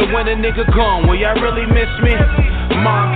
So 0.00 0.08
when 0.08 0.24
a 0.24 0.40
nigga 0.40 0.64
gone, 0.72 1.04
will 1.04 1.20
y'all 1.20 1.36
really 1.36 1.68
miss 1.68 1.92
me? 2.00 2.16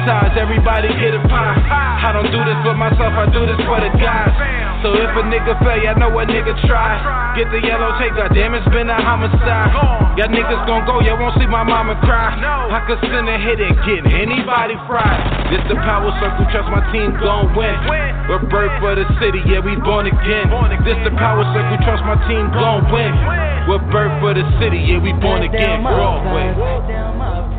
Ties, 0.06 0.38
everybody 0.38 0.88
get 1.02 1.18
a 1.18 1.22
pie. 1.26 1.58
I 1.98 2.14
don't 2.14 2.30
do 2.30 2.38
this 2.46 2.56
for 2.62 2.78
myself, 2.78 3.12
I 3.12 3.26
do 3.34 3.42
this 3.42 3.58
for 3.66 3.76
the 3.82 3.90
guys. 3.98 4.30
So 4.80 4.94
if 4.94 5.10
a 5.10 5.22
nigga 5.26 5.58
fail, 5.58 5.82
y'all 5.82 5.98
know 5.98 6.14
a 6.14 6.24
nigga 6.24 6.54
try. 6.64 7.34
Get 7.34 7.50
the 7.50 7.58
yellow 7.58 7.98
tape, 7.98 8.14
goddamn, 8.14 8.54
it's 8.54 8.64
been 8.70 8.86
a 8.86 8.94
homicide. 8.94 9.74
Y'all 10.14 10.30
niggas 10.30 10.62
gon' 10.70 10.86
go, 10.86 11.02
y'all 11.02 11.18
won't 11.18 11.34
see 11.36 11.50
my 11.50 11.66
mama 11.66 11.98
cry. 12.06 12.38
I 12.38 12.80
could 12.86 13.02
send 13.02 13.26
a 13.26 13.36
hit 13.42 13.58
and 13.58 13.74
get 13.82 14.06
anybody 14.06 14.78
fried. 14.86 15.50
This 15.50 15.60
the 15.66 15.74
power 15.82 16.14
circle, 16.22 16.46
trust 16.54 16.70
my 16.70 16.80
team 16.94 17.18
gon' 17.18 17.50
win. 17.58 17.74
We're 18.30 18.46
birth 18.46 18.72
for 18.78 18.94
the 18.94 19.04
city, 19.18 19.42
yeah, 19.50 19.58
we 19.58 19.74
born 19.82 20.06
again. 20.06 20.54
This 20.86 20.98
the 21.02 21.10
power 21.18 21.42
circle, 21.50 21.82
trust 21.82 22.06
my 22.06 22.14
team 22.30 22.46
gon' 22.54 22.86
win. 22.94 23.10
We're 23.66 23.82
birth 23.90 24.14
for 24.22 24.32
the 24.32 24.46
city, 24.62 24.78
yeah, 24.78 25.02
we 25.02 25.10
born 25.18 25.42
again, 25.42 25.82
Broadway. 25.82 27.57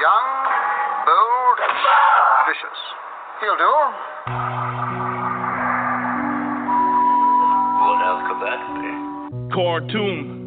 Young, 0.00 0.28
bold, 1.06 1.58
vicious. 2.46 2.80
He'll 3.40 3.56
do. 3.56 3.72
What 7.80 7.98
else 8.06 8.22
could 8.28 8.40
that 8.42 8.60
be? 8.78 8.92
Cartoon. 9.54 10.41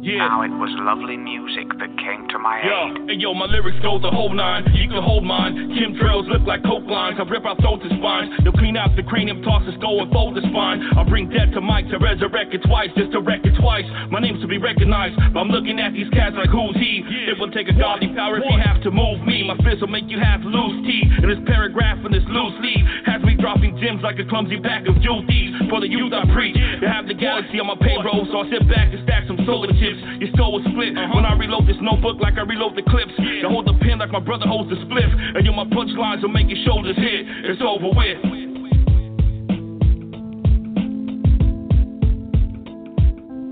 Yeah. 0.00 0.24
Now 0.32 0.40
it 0.42 0.52
was 0.56 0.72
lovely 0.80 1.16
music 1.20 1.68
that 1.76 1.92
came 2.00 2.24
to 2.32 2.38
my 2.40 2.56
Yo, 2.64 3.04
aid. 3.04 3.10
and 3.12 3.18
yo, 3.20 3.36
my 3.36 3.44
lyrics 3.44 3.76
go 3.84 4.00
the 4.00 4.08
whole 4.08 4.32
nine. 4.32 4.64
You 4.72 4.88
can 4.88 5.04
hold 5.04 5.24
mine. 5.28 5.76
Chemtrails 5.76 6.24
look 6.32 6.40
like 6.48 6.64
coke 6.64 6.88
lines. 6.88 7.20
I 7.20 7.28
rip 7.28 7.44
out 7.44 7.60
to 7.60 7.88
spines. 8.00 8.32
You'll 8.40 8.56
clean 8.56 8.80
out 8.80 8.96
the 8.96 9.04
cranium, 9.04 9.44
toss 9.44 9.60
the 9.68 9.76
skull 9.76 10.00
and 10.00 10.08
fold 10.10 10.36
the 10.36 10.44
spine. 10.48 10.80
I 10.96 11.04
bring 11.04 11.28
death 11.28 11.52
to 11.52 11.60
Mike 11.60 11.84
to 11.92 12.00
resurrect 12.00 12.56
it 12.56 12.64
twice, 12.64 12.88
just 12.96 13.12
to 13.12 13.20
wreck 13.20 13.44
it 13.44 13.52
twice. 13.60 13.84
My 14.08 14.20
name's 14.24 14.40
to 14.40 14.48
be 14.48 14.56
recognized, 14.56 15.20
but 15.36 15.40
I'm 15.44 15.52
looking 15.52 15.76
at 15.78 15.92
these 15.92 16.08
cats 16.16 16.32
like 16.32 16.48
who's 16.48 16.76
he? 16.80 17.04
It 17.28 17.36
will 17.36 17.52
take 17.52 17.68
a 17.68 17.76
godly 17.76 18.08
power 18.16 18.40
if 18.40 18.44
you 18.48 18.56
have 18.56 18.80
to 18.88 18.90
move 18.90 19.20
me. 19.28 19.44
My 19.44 19.56
fist 19.60 19.84
will 19.84 19.92
make 19.92 20.08
you 20.08 20.16
have 20.18 20.40
loose 20.48 20.80
teeth. 20.88 21.12
And 21.20 21.28
this 21.28 21.44
paragraph 21.44 22.00
in 22.08 22.12
this 22.16 22.24
loose 22.32 22.56
leaf 22.64 22.82
has 23.04 23.19
dropping 23.40 23.76
gems 23.80 24.04
like 24.04 24.20
a 24.20 24.26
clumsy 24.28 24.60
pack 24.60 24.86
of 24.86 25.00
jewel. 25.00 25.24
For 25.68 25.80
the 25.80 25.88
youth 25.88 26.12
I 26.12 26.24
preach, 26.32 26.56
to 26.56 26.86
have 26.88 27.06
the 27.06 27.14
galaxy 27.14 27.60
on 27.60 27.66
my 27.68 27.78
payroll, 27.78 28.26
so 28.32 28.42
I 28.42 28.50
sit 28.50 28.66
back 28.68 28.92
and 28.92 29.00
stack 29.04 29.26
some 29.26 29.38
solar 29.46 29.68
chips. 29.68 30.00
Your 30.18 30.30
skull 30.34 30.52
was 30.52 30.64
split 30.66 30.96
uh-huh. 30.96 31.14
when 31.14 31.24
I 31.24 31.36
reload 31.36 31.68
this 31.68 31.76
notebook 31.80 32.18
like 32.20 32.34
I 32.38 32.42
reload 32.42 32.76
the 32.76 32.82
clips. 32.82 33.12
To 33.16 33.48
hold 33.48 33.66
the 33.66 33.76
pen 33.80 33.98
like 33.98 34.10
my 34.10 34.20
brother 34.20 34.46
holds 34.46 34.70
the 34.70 34.76
spliff. 34.88 35.10
And 35.36 35.44
yo, 35.46 35.52
my 35.52 35.64
punchlines 35.68 36.22
will 36.22 36.34
make 36.34 36.48
your 36.48 36.58
shoulders 36.64 36.96
hit. 36.96 37.26
It's 37.52 37.62
over 37.62 37.92
with. 37.92 38.18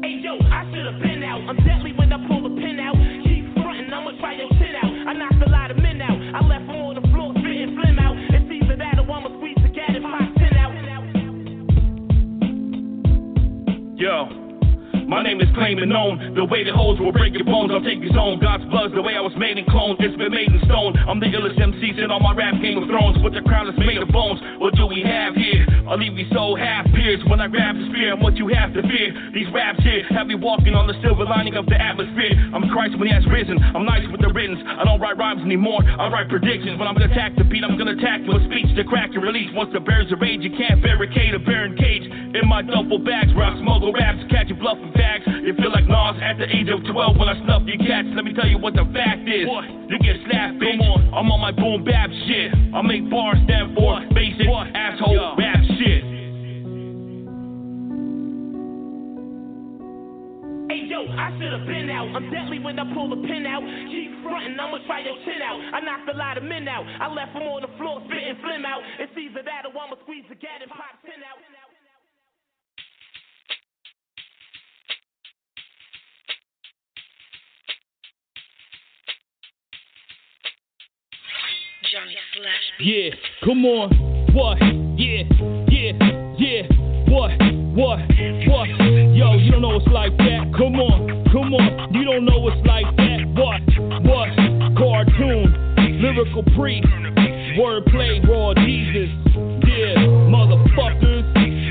Hey 0.03 0.15
yo, 0.19 0.35
I 0.49 0.67
should 0.73 0.87
have 0.89 1.01
been 1.01 1.23
out. 1.23 1.43
I'm 1.47 1.57
deadly 1.63 1.93
when 1.95 2.13
I 2.13 2.19
pull 2.27 2.43
the 2.43 2.55
pin 2.61 2.81
out. 2.81 3.08
My 15.09 15.25
name 15.25 15.41
is 15.41 15.49
claiming 15.57 15.89
known. 15.89 16.37
The 16.37 16.45
way 16.45 16.69
the 16.69 16.77
hoes 16.77 17.01
will 17.01 17.17
break 17.17 17.33
your 17.33 17.49
bones, 17.49 17.73
I'll 17.73 17.81
take 17.81 18.05
your 18.05 18.13
zone. 18.13 18.37
God's 18.45 18.69
blood's 18.69 18.93
the 18.93 19.01
way 19.01 19.17
I 19.17 19.25
was 19.25 19.33
made 19.41 19.57
in 19.57 19.65
clone. 19.65 19.97
It's 20.05 20.13
been 20.21 20.29
made 20.29 20.53
in 20.53 20.61
stone. 20.69 20.93
I'm 21.09 21.17
the 21.17 21.33
illest 21.33 21.57
MC 21.57 21.97
in 21.97 22.13
all 22.13 22.21
my 22.21 22.37
rap 22.37 22.61
Game 22.61 22.77
of 22.77 22.85
Thrones. 22.93 23.17
With 23.25 23.33
the 23.33 23.41
crown 23.41 23.73
that's 23.73 23.81
made 23.81 23.97
of 24.05 24.13
bones. 24.13 24.37
What 24.61 24.77
do 24.77 24.85
we 24.85 25.01
have 25.01 25.33
here? 25.33 25.65
I'll 25.89 25.97
leave 25.97 26.13
you 26.21 26.29
so 26.29 26.53
half 26.61 26.85
pierced 26.93 27.25
when 27.25 27.41
I 27.41 27.49
grab 27.49 27.81
the 27.81 27.89
spear. 27.89 28.13
And 28.13 28.21
what 28.21 28.37
you 28.37 28.53
have 28.53 28.77
to 28.77 28.85
fear. 28.85 29.17
These 29.33 29.49
raps 29.49 29.81
here 29.81 30.05
have 30.13 30.29
me 30.29 30.37
walking 30.37 30.77
on 30.77 30.85
the 30.85 30.93
silver 31.01 31.25
lining 31.25 31.57
of 31.57 31.65
the 31.73 31.81
atmosphere. 31.81 32.37
I'm 32.53 32.69
Christ 32.69 33.01
when 33.01 33.09
he 33.09 33.15
has 33.17 33.25
risen. 33.33 33.57
I'm 33.57 33.89
nice 33.89 34.05
with 34.13 34.21
the 34.21 34.29
riddance. 34.29 34.61
I 34.61 34.85
don't 34.85 35.01
write 35.01 35.17
rhymes 35.17 35.41
anymore. 35.41 35.89
I 35.89 36.13
write 36.13 36.29
predictions. 36.29 36.77
When 36.77 36.85
I'm 36.85 36.93
gonna 36.93 37.09
attack 37.09 37.33
the 37.33 37.49
beat, 37.49 37.65
I'm 37.65 37.81
gonna 37.81 37.97
attack 37.97 38.29
with 38.29 38.45
speech 38.45 38.69
to 38.77 38.85
crack 38.85 39.17
and 39.17 39.25
release. 39.25 39.49
Once 39.57 39.73
the 39.73 39.81
bears 39.81 40.13
are 40.13 40.21
rage, 40.21 40.45
you 40.45 40.53
can't 40.53 40.85
barricade 40.85 41.33
a 41.33 41.41
barren 41.41 41.81
cage. 41.81 42.05
In 42.37 42.45
my 42.45 42.61
duffel 42.61 43.01
bags 43.01 43.33
where 43.33 43.49
I 43.49 43.57
smuggle 43.57 43.97
raps, 43.97 44.21
catch 44.29 44.53
you 44.53 44.59
bluffing 44.61 44.93
You 45.49 45.55
feel 45.57 45.73
like 45.73 45.89
Nas 45.89 46.21
at 46.21 46.37
the 46.37 46.45
age 46.45 46.69
of 46.69 46.85
12 46.85 47.17
when 47.17 47.25
I 47.25 47.33
snuff 47.45 47.63
your 47.65 47.81
cats. 47.81 48.09
Let 48.13 48.25
me 48.25 48.35
tell 48.35 48.45
you 48.45 48.59
what 48.59 48.75
the 48.75 48.85
fact 48.93 49.25
is. 49.25 49.49
You 49.89 49.97
get 49.97 50.21
slapped, 50.29 50.61
bitch. 50.61 50.77
I'm 51.17 51.33
on 51.33 51.41
my 51.41 51.53
boom 51.53 51.89
bap 51.89 52.11
shit. 52.29 52.53
I 52.75 52.83
make 52.83 53.09
bars 53.09 53.41
stand 53.49 53.73
for 53.73 53.97
basic 54.13 54.45
asshole 54.45 55.41
rap 55.41 55.65
shit. 55.81 56.05
Hey 60.69 60.85
yo, 60.85 61.09
I 61.17 61.33
should 61.41 61.49
have 61.49 61.65
been 61.65 61.89
out. 61.89 62.13
I'm 62.13 62.29
deadly 62.29 62.61
when 62.61 62.77
I 62.77 62.85
pull 62.93 63.09
the 63.09 63.17
pin 63.25 63.49
out. 63.49 63.65
Keep 63.89 64.21
frontin', 64.21 64.61
I'ma 64.61 64.85
try 64.85 65.01
your 65.01 65.17
chin 65.25 65.41
out. 65.41 65.57
I 65.73 65.81
knocked 65.81 66.13
a 66.13 66.17
lot 66.17 66.37
of 66.37 66.45
men 66.45 66.69
out. 66.69 66.85
I 66.85 67.09
left 67.09 67.33
them 67.33 67.49
on 67.49 67.65
the 67.65 67.73
floor, 67.81 68.05
spitting 68.05 68.37
phlegm 68.45 68.69
out. 68.69 68.85
It's 69.01 69.17
either 69.17 69.41
that 69.49 69.65
or 69.65 69.73
I'ma 69.73 69.97
squeeze 70.05 70.29
the 70.29 70.37
gat 70.37 70.61
and 70.61 70.69
pop 70.69 71.01
ten 71.09 71.25
out. 71.25 71.41
Johnny 81.93 82.17
Slash. 82.37 82.65
Yeah, 82.81 83.11
come 83.45 83.65
on. 83.65 83.89
What? 84.35 84.59
Yeah, 84.99 85.25
yeah, 85.73 85.93
yeah. 86.37 86.69
What? 87.09 87.33
What? 87.73 88.01
What? 88.45 88.69
Yo, 89.17 89.33
you 89.37 89.53
don't 89.53 89.63
know 89.63 89.77
it's 89.77 89.89
like 89.89 90.15
that. 90.19 90.53
Come 90.53 90.77
on, 90.77 91.25
come 91.33 91.55
on. 91.55 91.95
You 91.95 92.05
don't 92.05 92.27
know 92.27 92.47
it's 92.49 92.67
like 92.67 92.85
that. 92.97 93.25
What? 93.33 93.63
What? 94.05 94.29
Cartoon, 94.77 96.03
lyrical 96.03 96.43
priest, 96.57 96.89
wordplay, 97.57 98.21
raw 98.29 98.53
Jesus. 98.55 99.09
Yeah, 99.65 99.97
motherfuckers. 100.29 101.25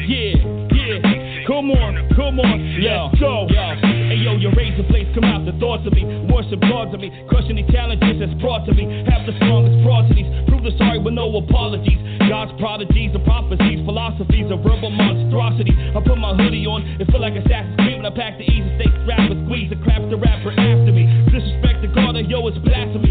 Yeah, 0.07 0.33
yeah. 0.73 1.45
Come 1.45 1.69
on, 1.69 2.09
come 2.15 2.39
on. 2.39 2.81
Let's 2.81 3.19
go. 3.19 3.96
Yo, 4.27 4.35
your 4.35 4.51
razor 4.59 4.83
blades 4.91 5.07
come 5.15 5.23
out 5.23 5.47
the 5.47 5.55
thoughts 5.55 5.87
of 5.87 5.95
me. 5.95 6.03
Worship 6.27 6.59
gods 6.59 6.91
of 6.91 6.99
me. 6.99 7.07
Crushing 7.31 7.55
these 7.55 7.71
challenges 7.71 8.19
that's 8.19 8.35
brought 8.43 8.67
to 8.67 8.75
me. 8.75 8.83
Have 9.07 9.23
the 9.23 9.31
strongest 9.39 9.79
prodigies. 9.87 10.27
Prove 10.51 10.67
the 10.67 10.75
sorry 10.75 10.99
with 10.99 11.15
no 11.15 11.31
apologies. 11.31 11.95
God's 12.27 12.51
prodigies 12.59 13.15
and 13.15 13.23
prophecies. 13.23 13.79
Philosophies 13.87 14.51
of 14.51 14.59
verbal 14.67 14.91
monstrosity. 14.91 15.71
I 15.71 16.03
put 16.03 16.19
my 16.19 16.35
hoodie 16.35 16.67
on. 16.67 16.83
It 16.99 17.07
feel 17.07 17.23
like 17.23 17.39
Assassin's 17.39 17.79
Creed 17.79 18.03
when 18.03 18.05
I 18.05 18.11
pack 18.11 18.35
the 18.35 18.43
easy 18.43 18.67
strap 19.07 19.31
with 19.31 19.39
squeeze. 19.47 19.71
The 19.71 19.79
crap 19.79 20.03
the 20.11 20.19
rapper 20.19 20.51
after 20.51 20.91
me. 20.91 21.07
Disrespect 21.31 21.87
the 21.87 21.89
God, 21.95 22.19
yo, 22.27 22.43
it's 22.51 22.59
blasphemy. 22.67 23.06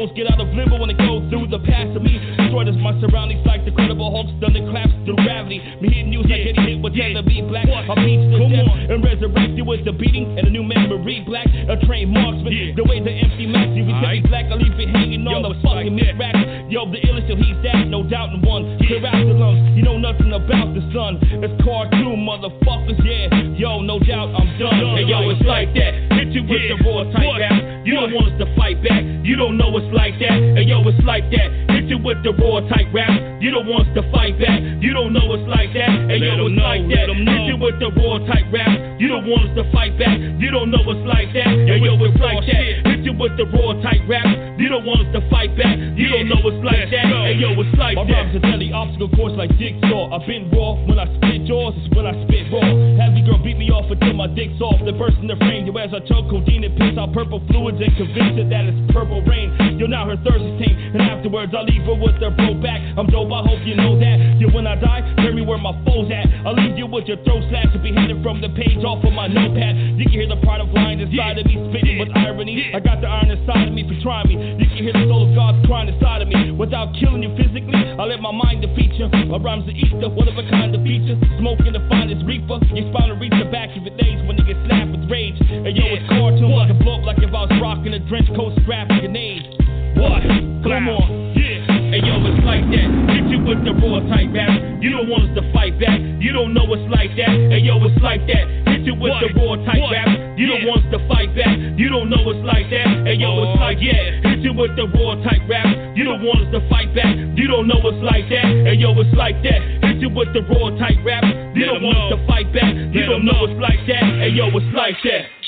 Lost 0.00 0.16
get 0.16 0.32
out 0.32 0.40
of 0.40 0.48
limbo 0.56 0.80
when 0.80 0.88
they 0.88 0.96
go 0.96 1.20
through 1.28 1.52
the 1.52 1.60
past 1.60 1.92
of 1.92 2.00
me. 2.00 2.16
Destroyed 2.40 2.72
as 2.72 2.76
my 2.80 2.96
surroundings 3.04 3.44
like 3.44 3.68
the 3.68 3.70
credible 3.76 4.08
Hulk's 4.08 4.32
done 4.40 4.56
the 4.56 4.64
claps 4.72 4.96
through 5.04 5.20
gravity. 5.20 5.60
Me 5.84 5.92
hitting 5.92 6.08
you 6.08 6.24
like 6.24 6.40
getting 6.40 6.56
hit 6.56 6.80
with 6.80 6.96
Taylor 6.96 7.20
B. 7.20 7.44
Black. 7.44 7.68
I'll 7.68 8.00
beat 8.00 8.16
to 8.16 8.48
death 8.48 8.96
and 8.96 9.04
resurrect 9.04 9.52
you 9.60 9.68
with 9.68 9.84
the 9.84 9.92
beating 9.92 10.40
and 10.40 10.48
a 10.48 10.50
new 10.50 10.64
memory 10.64 11.20
black. 11.28 11.44
A 11.68 11.76
trained 11.84 12.16
marksman. 12.16 12.80
The 12.80 12.84
way 12.88 13.04
the 13.04 13.12
empty 13.12 13.44
max 13.44 13.76
you 13.76 13.84
be 13.84 13.92
black. 13.92 14.48
I 14.48 14.56
leave 14.56 14.72
it 14.80 14.88
hanging 14.88 15.28
on 15.28 15.44
the 15.44 15.52
fucking 15.60 15.92
mid 15.92 16.16
rack. 16.16 16.32
Yo, 16.72 16.88
the 16.88 16.96
illest, 17.04 17.28
yo, 17.28 17.36
he's 17.36 17.60
that, 17.60 17.84
no 17.92 18.00
doubt 18.00 18.32
in 18.32 18.40
one. 18.40 18.80
Clear 18.80 19.04
out 19.04 19.20
the 19.20 19.36
lungs, 19.36 19.60
you 19.76 19.82
know 19.82 19.98
nothing 19.98 20.32
about 20.32 20.72
the 20.72 20.80
sun. 20.96 21.20
It's 21.44 21.52
cartoon, 21.60 22.24
motherfuckers, 22.24 22.96
yeah. 23.04 23.28
Yo, 23.58 23.82
no 23.82 23.98
doubt 23.98 24.32
I'm 24.32 24.48
done. 24.56 24.96
Hey, 24.96 25.04
yo, 25.04 25.28
it's 25.28 25.44
like 25.44 25.74
that. 25.74 25.92
Hit 26.16 26.32
you 26.32 26.46
with 26.46 26.64
the 26.72 26.78
raw 26.88 27.04
type 27.12 27.36
rap. 27.36 27.84
You 27.84 27.98
don't 27.98 28.14
want 28.14 28.30
us 28.30 28.38
to 28.38 28.46
fight 28.54 28.78
back. 28.86 29.02
You 29.26 29.34
don't 29.34 29.58
know 29.58 29.74
it's 29.76 29.89
like 29.92 30.18
that. 30.20 30.38
Hey, 30.56 30.64
yo, 30.66 30.82
it's 30.86 30.98
like 31.04 31.26
that. 31.30 31.48
Hit 31.70 31.86
you 31.90 31.98
with 31.98 32.22
the 32.22 32.32
raw 32.34 32.60
type 32.68 32.88
rap. 32.92 33.12
You 33.40 33.50
don't 33.50 33.66
want 33.66 33.88
us 33.88 33.94
to 33.96 34.02
fight 34.12 34.38
back. 34.38 34.60
You 34.82 34.92
don't 34.92 35.12
know 35.12 35.24
it's 35.34 35.48
like 35.48 35.72
that. 35.74 35.90
Hey, 36.10 36.20
yo, 36.20 36.36
it's 36.46 36.60
like 36.60 36.84
that. 36.92 37.06
Hit 37.08 37.42
you 37.48 37.56
with 37.56 37.76
the 37.80 37.88
raw 37.96 38.18
type 38.26 38.46
rap. 38.52 38.72
You 39.00 39.08
don't 39.08 39.24
want 39.26 39.48
us 39.48 39.52
to 39.56 39.64
fight 39.72 39.96
back. 39.98 40.18
You 40.38 40.50
don't 40.50 40.70
know 40.70 40.84
it's 40.84 41.06
like 41.08 41.32
that. 41.32 41.48
Hey, 41.48 41.80
yo, 41.80 41.96
it's 41.96 42.20
like 42.20 42.44
that. 42.46 42.62
Hit 42.84 43.00
you 43.04 43.14
with 43.16 43.34
the 43.40 43.46
raw 43.48 43.72
type 43.80 44.04
rap. 44.08 44.28
You 44.60 44.68
don't 44.68 44.84
want 44.84 45.08
us 45.08 45.10
to 45.16 45.22
fight 45.32 45.56
back. 45.56 45.76
You 45.96 46.08
don't 46.12 46.28
know 46.28 46.40
it's 46.44 46.60
like 46.60 46.90
that. 46.92 47.06
Hey, 47.08 47.40
yo, 47.40 47.56
it's 47.56 47.72
like 47.80 47.96
My 47.96 48.04
that. 48.04 48.28
rhymes 48.28 48.36
are 48.36 48.44
deadly, 48.44 48.72
obstacle 48.76 49.08
course 49.16 49.32
like 49.40 49.48
jigsaw. 49.56 50.12
I've 50.12 50.26
been 50.28 50.52
raw 50.52 50.76
when 50.84 51.00
I 51.00 51.08
spit 51.16 51.48
jaws, 51.48 51.72
it's 51.80 51.88
when 51.96 52.04
I 52.04 52.12
spit 52.28 52.52
raw. 52.52 52.60
Have 53.00 53.16
the 53.16 53.24
girl 53.24 53.40
beat 53.40 53.56
me 53.56 53.72
off 53.72 53.88
until 53.88 54.12
my 54.12 54.28
dick's 54.28 54.60
off. 54.60 54.76
Then 54.84 55.00
burst 55.00 55.16
in 55.24 55.32
the 55.32 55.36
frame, 55.40 55.64
yo, 55.64 55.72
as 55.80 55.96
I 55.96 56.04
choke 56.04 56.28
codeine 56.28 56.64
and 56.68 56.76
piss 56.76 56.92
out 57.00 57.16
purple 57.16 57.40
fluids 57.48 57.80
and 57.80 57.88
convince 57.96 58.36
her 58.36 58.44
that 58.52 58.68
it's 58.68 58.80
purple 58.92 59.24
rain. 59.24 59.48
Yo, 59.80 59.88
now 59.88 60.04
her 60.04 60.20
thirst 60.20 60.44
is 60.44 60.60
tame, 60.60 60.76
and 60.92 61.00
afterwards 61.00 61.56
I 61.56 61.64
leave 61.64 61.88
her 61.88 61.96
with 61.96 62.20
her 62.20 62.28
bro 62.28 62.52
back. 62.60 62.84
I'm 63.00 63.08
dope, 63.08 63.32
I 63.32 63.40
hope 63.40 63.64
you 63.64 63.72
know 63.72 63.96
that. 63.96 64.36
Yeah, 64.36 64.52
when 64.52 64.68
I 64.68 64.76
die, 64.76 65.00
bury 65.16 65.32
me 65.32 65.40
where 65.40 65.56
my 65.56 65.72
foes 65.88 66.12
at. 66.12 66.28
I'll 66.44 66.52
leave 66.52 66.76
you 66.76 66.84
with 66.84 67.08
your 67.08 67.16
throat 67.24 67.48
slashed 67.48 67.72
and 67.72 67.80
be 67.80 67.88
headed 67.88 68.20
from 68.20 68.44
the 68.44 68.52
page 68.52 68.76
off 68.84 69.00
of 69.00 69.16
my 69.16 69.24
notepad. 69.24 69.96
You 69.96 70.04
can 70.04 70.12
hear 70.12 70.28
the 70.28 70.36
part 70.44 70.60
of 70.60 70.68
lines 70.76 71.00
inside 71.00 71.40
of 71.40 71.48
me 71.48 71.56
spitting 71.72 71.96
with 71.96 72.12
irony. 72.12 72.76
I 72.76 72.80
got 72.84 73.00
the 73.00 73.08
iron 73.08 73.32
inside 73.32 73.68
of 73.68 73.72
me 73.72 73.88
for 73.88 73.96
trying 74.04 74.28
me. 74.28 74.36
You 74.60 74.68
can 74.68 74.84
hear 74.84 74.92
the 74.92 75.08
soul 75.08 75.24
of 75.24 75.32
God 75.32 75.56
crying 75.64 75.88
inside 75.88 76.20
of 76.20 76.28
me. 76.28 76.52
Without 76.52 76.92
killing 77.00 77.24
you 77.24 77.32
physically, 77.40 77.80
I 77.80 78.04
let 78.04 78.20
my 78.20 78.36
mind 78.36 78.60
defeat 78.60 78.92
you. 79.00 79.08
My 79.08 79.40
rhymes 79.40 79.64
are 79.64 79.72
ether, 79.72 80.12
whatever 80.12 80.44
kind 80.52 80.76
of 80.76 80.84
feature. 80.84 81.16
Smoking 81.40 81.72
the 81.72 81.80
finest 81.88 82.28
reaper. 82.28 82.60
Your 82.76 82.84
spine 82.92 83.16
will 83.16 83.16
reach 83.16 83.32
the 83.32 83.48
back 83.48 83.72
of 83.72 83.80
your 83.80 83.96
days 83.96 84.20
when 84.28 84.36
you 84.36 84.44
get 84.44 84.60
slapped 84.68 84.92
with 84.92 85.08
rage. 85.08 85.40
And 85.40 85.72
yo, 85.72 85.88
it's 85.88 86.04
cartoon 86.04 86.52
like 86.52 86.68
a 86.68 86.76
blow 86.76 87.00
up 87.00 87.08
like 87.08 87.24
if 87.24 87.32
I 87.32 87.48
was 87.48 87.52
rocking 87.64 87.96
a 87.96 88.04
trench 88.12 88.28
coat 88.36 88.52
strapped 88.60 88.92
with 88.92 89.08
grenades. 89.08 89.69
What? 90.00 90.24
Come 90.64 90.88
on, 90.88 91.36
yeah. 91.36 91.92
Hey 91.92 92.00
yo, 92.00 92.16
it's 92.24 92.40
like 92.40 92.64
that. 92.72 92.88
Hit 93.12 93.28
you 93.28 93.44
with 93.44 93.60
the 93.68 93.76
raw 93.76 94.00
type 94.08 94.32
rap. 94.32 94.80
You 94.80 94.88
don't 94.88 95.12
want 95.12 95.28
us 95.28 95.32
to 95.36 95.44
fight 95.52 95.76
back. 95.76 96.00
You 96.00 96.32
don't 96.32 96.56
know 96.56 96.64
it's 96.72 96.88
like 96.88 97.12
that. 97.20 97.28
Hey 97.52 97.60
yo, 97.60 97.76
it's 97.84 98.00
like 98.00 98.24
that. 98.24 98.48
Hit 98.64 98.88
you 98.88 98.96
with 98.96 99.12
what? 99.12 99.20
the 99.20 99.28
raw 99.36 99.60
type 99.60 99.84
rap. 99.92 100.08
You 100.40 100.48
yeah. 100.48 100.56
don't 100.56 100.64
want 100.72 100.88
us 100.88 100.96
to 100.96 101.00
fight 101.04 101.36
back. 101.36 101.52
You 101.76 101.92
don't 101.92 102.08
know 102.08 102.24
it's 102.32 102.40
like 102.48 102.72
that. 102.72 102.88
Hey 103.04 103.20
yo, 103.20 103.28
it's 103.44 103.60
like 103.60 103.76
yeah. 103.76 104.24
Hit 104.24 104.40
you 104.40 104.56
with 104.56 104.72
the 104.72 104.88
raw 104.88 105.20
type 105.20 105.44
rap. 105.44 105.68
You 105.92 106.04
don't 106.08 106.24
want 106.24 106.48
us 106.48 106.50
to 106.56 106.64
fight 106.72 106.88
back. 106.96 107.12
You 107.36 107.44
don't 107.44 107.68
know 107.68 107.84
it's 107.84 108.00
like 108.00 108.24
that. 108.32 108.48
Hey 108.72 108.80
yo, 108.80 108.96
it's 108.96 109.12
like 109.12 109.36
that. 109.44 109.60
Hit 109.84 110.00
you 110.00 110.08
with 110.08 110.32
the 110.32 110.40
raw 110.48 110.72
type 110.80 110.96
rap. 111.04 111.28
You 111.52 111.68
don't 111.68 111.84
want 111.84 112.00
us 112.00 112.16
to 112.16 112.18
fight 112.24 112.48
back. 112.56 112.72
You 112.72 113.04
don't 113.04 113.28
know 113.28 113.44
it's 113.44 113.60
like 113.60 113.84
that. 113.84 114.04
Hey 114.16 114.32
yo, 114.32 114.48
it's 114.48 114.72
like 114.72 114.96
that. 115.04 115.39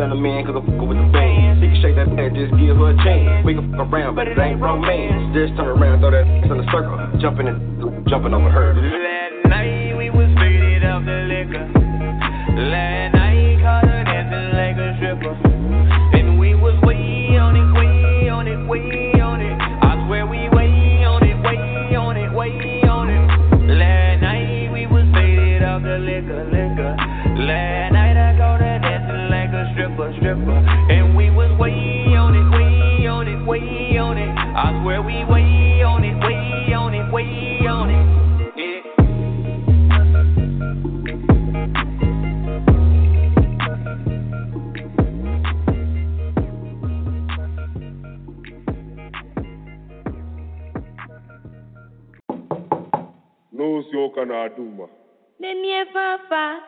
tell 0.00 0.12
a 0.12 0.16
man, 0.16 0.48
cause 0.48 0.56
I'm 0.56 0.64
fucking 0.64 0.88
with 0.88 0.96
the 0.96 1.08
fans. 1.12 1.60
She 1.60 1.68
can 1.68 1.78
shake 1.84 1.96
that 2.00 2.08
ass, 2.16 2.32
just 2.32 2.56
give 2.56 2.72
her 2.80 2.96
a 2.96 2.96
chance. 3.04 3.44
We 3.44 3.52
can 3.52 3.68
fuck 3.76 3.92
around, 3.92 4.16
but 4.16 4.32
it 4.32 4.40
ain't 4.40 4.56
romance. 4.56 5.36
Just 5.36 5.52
turn 5.60 5.76
around, 5.76 6.00
throw 6.00 6.16
that 6.16 6.24
in 6.24 6.48
a 6.48 6.64
circle, 6.72 6.96
jump 7.20 7.36
in 7.36 7.52
the 7.52 7.79
kana 54.20 54.42
aduma. 54.42 54.88
Nenye 55.38 55.86
fafa. 55.92 56.62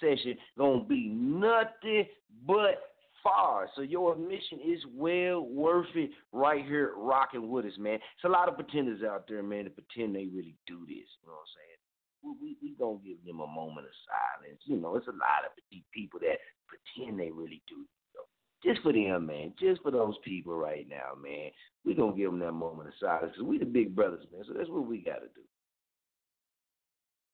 Session 0.00 0.36
to 0.58 0.84
be 0.88 1.08
nothing 1.08 2.06
but 2.46 2.82
far. 3.22 3.68
So 3.76 3.82
your 3.82 4.14
admission 4.14 4.60
is 4.66 4.80
well 4.94 5.42
worth 5.42 5.94
it 5.94 6.10
right 6.32 6.64
here 6.64 6.92
rocking 6.96 7.50
with 7.50 7.66
us, 7.66 7.78
man. 7.78 7.94
It's 7.94 8.24
a 8.24 8.28
lot 8.28 8.48
of 8.48 8.54
pretenders 8.54 9.02
out 9.02 9.24
there, 9.28 9.42
man, 9.42 9.64
that 9.64 9.74
pretend 9.74 10.14
they 10.14 10.26
really 10.26 10.56
do 10.66 10.80
this. 10.86 11.08
You 11.20 11.28
know 11.28 11.34
what 11.34 11.44
I'm 11.44 11.54
saying? 11.56 11.70
we, 12.22 12.32
we, 12.40 12.56
we 12.62 12.76
gonna 12.78 12.98
give 13.04 13.22
them 13.24 13.40
a 13.40 13.46
moment 13.46 13.86
of 13.86 13.96
silence. 14.04 14.60
You 14.64 14.76
know, 14.76 14.96
it's 14.96 15.08
a 15.08 15.16
lot 15.16 15.44
of 15.44 15.52
people 15.92 16.20
that 16.20 16.38
pretend 16.68 17.18
they 17.18 17.30
really 17.30 17.62
do. 17.68 17.84
So 18.14 18.20
just 18.64 18.82
for 18.82 18.92
them, 18.92 19.26
man. 19.26 19.52
Just 19.58 19.82
for 19.82 19.90
those 19.90 20.16
people 20.24 20.54
right 20.56 20.86
now, 20.88 21.16
man. 21.20 21.50
We 21.84 21.94
gonna 21.94 22.16
give 22.16 22.30
them 22.30 22.40
that 22.40 22.52
moment 22.52 22.88
of 22.88 22.94
silence 23.00 23.32
because 23.32 23.48
we 23.48 23.58
the 23.58 23.64
big 23.64 23.94
brothers, 23.94 24.24
man. 24.32 24.44
So 24.46 24.54
that's 24.54 24.70
what 24.70 24.86
we 24.86 24.98
gotta 24.98 25.32
do. 25.34 25.44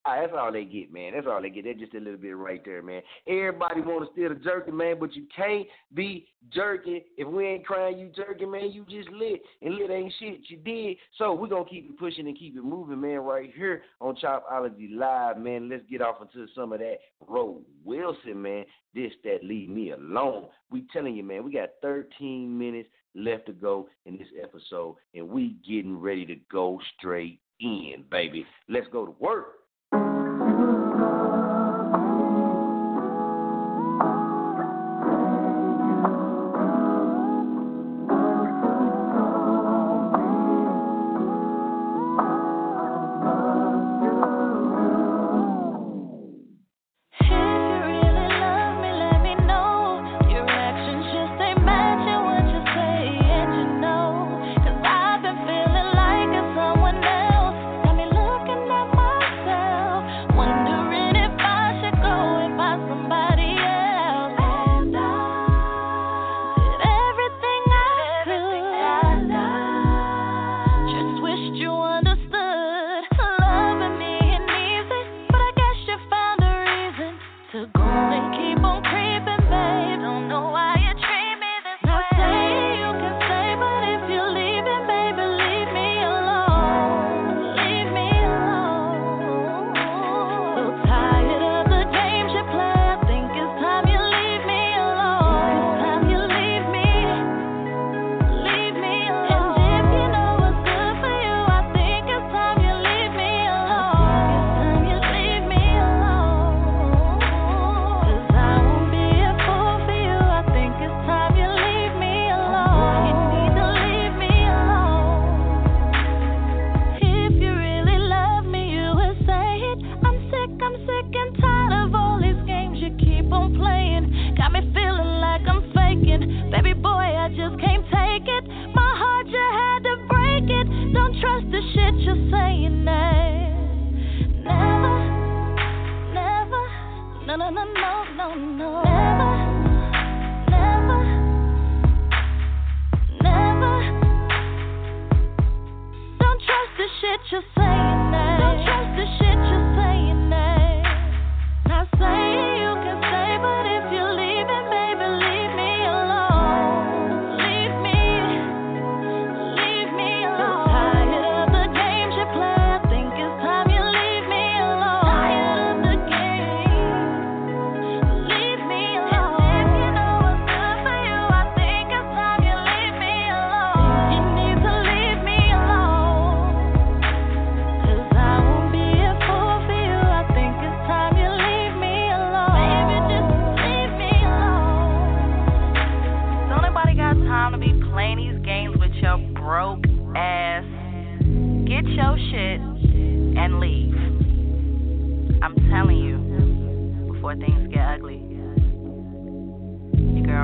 Right, 0.07 0.21
that's 0.21 0.35
all 0.39 0.53
they 0.53 0.65
get, 0.65 0.93
man. 0.93 1.15
That's 1.15 1.27
all 1.27 1.43
they 1.43 1.51
get. 1.51 1.65
They're 1.65 1.75
just 1.75 1.95
a 1.95 1.99
little 1.99 2.19
bit 2.19 2.37
right 2.37 2.65
there, 2.65 2.83
man. 2.83 3.03
Everybody 3.27 3.81
want 3.81 4.07
to 4.07 4.13
steal 4.13 4.29
the 4.29 4.37
jerking, 4.37 4.77
man, 4.77 4.97
but 5.01 5.15
you 5.15 5.27
can't 5.35 5.67
be 5.95 6.29
jerking. 6.53 7.01
If 7.17 7.27
we 7.27 7.45
ain't 7.45 7.67
crying 7.67 7.99
you 7.99 8.11
jerking, 8.15 8.51
man, 8.51 8.71
you 8.71 8.85
just 8.89 9.11
lit. 9.11 9.43
And 9.63 9.75
lit 9.75 9.91
ain't 9.91 10.13
shit 10.21 10.43
you 10.49 10.59
did. 10.59 10.97
So 11.19 11.35
we're 11.35 11.49
going 11.49 11.65
to 11.65 11.71
keep 11.71 11.91
it 11.91 11.99
pushing 11.99 12.29
and 12.29 12.39
keep 12.39 12.57
it 12.57 12.63
moving, 12.63 13.01
man, 13.01 13.19
right 13.19 13.53
here 13.55 13.83
on 14.01 14.15
Chopology 14.17 14.97
Live, 14.97 15.39
man. 15.39 15.69
Let's 15.69 15.83
get 15.91 16.03
off 16.03 16.23
into 16.23 16.47
some 16.55 16.73
of 16.73 16.79
that 16.79 16.99
Roe 17.27 17.61
Wilson, 17.85 18.41
man. 18.41 18.65
This 18.95 19.13
that 19.25 19.39
leave 19.43 19.69
me 19.69 19.91
alone. 19.91 20.47
We 20.71 20.87
telling 20.93 21.17
you, 21.17 21.25
man, 21.25 21.45
we 21.45 21.53
got 21.53 21.71
13 21.83 22.57
minutes 22.57 22.89
left 23.17 23.47
to 23.47 23.53
go 23.53 23.89
in 24.05 24.17
this 24.19 24.29
episode, 24.41 24.97
and 25.15 25.29
we 25.29 25.57
getting 25.67 25.99
ready 25.99 26.25
to 26.27 26.37
go 26.51 26.79
straight 26.97 27.41
in, 27.59 28.05
baby. 28.11 28.47
Let's 28.69 28.87
go 28.93 29.05
to 29.05 29.15
work. 29.19 29.47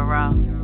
Your 0.02 0.61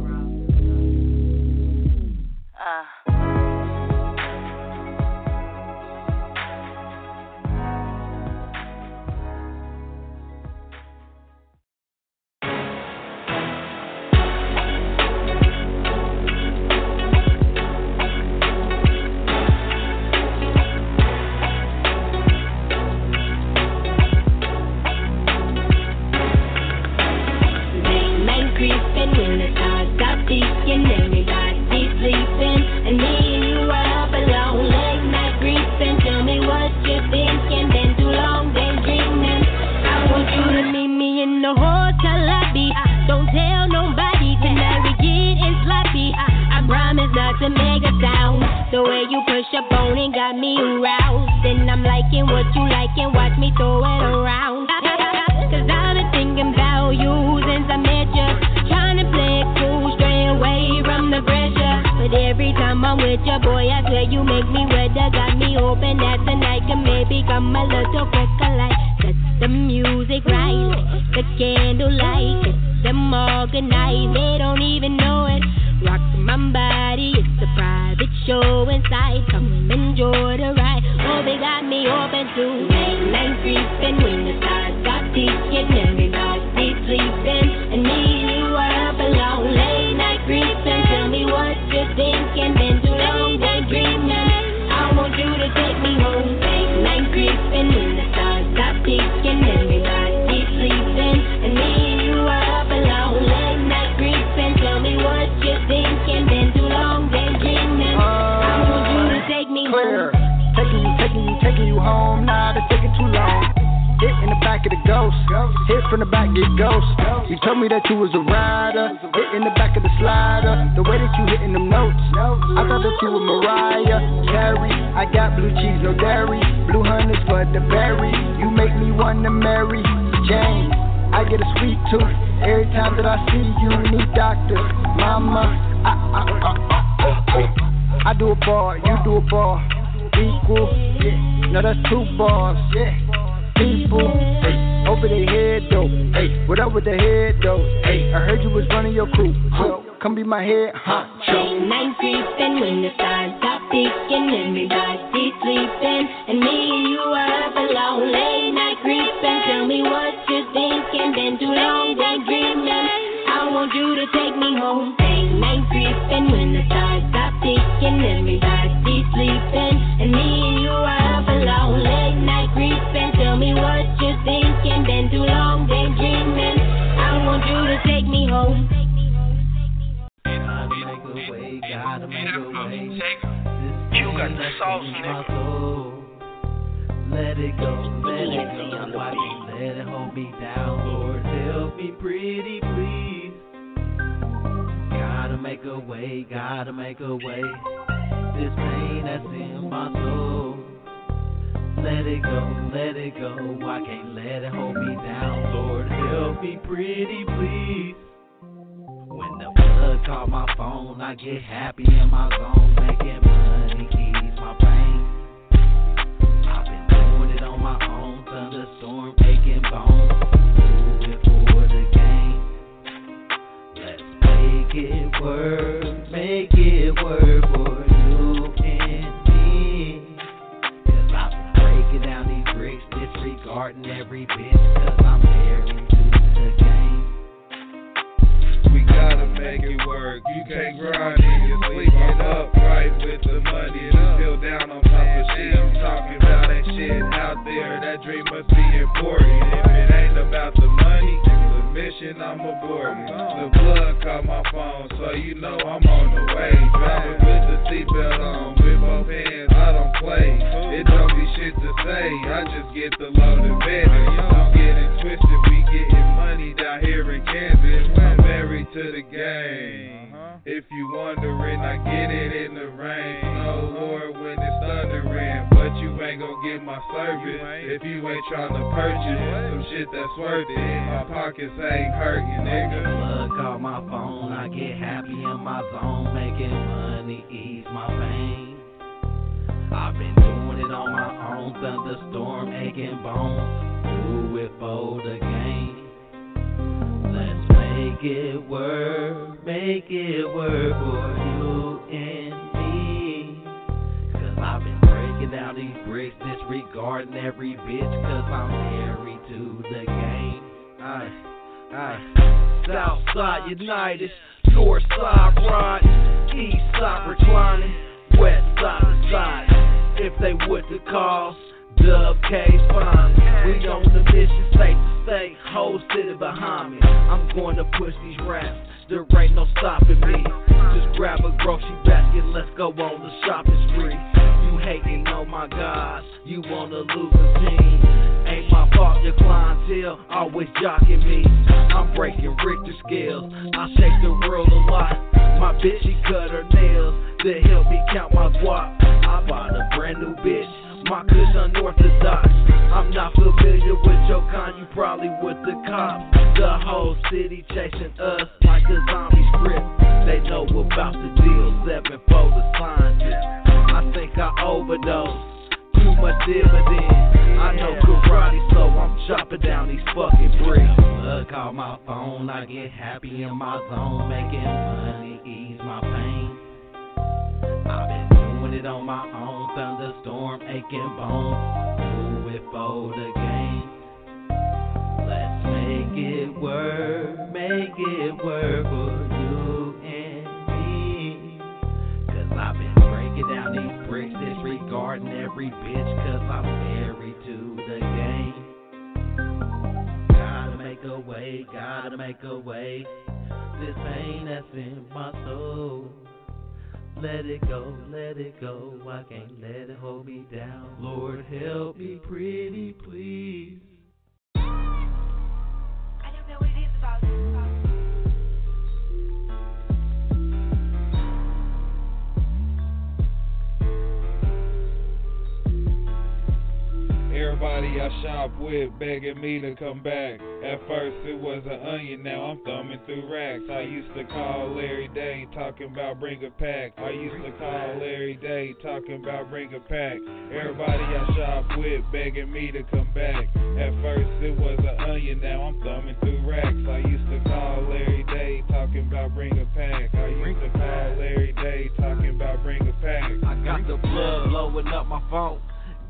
talking 435.58 435.72
about 435.72 435.98
bring 435.98 436.24
a 436.24 436.30
pack. 436.30 436.72
I 436.78 436.90
used 436.90 437.24
to 437.24 437.32
call 437.32 437.78
Larry 437.80 438.14
Day 438.22 438.54
talking 438.62 439.02
about 439.02 439.28
bring 439.28 439.52
a 439.54 439.58
pack. 439.58 439.98
Everybody 440.30 440.84
I 440.84 441.16
shop 441.16 441.58
with 441.58 441.82
begging 441.90 442.30
me 442.30 442.52
to 442.52 442.62
come 442.70 442.86
back. 442.94 443.26
At 443.58 443.74
first 443.82 444.08
it 444.22 444.38
was 444.38 444.58
an 444.60 444.88
onion, 444.88 445.20
now 445.20 445.42
I'm 445.42 445.60
thumbing 445.60 445.96
through 446.00 446.30
racks. 446.30 446.46
I 446.46 446.78
used 446.86 447.10
to 447.10 447.28
call 447.28 447.62
Larry 447.70 448.04
Day 448.06 448.44
talking 448.48 448.86
about 448.86 449.14
bring 449.14 449.32
a 449.32 449.46
pack. 449.56 449.94
I 449.94 450.06
used 450.06 450.40
to 450.40 450.50
call 450.50 450.96
Larry 450.96 451.32
Day 451.32 451.70
talking 451.76 452.14
about 452.14 452.42
bring 452.44 452.62
a 452.62 452.72
pack. 452.80 453.10
I 453.26 453.34
got 453.44 453.66
the 453.66 453.78
blood 453.78 454.30
blowing 454.30 454.68
up 454.68 454.86
my 454.86 455.02
phone. 455.10 455.40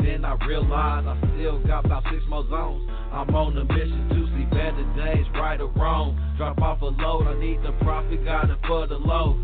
Then 0.01 0.25
I 0.25 0.33
realized 0.47 1.09
I 1.09 1.19
still 1.35 1.59
got 1.67 1.85
about 1.85 2.05
six 2.05 2.23
more 2.29 2.47
zones. 2.49 2.89
I'm 3.13 3.35
on 3.35 3.59
a 3.59 3.65
mission 3.65 4.09
to 4.09 4.27
see 4.33 4.47
better 4.49 4.87
days, 4.97 5.27
right 5.35 5.61
or 5.61 5.69
wrong. 5.77 6.17
Drop 6.39 6.63
off 6.63 6.81
a 6.83 6.87
load, 6.87 7.27
I 7.27 7.39
need 7.41 7.61
the 7.63 7.73
profit, 7.85 8.25
got 8.25 8.49
it 8.49 8.59
for 8.67 8.87
the 8.87 8.95
low. 8.95 9.37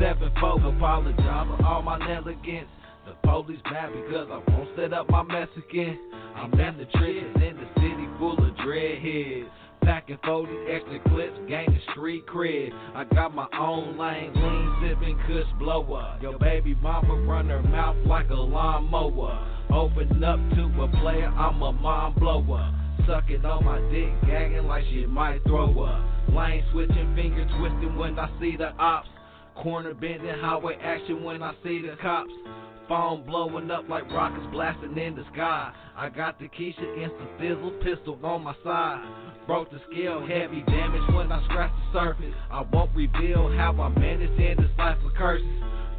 Seven 0.00 0.30
folk, 0.38 0.60
apologize 0.62 1.16
for 1.48 1.64
all 1.64 1.80
my 1.80 1.96
negligence. 1.98 2.68
The 3.06 3.12
police 3.22 3.60
mad 3.70 3.92
because 3.94 4.28
I 4.30 4.42
won't 4.50 4.68
set 4.76 4.92
up 4.92 5.08
my 5.08 5.22
mess 5.22 5.48
again. 5.56 5.98
I'm 6.34 6.52
in 6.52 6.76
the 6.76 6.84
trenches 6.92 7.34
in 7.36 7.56
the 7.56 7.66
city 7.76 8.06
full 8.18 8.36
of 8.36 8.54
dreadheads. 8.56 9.48
Packing 9.82 10.18
40 10.22 10.52
extra 10.70 11.00
clips, 11.08 11.38
gaining 11.48 11.80
street 11.92 12.26
cred. 12.26 12.72
I 12.94 13.04
got 13.04 13.34
my 13.34 13.46
own 13.58 13.96
lane, 13.96 14.34
lean 14.34 14.76
sipping 14.82 15.18
kush 15.26 15.50
blower. 15.58 16.18
Your 16.20 16.38
baby 16.38 16.74
mama 16.82 17.14
run 17.22 17.48
her 17.48 17.62
mouth 17.62 17.96
like 18.04 18.28
a 18.28 18.34
lawnmower. 18.34 19.38
Open 19.72 20.22
up 20.22 20.40
to 20.56 20.82
a 20.82 20.88
player, 21.00 21.28
I'm 21.28 21.62
a 21.62 21.72
mind 21.72 22.16
blower. 22.16 22.70
Sucking 23.06 23.46
on 23.46 23.64
my 23.64 23.78
dick, 23.90 24.12
gagging 24.28 24.66
like 24.66 24.84
she 24.90 25.06
might 25.06 25.42
throw 25.44 25.70
up. 25.84 26.34
Lane 26.34 26.64
switching, 26.72 27.14
finger 27.14 27.46
twisting 27.58 27.96
when 27.96 28.18
I 28.18 28.28
see 28.40 28.56
the 28.56 28.72
ops. 28.74 29.08
Corner 29.62 29.94
bending, 29.94 30.28
highway 30.28 30.76
action 30.82 31.24
when 31.24 31.42
I 31.42 31.54
see 31.64 31.80
the 31.80 31.96
cops. 32.00 32.30
Phone 32.88 33.24
blowing 33.24 33.70
up 33.70 33.88
like 33.88 34.08
rockets 34.12 34.46
blasting 34.52 34.96
in 34.96 35.16
the 35.16 35.24
sky. 35.32 35.72
I 35.96 36.08
got 36.08 36.38
the 36.38 36.46
Keisha 36.48 37.02
instant 37.02 37.30
fizzle 37.38 37.72
pistol 37.82 38.18
on 38.22 38.44
my 38.44 38.54
side. 38.62 39.04
Broke 39.46 39.70
the 39.70 39.80
scale, 39.90 40.20
heavy 40.20 40.62
damage 40.66 41.14
when 41.14 41.32
I 41.32 41.42
scratch 41.46 41.72
the 41.72 41.98
surface. 41.98 42.34
I 42.50 42.62
won't 42.72 42.94
reveal 42.94 43.50
how 43.56 43.72
I 43.80 43.88
managed 43.98 44.40
in 44.40 44.56
this 44.58 44.70
life 44.78 44.98
of 45.04 45.14
curses. 45.14 45.46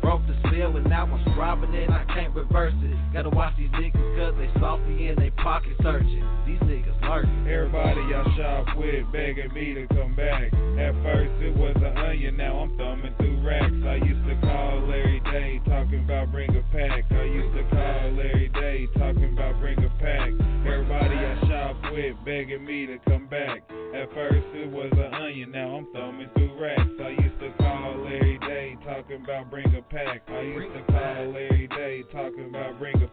Broke 0.07 0.23
the 0.25 0.39
spell 0.47 0.71
and 0.71 0.87
now 0.87 1.03
I'm 1.03 1.19
striving 1.33 1.75
and 1.75 1.93
I 1.93 2.05
can't 2.15 2.33
reverse 2.33 2.71
it. 2.79 2.95
Gotta 3.11 3.27
watch 3.27 3.57
these 3.57 3.67
niggas 3.75 4.15
cause 4.15 4.35
they 4.39 4.47
salty 4.57 5.07
and 5.11 5.17
they 5.17 5.31
pocket 5.31 5.75
searching. 5.83 6.23
These 6.47 6.63
niggas 6.63 6.95
lurking. 7.03 7.43
Everybody 7.43 7.99
I 8.15 8.23
shop 8.39 8.77
with 8.77 9.03
begging 9.11 9.51
me 9.51 9.73
to 9.73 9.85
come 9.91 10.15
back. 10.15 10.47
At 10.79 10.95
first 11.03 11.35
it 11.43 11.51
was 11.57 11.75
an 11.83 11.97
onion, 11.97 12.37
now 12.37 12.55
I'm 12.55 12.77
thumbing 12.77 13.15
through 13.17 13.43
racks. 13.43 13.75
I 13.83 13.99
used 13.99 14.23
to 14.31 14.39
call 14.47 14.87
Larry 14.87 15.19
Day 15.27 15.59
talking 15.67 15.99
about 15.99 16.31
bring 16.31 16.55
a 16.55 16.63
pack. 16.71 17.03
I 17.11 17.23
used 17.27 17.53
to 17.57 17.63
call 17.75 18.11
Larry 18.15 18.47
Day 18.55 18.87
talking 18.97 19.33
about 19.33 19.59
bring 19.59 19.77
a 19.83 19.91
pack. 19.99 20.31
Everybody 20.63 21.15
I 21.19 21.35
shop 21.51 21.75
with 21.91 22.15
begging 22.23 22.63
me 22.63 22.85
to 22.85 22.97
come 23.11 23.27
back. 23.27 23.59
At 23.91 24.07
first 24.15 24.47
it 24.55 24.71
was 24.71 24.87
an 24.93 25.13
onion, 25.13 25.51
now 25.51 25.75
I'm 25.75 25.91
thumbing 25.91 26.29
through 26.33 26.55
racks. 26.63 26.95
I 26.95 27.16
talking 29.07 29.23
about 29.23 29.49
bring 29.49 29.75
a 29.75 29.81
pack. 29.83 30.23
I 30.27 30.41
used 30.41 30.73
to 30.73 30.83
call 30.91 31.31
Larry 31.31 31.67
Day 31.67 32.03
talking 32.11 32.49
about 32.49 32.77
bring 32.77 33.01
a 33.01 33.06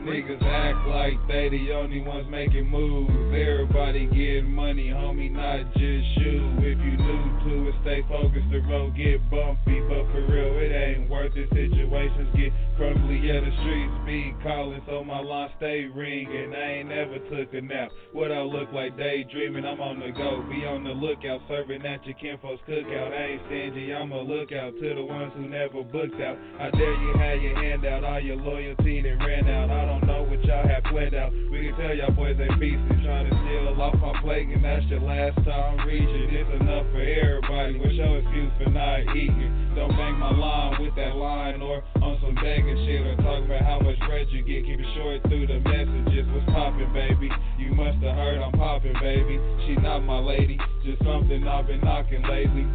Niggas 0.00 0.42
act 0.42 0.88
like 0.88 1.20
they 1.28 1.50
the 1.50 1.72
only 1.72 2.00
ones 2.00 2.26
making 2.30 2.66
moves. 2.66 3.12
Everybody 3.36 4.06
getting 4.06 4.50
money, 4.50 4.88
homie, 4.88 5.30
not 5.30 5.60
just 5.74 6.08
you. 6.16 6.40
If 6.64 6.80
you 6.80 6.96
new 6.96 7.24
to 7.44 7.68
it, 7.68 7.74
stay 7.82 8.00
focused. 8.08 8.48
The 8.50 8.64
road 8.64 8.96
get 8.96 9.20
bumpy, 9.28 9.80
but 9.84 10.08
for 10.08 10.24
real, 10.24 10.56
it 10.56 10.72
ain't 10.72 11.10
worth 11.10 11.36
it. 11.36 11.48
Situations 11.52 12.32
get 12.32 12.48
crumbly, 12.80 13.20
yeah, 13.20 13.44
the 13.44 13.52
streets 13.60 13.92
be 14.06 14.32
calling, 14.42 14.80
so 14.88 15.04
my 15.04 15.20
line 15.20 15.50
stay 15.58 15.84
ringing. 15.84 16.54
I 16.56 16.80
ain't 16.80 16.88
never 16.88 17.20
took 17.28 17.52
a 17.52 17.60
nap. 17.60 17.92
What 18.12 18.32
I 18.32 18.40
look 18.40 18.72
like 18.72 18.96
daydreaming, 18.96 19.66
I'm 19.66 19.80
on 19.84 20.00
the 20.00 20.16
go. 20.16 20.40
Be 20.48 20.64
on 20.64 20.82
the 20.84 20.96
lookout, 20.96 21.44
serving 21.46 21.84
at 21.84 22.06
your 22.06 22.16
kinfolk's 22.16 22.62
cookout. 22.64 23.12
I 23.12 23.36
ain't 23.36 23.42
stingy, 23.52 23.92
I'm 23.92 24.12
a 24.12 24.22
lookout 24.22 24.72
to 24.80 24.94
the 24.96 25.04
ones 25.04 25.32
who 25.36 25.44
never 25.44 25.84
booked 25.84 26.20
out. 26.24 26.40
I 26.58 26.70
dare 26.72 26.96
you 27.04 27.12
have 27.20 27.42
your 27.42 27.56
hand 27.60 27.84
out, 27.84 28.04
all 28.04 28.20
your 28.20 28.36
loyalty 28.36 29.02
that 29.02 29.20
ran 29.20 29.44
out. 29.44 29.49
I 29.50 29.86
don't 29.86 30.06
know 30.06 30.22
what 30.22 30.44
y'all 30.44 30.66
have 30.66 30.84
planned 30.84 31.14
out. 31.14 31.32
We 31.50 31.66
can 31.66 31.74
tell 31.76 31.94
y'all 31.94 32.12
boys 32.12 32.36
ain't 32.38 32.60
pieces, 32.60 33.02
trying 33.02 33.26
to 33.28 33.34
steal 33.42 33.74
off 33.80 33.96
my 33.98 34.14
plate, 34.22 34.48
and 34.48 34.62
that's 34.62 34.84
your 34.86 35.00
last 35.00 35.36
time 35.44 35.86
reaching. 35.86 36.28
It's 36.30 36.50
enough 36.60 36.86
for 36.92 37.02
everybody. 37.02 37.78
What's 37.80 37.94
your 37.94 38.18
excuse 38.20 38.52
for 38.60 38.70
not 38.70 39.02
eating? 39.16 39.72
Don't 39.74 39.90
bang 39.96 40.18
my 40.18 40.30
line 40.30 40.82
with 40.82 40.94
that 40.96 41.16
line 41.16 41.62
or 41.62 41.82
on 42.02 42.18
some 42.20 42.34
begging 42.36 42.78
shit 42.86 43.02
or 43.06 43.16
talk 43.22 43.44
about 43.44 43.62
how 43.62 43.80
much 43.80 43.98
bread 44.06 44.26
you 44.30 44.42
get. 44.42 44.66
Keep 44.66 44.80
it 44.80 44.90
short 44.94 45.22
through 45.26 45.46
the 45.46 45.58
messages. 45.62 46.26
What's 46.30 46.46
poppin', 46.52 46.92
baby? 46.92 47.30
You 47.58 47.72
must 47.74 47.98
have 48.02 48.14
heard 48.14 48.38
I'm 48.42 48.52
popping, 48.52 48.94
baby. 49.00 49.40
She 49.66 49.74
not 49.80 50.00
my 50.00 50.18
lady, 50.18 50.58
just 50.84 51.02
something 51.02 51.46
I've 51.46 51.66
been 51.66 51.80
knocking 51.80 52.22
lately. 52.22 52.66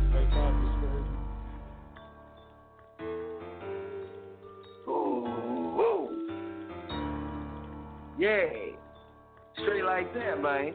Yeah. 8.17 8.45
Straight 9.61 9.83
like 9.83 10.13
that, 10.13 10.41
man. 10.41 10.73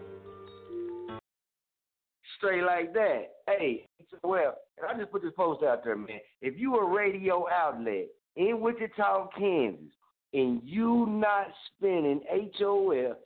Straight 2.36 2.62
like 2.62 2.92
that. 2.94 3.22
Hey, 3.46 3.86
well, 4.22 4.56
I 4.88 4.98
just 4.98 5.10
put 5.10 5.22
this 5.22 5.32
post 5.36 5.62
out 5.62 5.84
there, 5.84 5.96
man. 5.96 6.20
If 6.40 6.58
you 6.58 6.76
a 6.76 6.86
radio 6.86 7.46
outlet 7.50 8.08
in 8.36 8.60
Wichita, 8.60 9.28
Kansas, 9.36 9.92
and 10.32 10.60
you 10.64 11.06
not 11.08 11.48
spinning 11.66 12.20
HOF, 12.58 13.16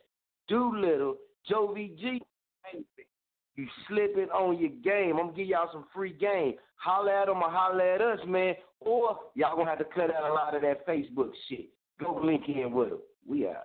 Doolittle, 0.48 1.16
Joe 1.48 1.74
VG, 1.76 2.20
you 3.56 3.66
slipping 3.88 4.30
on 4.30 4.58
your 4.58 4.70
game. 4.82 5.16
I'm 5.16 5.26
gonna 5.26 5.36
give 5.36 5.46
y'all 5.46 5.68
some 5.72 5.86
free 5.94 6.12
game. 6.12 6.54
Holler 6.76 7.12
at 7.12 7.26
them 7.26 7.42
or 7.42 7.50
holla 7.50 7.94
at 7.94 8.00
us, 8.00 8.18
man. 8.26 8.54
Or 8.80 9.18
y'all 9.34 9.56
gonna 9.56 9.70
have 9.70 9.78
to 9.78 9.84
cut 9.84 10.14
out 10.14 10.30
a 10.30 10.34
lot 10.34 10.56
of 10.56 10.62
that 10.62 10.86
Facebook 10.86 11.30
shit. 11.48 11.68
Go 12.00 12.20
link 12.22 12.48
in 12.48 12.72
with 12.72 12.90
them. 12.90 12.98
We 13.26 13.46
out. 13.46 13.64